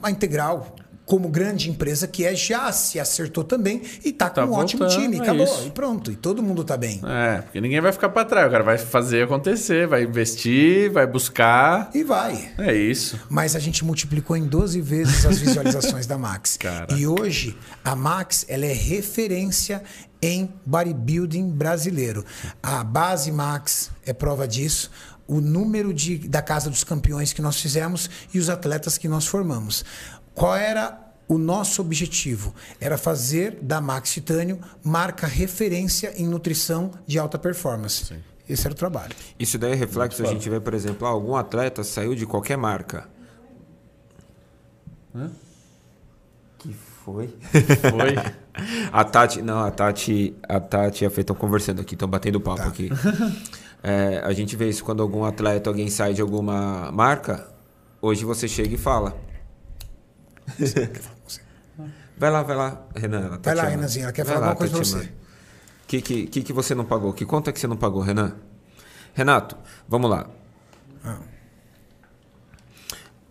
[0.01, 0.75] a, a Integral,
[1.07, 5.01] como grande empresa que é, já se acertou também e tá com um ótimo voltando,
[5.01, 5.17] time.
[5.17, 5.65] é Acabou.
[5.65, 6.11] E pronto.
[6.11, 7.01] E todo mundo tá bem.
[7.05, 8.47] É, porque ninguém vai ficar para trás.
[8.47, 11.89] O cara vai fazer acontecer, vai investir, vai buscar.
[11.95, 12.51] E vai.
[12.57, 13.17] É isso.
[13.29, 16.57] Mas a gente multiplicou em 12 vezes as visualizações da Max.
[16.59, 16.93] Cara.
[16.93, 19.81] E hoje a Max ela é referência
[20.21, 22.25] em bodybuilding brasileiro.
[22.61, 24.91] A base Max é prova disso.
[25.25, 29.25] O número de, da Casa dos Campeões que nós fizemos e os atletas que nós
[29.27, 29.83] formamos.
[30.37, 32.53] Qual era o nosso objetivo?
[32.79, 38.13] Era fazer da Max Titânio marca referência em nutrição de alta performance.
[38.47, 39.15] Esse era o trabalho.
[39.39, 42.55] Isso daí é reflexo, a gente vê, por exemplo, ah, algum atleta saiu de qualquer
[42.55, 43.09] marca.
[46.59, 46.71] Que
[47.03, 47.33] foi?
[47.89, 48.15] Foi.
[48.91, 52.39] A Tati, não, a Tati, a Tati e a Fê estão conversando aqui, estão batendo
[52.41, 52.67] papo Tá.
[52.67, 52.89] aqui.
[53.83, 57.47] É, a gente vê isso quando algum atleta, alguém sai de alguma marca,
[58.01, 59.15] hoje você chega e fala.
[62.17, 63.25] vai lá, vai lá, Renan.
[63.25, 63.81] Ela tá Vai lá, te amando.
[63.81, 65.07] Renanzinho, ela quer Vai falar lá, alguma coisa tá pra você.
[65.07, 67.13] O que, que, que, que você não pagou?
[67.13, 68.35] Que conta que você não pagou, Renan?
[69.13, 69.57] Renato,
[69.87, 70.29] vamos lá.
[71.03, 71.19] Ah.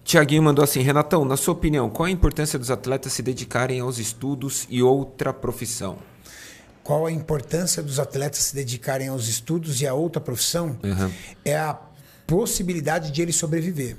[0.06, 3.98] Tiaguinho mandou assim, Renatão, na sua opinião, qual a importância dos atletas se dedicarem aos
[3.98, 5.98] estudos e outra profissão?
[6.84, 10.78] Qual a importância dos atletas se dedicarem aos estudos e a outra profissão?
[10.84, 11.12] Uhum.
[11.44, 11.76] É a
[12.26, 13.96] possibilidade de ele sobreviver.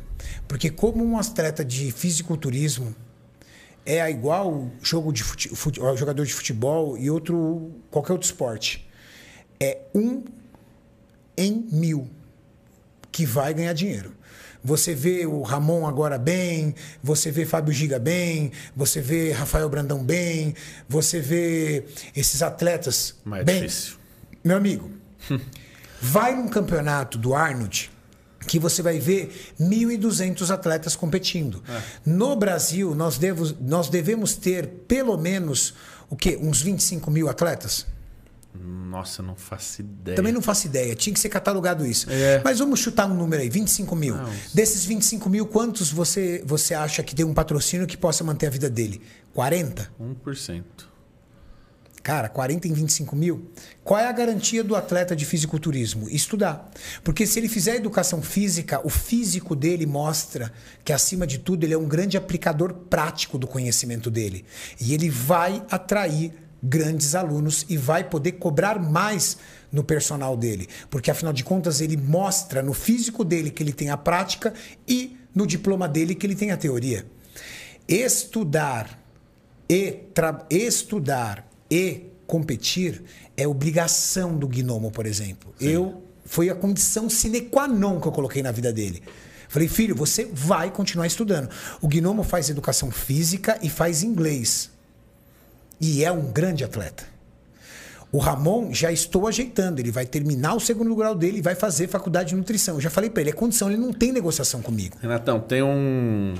[0.48, 2.96] Porque como um atleta de fisiculturismo
[3.88, 8.86] é igual jogo de fute, fute, jogador de futebol e outro qualquer outro esporte.
[9.58, 10.26] É um
[11.38, 12.10] em mil
[13.10, 14.12] que vai ganhar dinheiro.
[14.62, 20.04] Você vê o Ramon agora bem, você vê Fábio Giga bem, você vê Rafael Brandão
[20.04, 20.54] bem,
[20.90, 23.62] você vê esses atletas Mais bem.
[23.62, 23.96] difícil.
[24.44, 24.92] Meu amigo,
[26.02, 27.90] vai num campeonato do Arnold
[28.48, 31.62] que você vai ver 1.200 atletas competindo.
[32.06, 35.74] No Brasil, nós, devos, nós devemos ter pelo menos
[36.10, 36.40] o quê?
[36.42, 37.86] Uns 25 mil atletas?
[38.60, 40.16] Nossa, eu não faço ideia.
[40.16, 42.10] Também não faço ideia, tinha que ser catalogado isso.
[42.10, 42.42] É.
[42.44, 44.16] Mas vamos chutar um número aí, 25 mil.
[44.16, 44.30] Não.
[44.54, 48.50] Desses 25 mil, quantos você, você acha que tem um patrocínio que possa manter a
[48.50, 49.02] vida dele?
[49.34, 49.92] 40?
[50.26, 50.64] 1%.
[52.08, 53.52] Cara, 40 em 25 mil.
[53.84, 56.08] Qual é a garantia do atleta de fisiculturismo?
[56.08, 56.72] Estudar.
[57.04, 60.50] Porque se ele fizer educação física, o físico dele mostra
[60.86, 64.46] que, acima de tudo, ele é um grande aplicador prático do conhecimento dele.
[64.80, 66.32] E ele vai atrair
[66.64, 69.38] grandes alunos e vai poder cobrar mais
[69.70, 70.70] no personal dele.
[70.90, 74.54] Porque, afinal de contas, ele mostra no físico dele que ele tem a prática
[74.88, 77.06] e no diploma dele que ele tem a teoria.
[77.86, 78.98] Estudar
[79.70, 80.06] e
[80.50, 83.04] estudar e competir
[83.36, 85.54] é obrigação do gnomo, por exemplo.
[85.60, 89.02] Eu foi a condição sine qua non que eu coloquei na vida dele.
[89.48, 91.50] Falei, filho, você vai continuar estudando.
[91.82, 94.70] O gnomo faz educação física e faz inglês.
[95.80, 97.06] E é um grande atleta.
[98.12, 101.88] O Ramon já estou ajeitando, ele vai terminar o segundo grau dele e vai fazer
[101.88, 102.76] faculdade de nutrição.
[102.76, 104.98] Eu já falei para ele, é condição, ele não tem negociação comigo.
[105.02, 106.34] Renatão, tem um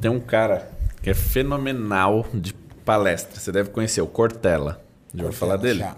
[0.00, 0.68] tem um cara
[1.00, 2.52] que é fenomenal de
[2.84, 3.40] palestra.
[3.40, 4.82] Você deve conhecer, o Cortella.
[5.14, 5.80] Já ouviu falar dele?
[5.80, 5.96] Já.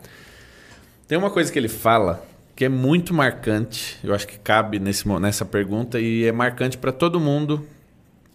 [1.07, 2.25] Tem uma coisa que ele fala
[2.57, 3.99] que é muito marcante.
[4.03, 7.67] Eu acho que cabe nesse, nessa pergunta e é marcante para todo mundo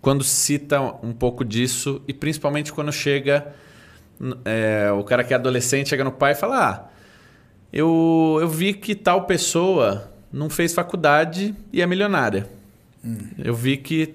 [0.02, 3.54] quando cita um pouco disso e principalmente quando chega
[4.46, 6.90] é, o cara que é adolescente chega no pai e fala: Ah,
[7.72, 12.48] eu, eu vi que tal pessoa não fez faculdade e é milionária.
[13.38, 14.08] Eu vi que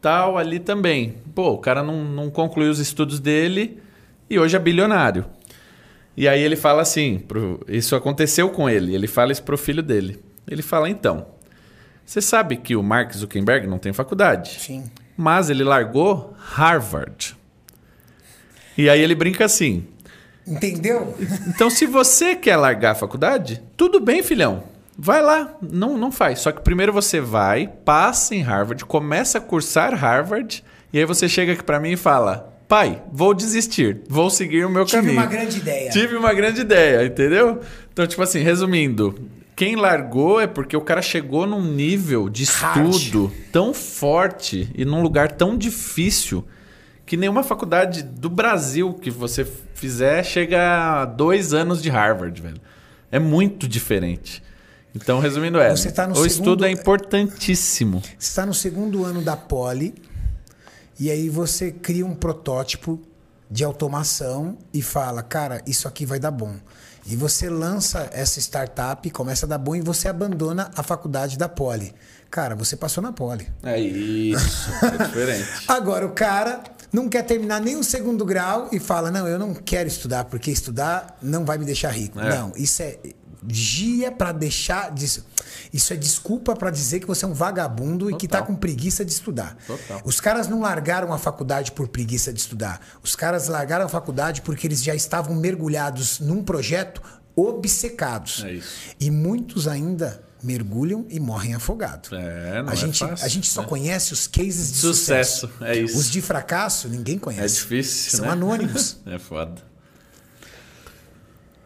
[0.00, 1.16] tal ali também.
[1.34, 3.78] Pô, o cara não, não concluiu os estudos dele
[4.28, 5.24] e hoje é bilionário.
[6.16, 9.82] E aí ele fala assim, pro- isso aconteceu com ele, ele fala isso pro filho
[9.82, 10.18] dele.
[10.50, 11.26] Ele fala, então,
[12.04, 14.84] você sabe que o Mark Zuckerberg não tem faculdade, Sim.
[15.16, 17.36] mas ele largou Harvard.
[18.76, 19.86] E aí ele brinca assim,
[20.46, 21.14] Entendeu?
[21.46, 24.64] então se você quer largar a faculdade, tudo bem, filhão.
[25.00, 26.40] Vai lá, não, não faz.
[26.40, 31.28] Só que primeiro você vai, passa em Harvard, começa a cursar Harvard, e aí você
[31.28, 35.20] chega aqui pra mim e fala: pai, vou desistir, vou seguir o meu Tive caminho.
[35.20, 35.90] uma grande ideia.
[35.90, 37.60] Tive uma grande ideia, entendeu?
[37.92, 39.14] Então, tipo assim, resumindo,
[39.54, 42.88] quem largou é porque o cara chegou num nível de Hard.
[42.88, 46.44] estudo tão forte e num lugar tão difícil
[47.06, 52.60] que nenhuma faculdade do Brasil que você fizer chega a dois anos de Harvard, velho.
[53.10, 54.42] É muito diferente.
[55.02, 55.70] Então, resumindo, é.
[55.70, 58.00] Você tá no o segundo- estudo é importantíssimo.
[58.00, 59.94] Você está no segundo ano da Poli
[60.98, 63.00] e aí você cria um protótipo
[63.50, 66.54] de automação e fala, cara, isso aqui vai dar bom.
[67.06, 71.48] E você lança essa startup, começa a dar bom e você abandona a faculdade da
[71.48, 71.94] Poli.
[72.30, 73.48] Cara, você passou na Poli.
[73.62, 74.70] É isso.
[74.84, 75.48] É diferente.
[75.66, 76.62] Agora o cara
[76.92, 80.50] não quer terminar nem o segundo grau e fala: Não, eu não quero estudar, porque
[80.50, 82.20] estudar não vai me deixar rico.
[82.20, 82.28] É.
[82.28, 82.98] Não, isso é
[83.42, 84.92] dia para deixar.
[84.92, 85.24] Disso.
[85.72, 88.54] Isso é desculpa para dizer que você é um vagabundo e que tá Total.
[88.54, 89.56] com preguiça de estudar.
[89.66, 90.00] Total.
[90.04, 92.80] Os caras não largaram a faculdade por preguiça de estudar.
[93.02, 97.02] Os caras largaram a faculdade porque eles já estavam mergulhados num projeto
[97.34, 98.42] obcecados.
[98.44, 98.74] É isso.
[98.98, 102.12] E muitos ainda mergulham e morrem afogados.
[102.12, 103.68] É, não a é gente, fácil, a gente só né?
[103.68, 105.64] conhece os cases de Sucesso, sucesso.
[105.64, 105.98] é isso.
[105.98, 107.58] Os de fracasso, ninguém conhece.
[107.58, 108.18] É difícil.
[108.18, 108.32] São né?
[108.32, 108.98] anônimos.
[109.06, 109.67] É foda.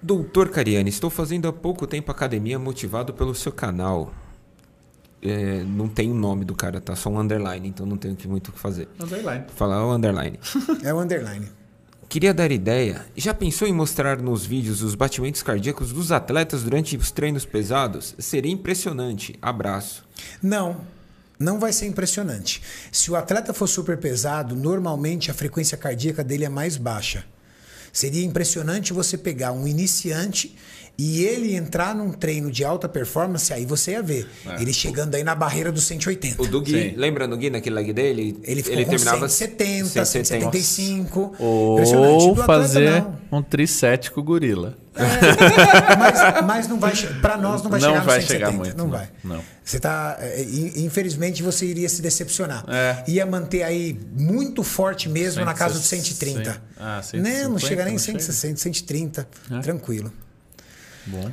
[0.03, 4.13] Doutor Cariani, estou fazendo há pouco tempo academia motivado pelo seu canal.
[5.23, 6.97] É, não tem o nome do cara, tá?
[6.97, 8.89] Só um underline, então não tenho que- muito o que fazer.
[9.01, 9.45] Underline.
[9.55, 10.39] Falar o underline.
[10.83, 11.49] É o underline.
[12.09, 13.07] Queria dar ideia.
[13.17, 18.15] Já pensou em mostrar nos vídeos os batimentos cardíacos dos atletas durante os treinos pesados?
[18.19, 19.39] Seria impressionante.
[19.41, 20.05] Abraço.
[20.43, 20.81] Não,
[21.39, 22.61] não vai ser impressionante.
[22.91, 27.25] Se o atleta for super pesado, normalmente a frequência cardíaca dele é mais baixa.
[27.93, 30.57] Seria impressionante você pegar um iniciante
[30.99, 34.29] e ele entrar num treino de alta performance, aí você ia ver.
[34.61, 36.43] Ele chegando aí na barreira dos 180.
[36.43, 36.95] O do Gui, Sim.
[36.97, 38.39] lembra no Gui naquele leg dele?
[38.45, 41.35] Ele ficou com 170, 175.
[41.39, 42.35] Ou.
[42.35, 43.39] Do fazer não.
[43.39, 44.77] um tricético gorila.
[44.95, 46.93] É, mas, mas não vai
[47.23, 48.91] para nós não vai Não chegar vai no 170, chegar muito, não não.
[48.93, 49.09] vai.
[49.25, 49.41] Não.
[49.65, 52.65] Você tá, é, in- infelizmente você iria se decepcionar.
[52.69, 53.03] É.
[53.09, 56.43] Ia manter aí muito forte mesmo na casa dos 160.
[56.45, 56.63] 130.
[56.79, 58.19] Ah, Né, não 150, chega nem não chega?
[58.21, 59.59] 160, 130, É.
[59.61, 60.13] tranquilo.
[61.07, 61.31] Bom.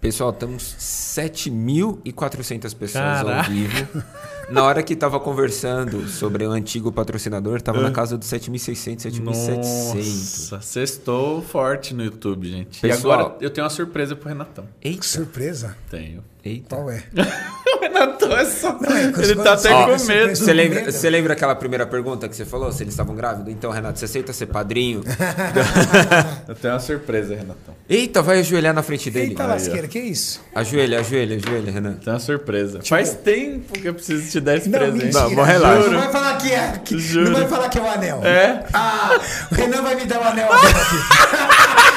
[0.00, 3.50] Pessoal, estamos 7.400 pessoas ao Caraca.
[3.50, 4.02] vivo.
[4.50, 7.82] Na hora que tava conversando sobre o antigo patrocinador, tava É.
[7.82, 10.50] na casa dos 7.600, 7.700.
[10.52, 12.80] Nossa, sextou forte no YouTube, gente.
[12.80, 14.66] Pessoal- E agora eu tenho uma surpresa pro Renatão.
[14.82, 15.76] Eita, Surpresa?
[15.90, 16.22] Tenho.
[16.44, 16.76] Eita.
[16.76, 17.02] Qual é?
[17.74, 18.78] O Renatão é só.
[18.80, 20.36] Não, é, Ele tá até fala com medo.
[20.36, 22.70] Você lembra, você lembra aquela primeira pergunta que você falou?
[22.70, 23.52] Se eles estavam grávidos?
[23.52, 25.02] Então, Renato, você aceita ser padrinho?
[26.46, 27.74] Eu tenho uma surpresa, Renatão.
[27.88, 29.30] Eita, vai ajoelhar na frente dele.
[29.30, 30.40] Eita lasqueira, que isso?
[30.54, 31.94] Ajoelha, ajoelha, ajoelha, Renan.
[31.94, 32.80] Tem uma surpresa.
[32.84, 35.04] Faz tempo que eu preciso te dar esse Não, presente.
[35.06, 35.20] mentira.
[35.24, 35.90] Não, mas relaxa.
[35.90, 36.72] Não vai falar que é.
[36.84, 37.30] que- Juro.
[37.30, 38.20] Não vai falar que é o anel.
[38.22, 38.64] É?
[38.72, 39.18] Ah,
[39.50, 41.91] o Renan vai me dar o anel agora aqui.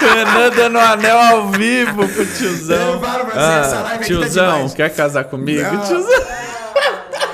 [0.00, 2.98] Renan dando um anel ao vivo pro tiozão.
[3.00, 5.62] pra essa Ah, live tá tiozão, quer casar comigo?
[5.62, 5.80] Não.
[5.84, 6.22] Tiozão.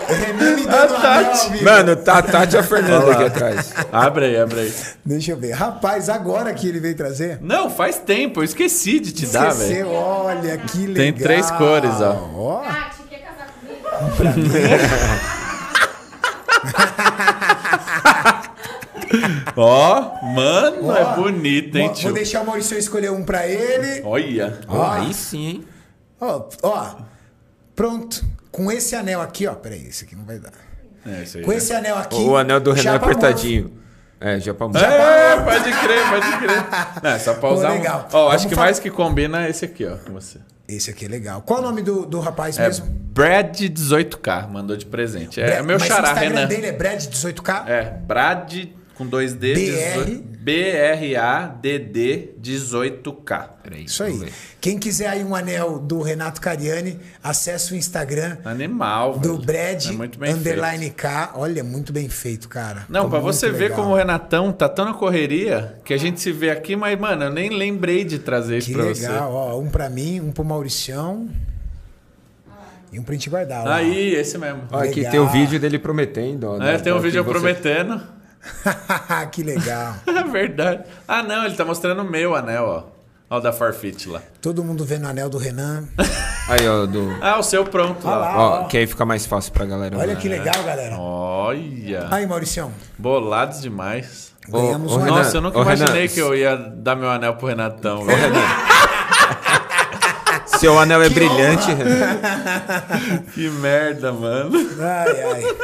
[0.09, 1.41] O Renan me A dando o anel Tati.
[1.47, 1.65] ao vivo.
[1.65, 3.75] Mano, tá a Tati e a Fernanda aqui atrás.
[3.93, 4.75] Abre aí, abre aí.
[5.05, 5.51] Deixa eu ver.
[5.53, 7.39] Rapaz, agora que ele veio trazer.
[7.41, 9.91] Não, faz tempo, eu esqueci de te dar, velho.
[9.93, 10.95] Olha que legal.
[10.95, 12.13] Tem três cores, ó.
[12.37, 13.83] Ó, Tati, quer casar comigo?
[19.57, 20.97] Ó, mano, ó.
[20.97, 22.05] é bonito, hein, Vou- tio?
[22.09, 24.03] Vou deixar o Maurício escolher um pra ele.
[24.05, 24.59] Olha.
[24.69, 25.65] Ó, aí sim, hein?
[26.21, 26.95] Ó, ó,
[27.75, 28.25] pronto.
[28.51, 29.55] Com esse anel aqui, ó.
[29.55, 30.51] Peraí, esse aqui não vai dar.
[31.07, 31.45] É, isso aí.
[31.45, 32.17] Com esse anel aqui.
[32.17, 33.05] O anel do Renan é morfo.
[33.11, 33.73] apertadinho.
[34.19, 36.65] É, já pra É, pode crer, pode crer.
[37.05, 38.09] Não, é só pra Pô, usar legal.
[38.11, 38.17] um...
[38.17, 40.39] Ó, acho que falar- mais que combina é esse aqui, ó, com você.
[40.67, 41.43] Esse aqui é legal.
[41.43, 42.87] Qual o nome do, do rapaz É mesmo?
[42.89, 45.39] Brad 18K, mandou de presente.
[45.39, 46.47] É, Bra- meu Mas xará, o Instagram Renan.
[46.49, 47.69] dele é Brad 18K?
[47.69, 48.55] É, Brad
[48.97, 49.61] com dois D, BR.
[49.61, 53.49] 18 B-R-A-D-D 18K.
[53.63, 54.17] Peraí, Isso aí.
[54.17, 54.33] ver.
[54.61, 59.45] Quem quiser aí um anel do Renato Cariani, acesse o Instagram Animal, do velho.
[59.45, 60.95] Brad É muito bem underline feito.
[60.97, 61.33] K.
[61.35, 62.85] Olha, muito bem feito, cara.
[62.89, 63.77] Não, pra muito você ver legal.
[63.79, 67.25] como o Renatão tá tão na correria que a gente se vê aqui, mas, mano,
[67.25, 69.59] eu nem lembrei de trazer isso Que pra legal, ó.
[69.61, 71.29] Um pra mim, um pro Mauricião.
[72.93, 73.63] E um pra gente guardar.
[73.63, 73.69] você.
[73.69, 73.73] ó.
[73.73, 74.63] Aí, esse mesmo.
[74.71, 75.11] Ó, aqui Legal.
[75.11, 76.45] tem o vídeo dele prometendo.
[76.49, 78.01] Ó, É, da- tem um da- vídeo que você- prometendo.
[79.33, 79.95] que legal.
[80.07, 80.85] É verdade.
[81.07, 82.97] Ah, não, ele tá mostrando o meu anel, ó.
[83.29, 84.23] Ó, o da Farfit lá.
[84.41, 85.85] Todo mundo vendo o anel do Renan.
[86.49, 87.17] Aí, ó, do...
[87.21, 88.37] Ah, o seu pronto Olha lá.
[88.37, 88.61] lá.
[88.61, 89.99] Ó, que aí fica mais fácil pra galera.
[89.99, 90.97] Olha que legal, galera.
[90.97, 92.07] Olha.
[92.09, 92.71] Aí, Mauricião.
[92.97, 94.33] Bolados demais.
[94.49, 95.25] Ganhamos ô, um Renan, anel.
[95.25, 98.03] Nossa, eu nunca imaginei Renan, que eu ia dar meu anel pro Renatão.
[98.03, 98.05] Ô.
[98.05, 98.47] Renan.
[100.59, 101.85] Seu anel é Que brilhante, honra.
[101.85, 103.23] Renan.
[103.35, 104.53] Que merda, mano.
[104.81, 105.57] Ai, ai.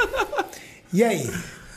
[0.93, 1.31] E aí?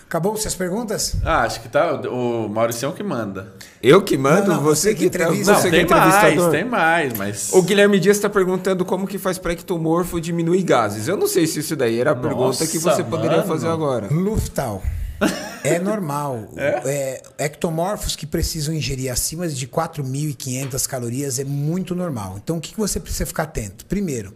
[0.07, 1.15] Acabou-se as perguntas?
[1.25, 3.53] Ah, acho que tá o Mauricião que manda.
[3.81, 5.51] Eu que mando, Não, não, você, você que que, tá- entrevista.
[5.53, 7.49] Não, você que é tem mais, tem mais, mas...
[7.53, 11.07] O Guilherme Dias está perguntando como que faz para ectomorfo diminuir gases.
[11.07, 13.47] Eu não sei se isso daí era a pergunta que Nossa, você poderia mano.
[13.47, 14.07] fazer agora.
[14.11, 14.81] Luftal.
[15.63, 16.49] É normal.
[16.55, 22.35] É, ectomorfos que precisam ingerir acima de 4.500 calorias é muito normal.
[22.37, 23.83] Então, o que você precisa ficar atento?
[23.87, 24.31] Primeiro,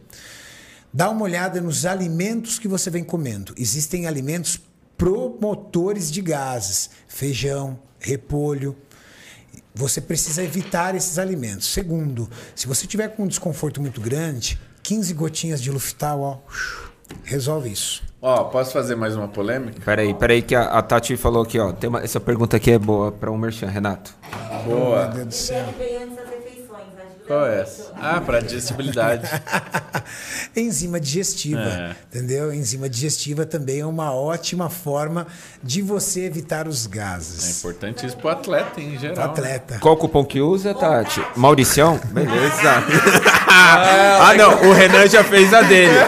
[0.91, 3.53] dá uma olhada nos alimentos que você vem comendo.
[3.56, 4.59] Existem alimentos
[4.99, 8.75] promotores de gases: feijão, repolho.
[9.73, 11.67] Você precisa evitar esses alimentos.
[11.67, 16.37] Segundo, se você tiver com um desconforto muito grande, 15 gotinhas de Luftal, ó,
[17.23, 18.03] resolve isso.
[18.21, 19.79] Ó, posso fazer mais uma polêmica?
[19.85, 21.71] Peraí, peraí que a, a Tati falou aqui, ó.
[21.71, 24.13] Tem uma- essa pergunta aqui é boa para um merchan, Renato.
[24.65, 25.05] Boa.
[25.05, 25.65] Meu Deus do céu.
[27.30, 27.93] Qual é essa?
[28.01, 29.30] Ah, pra digestibilidade.
[30.58, 31.95] Enzima digestiva, É.
[32.09, 32.51] entendeu?
[32.51, 35.27] Enzima digestiva também é uma ótima forma
[35.61, 37.59] de você evitar os É gases.
[37.59, 39.16] importante isso pro atleta em geral.
[39.16, 39.24] né?
[39.25, 39.77] Atleta.
[39.80, 41.22] Qual o cupom que usa, Tati?
[41.35, 41.99] Mauricião?
[42.06, 42.83] Beleza.
[43.48, 44.64] ah, não.
[44.67, 45.99] O Renan já fez a dele.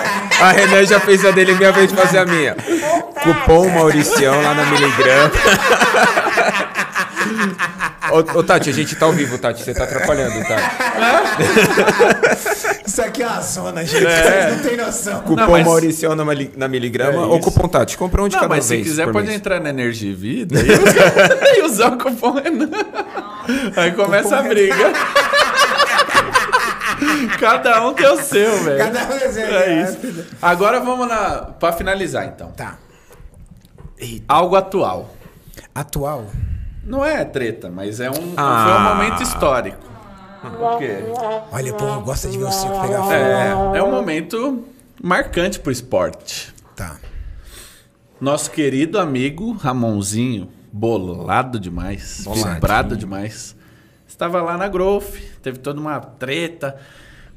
[0.42, 2.56] A Renan já fez a dele, minha vez de fazer a minha.
[3.22, 5.32] Cupom Mauricião lá na Miligrama.
[8.12, 9.64] ô, ô, Tati, a gente tá ao vivo, Tati.
[9.64, 10.64] Você tá atrapalhando, Tati.
[12.86, 14.06] Isso aqui é uma zona, gente.
[14.06, 14.24] É.
[14.24, 15.20] Vocês não tem noção.
[15.22, 16.24] Cupom Não, mas- Mauricião na,
[16.58, 17.98] na Miligrama É ou cupom Tati.
[17.98, 18.88] Compra um de Não, cada mas se vez.
[18.88, 19.38] quiser por pode mês.
[19.40, 20.56] entrar na Energia e Vida
[21.58, 22.70] e usar, o cupom Renan.
[23.78, 24.92] Aí começa a briga.
[27.40, 28.78] Cada um tem o seu, velho.
[28.78, 29.84] Cada um é seu, É é.
[29.84, 29.98] isso.
[30.42, 32.52] Agora vamos na pra finalizar então.
[32.52, 32.76] Tá.
[34.28, 35.14] Algo atual.
[35.74, 36.26] Atual.
[36.84, 38.66] Não é treta, mas é um, Ah.
[38.66, 39.92] foi um momento histórico.
[40.44, 40.98] O quê?
[41.52, 43.12] Olha, pô, gosta de ver o circo pegar fogo.
[43.14, 44.66] É, é um momento
[45.02, 46.52] marcante pro esporte.
[46.76, 46.98] Tá.
[48.20, 52.54] Nosso querido amigo Ramonzinho, bolado demais, Boladinho.
[52.56, 53.56] vibrado demais,
[54.08, 56.76] estava lá na Growth, teve toda uma treta.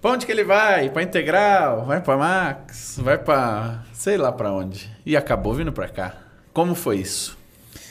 [0.01, 0.91] Pra onde que ele vai?
[0.91, 1.85] Pra Integral?
[1.87, 2.99] Vai pra Max?
[3.03, 4.91] Vai pra sei lá pra onde.
[5.05, 6.13] E acabou vindo pra cá.
[6.53, 7.39] Como foi isso?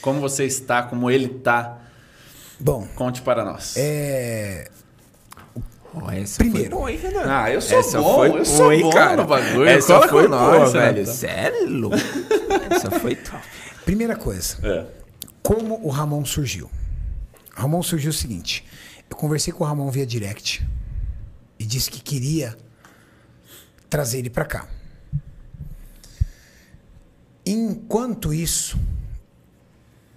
[0.01, 0.83] Como você está?
[0.83, 1.79] Como ele tá?
[2.59, 3.75] Bom, Conte para nós.
[3.77, 4.69] é.
[6.13, 6.71] Essa Primeiro.
[6.71, 6.99] foi boa, hein?
[7.23, 9.15] Ah, eu sou Essa bom, foi eu sou hein, bom cara?
[9.21, 9.67] no bagulho.
[9.67, 11.05] Essa Cola foi com nós, boa, velho.
[11.05, 11.89] Sério?
[12.71, 13.43] essa foi top.
[13.85, 14.87] Primeira coisa, É.
[15.43, 16.67] como o Ramon surgiu?
[17.55, 18.65] O Ramon surgiu o seguinte:
[19.07, 20.65] eu conversei com o Ramon via direct
[21.59, 22.57] e disse que queria
[23.87, 24.67] trazer ele para cá.
[27.45, 28.79] Enquanto isso,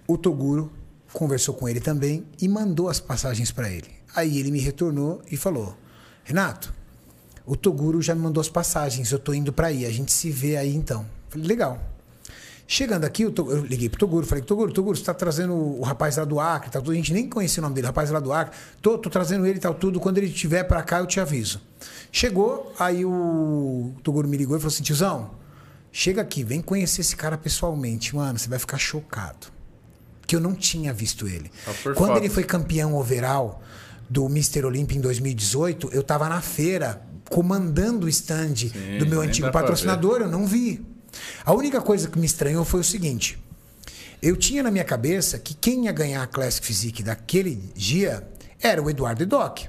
[0.07, 0.71] o Toguro
[1.13, 3.89] conversou com ele também e mandou as passagens para ele.
[4.15, 5.75] Aí ele me retornou e falou:
[6.23, 6.73] Renato,
[7.45, 10.29] o Toguro já me mandou as passagens, eu tô indo para aí, a gente se
[10.31, 11.05] vê aí então.
[11.29, 11.79] Falei: legal.
[12.69, 15.81] Chegando aqui, eu, to- eu liguei pro Toguro, falei, Toguro, Toguro, você tá trazendo o
[15.83, 16.91] rapaz lá do Acre, tal, tudo.
[16.91, 18.57] a gente nem conhecia o nome dele, o rapaz lá do Acre.
[18.81, 20.01] Tô, tô trazendo ele e tal, tudo.
[20.01, 21.61] Quando ele estiver pra cá, eu te aviso.
[22.11, 25.31] Chegou, aí o Toguro me ligou e falou assim, tiozão,
[25.93, 28.13] chega aqui, vem conhecer esse cara pessoalmente.
[28.13, 29.47] Mano, você vai ficar chocado.
[30.27, 31.49] Que eu não tinha visto ele.
[31.81, 32.19] Por Quando foto.
[32.21, 33.63] ele foi campeão overall
[34.09, 34.65] do Mr.
[34.65, 38.53] Olympia em 2018, eu tava na feira comandando o stand
[38.99, 40.85] do meu antigo patrocinador, eu não vi.
[41.45, 43.37] A única coisa que me estranhou foi o seguinte:
[44.21, 48.27] eu tinha na minha cabeça que quem ia ganhar a Classic Physique daquele dia
[48.61, 49.67] era o Eduardo Edoc.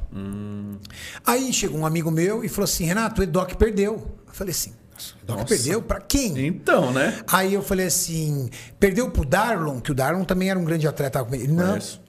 [1.25, 3.95] Aí chegou um amigo meu e falou assim: Renato, o Edoc perdeu.
[4.27, 5.47] Eu falei assim: "Nossa, o Edoc Nossa.
[5.55, 5.83] perdeu?
[5.83, 6.47] Pra quem?
[6.47, 7.23] Então, né?
[7.27, 11.27] Aí eu falei assim: perdeu pro Darlon, que o Darlon também era um grande atleta.
[11.33, 12.01] Ele, Não, Conheço.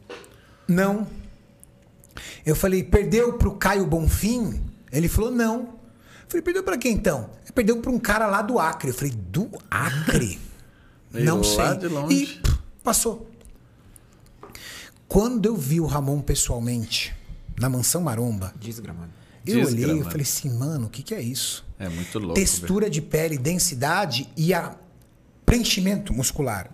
[0.68, 1.08] não.
[2.46, 4.62] Eu falei, perdeu pro Caio Bonfim?
[4.92, 5.60] Ele falou, não.
[5.60, 7.30] Eu falei, perdeu pra quem então?
[7.44, 8.90] Ele perdeu pra um cara lá do Acre.
[8.90, 10.40] Eu falei, do Acre?
[11.12, 11.78] Não lá sei.
[11.78, 12.16] de longe.
[12.16, 13.30] E pff, passou.
[15.08, 17.16] Quando eu vi o Ramon pessoalmente,
[17.60, 19.10] na Mansão Maromba, Desgramado.
[19.46, 21.66] Eu olhei e falei assim, mano, o que, que é isso?
[21.80, 22.36] É muito louco.
[22.36, 24.76] textura de pele, densidade e a
[25.46, 26.70] preenchimento muscular.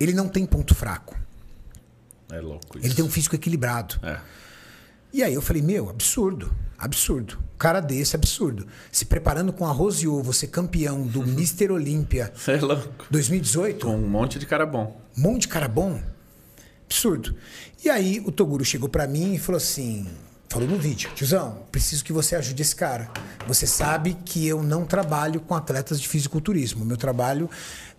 [0.00, 1.16] Ele não tem ponto fraco.
[2.30, 2.86] É louco isso.
[2.86, 3.96] Ele tem um físico equilibrado.
[4.02, 4.18] É.
[5.12, 7.38] E aí eu falei, meu, absurdo, absurdo.
[7.54, 8.66] Um cara desse, absurdo.
[8.92, 11.70] Se preparando com arroz e ovo, ser campeão do Mr.
[11.70, 13.06] Olímpia é louco.
[13.10, 15.00] 2018, Com um monte de cara bom.
[15.16, 16.02] um monte de cara bom.
[16.84, 17.34] Absurdo.
[17.84, 20.06] E aí o Toguro chegou pra mim e falou assim,
[20.56, 23.10] falou no vídeo, tiozão, preciso que você ajude esse cara.
[23.46, 26.82] Você sabe que eu não trabalho com atletas de fisiculturismo.
[26.82, 27.50] Meu trabalho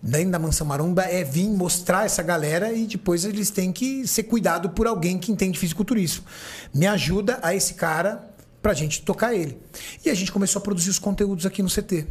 [0.01, 4.23] dentro da Mansão Maromba é vir mostrar essa galera e depois eles têm que ser
[4.23, 6.25] cuidado por alguém que entende fisiculturismo.
[6.73, 8.27] Me ajuda a esse cara
[8.59, 9.61] pra gente tocar ele.
[10.03, 12.07] E a gente começou a produzir os conteúdos aqui no CT.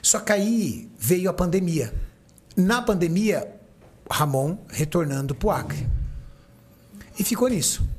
[0.00, 1.92] Só que aí veio a pandemia.
[2.56, 3.56] Na pandemia,
[4.08, 5.84] Ramon retornando pro Acre.
[7.18, 7.97] E ficou nisso.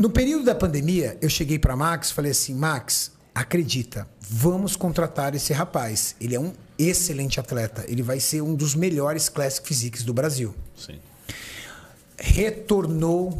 [0.00, 5.34] No período da pandemia, eu cheguei para Max e falei assim: Max, acredita, vamos contratar
[5.34, 6.16] esse rapaz.
[6.18, 7.84] Ele é um excelente atleta.
[7.86, 10.54] Ele vai ser um dos melhores Classic Physiques do Brasil.
[10.74, 10.98] Sim.
[12.16, 13.38] Retornou,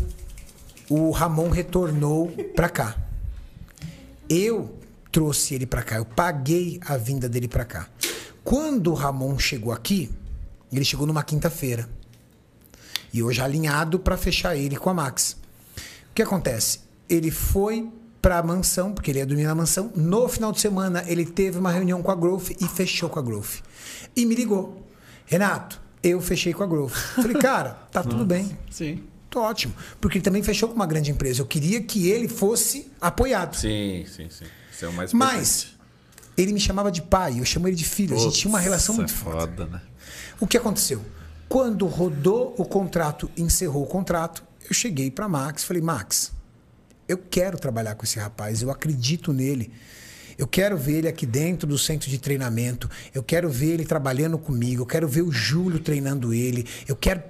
[0.90, 2.94] o Ramon retornou para cá.
[4.28, 4.78] Eu
[5.10, 7.88] trouxe ele para cá, eu paguei a vinda dele para cá.
[8.44, 10.10] Quando o Ramon chegou aqui,
[10.70, 11.88] ele chegou numa quinta-feira.
[13.14, 15.39] E hoje alinhado para fechar ele com a Max.
[16.10, 16.80] O que acontece?
[17.08, 17.90] Ele foi
[18.20, 19.90] para a mansão, porque ele ia dormir na mansão.
[19.94, 23.22] No final de semana, ele teve uma reunião com a Growth e fechou com a
[23.22, 23.60] Growth.
[24.14, 24.86] E me ligou.
[25.24, 26.92] Renato, eu fechei com a Growth.
[26.92, 28.56] Falei, cara, tá tudo bem.
[28.70, 29.04] Sim.
[29.30, 29.72] Tô ótimo.
[30.00, 31.40] Porque ele também fechou com uma grande empresa.
[31.40, 33.54] Eu queria que ele fosse apoiado.
[33.54, 34.44] Sim, sim, sim.
[34.72, 35.76] Isso é o mais Mas
[36.36, 38.16] ele me chamava de pai, eu chamo ele de filho.
[38.16, 39.40] a gente tinha uma relação muito é forte.
[39.40, 39.80] foda, né?
[40.40, 41.00] O que aconteceu?
[41.48, 46.32] Quando rodou o contrato, encerrou o contrato, eu cheguei para Max, falei: "Max,
[47.08, 49.72] eu quero trabalhar com esse rapaz, eu acredito nele.
[50.38, 54.38] Eu quero ver ele aqui dentro do centro de treinamento, eu quero ver ele trabalhando
[54.38, 57.22] comigo, eu quero ver o Júlio treinando ele, eu quero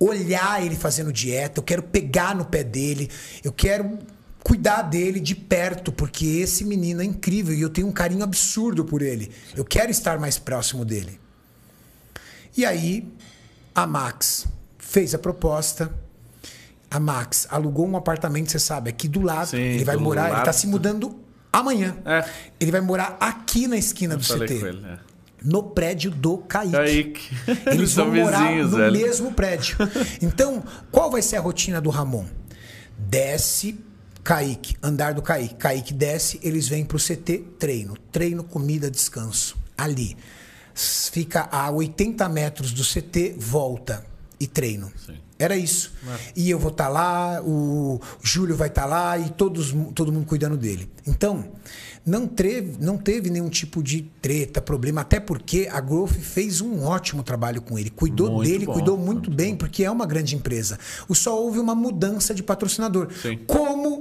[0.00, 3.08] olhar ele fazendo dieta, eu quero pegar no pé dele,
[3.44, 3.98] eu quero
[4.42, 8.84] cuidar dele de perto, porque esse menino é incrível e eu tenho um carinho absurdo
[8.84, 9.30] por ele.
[9.54, 11.20] Eu quero estar mais próximo dele.
[12.56, 13.06] E aí,
[13.74, 14.46] a Max
[14.78, 15.94] fez a proposta.
[16.90, 19.48] A Max alugou um apartamento, você sabe, aqui do lado.
[19.50, 20.44] Sim, ele vai do morar, ele lado.
[20.44, 21.18] tá se mudando
[21.52, 21.96] amanhã.
[22.04, 22.24] É.
[22.58, 24.60] Ele vai morar aqui na esquina do Falei CT.
[24.60, 24.86] com ele.
[24.86, 24.98] É.
[25.42, 26.72] No prédio do Kaique.
[26.72, 27.36] Kaique.
[27.70, 28.92] Eles são vão morar vizinhos, no velho.
[28.92, 29.76] mesmo prédio.
[30.20, 32.26] Então, qual vai ser a rotina do Ramon?
[32.98, 33.78] Desce,
[34.22, 35.54] Kaique, andar do Kaique.
[35.54, 37.96] Kaique desce, eles vêm pro CT, treino.
[38.12, 39.56] Treino, comida, descanso.
[39.78, 40.16] Ali.
[40.74, 44.04] Fica a 80 metros do CT, volta
[44.38, 44.92] e treino.
[45.06, 45.14] Sim.
[45.40, 45.92] Era isso.
[46.36, 50.54] E eu vou estar lá, o Júlio vai estar lá e todos, todo mundo cuidando
[50.54, 50.86] dele.
[51.06, 51.46] Então,
[52.04, 56.84] não teve, não teve nenhum tipo de treta, problema, até porque a Growth fez um
[56.84, 57.88] ótimo trabalho com ele.
[57.88, 60.78] Cuidou Muito dele, bom, cuidou muito, muito bem, porque é uma grande empresa.
[61.10, 63.08] Só houve uma mudança de patrocinador.
[63.22, 63.38] Sim.
[63.46, 63.99] Como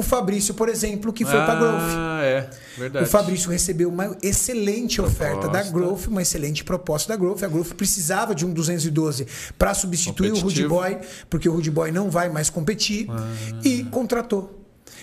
[0.00, 1.80] o Fabrício, por exemplo, que foi para a Growth.
[1.96, 2.50] Ah, é.
[2.76, 3.04] Verdade.
[3.04, 5.72] O Fabrício recebeu uma excelente oferta da Proposta.
[5.72, 7.42] Growth, uma excelente proposta da Growth.
[7.42, 9.26] A Growth precisava de um 212
[9.58, 10.66] para substituir o Rude.
[10.66, 10.98] Boy,
[11.28, 13.06] porque o Rude Boy não vai mais competir,
[13.64, 14.56] e contratou.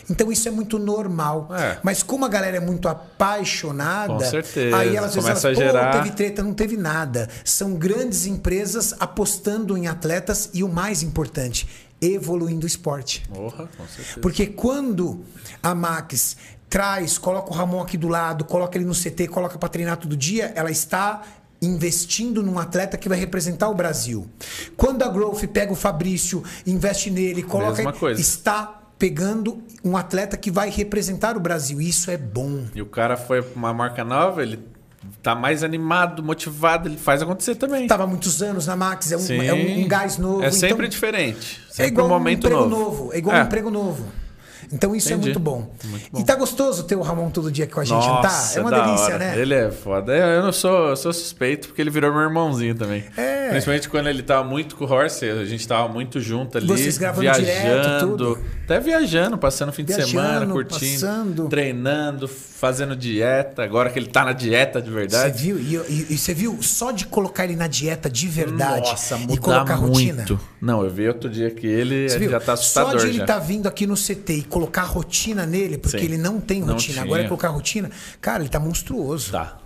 [0.09, 1.49] Então isso é muito normal.
[1.51, 1.77] É.
[1.83, 4.77] Mas como a galera é muito apaixonada, Com certeza.
[4.77, 7.27] aí elas vezes Começa elas, a gerar- Pô, teve treta, não teve nada.
[7.43, 11.67] São grandes empresas apostando em atletas e o mais importante,
[12.01, 13.23] evoluindo o esporte.
[13.29, 13.49] Com
[13.87, 14.19] certeza.
[14.21, 15.23] Porque quando
[15.61, 16.37] a Max
[16.69, 20.15] traz, coloca o Ramon aqui do lado, coloca ele no CT, coloca para treinar todo
[20.15, 21.23] dia, ela está
[21.61, 24.27] investindo num atleta que vai representar o Brasil.
[24.75, 30.69] Quando a Growth pega o Fabrício, investe nele, coloca está pegando um atleta que vai
[30.69, 31.79] representar o Brasil.
[31.81, 32.65] Isso é bom.
[32.73, 34.59] E o cara foi pra uma marca nova, ele
[35.23, 37.87] tá mais animado, motivado, ele faz acontecer também.
[37.87, 39.45] Tava há muitos anos na Max, é um, Sim.
[39.45, 40.43] é um, gás novo.
[40.43, 41.61] É sempre então- diferente.
[41.69, 43.13] É Sempre igual um momento emprego novo.
[43.13, 43.41] É igual É.
[43.41, 44.05] um emprego novo.
[44.69, 45.27] Então isso é Entendi.
[45.27, 45.71] muito bom.
[45.85, 46.19] Muito bom.
[46.19, 48.23] E tá gostoso ter o Ramon todo dia aqui com a gente, não tá?
[48.23, 49.17] Nossa, É uma delícia, hora.
[49.19, 49.39] né?
[49.39, 50.13] Ele é foda.
[50.13, 53.05] Eu não sou, eu sou suspeito porque ele virou meu irmãozinho também.
[53.15, 53.47] É.
[53.49, 56.97] Principalmente quando ele tava muito com o Horse, a gente tava muito junto ali, Vocês
[56.97, 58.39] gravando viajando, direto, tudo?
[58.65, 61.47] até viajando, passando fim de Viajando, semana, curtindo, passando.
[61.47, 62.27] treinando,
[62.59, 63.63] fazendo dieta.
[63.63, 65.43] Agora que ele tá na dieta de Você verdade.
[65.43, 65.59] viu?
[65.59, 65.75] E,
[66.13, 69.77] e- você viu só de colocar ele na dieta de verdade Nossa, e colocar a
[69.77, 70.15] rotina?
[70.17, 70.39] muito.
[70.59, 72.31] Não, eu vi outro dia que ele Você viu?
[72.31, 73.23] já tá assustador Só de ele já.
[73.23, 76.05] estar vindo aqui no CT e colocar rotina nele, porque Sim.
[76.05, 76.93] ele não tem Não rotina.
[76.93, 77.03] tinha.
[77.05, 77.91] Agora é colocar rotina.
[78.19, 79.31] Cara, ele tá monstruoso.
[79.31, 79.59] Tá.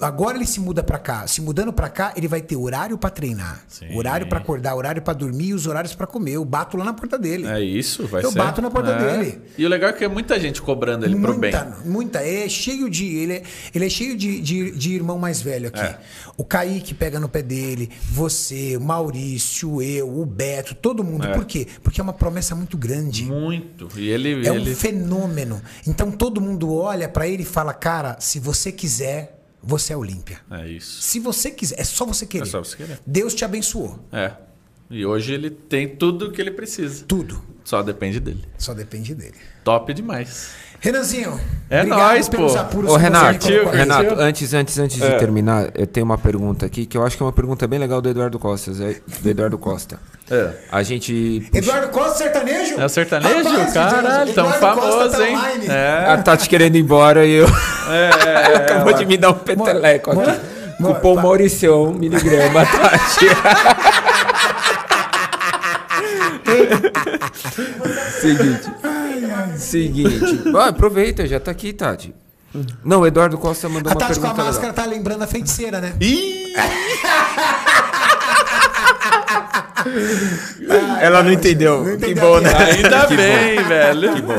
[0.00, 1.26] Agora ele se muda pra cá.
[1.26, 3.96] Se mudando pra cá, ele vai ter horário pra treinar, Sim.
[3.96, 6.32] horário pra acordar, horário pra dormir e os horários pra comer.
[6.32, 7.46] Eu bato lá na porta dele.
[7.46, 8.38] É isso, vai Eu ser.
[8.38, 9.16] bato na porta É.
[9.18, 9.40] dele.
[9.56, 11.52] E o legal é que é muita gente cobrando ele pro bem.
[11.52, 12.18] Muita, muita.
[12.20, 13.04] É cheio de.
[13.06, 13.42] Ele é,
[13.74, 15.80] ele é cheio de, de, de irmão mais velho aqui.
[15.80, 15.98] É.
[16.36, 21.26] O Kaique pega no pé dele, você, o Maurício, eu, o Beto, todo mundo.
[21.26, 21.32] É.
[21.32, 21.66] Por quê?
[21.82, 23.24] Porque é uma promessa muito grande.
[23.24, 23.88] Muito.
[23.96, 24.46] E ele.
[24.46, 24.74] É um ele...
[24.74, 25.62] fenômeno.
[25.86, 29.23] Então todo mundo olha pra ele e fala: Cara, se você quiser,
[29.66, 30.40] você é Olímpia.
[30.50, 31.02] É isso.
[31.02, 32.44] Se você quiser, é só você querer.
[32.44, 33.00] É só você querer.
[33.06, 33.98] Deus te abençoou.
[34.12, 34.32] É.
[34.90, 37.04] E hoje ele tem tudo o que ele precisa.
[37.06, 37.42] Tudo.
[37.64, 38.44] Só depende dele.
[38.58, 39.36] Só depende dele.
[39.64, 40.50] Top demais.
[40.84, 41.40] Renanzinho.
[41.70, 41.82] É
[42.28, 42.92] pelos pô.
[42.92, 43.58] Ô, Renato, aqui.
[43.74, 45.12] Renato, antes, antes, antes É.
[45.12, 47.78] de terminar, eu tenho uma pergunta aqui que eu acho que é uma pergunta bem
[47.78, 48.70] legal do Eduardo Costa.
[48.72, 49.98] é- Do Eduardo Costa.
[50.30, 50.50] É.
[50.70, 51.40] A gente.
[51.50, 52.78] puxa- Eduardo Costa, sertanejo?
[52.78, 53.48] É o sertanejo?
[53.48, 55.38] Rapaz, Caralho, tão Eduardo famoso, tá hein?
[55.70, 56.04] É.
[56.10, 57.46] A Tati querendo ir embora e eu.
[57.90, 58.10] É,
[58.60, 60.20] Acabou de me dar um peteleco aqui.
[60.20, 60.40] mora-
[60.76, 63.24] Cupom Mauricião, um miligrama, Tati.
[68.20, 68.70] Seguinte.
[69.56, 70.42] Seguinte.
[70.56, 72.14] Ah, aproveita, já tá aqui, Tati.
[72.84, 74.44] Não, o Eduardo Costa mandou A uma Tati com a pergunta.
[74.44, 74.84] máscara legal.
[74.84, 75.92] tá lembrando a feiticeira, né?
[76.00, 76.54] Ih!
[81.00, 81.78] Ela não entendeu.
[81.84, 82.48] Não Que entendeu bom, a né?
[82.50, 82.64] piada.
[82.72, 84.14] Ainda Que bem, velho.
[84.14, 84.36] Que bom.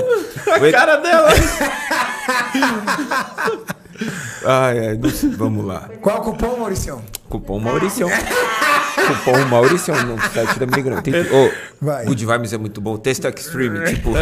[0.52, 1.30] A cara dela.
[4.46, 5.30] Ai, ai, não sei.
[5.30, 5.90] Vamos lá.
[6.02, 7.02] Qual o cupom, Mauricião?
[7.30, 8.10] Cupom Mauricião.
[9.08, 11.02] Cupom Mauricião no site da Miligrama.
[11.02, 11.50] Tem, oh,
[11.82, 12.06] Vai.
[12.06, 12.98] Good Vibes é muito bom.
[12.98, 14.12] Texto Extreme, tipo.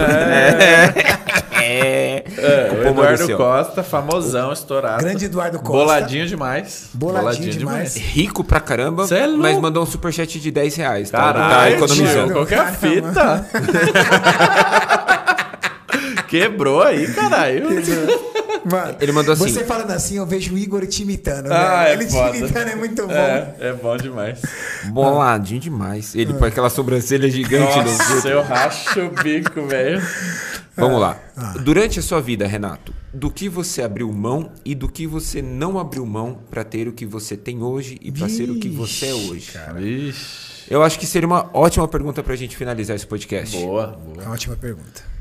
[1.65, 2.23] É.
[2.35, 3.37] É, o Cupom Eduardo Mauricião.
[3.37, 5.01] Costa, famosão, estourado.
[5.01, 5.71] Grande Eduardo Costa.
[5.71, 6.89] Boladinho demais.
[6.93, 7.95] Boladinho demais.
[7.95, 9.43] Rico pra caramba, Cê é louco.
[9.43, 11.09] mas mandou um superchat de 10 reais.
[11.09, 12.25] Tá, tá Caralho, economizando.
[12.25, 13.45] tio, qualquer fita.
[16.27, 17.69] Quebrou aí, caralho.
[18.65, 19.43] Mano, Ele mandou assim.
[19.43, 21.51] Você falando assim, eu vejo o Igor te imitando.
[21.51, 21.89] Ah, né?
[21.89, 22.31] é Ele foda.
[22.31, 23.13] te imitando é muito bom.
[23.13, 24.41] É, é bom demais.
[24.85, 26.15] Boladinho demais.
[26.15, 30.01] Ele põe aquela sobrancelha gigante no Nossa, eu racho o bico, velho.
[30.75, 31.19] Vamos lá.
[31.37, 31.53] Ah.
[31.59, 35.77] Durante a sua vida, Renato, do que você abriu mão e do que você não
[35.77, 39.07] abriu mão pra ter o que você tem hoje e pra ser o que você
[39.07, 39.51] é hoje?
[39.75, 40.53] Vixe.
[40.69, 43.55] Eu acho que seria uma ótima pergunta pra gente finalizar esse podcast.
[43.55, 44.29] Boa, boa.
[44.31, 45.12] Ótima pergunta.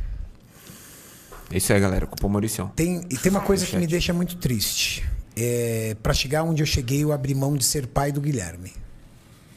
[1.52, 2.06] É isso aí, galera.
[2.06, 2.68] Cupom Mauricião.
[2.68, 3.80] Tem, e tem uma coisa que Chat.
[3.80, 5.08] me deixa muito triste.
[5.36, 8.72] É, para chegar onde eu cheguei, eu abri mão de ser pai do Guilherme.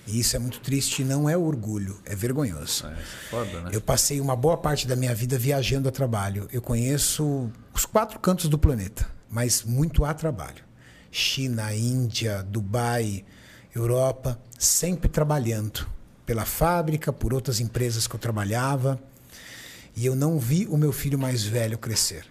[0.07, 2.85] E isso é muito triste não é orgulho, é vergonhoso.
[2.85, 2.95] É,
[3.29, 3.71] foda, né?
[3.73, 6.47] Eu passei uma boa parte da minha vida viajando a trabalho.
[6.51, 10.63] Eu conheço os quatro cantos do planeta, mas muito a trabalho.
[11.09, 13.23] China, Índia, Dubai,
[13.73, 15.87] Europa, sempre trabalhando
[16.25, 18.99] pela fábrica, por outras empresas que eu trabalhava.
[19.95, 22.25] E eu não vi o meu filho mais velho crescer.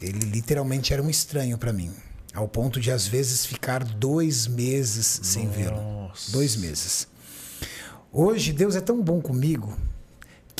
[0.00, 1.92] Ele literalmente era um estranho para mim,
[2.34, 6.12] ao ponto de às vezes ficar dois meses sem vê-lo.
[6.28, 7.08] Dois meses.
[8.12, 9.76] Hoje, Deus é tão bom comigo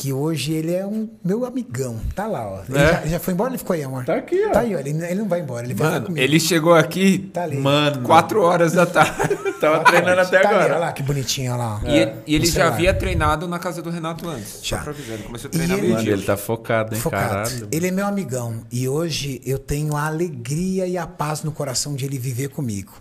[0.01, 1.99] que hoje ele é um meu amigão.
[2.15, 2.61] Tá lá, ó.
[2.69, 2.93] Ele, É?
[2.93, 4.05] já, já foi embora ou ele ficou aí, amor?
[4.05, 4.51] Tá aqui, ó.
[4.53, 4.79] Tá aí, ó.
[4.79, 7.57] Ele, ele não vai embora, ele vai Mano, ele chegou aqui Tá ali.
[7.57, 8.03] Mano.
[8.03, 9.37] 4 horas da tarde.
[9.61, 10.75] Tava treinando até Tá ali, agora.
[10.75, 11.81] olha lá que bonitinho, olha lá.
[11.85, 11.89] ó.
[11.89, 14.61] E, e ele já havia treinado na casa do Renato antes.
[14.63, 14.85] Já.
[14.87, 17.29] Ele começou a E treinar ele- Mano, ele tá focado, hein, Focado.
[17.29, 17.69] caralho.
[17.73, 21.97] Ele é meu amigão e hoje eu tenho a alegria e a paz no coração
[21.97, 22.93] de ele viver comigo.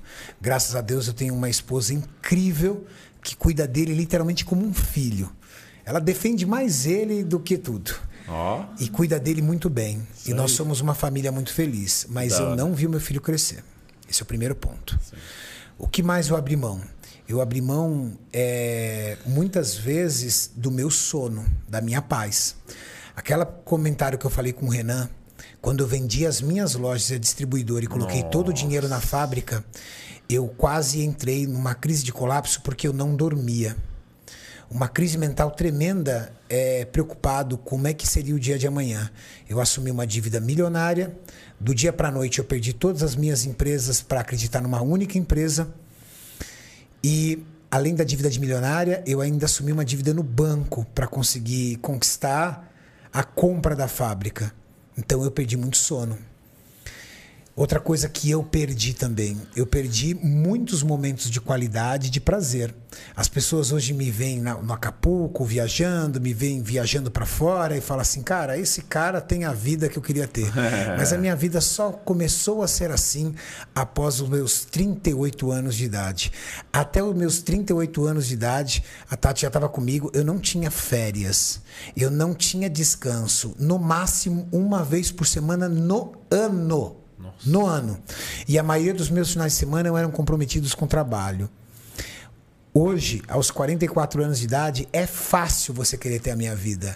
[0.42, 2.86] Graças a Deus eu tenho uma esposa incrível
[3.22, 5.30] que cuida dele literalmente como um filho.
[5.88, 7.96] Ela defende mais ele do que tudo.
[8.28, 8.66] Ó.
[8.78, 10.06] E cuida dele muito bem.
[10.26, 12.06] E nós somos uma família muito feliz.
[12.10, 12.56] Mas Da eu hora.
[12.58, 13.64] não vi o meu filho crescer.
[14.10, 15.00] Esse é o primeiro ponto.
[15.78, 16.82] O que mais eu abri mão?
[17.26, 22.58] Eu abri mão é, muitas vezes do meu sono, da minha paz.
[23.16, 25.10] Aquele comentário que eu falei com o Renan,
[25.62, 29.64] quando eu vendi as minhas lojas e distribuidora e coloquei todo o dinheiro na fábrica,
[30.28, 33.78] eu quase entrei numa crise de colapso porque eu não dormia
[34.70, 39.10] uma crise mental tremenda, é, preocupado como é que seria o dia de amanhã.
[39.48, 41.18] Eu assumi uma dívida milionária.
[41.60, 45.18] Do dia para a noite eu perdi todas as minhas empresas para acreditar numa única
[45.18, 45.74] empresa.
[47.04, 51.78] E além da dívida de milionária, eu ainda assumi uma dívida no banco para conseguir
[51.78, 52.72] conquistar
[53.12, 54.54] a compra da fábrica.
[54.98, 56.18] Então eu perdi muito sono.
[57.58, 62.72] Outra coisa que eu perdi também, eu perdi muitos momentos de qualidade, de prazer.
[63.16, 67.82] As pessoas hoje me veem na- no Acapulco viajando, me veem viajando para fora e
[67.82, 70.52] falam assim, cara, esse cara tem a vida que eu queria ter.
[71.00, 73.34] Mas a minha vida só começou a ser assim
[73.74, 76.32] após os meus 38 anos de idade.
[76.72, 80.70] Até os meus 38 anos de idade, a Tati já estava comigo, eu não tinha
[80.70, 81.60] férias,
[81.96, 87.07] eu não tinha descanso, no máximo uma vez por semana no ano
[87.46, 88.00] no ano.
[88.48, 91.50] E a maioria dos meus finais de semana eram comprometidos com trabalho.
[92.80, 96.96] Hoje, aos 44 anos de idade, é fácil você querer ter a minha vida.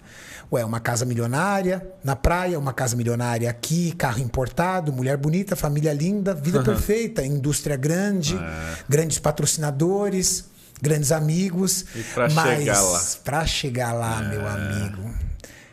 [0.52, 5.92] Ué, uma casa milionária na praia, uma casa milionária aqui, carro importado, mulher bonita, família
[5.92, 8.40] linda, vida perfeita, indústria grande,
[8.88, 10.46] grandes patrocinadores,
[10.80, 11.86] grandes amigos.
[11.96, 13.04] E pra mas chegar lá?
[13.24, 15.16] Pra chegar lá, meu amigo,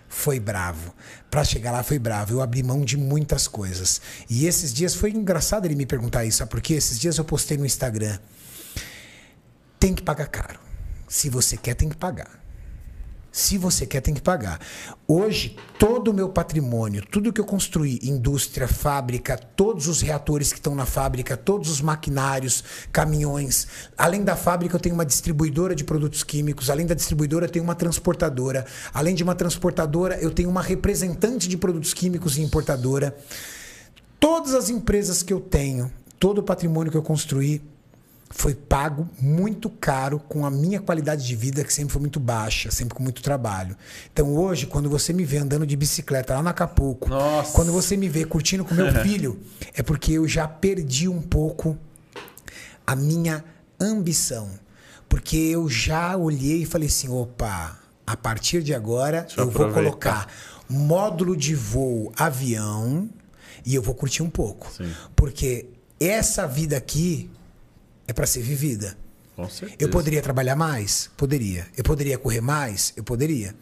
[0.09, 0.95] foi bravo.
[1.31, 2.35] Pra chegar lá foi bravo.
[2.35, 4.01] Eu abri mão de muitas coisas.
[4.29, 6.75] E esses dias foi engraçado ele me perguntar isso, sabe por quê?
[6.75, 8.19] Esses dias eu postei no Instagram.
[9.79, 10.59] Tem que pagar caro.
[11.07, 12.48] Se você quer, tem que pagar.
[13.39, 14.59] Se você quer, tem que pagar.
[15.07, 20.59] Hoje, todo o meu patrimônio, tudo que eu construí, indústria, fábrica, todos os reatores que
[20.59, 23.69] estão na fábrica, todos os maquinários, caminhões.
[23.97, 26.69] Além da fábrica, eu tenho uma distribuidora de produtos químicos.
[26.69, 28.67] Além da distribuidora, eu tenho uma transportadora.
[28.93, 33.17] Além de uma transportadora, eu tenho uma representante de produtos químicos e importadora.
[34.19, 37.63] Todas as empresas que eu tenho, todo o patrimônio que eu construí,
[38.31, 42.71] foi pago muito caro com a minha qualidade de vida, que sempre foi muito baixa,
[42.71, 43.77] sempre com muito trabalho.
[44.13, 47.53] Então hoje, quando você me vê andando de bicicleta lá no Acapulco, Nossa.
[47.53, 49.41] quando você me vê curtindo com meu filho,
[49.75, 51.77] é porque eu já perdi um pouco
[52.87, 53.45] a minha
[53.81, 54.51] ambição.
[55.09, 59.67] Porque eu já olhei e falei assim: opa, a partir de agora eu eu vou
[59.67, 60.27] aproveitar.
[60.27, 60.29] colocar
[60.69, 63.09] módulo de voo avião
[63.65, 64.71] e eu vou curtir um pouco.
[64.71, 64.93] Sim.
[65.17, 65.67] Porque
[65.99, 67.31] essa vida aqui
[68.09, 68.97] é para ser vivida.
[69.37, 69.77] Com certeza.
[69.79, 71.11] Eu poderia trabalhar mais?
[71.17, 71.67] Poderia.
[71.77, 72.93] Eu poderia correr mais?
[72.97, 73.55] Eu poderia.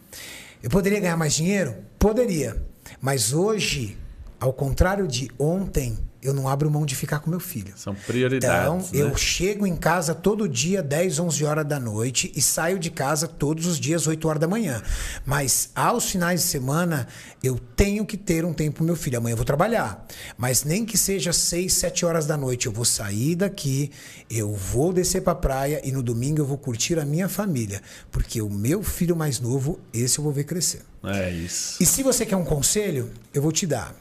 [0.63, 1.75] Eu poderia ganhar mais dinheiro?
[1.99, 2.59] Poderia.
[2.99, 3.95] Mas hoje,
[4.39, 7.73] ao contrário de ontem, eu não abro mão de ficar com meu filho.
[7.75, 8.89] São prioridades.
[8.89, 9.17] Então, eu né?
[9.17, 13.65] chego em casa todo dia, 10, 11 horas da noite, e saio de casa todos
[13.65, 14.81] os dias, 8 horas da manhã.
[15.25, 17.07] Mas aos finais de semana,
[17.43, 19.17] eu tenho que ter um tempo pro meu filho.
[19.17, 20.05] Amanhã eu vou trabalhar.
[20.37, 23.91] Mas nem que seja 6, 7 horas da noite, eu vou sair daqui,
[24.29, 27.81] eu vou descer pra praia e no domingo eu vou curtir a minha família.
[28.11, 30.81] Porque o meu filho mais novo, esse eu vou ver crescer.
[31.03, 31.81] É isso.
[31.81, 33.95] E se você quer um conselho, eu vou te dar.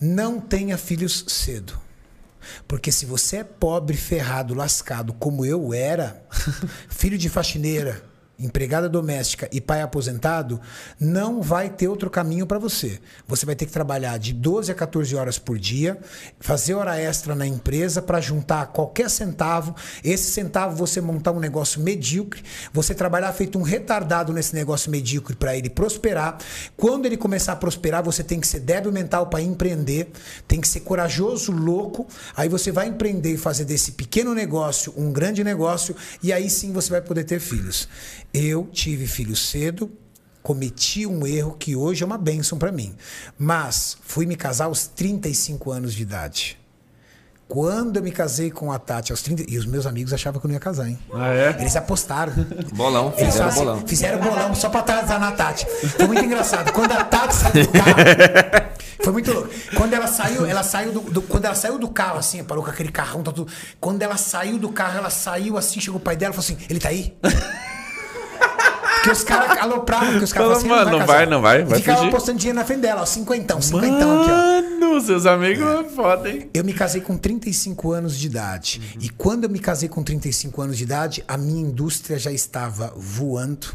[0.00, 1.78] Não tenha filhos cedo.
[2.66, 6.22] Porque se você é pobre, ferrado, lascado, como eu era,
[6.88, 8.02] filho de faxineira,
[8.38, 10.60] empregada doméstica e pai aposentado,
[11.00, 13.00] não vai ter outro caminho para você.
[13.26, 15.98] Você vai ter que trabalhar de 12 a 14 horas por dia,
[16.38, 19.74] fazer hora extra na empresa para juntar qualquer centavo.
[20.04, 22.42] Esse centavo você montar um negócio medíocre,
[22.72, 26.38] você trabalhar feito um retardado nesse negócio medíocre para ele prosperar.
[26.76, 30.12] Quando ele começar a prosperar, você tem que ser débil mental para empreender,
[30.46, 32.06] tem que ser corajoso, louco.
[32.36, 36.72] Aí você vai empreender e fazer desse pequeno negócio um grande negócio e aí sim
[36.72, 37.88] você vai poder ter filhos.
[38.32, 39.90] Eu tive filhos cedo,
[40.42, 42.94] cometi um erro que hoje é uma bênção para mim.
[43.38, 46.58] Mas fui me casar aos 35 anos de idade.
[47.48, 49.44] Quando eu me casei com a Tati aos 30.
[49.50, 50.98] E os meus amigos achavam que eu não ia casar, hein?
[51.14, 51.56] Ah, é?
[51.58, 52.34] Eles apostaram.
[52.74, 53.86] Bolão, Eles fizeram fazem- bolão.
[53.86, 55.66] Fizeram bolão só pra atrasar na Tati.
[55.96, 56.70] Foi muito engraçado.
[56.72, 58.68] Quando a Tati saiu do carro.
[59.02, 59.48] Foi muito louco.
[59.74, 62.68] Quando ela saiu, ela saiu do, do- quando ela saiu do carro, assim, parou com
[62.70, 63.50] aquele carrão, tá tudo.
[63.80, 66.66] Quando ela saiu do carro, ela saiu assim, chegou o pai dela e falou assim:
[66.68, 67.16] ele tá aí?
[69.08, 71.78] Porque os caras alopravam, porque os caras assim, mano, não vai, não vai, E vai
[71.78, 72.10] ficava fugir.
[72.10, 74.78] postando dinheiro na frente dela, ó, cinquentão, cinquentão aqui, ó.
[74.88, 76.50] Mano, seus amigos é foda, hein?
[76.52, 78.96] Eu me casei com 35 anos de idade.
[79.00, 82.92] E quando eu me casei com 35 anos de idade, a minha indústria já estava
[82.96, 83.68] voando.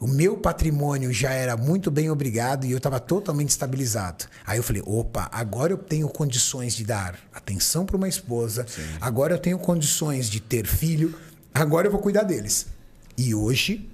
[0.00, 4.26] O meu patrimônio já era muito bem obrigado e eu estava totalmente estabilizado.
[4.46, 8.64] Aí eu falei: opa, agora eu tenho condições de dar atenção para uma esposa,
[9.00, 11.14] agora eu tenho condições de ter filho,
[11.52, 12.66] agora eu vou cuidar deles.
[13.16, 13.88] E hoje,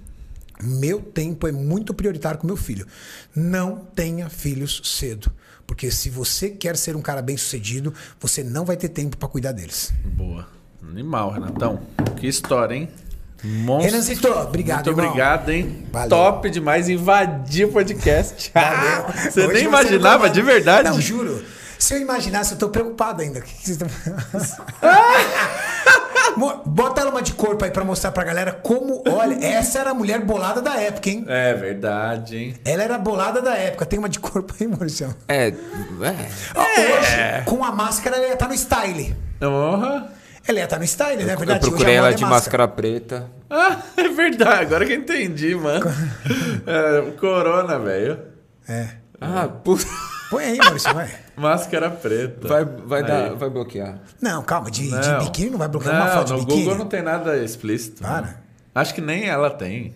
[0.63, 2.87] meu tempo é muito prioritário com meu filho.
[3.35, 5.31] Não tenha filhos cedo.
[5.67, 9.29] Porque se você quer ser um cara bem sucedido, você não vai ter tempo para
[9.29, 9.93] cuidar deles.
[10.05, 10.47] Boa.
[10.87, 11.81] Animal, Renatão.
[12.17, 12.89] Que história, hein?
[13.43, 13.91] Monstro.
[13.91, 15.07] Renanzito, obrigado, Muito irmão.
[15.07, 15.87] obrigado, hein?
[15.93, 16.09] Valeu.
[16.09, 18.51] Top demais, invadiu o podcast.
[18.55, 19.05] Valeu.
[19.31, 20.89] Você Hoje nem imaginava, de verdade?
[20.89, 21.43] Não, juro.
[21.79, 23.41] Se eu imaginasse, eu tô preocupado ainda.
[23.41, 23.89] O que que vocês estão-
[26.37, 29.03] Mo- Bota ela uma de corpo aí pra mostrar pra galera como.
[29.07, 31.25] Olha, essa era a mulher bolada da época, hein?
[31.29, 32.55] É verdade, hein?
[32.65, 33.87] Ela era bolada da época.
[33.87, 35.15] Tem uma de corpo aí, Maurício.
[35.29, 35.53] É, é.
[35.53, 39.15] Hoje, com a máscara, ela ia estar no style.
[39.39, 40.09] Porra.
[40.47, 41.31] Ela ia estar no style, né?
[41.31, 41.61] É Eu verdade.
[41.61, 43.31] procurei Hoje a ela é de máscara preta.
[43.49, 44.63] Ah, é verdade.
[44.63, 45.87] Agora que eu entendi, mano.
[46.67, 48.19] É, corona, velho.
[48.69, 48.89] É.
[49.21, 49.87] Ah, puta.
[50.35, 51.11] Põe aí, Maurício, vai.
[51.37, 52.47] Máscara preta.
[52.49, 53.07] Vai, vai, Aí.
[53.09, 53.99] dar, vai bloquear.
[54.21, 55.19] Não, calma, de, de Não.
[55.25, 56.63] biquíni não vai bloquear uma Não, foto de no biquíni.
[56.63, 58.03] Google não tem nada explícito.
[58.03, 58.37] Para.
[58.75, 59.95] Acho que nem ela tem.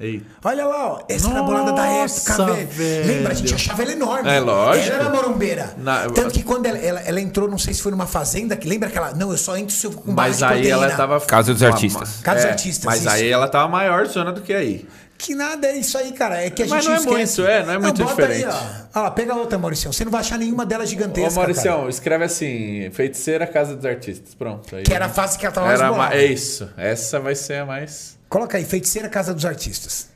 [0.00, 0.26] Eita.
[0.42, 1.04] Olha lá, ó.
[1.08, 2.66] Essa era a bolada da época, Nossa, velho.
[2.66, 3.06] velho.
[3.06, 3.30] Lembra?
[3.30, 4.28] A gente achava ela enorme.
[4.28, 4.86] É lógico.
[4.92, 5.74] Ela era morumbeira.
[5.78, 8.68] Na- Tanto que quando ela, ela, ela entrou, não sei se foi numa fazenda, que
[8.68, 9.14] lembra aquela.
[9.14, 10.86] Não, eu só entro se eu com Mas de aí proteína.
[10.86, 11.20] ela tava.
[11.20, 12.18] Casa dos uma- artistas.
[12.22, 13.08] Casa dos É, artistas, Mas isso.
[13.08, 14.84] aí ela tava maior zona do que aí.
[15.24, 16.42] Que nada é isso aí, cara.
[16.44, 17.40] É que a Mas gente não é esquece.
[17.40, 18.44] muito, é, não é muito bota diferente.
[18.44, 18.54] Aí, ó.
[18.94, 19.90] Olha lá, pega outra, Mauricião.
[19.90, 21.40] Você não vai achar nenhuma delas Ô, gigantesca.
[21.40, 21.88] Mauricião, cara.
[21.90, 24.34] escreve assim: Feiticeira Casa dos Artistas.
[24.34, 24.76] Pronto.
[24.76, 26.14] Aí, Que era a fase que ela tava mais Era bolada.
[26.14, 26.68] ma- É isso.
[26.76, 28.18] Essa vai ser a mais.
[28.28, 30.10] Coloca aí, Feiticeira Casa dos Artistas.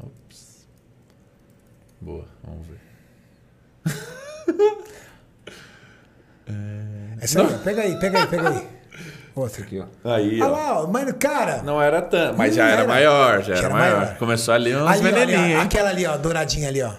[0.00, 0.66] Ops.
[2.00, 2.80] Boa, vamos ver.
[7.20, 7.58] Essa aí.
[7.64, 8.68] Pega aí, pega aí, pega aí.
[9.36, 9.62] Outra.
[9.62, 10.14] Aqui, ó.
[10.14, 10.56] Aí, Olha ó.
[10.56, 10.86] lá, ó.
[10.86, 11.62] Mano, cara.
[11.62, 12.88] Não era tanto, mas já era, era.
[12.88, 14.00] maior, já, Já era era maior.
[14.00, 14.16] maior.
[14.16, 16.92] Começou ali uns Ali, ó, ali, ó, veneninhos, aquela ali, ó, douradinha ali, ó.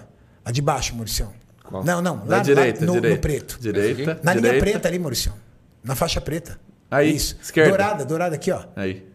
[0.44, 1.32] A de baixo, Mauricião.
[1.64, 1.84] Qual?
[1.84, 2.24] Não, não.
[2.24, 3.16] Na Lá, direita, lá no, direita.
[3.16, 3.58] no preto.
[3.60, 4.64] Direita, Na linha direita.
[4.70, 5.34] preta ali, Mauricião.
[5.82, 6.58] Na faixa preta.
[6.90, 7.36] Aí, Isso.
[7.42, 7.70] esquerda.
[7.70, 8.60] Dourada, dourada aqui, ó.
[8.76, 9.06] Aí.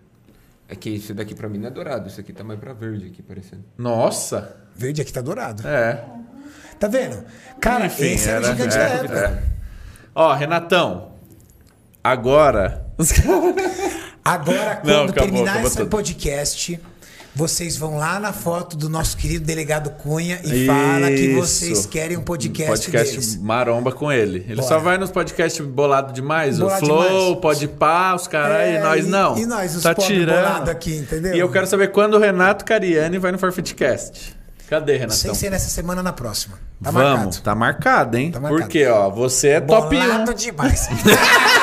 [0.67, 2.07] É que isso daqui pra mim não é dourado.
[2.07, 3.63] Isso aqui tá mais pra verde aqui, parecendo.
[3.77, 4.55] Nossa!
[4.75, 5.65] Verde aqui tá dourado.
[5.67, 6.03] É.
[6.79, 7.23] Tá vendo?
[7.61, 9.19] Cara, Enfim, esse era, o gigante é, da época.
[9.19, 9.43] é.
[10.15, 11.12] Ó, Renatão.
[12.03, 12.85] Agora.
[14.25, 15.89] Agora, quando Não, acabou, terminar acabou esse tudo.
[15.89, 16.79] podcast,
[17.35, 21.35] vocês vão lá na foto do nosso querido delegado Cunha e fala que Isso.
[21.39, 23.37] vocês querem um podcast, podcast deles.
[23.37, 24.39] maromba com ele.
[24.47, 24.67] Ele Bora.
[24.67, 26.59] só vai nos podcasts bolado demais.
[26.59, 27.39] Bolado o Flow, demais.
[27.41, 29.37] pode pá, os caras É, e nós não.
[29.37, 30.35] e nós, os tá tirando.
[30.43, 31.33] bolado aqui, entendeu?
[31.35, 34.35] E eu quero saber quando o Renato Cariani vai no Forfeitcast.
[34.69, 35.17] Cadê, Renatão?
[35.17, 36.57] Sem ser nessa semana, na próxima.
[36.81, 37.41] Tá Vamos, marcado.
[37.41, 38.31] tá marcado, hein?
[38.31, 38.61] Tá marcado.
[38.61, 39.99] Porque, ó, você é top 1.
[40.01, 40.87] Bolado demais.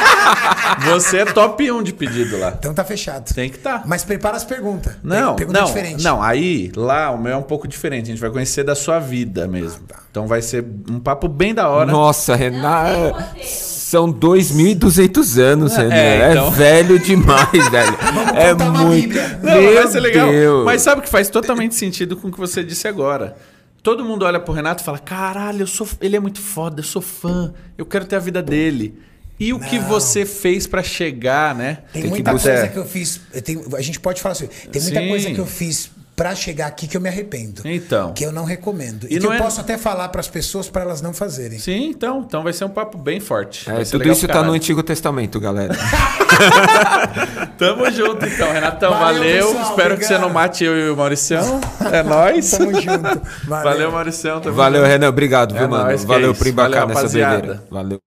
[0.87, 2.55] Você é top 1 de pedido lá.
[2.59, 3.33] então tá fechado.
[3.35, 3.83] Tem que tá.
[3.87, 4.95] Mas prepara as perguntas.
[5.03, 6.03] Não, Pergunta não, diferente.
[6.03, 6.23] não.
[6.23, 8.05] Aí, lá, o meu é um pouco diferente.
[8.05, 9.81] A gente vai conhecer da sua vida mesmo.
[9.91, 10.01] Ah, tá.
[10.11, 11.91] Então vai ser um papo bem da hora.
[11.91, 13.17] Nossa, Renato.
[13.43, 15.95] São 2.200 anos, Renan.
[15.95, 16.51] É, É, então.
[16.53, 17.97] velho demais, velho.
[18.37, 19.19] é muito.
[19.43, 20.31] Não, Meu vai ser legal.
[20.31, 20.65] Deus.
[20.65, 23.37] Mas sabe que faz totalmente sentido com o que você disse agora.
[23.83, 26.85] Todo mundo olha pro Renato e fala: caralho, eu sou, ele é muito foda, eu
[26.85, 28.99] sou fã, eu quero ter a vida dele.
[29.41, 29.89] E o que Não.
[29.89, 31.79] você fez pra chegar, né?
[31.93, 32.51] Tem, Tem que muita buscar.
[32.53, 33.21] coisa que eu fiz.
[33.33, 34.47] eu tenho- a gente pode falar assim.
[34.71, 35.09] Tem muita Sim.
[35.09, 37.63] coisa que eu fiz pra chegar aqui que eu me arrependo.
[37.65, 38.13] Então.
[38.13, 39.05] Que eu não recomendo.
[39.05, 41.59] E, E que não eu é- posso até falar pras pessoas pra elas não fazerem.
[41.59, 43.71] Sim, então, então vai ser um papo bem forte.
[43.71, 44.53] É, tudo isso pra tá no.
[44.53, 45.75] Antigo Testamento, galera.
[47.57, 48.91] Tamo junto, então, Renatão.
[48.91, 49.47] Valeu, Valeu.
[49.47, 50.21] pessoal, Espero que você obrigado.
[50.21, 51.61] não mate eu e o Mauricião.
[51.91, 52.51] É nóis.
[52.51, 53.23] Tamo junto.
[53.49, 53.65] Valeu.
[53.73, 54.41] Valeu, Mauricião.
[54.41, 54.91] Tamo Valeu, junto.
[54.91, 55.09] Renan.
[55.09, 55.85] Obrigado, É viu, mano?
[55.85, 57.37] nóis, que é Valeu por embarcar Valeu, nessa rapaziada.
[57.39, 57.65] doideira.
[57.71, 57.99] Valeu.